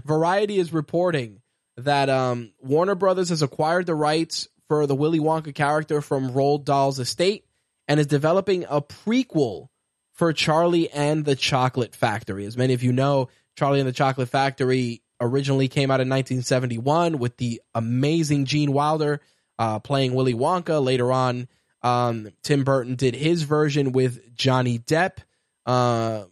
Variety 0.04 0.58
is 0.58 0.72
reporting 0.72 1.40
that 1.76 2.08
um, 2.08 2.52
Warner 2.60 2.96
Brothers 2.96 3.28
has 3.28 3.42
acquired 3.42 3.86
the 3.86 3.94
rights 3.94 4.48
for 4.68 4.86
the 4.86 4.94
Willy 4.94 5.20
Wonka 5.20 5.54
character 5.54 6.00
from 6.00 6.30
Roald 6.30 6.64
Dahl's 6.64 6.98
estate 6.98 7.44
and 7.88 8.00
is 8.00 8.06
developing 8.06 8.64
a 8.68 8.80
prequel 8.80 9.68
for 10.12 10.32
Charlie 10.32 10.90
and 10.90 11.24
the 11.24 11.36
Chocolate 11.36 11.94
Factory. 11.94 12.46
As 12.46 12.56
many 12.56 12.72
of 12.74 12.82
you 12.82 12.92
know, 12.92 13.28
Charlie 13.56 13.80
and 13.80 13.88
the 13.88 13.92
Chocolate 13.92 14.28
Factory 14.28 15.02
originally 15.20 15.68
came 15.68 15.90
out 15.90 16.00
in 16.00 16.08
1971 16.08 17.18
with 17.18 17.36
the 17.36 17.60
amazing 17.74 18.44
Gene 18.44 18.72
Wilder 18.72 19.20
uh, 19.58 19.78
playing 19.80 20.14
Willy 20.14 20.34
Wonka. 20.34 20.82
Later 20.82 21.12
on, 21.12 21.48
um, 21.82 22.30
Tim 22.42 22.64
Burton 22.64 22.96
did 22.96 23.14
his 23.14 23.42
version 23.42 23.92
with 23.92 24.34
Johnny 24.34 24.78
Depp. 24.78 25.18
Uh, 25.66 26.24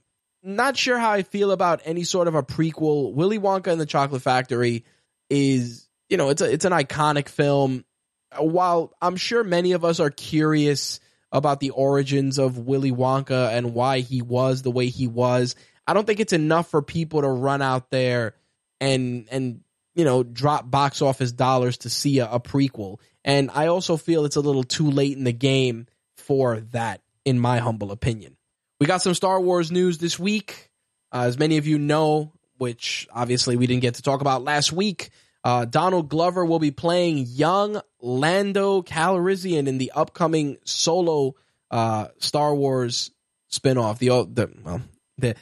not 0.42 0.76
sure 0.76 0.98
how 0.98 1.10
I 1.10 1.22
feel 1.22 1.50
about 1.50 1.82
any 1.84 2.04
sort 2.04 2.28
of 2.28 2.34
a 2.34 2.42
prequel. 2.42 3.12
Willy 3.12 3.38
Wonka 3.38 3.68
and 3.68 3.80
the 3.80 3.86
Chocolate 3.86 4.22
Factory 4.22 4.84
is, 5.30 5.88
you 6.08 6.16
know, 6.16 6.30
it's 6.30 6.42
a, 6.42 6.50
it's 6.50 6.64
an 6.64 6.72
iconic 6.72 7.28
film. 7.28 7.84
While 8.38 8.92
I'm 9.00 9.16
sure 9.16 9.44
many 9.44 9.72
of 9.72 9.84
us 9.84 10.00
are 10.00 10.10
curious 10.10 11.00
about 11.30 11.60
the 11.60 11.70
origins 11.70 12.38
of 12.38 12.58
Willy 12.58 12.92
Wonka 12.92 13.50
and 13.50 13.74
why 13.74 14.00
he 14.00 14.22
was 14.22 14.62
the 14.62 14.70
way 14.70 14.88
he 14.88 15.06
was, 15.06 15.54
I 15.86 15.94
don't 15.94 16.06
think 16.06 16.20
it's 16.20 16.32
enough 16.32 16.68
for 16.70 16.82
people 16.82 17.22
to 17.22 17.28
run 17.28 17.62
out 17.62 17.90
there 17.90 18.34
and 18.80 19.26
and 19.30 19.60
you 19.94 20.04
know 20.04 20.22
drop 20.22 20.70
box 20.70 21.02
office 21.02 21.32
dollars 21.32 21.78
to 21.78 21.90
see 21.90 22.18
a, 22.18 22.30
a 22.30 22.40
prequel. 22.40 22.98
And 23.24 23.50
I 23.52 23.68
also 23.68 23.96
feel 23.96 24.24
it's 24.24 24.36
a 24.36 24.40
little 24.40 24.64
too 24.64 24.90
late 24.90 25.16
in 25.16 25.24
the 25.24 25.32
game 25.32 25.86
for 26.16 26.60
that, 26.72 27.00
in 27.24 27.38
my 27.38 27.58
humble 27.58 27.92
opinion. 27.92 28.36
We 28.80 28.86
got 28.86 29.02
some 29.02 29.14
Star 29.14 29.40
Wars 29.40 29.70
news 29.70 29.98
this 29.98 30.18
week. 30.18 30.70
Uh, 31.12 31.24
as 31.26 31.38
many 31.38 31.58
of 31.58 31.66
you 31.66 31.78
know, 31.78 32.32
which 32.58 33.06
obviously 33.12 33.56
we 33.56 33.66
didn't 33.66 33.82
get 33.82 33.94
to 33.94 34.02
talk 34.02 34.20
about 34.20 34.42
last 34.42 34.72
week, 34.72 35.10
uh, 35.44 35.64
Donald 35.64 36.08
Glover 36.08 36.44
will 36.44 36.58
be 36.58 36.70
playing 36.70 37.26
young 37.28 37.80
Lando 38.00 38.82
Calrissian 38.82 39.66
in 39.66 39.78
the 39.78 39.92
upcoming 39.94 40.58
solo 40.64 41.34
uh, 41.70 42.08
Star 42.18 42.54
Wars 42.54 43.10
spinoff. 43.50 43.98
The, 43.98 44.08
the 44.08 44.52
well, 44.62 44.82
the 45.18 45.34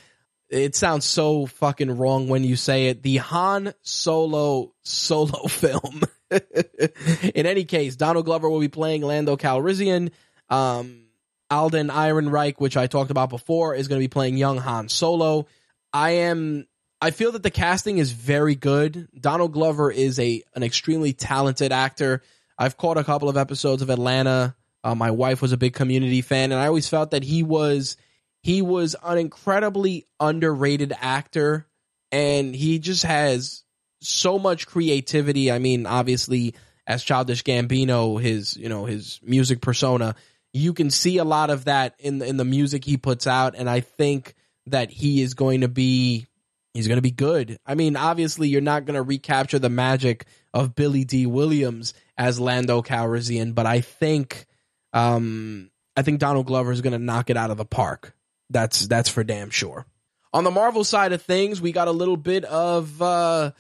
it 0.51 0.75
sounds 0.75 1.05
so 1.05 1.47
fucking 1.47 1.97
wrong 1.97 2.29
when 2.29 2.45
you 2.45 2.57
say 2.57 2.87
it. 2.87 3.03
The 3.03 3.19
Han 3.19 3.73
Solo 3.83 4.73
solo 4.83 5.47
film. 5.49 6.03
In 6.31 7.47
any 7.47 7.65
case, 7.65 7.97
Donald 7.97 8.25
Glover 8.25 8.49
will 8.49 8.61
be 8.61 8.69
playing 8.69 9.03
Lando 9.03 9.37
Calrissian. 9.37 10.11
Um, 10.49 11.07
Alden 11.51 11.89
Ehrenreich, 11.89 12.59
which 12.59 12.77
I 12.77 12.87
talked 12.87 13.11
about 13.11 13.31
before, 13.31 13.75
is 13.75 13.89
going 13.89 14.01
to 14.01 14.05
be 14.05 14.09
playing 14.09 14.37
young 14.37 14.59
Han 14.59 14.89
Solo. 14.89 15.47
I 15.93 16.11
am. 16.11 16.67
I 17.01 17.11
feel 17.11 17.33
that 17.33 17.43
the 17.43 17.51
casting 17.51 17.99
is 17.99 18.13
very 18.13 18.55
good. 18.55 19.09
Donald 19.19 19.53
Glover 19.53 19.91
is 19.91 20.19
a 20.19 20.43
an 20.55 20.63
extremely 20.63 21.13
talented 21.13 21.73
actor. 21.73 22.23
I've 22.59 22.77
caught 22.77 22.99
a 22.99 23.05
couple 23.05 23.29
of 23.29 23.37
episodes 23.37 23.81
of 23.81 23.89
Atlanta. 23.89 24.55
Uh, 24.85 24.95
my 24.95 25.11
wife 25.11 25.41
was 25.41 25.53
a 25.53 25.57
big 25.57 25.73
Community 25.73 26.21
fan, 26.21 26.53
and 26.53 26.61
I 26.61 26.67
always 26.67 26.89
felt 26.89 27.13
that 27.13 27.23
he 27.23 27.43
was 27.43 27.97
he 28.43 28.61
was 28.61 28.97
an 29.03 29.19
incredibly 29.19 30.07
underrated 30.19 30.93
actor, 31.01 31.67
and 32.13 32.55
he 32.55 32.79
just 32.79 33.05
has 33.05 33.65
so 34.01 34.39
much 34.39 34.67
creativity. 34.67 35.51
I 35.51 35.59
mean, 35.59 35.87
obviously, 35.87 36.55
as 36.87 37.03
Childish 37.03 37.45
Gambino, 37.45 38.21
his 38.21 38.57
you 38.57 38.69
know 38.69 38.85
his 38.85 39.21
music 39.23 39.63
persona, 39.63 40.15
you 40.53 40.75
can 40.75 40.91
see 40.91 41.17
a 41.17 41.25
lot 41.25 41.49
of 41.49 41.65
that 41.65 41.95
in 41.99 42.21
in 42.21 42.37
the 42.37 42.45
music 42.45 42.85
he 42.85 42.99
puts 42.99 43.27
out, 43.27 43.55
and 43.57 43.71
I 43.71 43.81
think 43.81 44.35
that 44.67 44.91
he 44.91 45.23
is 45.23 45.33
going 45.33 45.63
to 45.63 45.69
be 45.69 46.27
he's 46.75 46.89
going 46.89 46.99
to 46.99 47.03
be 47.03 47.11
good. 47.11 47.59
I 47.67 47.75
mean, 47.75 47.97
obviously, 47.97 48.49
you're 48.49 48.61
not 48.61 48.85
going 48.85 48.95
to 48.95 49.03
recapture 49.03 49.59
the 49.59 49.69
magic 49.69 50.27
of 50.53 50.75
Billy 50.75 51.05
Dee 51.05 51.27
Williams 51.27 51.95
as 52.17 52.41
Lando 52.41 52.83
Calrissian, 52.83 53.55
but 53.55 53.67
I 53.67 53.81
think 53.81 54.47
um 54.93 55.71
I 55.97 56.03
think 56.03 56.21
Donald 56.21 56.47
Glover 56.47 56.73
is 56.73 56.81
going 56.81 56.93
to 56.93 56.99
knock 56.99 57.31
it 57.31 57.37
out 57.37 57.51
of 57.51 57.57
the 57.57 57.65
park. 57.65 58.15
That's 58.49 58.87
that's 58.87 59.09
for 59.09 59.25
damn 59.25 59.51
sure. 59.51 59.87
On 60.33 60.45
the 60.45 60.51
Marvel 60.51 60.85
side 60.85 61.13
of 61.13 61.23
things, 61.23 61.61
we 61.61 61.73
got 61.73 61.89
a 61.89 61.93
little 61.93 62.17
bit 62.17 62.45
of 62.45 63.03
uh, 63.03 63.51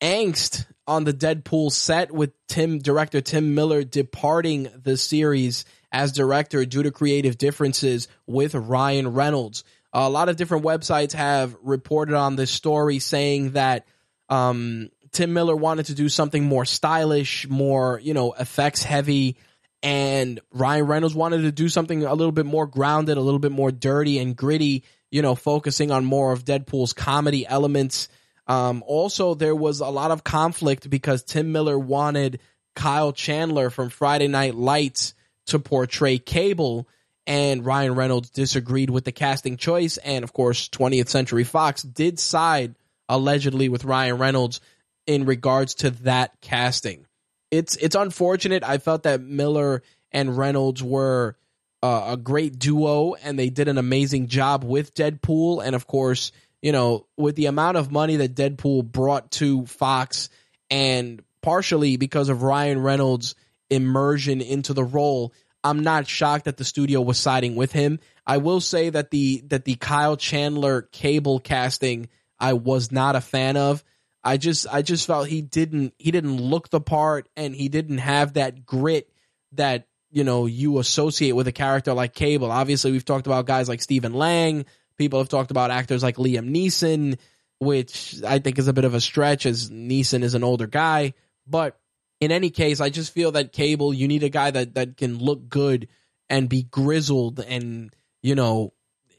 angst 0.00 0.64
on 0.86 1.04
the 1.04 1.12
Deadpool 1.12 1.72
set 1.72 2.12
with 2.12 2.32
Tim 2.48 2.78
director 2.78 3.20
Tim 3.20 3.54
Miller 3.54 3.82
departing 3.82 4.68
the 4.82 4.96
series 4.96 5.64
as 5.92 6.12
director 6.12 6.64
due 6.64 6.84
to 6.84 6.90
creative 6.90 7.36
differences 7.36 8.08
with 8.26 8.54
Ryan 8.54 9.12
Reynolds. 9.12 9.64
A 9.92 10.08
lot 10.08 10.28
of 10.28 10.36
different 10.36 10.64
websites 10.64 11.12
have 11.12 11.56
reported 11.62 12.14
on 12.14 12.36
this 12.36 12.50
story 12.50 12.98
saying 13.00 13.52
that 13.52 13.86
um, 14.28 14.90
Tim 15.12 15.32
Miller 15.32 15.56
wanted 15.56 15.86
to 15.86 15.94
do 15.94 16.08
something 16.08 16.44
more 16.44 16.64
stylish, 16.64 17.48
more, 17.48 18.00
you 18.02 18.14
know, 18.14 18.32
effects 18.32 18.82
heavy 18.82 19.36
and 19.82 20.40
Ryan 20.52 20.86
Reynolds 20.86 21.14
wanted 21.14 21.42
to 21.42 21.52
do 21.52 21.68
something 21.68 22.04
a 22.04 22.14
little 22.14 22.32
bit 22.32 22.46
more 22.46 22.66
grounded, 22.66 23.16
a 23.16 23.20
little 23.22 23.38
bit 23.38 23.52
more 23.52 23.72
dirty 23.72 24.18
and 24.18 24.36
gritty, 24.36 24.84
you 25.10 25.22
know, 25.22 25.34
focusing 25.34 25.90
on 25.90 26.04
more 26.04 26.32
of 26.32 26.44
Deadpool's 26.44 26.92
comedy 26.92 27.46
elements. 27.46 28.08
Um, 28.46 28.82
also, 28.86 29.34
there 29.34 29.56
was 29.56 29.80
a 29.80 29.88
lot 29.88 30.10
of 30.10 30.24
conflict 30.24 30.90
because 30.90 31.22
Tim 31.22 31.52
Miller 31.52 31.78
wanted 31.78 32.40
Kyle 32.74 33.12
Chandler 33.12 33.70
from 33.70 33.88
Friday 33.88 34.28
Night 34.28 34.54
Lights 34.54 35.14
to 35.46 35.58
portray 35.58 36.18
Cable, 36.18 36.86
and 37.30 37.64
Ryan 37.64 37.94
Reynolds 37.94 38.28
disagreed 38.28 38.90
with 38.90 39.04
the 39.04 39.12
casting 39.12 39.56
choice. 39.56 39.96
And 39.96 40.22
of 40.22 40.34
course, 40.34 40.68
20th 40.68 41.08
Century 41.08 41.44
Fox 41.44 41.82
did 41.82 42.18
side 42.18 42.74
allegedly 43.08 43.70
with 43.70 43.84
Ryan 43.84 44.18
Reynolds 44.18 44.60
in 45.06 45.24
regards 45.24 45.74
to 45.76 45.90
that 45.90 46.40
casting 46.42 47.06
it's 47.50 47.76
it's 47.76 47.94
unfortunate. 47.94 48.62
I 48.62 48.78
felt 48.78 49.04
that 49.04 49.20
Miller 49.20 49.82
and 50.12 50.36
Reynolds 50.36 50.82
were 50.82 51.36
uh, 51.82 52.04
a 52.08 52.16
great 52.16 52.58
duo, 52.58 53.14
and 53.14 53.38
they 53.38 53.50
did 53.50 53.68
an 53.68 53.78
amazing 53.78 54.28
job 54.28 54.64
with 54.64 54.94
Deadpool. 54.94 55.64
And 55.64 55.74
of 55.74 55.86
course, 55.86 56.32
you 56.62 56.72
know, 56.72 57.06
with 57.16 57.36
the 57.36 57.46
amount 57.46 57.76
of 57.76 57.90
money 57.90 58.16
that 58.16 58.34
Deadpool 58.34 58.84
brought 58.84 59.30
to 59.32 59.66
Fox, 59.66 60.28
and 60.70 61.22
partially 61.42 61.96
because 61.96 62.28
of 62.28 62.42
Ryan 62.42 62.80
Reynolds' 62.80 63.34
immersion 63.68 64.40
into 64.40 64.74
the 64.74 64.84
role, 64.84 65.32
I'm 65.62 65.80
not 65.80 66.06
shocked 66.06 66.46
that 66.46 66.56
the 66.56 66.64
studio 66.64 67.00
was 67.00 67.18
siding 67.18 67.54
with 67.54 67.72
him. 67.72 68.00
I 68.26 68.38
will 68.38 68.60
say 68.60 68.90
that 68.90 69.10
the 69.10 69.42
that 69.48 69.64
the 69.64 69.74
Kyle 69.74 70.16
Chandler 70.16 70.82
cable 70.82 71.40
casting 71.40 72.08
I 72.40 72.54
was 72.54 72.90
not 72.90 73.16
a 73.16 73.20
fan 73.20 73.56
of. 73.56 73.84
I 74.24 74.36
just 74.36 74.66
I 74.70 74.82
just 74.82 75.06
felt 75.06 75.28
he 75.28 75.42
didn't 75.42 75.94
he 75.98 76.10
didn't 76.10 76.36
look 76.36 76.70
the 76.70 76.80
part 76.80 77.28
and 77.36 77.54
he 77.54 77.68
didn't 77.68 77.98
have 77.98 78.34
that 78.34 78.64
grit 78.66 79.10
that 79.52 79.86
you 80.10 80.24
know 80.24 80.46
you 80.46 80.78
associate 80.78 81.32
with 81.32 81.48
a 81.48 81.52
character 81.52 81.92
like 81.92 82.14
Cable. 82.14 82.50
Obviously, 82.50 82.92
we've 82.92 83.04
talked 83.04 83.26
about 83.26 83.46
guys 83.46 83.68
like 83.68 83.82
Stephen 83.82 84.14
Lang. 84.14 84.64
People 84.98 85.18
have 85.20 85.28
talked 85.28 85.50
about 85.50 85.70
actors 85.70 86.02
like 86.02 86.16
Liam 86.16 86.50
Neeson, 86.54 87.18
which 87.58 88.22
I 88.26 88.38
think 88.38 88.58
is 88.58 88.68
a 88.68 88.72
bit 88.74 88.84
of 88.84 88.94
a 88.94 89.00
stretch 89.00 89.46
as 89.46 89.70
Neeson 89.70 90.22
is 90.22 90.34
an 90.34 90.44
older 90.44 90.66
guy. 90.66 91.14
But 91.46 91.79
in 92.20 92.30
any 92.30 92.50
case, 92.50 92.80
I 92.80 92.90
just 92.90 93.12
feel 93.12 93.32
that 93.32 93.52
Cable, 93.52 93.92
you 93.94 94.06
need 94.06 94.22
a 94.22 94.28
guy 94.28 94.50
that 94.50 94.74
that 94.74 94.96
can 94.96 95.18
look 95.18 95.48
good 95.48 95.88
and 96.28 96.48
be 96.48 96.62
grizzled 96.62 97.40
and 97.40 97.94
you 98.22 98.34
know 98.34 98.72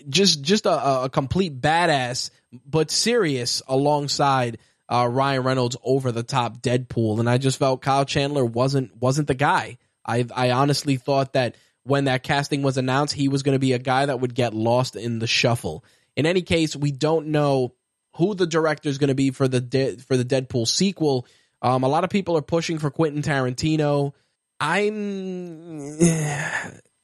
just 0.07 0.41
just 0.41 0.65
a, 0.65 1.03
a 1.03 1.09
complete 1.09 1.59
badass 1.59 2.29
but 2.65 2.91
serious 2.91 3.61
alongside 3.67 4.59
uh, 4.89 5.07
Ryan 5.07 5.43
Reynolds 5.43 5.77
over 5.83 6.11
the 6.11 6.23
top 6.23 6.61
Deadpool, 6.61 7.19
and 7.19 7.29
I 7.29 7.37
just 7.37 7.57
felt 7.57 7.81
Kyle 7.81 8.05
Chandler 8.05 8.45
wasn't 8.45 8.95
wasn't 8.99 9.27
the 9.27 9.33
guy. 9.33 9.77
I 10.05 10.25
I 10.35 10.51
honestly 10.51 10.97
thought 10.97 11.33
that 11.33 11.55
when 11.83 12.05
that 12.05 12.23
casting 12.23 12.61
was 12.61 12.77
announced, 12.77 13.13
he 13.13 13.27
was 13.27 13.41
going 13.41 13.55
to 13.55 13.59
be 13.59 13.73
a 13.73 13.79
guy 13.79 14.05
that 14.05 14.19
would 14.19 14.35
get 14.35 14.53
lost 14.53 14.95
in 14.95 15.19
the 15.19 15.27
shuffle. 15.27 15.83
In 16.15 16.25
any 16.25 16.41
case, 16.41 16.75
we 16.75 16.91
don't 16.91 17.27
know 17.27 17.73
who 18.17 18.35
the 18.35 18.45
director 18.45 18.89
is 18.89 18.97
going 18.97 19.07
to 19.07 19.15
be 19.15 19.31
for 19.31 19.47
the 19.47 19.61
De- 19.61 19.97
for 19.97 20.17
the 20.17 20.25
Deadpool 20.25 20.67
sequel. 20.67 21.25
Um, 21.61 21.83
a 21.83 21.87
lot 21.87 22.03
of 22.03 22.09
people 22.09 22.37
are 22.37 22.41
pushing 22.41 22.79
for 22.79 22.89
Quentin 22.89 23.21
Tarantino. 23.21 24.13
I'm 24.59 25.97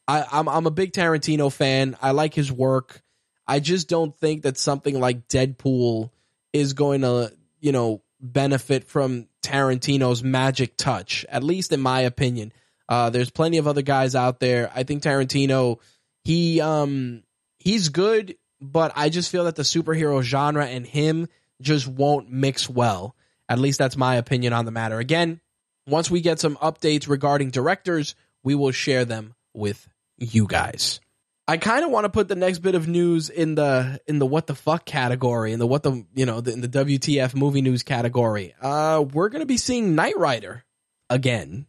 I, 0.08 0.26
I'm 0.32 0.48
I'm 0.48 0.66
a 0.66 0.72
big 0.72 0.94
Tarantino 0.94 1.52
fan. 1.52 1.98
I 2.02 2.12
like 2.12 2.34
his 2.34 2.52
work. 2.52 3.02
I 3.48 3.60
just 3.60 3.88
don't 3.88 4.16
think 4.18 4.44
that 4.44 4.58
something 4.58 5.00
like 5.00 5.28
Deadpool 5.28 6.12
is 6.52 6.74
going 6.74 7.02
to, 7.02 7.32
you 7.62 7.72
know, 7.72 8.02
benefit 8.20 8.86
from 8.86 9.28
Tarantino's 9.42 10.24
magic 10.24 10.76
touch. 10.76 11.26
At 11.30 11.44
least 11.44 11.72
in 11.72 11.82
my 11.82 12.02
opinion. 12.02 12.52
Uh, 12.90 13.10
there's 13.10 13.30
plenty 13.30 13.58
of 13.58 13.68
other 13.68 13.82
guys 13.82 14.16
out 14.16 14.40
there. 14.40 14.72
I 14.74 14.84
think 14.84 15.04
Tarantino, 15.04 15.80
he 16.24 16.62
um 16.62 17.24
he's 17.58 17.90
good, 17.90 18.38
but 18.62 18.94
I 18.96 19.10
just 19.10 19.32
feel 19.32 19.46
that 19.46 19.56
the 19.56 19.64
superhero 19.64 20.22
genre 20.22 20.66
and 20.66 20.86
him 20.86 21.28
just 21.62 21.88
won't 21.88 22.32
mix 22.32 22.70
well. 22.70 23.16
At 23.50 23.60
least 23.60 23.80
that's 23.80 23.98
my 23.98 24.16
opinion 24.16 24.54
on 24.54 24.66
the 24.66 24.72
matter. 24.72 25.00
Again, 25.00 25.40
once 25.88 26.12
we 26.12 26.22
get 26.22 26.40
some 26.40 26.58
updates 26.58 27.08
regarding 27.08 27.50
directors, 27.50 28.16
we 28.44 28.56
will 28.56 28.72
share 28.72 29.06
them 29.06 29.36
with 29.54 29.88
you 30.18 30.48
guys. 30.48 31.00
I 31.50 31.56
kind 31.56 31.86
of 31.86 31.92
want 31.92 32.04
to 32.04 32.10
put 32.10 32.28
the 32.28 32.36
next 32.36 32.60
bit 32.60 32.76
of 32.76 32.90
news 32.90 33.30
in 33.30 33.56
the 33.56 34.02
in 34.06 34.20
the 34.20 34.26
what 34.26 34.48
the 34.48 34.56
fuck 34.56 34.84
category, 34.84 35.54
in 35.54 35.60
the 35.60 35.68
what 35.68 35.82
the 35.82 36.06
you 36.14 36.26
know 36.26 36.42
the, 36.42 36.52
in 36.52 36.60
the 36.60 36.68
WTF 36.68 37.34
movie 37.36 37.62
news 37.62 37.84
category. 37.84 38.54
Uh, 38.62 39.06
we're 39.14 39.30
gonna 39.30 39.46
be 39.46 39.56
seeing 39.56 39.96
Knight 39.96 40.18
Rider 40.18 40.66
again. 41.10 41.66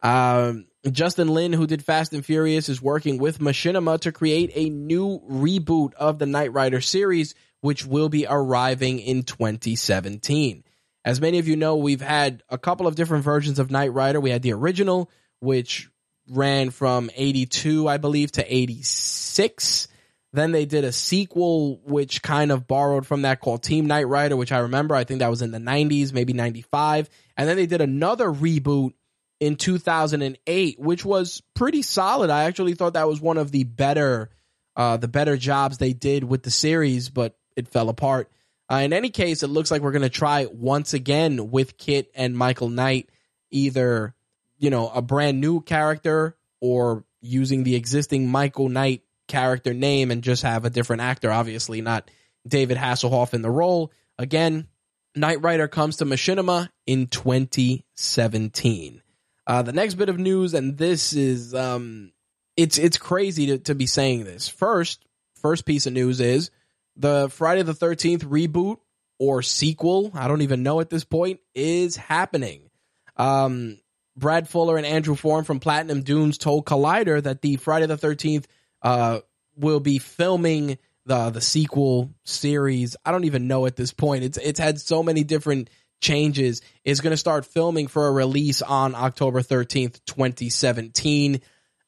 Um, 0.00 0.66
Justin 0.92 1.28
Lin, 1.28 1.52
who 1.52 1.66
did 1.66 1.84
Fast 1.84 2.12
and 2.12 2.24
Furious, 2.24 2.68
is 2.68 2.80
working 2.80 3.18
with 3.18 3.40
Machinima 3.40 3.98
to 4.00 4.12
create 4.12 4.52
a 4.54 4.70
new 4.70 5.20
reboot 5.28 5.94
of 5.94 6.20
the 6.20 6.26
Knight 6.26 6.52
Rider 6.52 6.80
series, 6.80 7.34
which 7.60 7.84
will 7.84 8.08
be 8.08 8.26
arriving 8.28 9.00
in 9.00 9.24
2017. 9.24 10.62
As 11.06 11.20
many 11.20 11.38
of 11.38 11.46
you 11.46 11.54
know, 11.54 11.76
we've 11.76 12.00
had 12.00 12.42
a 12.48 12.58
couple 12.58 12.88
of 12.88 12.96
different 12.96 13.22
versions 13.22 13.60
of 13.60 13.70
Knight 13.70 13.92
Rider. 13.92 14.20
We 14.20 14.30
had 14.30 14.42
the 14.42 14.52
original, 14.52 15.08
which 15.38 15.88
ran 16.28 16.70
from 16.70 17.12
82, 17.14 17.86
I 17.86 17.96
believe, 17.96 18.32
to 18.32 18.54
86. 18.54 19.86
Then 20.32 20.50
they 20.50 20.64
did 20.64 20.82
a 20.82 20.90
sequel, 20.90 21.80
which 21.84 22.22
kind 22.22 22.50
of 22.50 22.66
borrowed 22.66 23.06
from 23.06 23.22
that 23.22 23.40
called 23.40 23.62
Team 23.62 23.86
Knight 23.86 24.08
Rider, 24.08 24.36
which 24.36 24.50
I 24.50 24.58
remember. 24.58 24.96
I 24.96 25.04
think 25.04 25.20
that 25.20 25.30
was 25.30 25.42
in 25.42 25.52
the 25.52 25.58
90s, 25.58 26.12
maybe 26.12 26.32
95. 26.32 27.08
And 27.36 27.48
then 27.48 27.56
they 27.56 27.66
did 27.66 27.80
another 27.80 28.26
reboot 28.26 28.90
in 29.38 29.54
2008, 29.54 30.80
which 30.80 31.04
was 31.04 31.40
pretty 31.54 31.82
solid. 31.82 32.30
I 32.30 32.44
actually 32.44 32.74
thought 32.74 32.94
that 32.94 33.06
was 33.06 33.20
one 33.20 33.38
of 33.38 33.52
the 33.52 33.62
better, 33.62 34.30
uh, 34.74 34.96
the 34.96 35.06
better 35.06 35.36
jobs 35.36 35.78
they 35.78 35.92
did 35.92 36.24
with 36.24 36.42
the 36.42 36.50
series, 36.50 37.10
but 37.10 37.36
it 37.54 37.68
fell 37.68 37.90
apart. 37.90 38.28
Uh, 38.70 38.76
in 38.76 38.92
any 38.92 39.10
case, 39.10 39.42
it 39.42 39.48
looks 39.48 39.70
like 39.70 39.82
we're 39.82 39.92
going 39.92 40.02
to 40.02 40.08
try 40.08 40.46
once 40.46 40.92
again 40.92 41.50
with 41.50 41.78
K.I.T.T. 41.78 42.10
and 42.14 42.36
Michael 42.36 42.68
Knight, 42.68 43.10
either 43.50 44.14
you 44.58 44.70
know, 44.70 44.88
a 44.88 45.02
brand 45.02 45.40
new 45.40 45.60
character 45.60 46.36
or 46.60 47.04
using 47.20 47.64
the 47.64 47.74
existing 47.74 48.28
Michael 48.28 48.68
Knight 48.68 49.02
character 49.28 49.74
name 49.74 50.10
and 50.10 50.22
just 50.22 50.42
have 50.42 50.64
a 50.64 50.70
different 50.70 51.02
actor, 51.02 51.30
obviously 51.30 51.80
not 51.80 52.10
David 52.46 52.78
Hasselhoff 52.78 53.34
in 53.34 53.42
the 53.42 53.50
role. 53.50 53.92
Again, 54.18 54.68
Knight 55.14 55.42
Rider 55.42 55.68
comes 55.68 55.96
to 55.96 56.04
Machinima 56.04 56.68
in 56.86 57.06
2017. 57.08 59.02
Uh, 59.46 59.62
the 59.62 59.72
next 59.72 59.94
bit 59.94 60.08
of 60.08 60.18
news, 60.18 60.54
and 60.54 60.76
this 60.76 61.12
is 61.12 61.54
um, 61.54 62.12
it's 62.56 62.78
it's 62.78 62.98
crazy 62.98 63.46
to, 63.46 63.58
to 63.58 63.74
be 63.74 63.86
saying 63.86 64.24
this. 64.24 64.48
First, 64.48 65.04
first 65.40 65.64
piece 65.64 65.86
of 65.86 65.92
news 65.92 66.20
is 66.20 66.50
the 66.96 67.28
Friday 67.30 67.62
the 67.62 67.74
13th 67.74 68.24
reboot 68.24 68.78
or 69.18 69.42
sequel, 69.42 70.10
I 70.14 70.28
don't 70.28 70.42
even 70.42 70.62
know 70.62 70.80
at 70.80 70.90
this 70.90 71.04
point, 71.04 71.40
is 71.54 71.96
happening. 71.96 72.70
Um, 73.16 73.78
Brad 74.16 74.48
Fuller 74.48 74.76
and 74.76 74.86
Andrew 74.86 75.14
Form 75.14 75.44
from 75.44 75.60
Platinum 75.60 76.02
Dunes 76.02 76.38
told 76.38 76.66
Collider 76.66 77.22
that 77.22 77.42
the 77.42 77.56
Friday 77.56 77.86
the 77.86 77.96
13th 77.96 78.46
uh, 78.82 79.20
will 79.56 79.80
be 79.80 79.98
filming 79.98 80.78
the 81.04 81.30
the 81.30 81.40
sequel 81.40 82.10
series. 82.24 82.96
I 83.04 83.12
don't 83.12 83.24
even 83.24 83.46
know 83.46 83.66
at 83.66 83.76
this 83.76 83.92
point. 83.92 84.24
It's 84.24 84.38
it's 84.38 84.58
had 84.58 84.80
so 84.80 85.02
many 85.02 85.24
different 85.24 85.70
changes. 86.00 86.60
It's 86.84 87.00
going 87.00 87.12
to 87.12 87.16
start 87.16 87.46
filming 87.46 87.86
for 87.86 88.06
a 88.06 88.12
release 88.12 88.62
on 88.62 88.94
October 88.94 89.40
13th, 89.40 90.00
2017. 90.06 91.40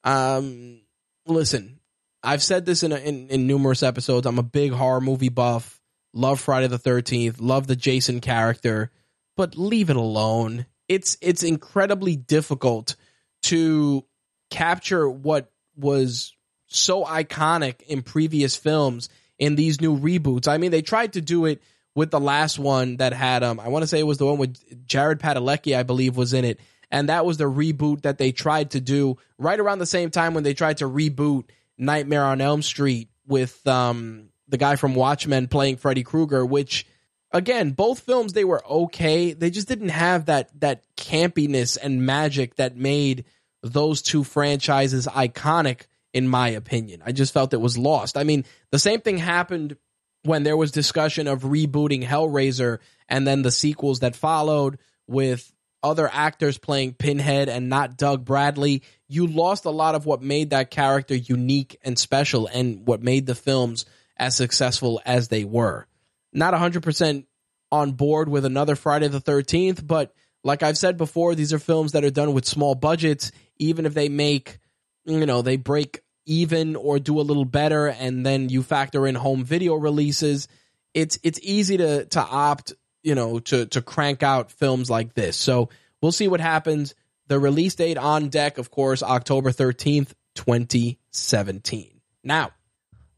Um, 0.04 0.80
listen, 1.26 1.77
I've 2.22 2.42
said 2.42 2.66
this 2.66 2.82
in, 2.82 2.92
a, 2.92 2.96
in 2.96 3.28
in 3.28 3.46
numerous 3.46 3.82
episodes. 3.82 4.26
I'm 4.26 4.38
a 4.38 4.42
big 4.42 4.72
horror 4.72 5.00
movie 5.00 5.28
buff. 5.28 5.80
Love 6.12 6.40
Friday 6.40 6.66
the 6.66 6.78
13th. 6.78 7.36
Love 7.40 7.66
the 7.66 7.76
Jason 7.76 8.20
character, 8.20 8.90
but 9.36 9.56
leave 9.56 9.90
it 9.90 9.96
alone 9.96 10.66
it's 10.88 11.18
it's 11.20 11.42
incredibly 11.42 12.16
difficult 12.16 12.96
to 13.42 14.04
capture 14.50 15.08
what 15.08 15.52
was 15.76 16.34
so 16.66 17.04
iconic 17.04 17.82
in 17.82 18.02
previous 18.02 18.56
films 18.56 19.08
in 19.38 19.54
these 19.54 19.80
new 19.80 19.96
reboots. 19.96 20.48
I 20.48 20.58
mean, 20.58 20.70
they 20.70 20.82
tried 20.82 21.12
to 21.12 21.20
do 21.20 21.44
it 21.44 21.62
with 21.94 22.10
the 22.10 22.20
last 22.20 22.58
one 22.58 22.96
that 22.96 23.12
had 23.12 23.42
um 23.42 23.60
I 23.60 23.68
want 23.68 23.82
to 23.82 23.86
say 23.86 24.00
it 24.00 24.06
was 24.06 24.18
the 24.18 24.26
one 24.26 24.38
with 24.38 24.86
Jared 24.86 25.20
Padalecki, 25.20 25.76
I 25.76 25.82
believe, 25.82 26.16
was 26.16 26.32
in 26.32 26.44
it. 26.44 26.58
And 26.90 27.10
that 27.10 27.26
was 27.26 27.36
the 27.36 27.44
reboot 27.44 28.02
that 28.02 28.16
they 28.16 28.32
tried 28.32 28.70
to 28.70 28.80
do 28.80 29.18
right 29.36 29.60
around 29.60 29.78
the 29.78 29.86
same 29.86 30.10
time 30.10 30.32
when 30.32 30.42
they 30.42 30.54
tried 30.54 30.78
to 30.78 30.86
reboot 30.86 31.44
Nightmare 31.78 32.24
on 32.24 32.40
Elm 32.40 32.62
Street 32.62 33.08
with 33.26 33.66
um 33.66 34.28
the 34.48 34.58
guy 34.58 34.76
from 34.76 34.94
Watchmen 34.94 35.48
playing 35.48 35.76
Freddy 35.76 36.02
Krueger, 36.02 36.44
which 36.44 36.86
again, 37.32 37.70
both 37.70 38.00
films 38.00 38.32
they 38.32 38.44
were 38.44 38.66
okay. 38.66 39.32
They 39.32 39.50
just 39.50 39.68
didn't 39.68 39.90
have 39.90 40.26
that 40.26 40.60
that 40.60 40.84
campiness 40.96 41.78
and 41.80 42.04
magic 42.04 42.56
that 42.56 42.76
made 42.76 43.24
those 43.62 44.02
two 44.02 44.24
franchises 44.24 45.06
iconic 45.06 45.82
in 46.12 46.26
my 46.28 46.48
opinion. 46.48 47.02
I 47.04 47.12
just 47.12 47.34
felt 47.34 47.52
it 47.52 47.60
was 47.60 47.76
lost. 47.76 48.16
I 48.16 48.24
mean, 48.24 48.44
the 48.70 48.78
same 48.78 49.00
thing 49.00 49.18
happened 49.18 49.76
when 50.22 50.42
there 50.42 50.56
was 50.56 50.72
discussion 50.72 51.28
of 51.28 51.42
rebooting 51.42 52.04
Hellraiser 52.04 52.78
and 53.08 53.26
then 53.26 53.42
the 53.42 53.50
sequels 53.50 54.00
that 54.00 54.16
followed 54.16 54.78
with 55.06 55.52
other 55.82 56.08
actors 56.12 56.58
playing 56.58 56.94
Pinhead 56.94 57.48
and 57.48 57.68
not 57.68 57.96
Doug 57.96 58.24
Bradley. 58.24 58.82
You 59.06 59.26
lost 59.26 59.64
a 59.64 59.70
lot 59.70 59.94
of 59.94 60.06
what 60.06 60.22
made 60.22 60.50
that 60.50 60.70
character 60.70 61.14
unique 61.14 61.78
and 61.82 61.98
special 61.98 62.46
and 62.46 62.86
what 62.86 63.02
made 63.02 63.26
the 63.26 63.34
films 63.34 63.84
as 64.16 64.36
successful 64.36 65.00
as 65.06 65.28
they 65.28 65.44
were 65.44 65.86
not 66.32 66.54
100% 66.54 67.24
on 67.70 67.92
board 67.92 68.28
with 68.28 68.44
another 68.44 68.76
Friday 68.76 69.08
the 69.08 69.20
13th, 69.20 69.86
but 69.86 70.14
like 70.44 70.62
I've 70.62 70.78
said 70.78 70.96
before, 70.96 71.34
these 71.34 71.52
are 71.52 71.58
films 71.58 71.92
that 71.92 72.04
are 72.04 72.10
done 72.10 72.32
with 72.32 72.46
small 72.46 72.74
budgets. 72.74 73.32
Even 73.58 73.86
if 73.86 73.94
they 73.94 74.08
make, 74.08 74.58
you 75.04 75.26
know, 75.26 75.42
they 75.42 75.56
break 75.56 76.00
even 76.26 76.76
or 76.76 76.98
do 76.98 77.20
a 77.20 77.22
little 77.22 77.44
better, 77.44 77.88
and 77.88 78.24
then 78.24 78.48
you 78.48 78.62
factor 78.62 79.06
in 79.06 79.14
home 79.14 79.44
video 79.44 79.74
releases, 79.74 80.46
it's 80.94 81.18
it's 81.22 81.40
easy 81.42 81.76
to 81.78 82.04
to 82.06 82.20
opt, 82.20 82.72
you 83.02 83.14
know, 83.14 83.38
to 83.40 83.66
to 83.66 83.82
crank 83.82 84.22
out 84.22 84.50
films 84.50 84.90
like 84.90 85.14
this. 85.14 85.36
So 85.36 85.68
we'll 86.02 86.12
see 86.12 86.28
what 86.28 86.40
happens. 86.40 86.94
The 87.26 87.38
release 87.38 87.74
date 87.74 87.98
on 87.98 88.28
deck, 88.28 88.58
of 88.58 88.70
course, 88.70 89.02
October 89.02 89.50
13th, 89.50 90.14
2017. 90.34 92.00
Now, 92.24 92.52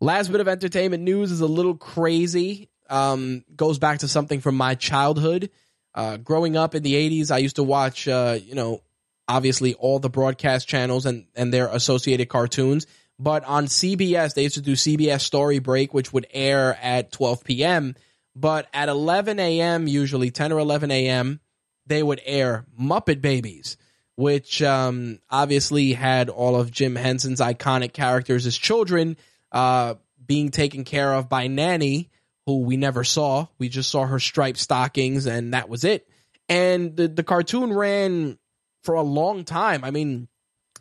last 0.01 0.33
bit 0.33 0.41
of 0.41 0.49
entertainment 0.49 1.05
news 1.05 1.31
is 1.31 1.41
a 1.41 1.47
little 1.47 1.77
crazy 1.77 2.71
um, 2.91 3.45
goes 3.55 3.79
back 3.79 4.01
to 4.01 4.09
something 4.09 4.41
from 4.41 4.57
my 4.57 4.75
childhood. 4.75 5.51
Uh, 5.95 6.19
growing 6.19 6.57
up 6.57 6.75
in 6.75 6.83
the 6.83 6.95
80s, 6.95 7.31
I 7.31 7.39
used 7.39 7.57
to 7.57 7.63
watch, 7.63 8.07
uh, 8.07 8.39
you 8.43 8.55
know, 8.55 8.83
obviously 9.27 9.75
all 9.75 9.99
the 10.01 10.11
broadcast 10.11 10.69
channels 10.69 11.07
and, 11.07 11.27
and 11.35 11.55
their 11.55 11.69
associated 11.69 12.29
cartoons. 12.29 12.87
But 13.19 13.45
on 13.45 13.67
CBS, 13.67 14.35
they 14.35 14.43
used 14.43 14.57
to 14.57 14.61
do 14.61 14.73
CBS 14.73 15.21
Story 15.21 15.59
Break, 15.59 15.95
which 15.95 16.13
would 16.13 16.27
air 16.33 16.77
at 16.83 17.13
12 17.13 17.45
p.m. 17.45 17.95
But 18.35 18.69
at 18.73 18.89
11 18.89 19.39
a.m., 19.39 19.87
usually 19.87 20.31
10 20.31 20.53
or 20.53 20.59
11 20.59 20.91
a.m., 20.91 21.41
they 21.87 22.03
would 22.03 22.21
air 22.25 22.65
Muppet 22.81 23.21
Babies, 23.21 23.77
which 24.17 24.63
um, 24.63 25.19
obviously 25.29 25.93
had 25.93 26.29
all 26.29 26.55
of 26.55 26.71
Jim 26.71 26.95
Henson's 26.95 27.41
iconic 27.41 27.93
characters 27.93 28.47
as 28.47 28.57
children 28.57 29.17
uh, 29.51 29.95
being 30.25 30.51
taken 30.51 30.85
care 30.85 31.13
of 31.13 31.29
by 31.29 31.49
Nanny 31.49 32.11
who 32.47 32.63
we 32.63 32.77
never 32.77 33.05
saw. 33.05 33.47
We 33.59 33.69
just 33.69 33.91
saw 33.91 34.07
her 34.07 34.19
striped 34.19 34.59
stockings 34.59 35.27
and 35.27 35.55
that 35.55 35.69
was 35.69 35.85
it. 35.85 36.09
And 36.49 36.97
the, 36.97 37.09
the 37.09 37.23
cartoon 37.23 37.73
ran 37.73 38.39
for 38.83 38.95
a 38.95 39.03
long 39.03 39.45
time. 39.45 39.85
I 39.85 39.91
mean, 39.91 40.29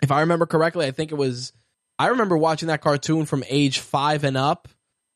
if 0.01 0.11
I 0.11 0.21
remember 0.21 0.45
correctly, 0.45 0.87
I 0.87 0.91
think 0.91 1.11
it 1.11 1.15
was, 1.15 1.53
I 1.99 2.07
remember 2.07 2.37
watching 2.37 2.69
that 2.69 2.81
cartoon 2.81 3.25
from 3.25 3.43
age 3.47 3.79
five 3.79 4.23
and 4.23 4.37
up. 4.37 4.67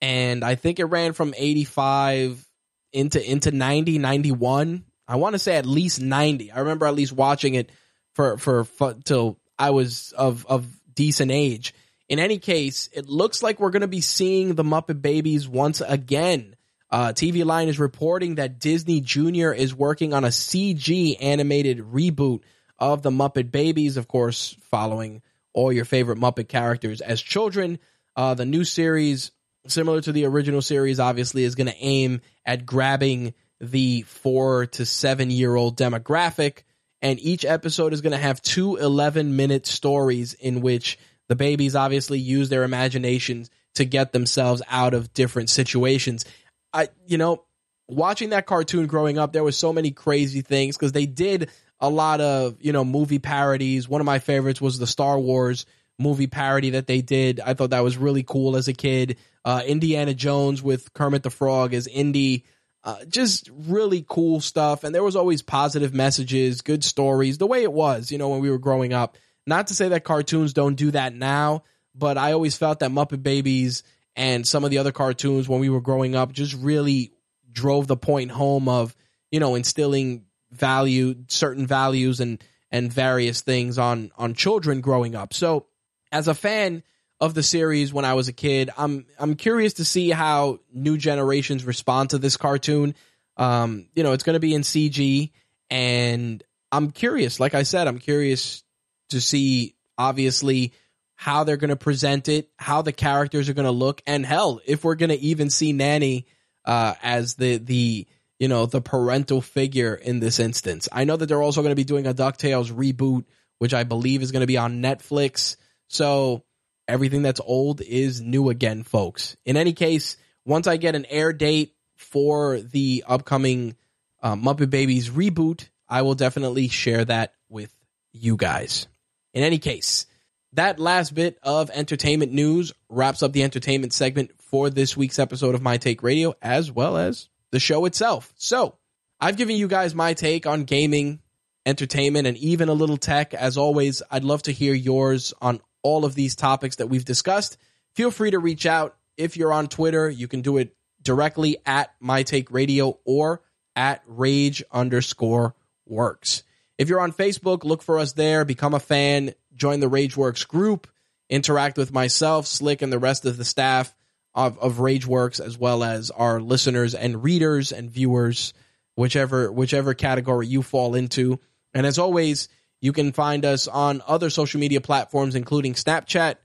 And 0.03 0.43
I 0.43 0.55
think 0.55 0.79
it 0.81 0.85
ran 0.85 1.13
from 1.13 1.33
85 1.37 2.45
into, 2.91 3.31
into 3.31 3.51
90, 3.51 3.99
91. 3.99 4.83
I 5.07 5.15
want 5.15 5.33
to 5.33 5.39
say 5.39 5.55
at 5.55 5.65
least 5.65 6.01
90. 6.01 6.51
I 6.51 6.59
remember 6.59 6.85
at 6.87 6.93
least 6.93 7.13
watching 7.13 7.53
it 7.55 7.71
for, 8.11 8.37
for, 8.37 8.65
for 8.65 8.95
till 8.95 9.39
I 9.57 9.69
was 9.69 10.13
of, 10.17 10.45
of 10.45 10.67
decent 10.93 11.31
age. 11.31 11.73
In 12.09 12.19
any 12.19 12.37
case, 12.37 12.89
it 12.91 13.07
looks 13.07 13.41
like 13.41 13.61
we're 13.61 13.69
going 13.69 13.79
to 13.79 13.87
be 13.87 14.01
seeing 14.01 14.55
the 14.55 14.63
Muppet 14.63 15.01
Babies 15.01 15.47
once 15.47 15.79
again. 15.79 16.57
Uh, 16.91 17.13
TV 17.13 17.45
Line 17.45 17.69
is 17.69 17.79
reporting 17.79 18.35
that 18.35 18.59
Disney 18.59 18.99
Junior 18.99 19.53
is 19.53 19.73
working 19.73 20.13
on 20.13 20.25
a 20.25 20.35
CG 20.35 21.15
animated 21.21 21.79
reboot 21.79 22.41
of 22.77 23.03
the 23.03 23.09
Muppet 23.09 23.51
Babies, 23.51 23.95
of 23.95 24.09
course, 24.09 24.57
following 24.69 25.21
all 25.53 25.71
your 25.71 25.85
favorite 25.85 26.19
Muppet 26.19 26.49
characters 26.49 26.99
as 26.99 27.21
children. 27.21 27.79
Uh, 28.17 28.33
the 28.33 28.45
new 28.45 28.65
series, 28.65 29.31
similar 29.67 30.01
to 30.01 30.11
the 30.11 30.25
original 30.25 30.61
series, 30.61 30.99
obviously 30.99 31.43
is 31.43 31.55
going 31.55 31.67
to 31.67 31.77
aim 31.77 32.21
at 32.45 32.65
grabbing 32.65 33.33
the 33.59 34.01
four 34.03 34.65
to 34.67 34.85
seven 34.85 35.31
year 35.31 35.55
old 35.55 35.77
demographic. 35.77 36.63
And 37.01 37.19
each 37.19 37.45
episode 37.45 37.93
is 37.93 38.01
going 38.01 38.11
to 38.11 38.17
have 38.17 38.41
two 38.41 38.77
11 38.77 39.35
minute 39.35 39.65
stories 39.65 40.33
in 40.33 40.61
which 40.61 40.97
the 41.27 41.35
babies 41.35 41.75
obviously 41.75 42.19
use 42.19 42.49
their 42.49 42.63
imaginations 42.63 43.49
to 43.75 43.85
get 43.85 44.11
themselves 44.11 44.61
out 44.69 44.93
of 44.93 45.13
different 45.13 45.49
situations. 45.49 46.25
I, 46.73 46.89
you 47.05 47.17
know, 47.17 47.43
watching 47.87 48.29
that 48.29 48.45
cartoon 48.45 48.87
growing 48.87 49.17
up, 49.17 49.33
there 49.33 49.43
was 49.43 49.57
so 49.57 49.73
many 49.73 49.91
crazy 49.91 50.41
things 50.41 50.77
because 50.77 50.91
they 50.91 51.05
did 51.05 51.49
a 51.79 51.89
lot 51.89 52.21
of, 52.21 52.57
you 52.61 52.71
know, 52.71 52.85
movie 52.85 53.19
parodies. 53.19 53.89
One 53.89 54.01
of 54.01 54.05
my 54.05 54.19
favorites 54.19 54.61
was 54.61 54.79
the 54.79 54.87
Star 54.87 55.19
Wars 55.19 55.65
movie 55.99 56.27
parody 56.27 56.71
that 56.71 56.87
they 56.87 57.01
did. 57.01 57.39
I 57.39 57.53
thought 57.53 57.71
that 57.71 57.83
was 57.83 57.97
really 57.97 58.23
cool 58.23 58.55
as 58.55 58.67
a 58.67 58.73
kid. 58.73 59.17
Uh, 59.45 59.61
Indiana 59.65 60.13
Jones 60.13 60.61
with 60.61 60.93
Kermit 60.93 61.23
the 61.23 61.29
Frog 61.29 61.73
as 61.73 61.87
Indy. 61.87 62.45
Uh, 62.83 63.05
just 63.05 63.49
really 63.53 64.05
cool 64.07 64.41
stuff. 64.41 64.83
And 64.83 64.93
there 64.93 65.03
was 65.03 65.15
always 65.15 65.41
positive 65.41 65.93
messages, 65.93 66.61
good 66.61 66.83
stories, 66.83 67.37
the 67.37 67.47
way 67.47 67.63
it 67.63 67.71
was, 67.71 68.11
you 68.11 68.17
know, 68.17 68.29
when 68.29 68.41
we 68.41 68.49
were 68.49 68.57
growing 68.57 68.93
up. 68.93 69.17
Not 69.45 69.67
to 69.67 69.75
say 69.75 69.89
that 69.89 70.03
cartoons 70.03 70.53
don't 70.53 70.75
do 70.75 70.91
that 70.91 71.13
now, 71.13 71.63
but 71.95 72.17
I 72.17 72.33
always 72.33 72.57
felt 72.57 72.79
that 72.79 72.91
Muppet 72.91 73.23
Babies 73.23 73.83
and 74.15 74.47
some 74.47 74.63
of 74.63 74.69
the 74.69 74.77
other 74.77 74.91
cartoons 74.91 75.47
when 75.47 75.59
we 75.59 75.69
were 75.69 75.81
growing 75.81 76.15
up 76.15 76.31
just 76.31 76.55
really 76.55 77.13
drove 77.51 77.87
the 77.87 77.97
point 77.97 78.31
home 78.31 78.67
of, 78.67 78.95
you 79.31 79.39
know, 79.39 79.55
instilling 79.55 80.25
value, 80.51 81.15
certain 81.27 81.67
values 81.67 82.19
and 82.19 82.43
and 82.71 82.91
various 82.91 83.41
things 83.41 83.77
on 83.77 84.11
on 84.17 84.33
children 84.33 84.81
growing 84.81 85.15
up. 85.15 85.33
So, 85.33 85.67
as 86.13 86.29
a 86.29 86.33
fan 86.33 86.83
of 87.19 87.33
the 87.33 87.43
series 87.43 87.91
when 87.91 88.05
I 88.05 88.13
was 88.13 88.29
a 88.29 88.33
kid, 88.33 88.69
I'm 88.77 89.05
I'm 89.19 89.35
curious 89.35 89.73
to 89.75 89.85
see 89.85 90.11
how 90.11 90.59
new 90.71 90.97
generations 90.97 91.65
respond 91.65 92.11
to 92.11 92.17
this 92.17 92.37
cartoon. 92.37 92.95
Um, 93.35 93.87
you 93.95 94.03
know, 94.03 94.13
it's 94.13 94.23
going 94.23 94.35
to 94.35 94.39
be 94.39 94.53
in 94.53 94.61
CG 94.61 95.31
and 95.69 96.43
I'm 96.71 96.91
curious, 96.91 97.39
like 97.39 97.55
I 97.55 97.63
said, 97.63 97.87
I'm 97.87 97.99
curious 97.99 98.63
to 99.09 99.19
see 99.19 99.75
obviously 99.97 100.73
how 101.15 101.43
they're 101.43 101.57
going 101.57 101.69
to 101.69 101.75
present 101.75 102.27
it, 102.27 102.49
how 102.57 102.81
the 102.81 102.91
characters 102.91 103.49
are 103.49 103.53
going 103.53 103.65
to 103.65 103.71
look, 103.71 104.01
and 104.05 104.25
hell, 104.25 104.59
if 104.65 104.83
we're 104.83 104.95
going 104.95 105.09
to 105.09 105.19
even 105.19 105.49
see 105.49 105.73
Nanny 105.73 106.27
uh, 106.65 106.93
as 107.01 107.35
the 107.35 107.57
the 107.57 108.07
you 108.39 108.47
know 108.47 108.65
the 108.65 108.81
parental 108.81 109.41
figure 109.41 109.95
in 109.95 110.19
this 110.19 110.39
instance. 110.39 110.89
I 110.91 111.05
know 111.05 111.15
that 111.15 111.27
they're 111.27 111.41
also 111.41 111.61
going 111.61 111.71
to 111.71 111.75
be 111.75 111.83
doing 111.83 112.07
a 112.07 112.13
Ducktales 112.13 112.71
reboot, 112.71 113.25
which 113.59 113.73
I 113.73 113.83
believe 113.83 114.21
is 114.21 114.31
going 114.31 114.41
to 114.41 114.47
be 114.47 114.57
on 114.57 114.81
Netflix. 114.81 115.55
So 115.93 116.43
everything 116.87 117.21
that's 117.21 117.39
old 117.39 117.81
is 117.81 118.19
new 118.19 118.49
again, 118.49 118.81
folks. 118.81 119.37
In 119.45 119.57
any 119.57 119.73
case, 119.73 120.17
once 120.43 120.65
I 120.65 120.77
get 120.77 120.95
an 120.95 121.05
air 121.05 121.31
date 121.31 121.75
for 121.97 122.59
the 122.59 123.03
upcoming 123.07 123.75
uh, 124.21 124.35
Muppet 124.35 124.71
Babies 124.71 125.11
reboot, 125.11 125.69
I 125.87 126.01
will 126.01 126.15
definitely 126.15 126.67
share 126.67 127.05
that 127.05 127.35
with 127.47 127.71
you 128.11 128.37
guys. 128.37 128.87
In 129.35 129.43
any 129.43 129.59
case, 129.59 130.07
that 130.53 130.79
last 130.79 131.13
bit 131.13 131.37
of 131.43 131.69
entertainment 131.69 132.31
news 132.31 132.73
wraps 132.89 133.21
up 133.21 133.31
the 133.31 133.43
entertainment 133.43 133.93
segment 133.93 134.31
for 134.41 134.71
this 134.71 134.97
week's 134.97 135.19
episode 135.19 135.53
of 135.53 135.61
My 135.61 135.77
Take 135.77 136.01
Radio, 136.01 136.33
as 136.41 136.71
well 136.71 136.97
as 136.97 137.29
the 137.51 137.59
show 137.59 137.85
itself. 137.85 138.33
So, 138.35 138.79
I've 139.21 139.37
given 139.37 139.57
you 139.57 139.67
guys 139.67 139.93
my 139.93 140.15
take 140.15 140.47
on 140.47 140.63
gaming, 140.63 141.19
entertainment, 141.67 142.27
and 142.27 142.37
even 142.37 142.69
a 142.69 142.73
little 142.73 142.97
tech. 142.97 143.35
As 143.35 143.57
always, 143.57 144.01
I'd 144.09 144.23
love 144.23 144.41
to 144.43 144.51
hear 144.51 144.73
yours 144.73 145.33
on 145.39 145.61
all 145.83 146.05
of 146.05 146.15
these 146.15 146.35
topics 146.35 146.77
that 146.77 146.87
we've 146.87 147.05
discussed. 147.05 147.57
Feel 147.95 148.09
free 148.09 148.31
to 148.31 148.39
reach 148.39 148.65
out. 148.65 148.95
If 149.17 149.37
you're 149.37 149.53
on 149.53 149.67
Twitter, 149.67 150.09
you 150.09 150.27
can 150.27 150.41
do 150.41 150.57
it 150.57 150.75
directly 151.01 151.57
at 151.65 151.93
My 151.99 152.23
Take 152.23 152.51
Radio 152.51 152.99
or 153.05 153.41
at 153.75 154.01
Rage 154.07 154.63
underscore 154.71 155.55
Works. 155.85 156.43
If 156.77 156.89
you're 156.89 157.01
on 157.01 157.11
Facebook, 157.11 157.63
look 157.63 157.83
for 157.83 157.99
us 157.99 158.13
there, 158.13 158.45
become 158.45 158.73
a 158.73 158.79
fan, 158.79 159.33
join 159.55 159.79
the 159.79 159.89
Rageworks 159.89 160.47
group, 160.47 160.87
interact 161.29 161.77
with 161.77 161.93
myself, 161.93 162.47
Slick, 162.47 162.81
and 162.81 162.91
the 162.91 162.99
rest 162.99 163.25
of 163.25 163.37
the 163.37 163.45
staff 163.45 163.93
of, 164.33 164.57
of 164.59 164.77
Rageworks, 164.77 165.39
as 165.39 165.57
well 165.57 165.83
as 165.83 166.09
our 166.09 166.41
listeners 166.41 166.95
and 166.95 167.23
readers 167.23 167.71
and 167.71 167.91
viewers, 167.91 168.53
whichever 168.95 169.51
whichever 169.51 169.93
category 169.93 170.47
you 170.47 170.63
fall 170.63 170.95
into. 170.95 171.39
And 171.73 171.85
as 171.85 171.99
always, 171.99 172.49
you 172.83 172.91
can 172.91 173.13
find 173.13 173.45
us 173.45 173.69
on 173.69 174.01
other 174.05 174.29
social 174.29 174.59
media 174.59 174.81
platforms, 174.81 175.35
including 175.35 175.73
Snapchat, 175.73 176.35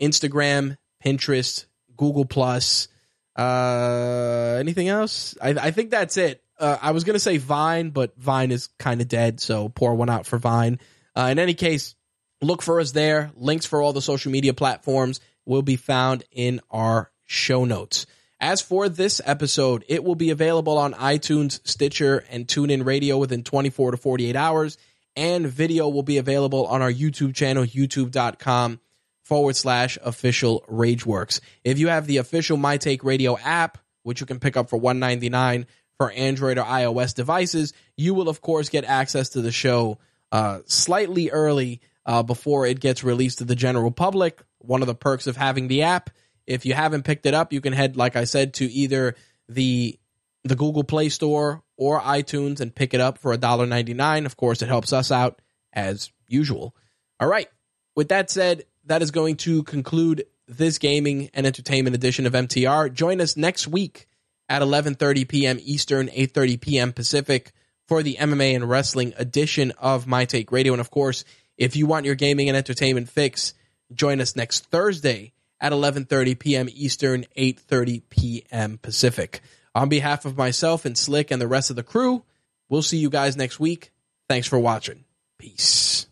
Instagram, 0.00 0.76
Pinterest, 1.04 1.66
Google 1.96 2.24
Plus. 2.24 2.86
Uh, 3.34 4.58
anything 4.60 4.86
else? 4.88 5.36
I, 5.42 5.50
I 5.50 5.70
think 5.72 5.90
that's 5.90 6.16
it. 6.16 6.40
Uh, 6.56 6.78
I 6.80 6.92
was 6.92 7.02
gonna 7.02 7.18
say 7.18 7.38
Vine, 7.38 7.90
but 7.90 8.16
Vine 8.16 8.52
is 8.52 8.68
kind 8.78 9.00
of 9.00 9.08
dead, 9.08 9.40
so 9.40 9.68
pour 9.68 9.96
one 9.96 10.08
out 10.08 10.24
for 10.24 10.38
Vine. 10.38 10.78
Uh, 11.16 11.30
in 11.32 11.40
any 11.40 11.54
case, 11.54 11.96
look 12.40 12.62
for 12.62 12.78
us 12.78 12.92
there. 12.92 13.32
Links 13.34 13.66
for 13.66 13.82
all 13.82 13.92
the 13.92 14.00
social 14.00 14.30
media 14.30 14.54
platforms 14.54 15.18
will 15.46 15.62
be 15.62 15.74
found 15.74 16.22
in 16.30 16.60
our 16.70 17.10
show 17.26 17.64
notes. 17.64 18.06
As 18.38 18.60
for 18.60 18.88
this 18.88 19.20
episode, 19.24 19.84
it 19.88 20.04
will 20.04 20.14
be 20.14 20.30
available 20.30 20.78
on 20.78 20.94
iTunes, 20.94 21.58
Stitcher, 21.66 22.24
and 22.30 22.46
TuneIn 22.46 22.84
Radio 22.84 23.18
within 23.18 23.42
24 23.42 23.90
to 23.90 23.96
48 23.96 24.36
hours, 24.36 24.78
and 25.16 25.46
video 25.46 25.88
will 25.88 26.02
be 26.02 26.18
available 26.18 26.66
on 26.66 26.82
our 26.82 26.92
YouTube 26.92 27.34
channel, 27.34 27.64
youtube.com 27.64 28.80
forward 29.24 29.56
slash 29.56 29.98
official 30.02 30.64
Rageworks. 30.70 31.40
If 31.62 31.78
you 31.78 31.88
have 31.88 32.06
the 32.06 32.16
official 32.16 32.56
My 32.56 32.78
Take 32.78 33.04
Radio 33.04 33.36
app, 33.38 33.78
which 34.02 34.20
you 34.20 34.26
can 34.26 34.40
pick 34.40 34.56
up 34.56 34.70
for 34.70 34.78
199 34.78 35.66
for 35.98 36.10
Android 36.12 36.56
or 36.56 36.64
iOS 36.64 37.14
devices, 37.14 37.74
you 37.96 38.14
will 38.14 38.28
of 38.28 38.40
course 38.40 38.70
get 38.70 38.84
access 38.84 39.30
to 39.30 39.42
the 39.42 39.52
show 39.52 39.98
uh, 40.32 40.60
slightly 40.66 41.30
early 41.30 41.80
uh, 42.06 42.22
before 42.22 42.66
it 42.66 42.80
gets 42.80 43.04
released 43.04 43.38
to 43.38 43.44
the 43.44 43.54
general 43.54 43.90
public. 43.90 44.42
One 44.58 44.82
of 44.82 44.86
the 44.86 44.94
perks 44.94 45.26
of 45.26 45.36
having 45.36 45.68
the 45.68 45.82
app. 45.82 46.10
If 46.46 46.64
you 46.64 46.72
haven't 46.72 47.02
picked 47.02 47.26
it 47.26 47.34
up, 47.34 47.52
you 47.52 47.60
can 47.60 47.74
head, 47.74 47.96
like 47.96 48.16
I 48.16 48.24
said, 48.24 48.54
to 48.54 48.64
either 48.64 49.14
the 49.48 49.98
the 50.44 50.56
Google 50.56 50.84
Play 50.84 51.10
Store 51.10 51.62
or 51.78 52.00
iTunes 52.00 52.60
and 52.60 52.74
pick 52.74 52.92
it 52.92 53.00
up 53.00 53.16
for 53.16 53.34
$1.99. 53.34 54.26
Of 54.26 54.36
course, 54.36 54.60
it 54.60 54.68
helps 54.68 54.92
us 54.92 55.10
out 55.10 55.40
as 55.72 56.10
usual. 56.28 56.74
All 57.18 57.28
right. 57.28 57.48
With 57.96 58.08
that 58.08 58.30
said, 58.30 58.64
that 58.84 59.00
is 59.00 59.10
going 59.10 59.36
to 59.38 59.62
conclude 59.62 60.26
this 60.46 60.78
gaming 60.78 61.30
and 61.32 61.46
entertainment 61.46 61.94
edition 61.94 62.26
of 62.26 62.32
MTR. 62.32 62.92
Join 62.92 63.20
us 63.20 63.36
next 63.36 63.68
week 63.68 64.06
at 64.48 64.62
11:30 64.62 65.28
p.m. 65.28 65.58
Eastern, 65.62 66.08
8:30 66.08 66.60
p.m. 66.60 66.92
Pacific 66.92 67.52
for 67.86 68.02
the 68.02 68.16
MMA 68.18 68.54
and 68.54 68.68
wrestling 68.68 69.14
edition 69.16 69.72
of 69.78 70.06
My 70.06 70.24
Take 70.24 70.52
Radio. 70.52 70.72
And 70.72 70.80
of 70.80 70.90
course, 70.90 71.24
if 71.56 71.76
you 71.76 71.86
want 71.86 72.06
your 72.06 72.14
gaming 72.14 72.48
and 72.48 72.56
entertainment 72.56 73.08
fix, 73.08 73.54
join 73.92 74.20
us 74.20 74.36
next 74.36 74.66
Thursday 74.66 75.32
at 75.60 75.72
11:30 75.72 76.38
p.m. 76.38 76.68
Eastern, 76.72 77.24
8:30 77.36 78.02
p.m. 78.08 78.78
Pacific. 78.80 79.42
On 79.74 79.88
behalf 79.88 80.24
of 80.24 80.36
myself 80.36 80.84
and 80.84 80.96
Slick 80.96 81.30
and 81.30 81.40
the 81.40 81.48
rest 81.48 81.70
of 81.70 81.76
the 81.76 81.82
crew, 81.82 82.24
we'll 82.68 82.82
see 82.82 82.98
you 82.98 83.10
guys 83.10 83.36
next 83.36 83.60
week. 83.60 83.92
Thanks 84.28 84.46
for 84.46 84.58
watching. 84.58 85.04
Peace. 85.38 86.06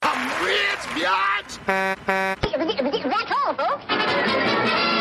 That's 0.00 1.58
all, 3.32 3.54
folks. 3.54 4.97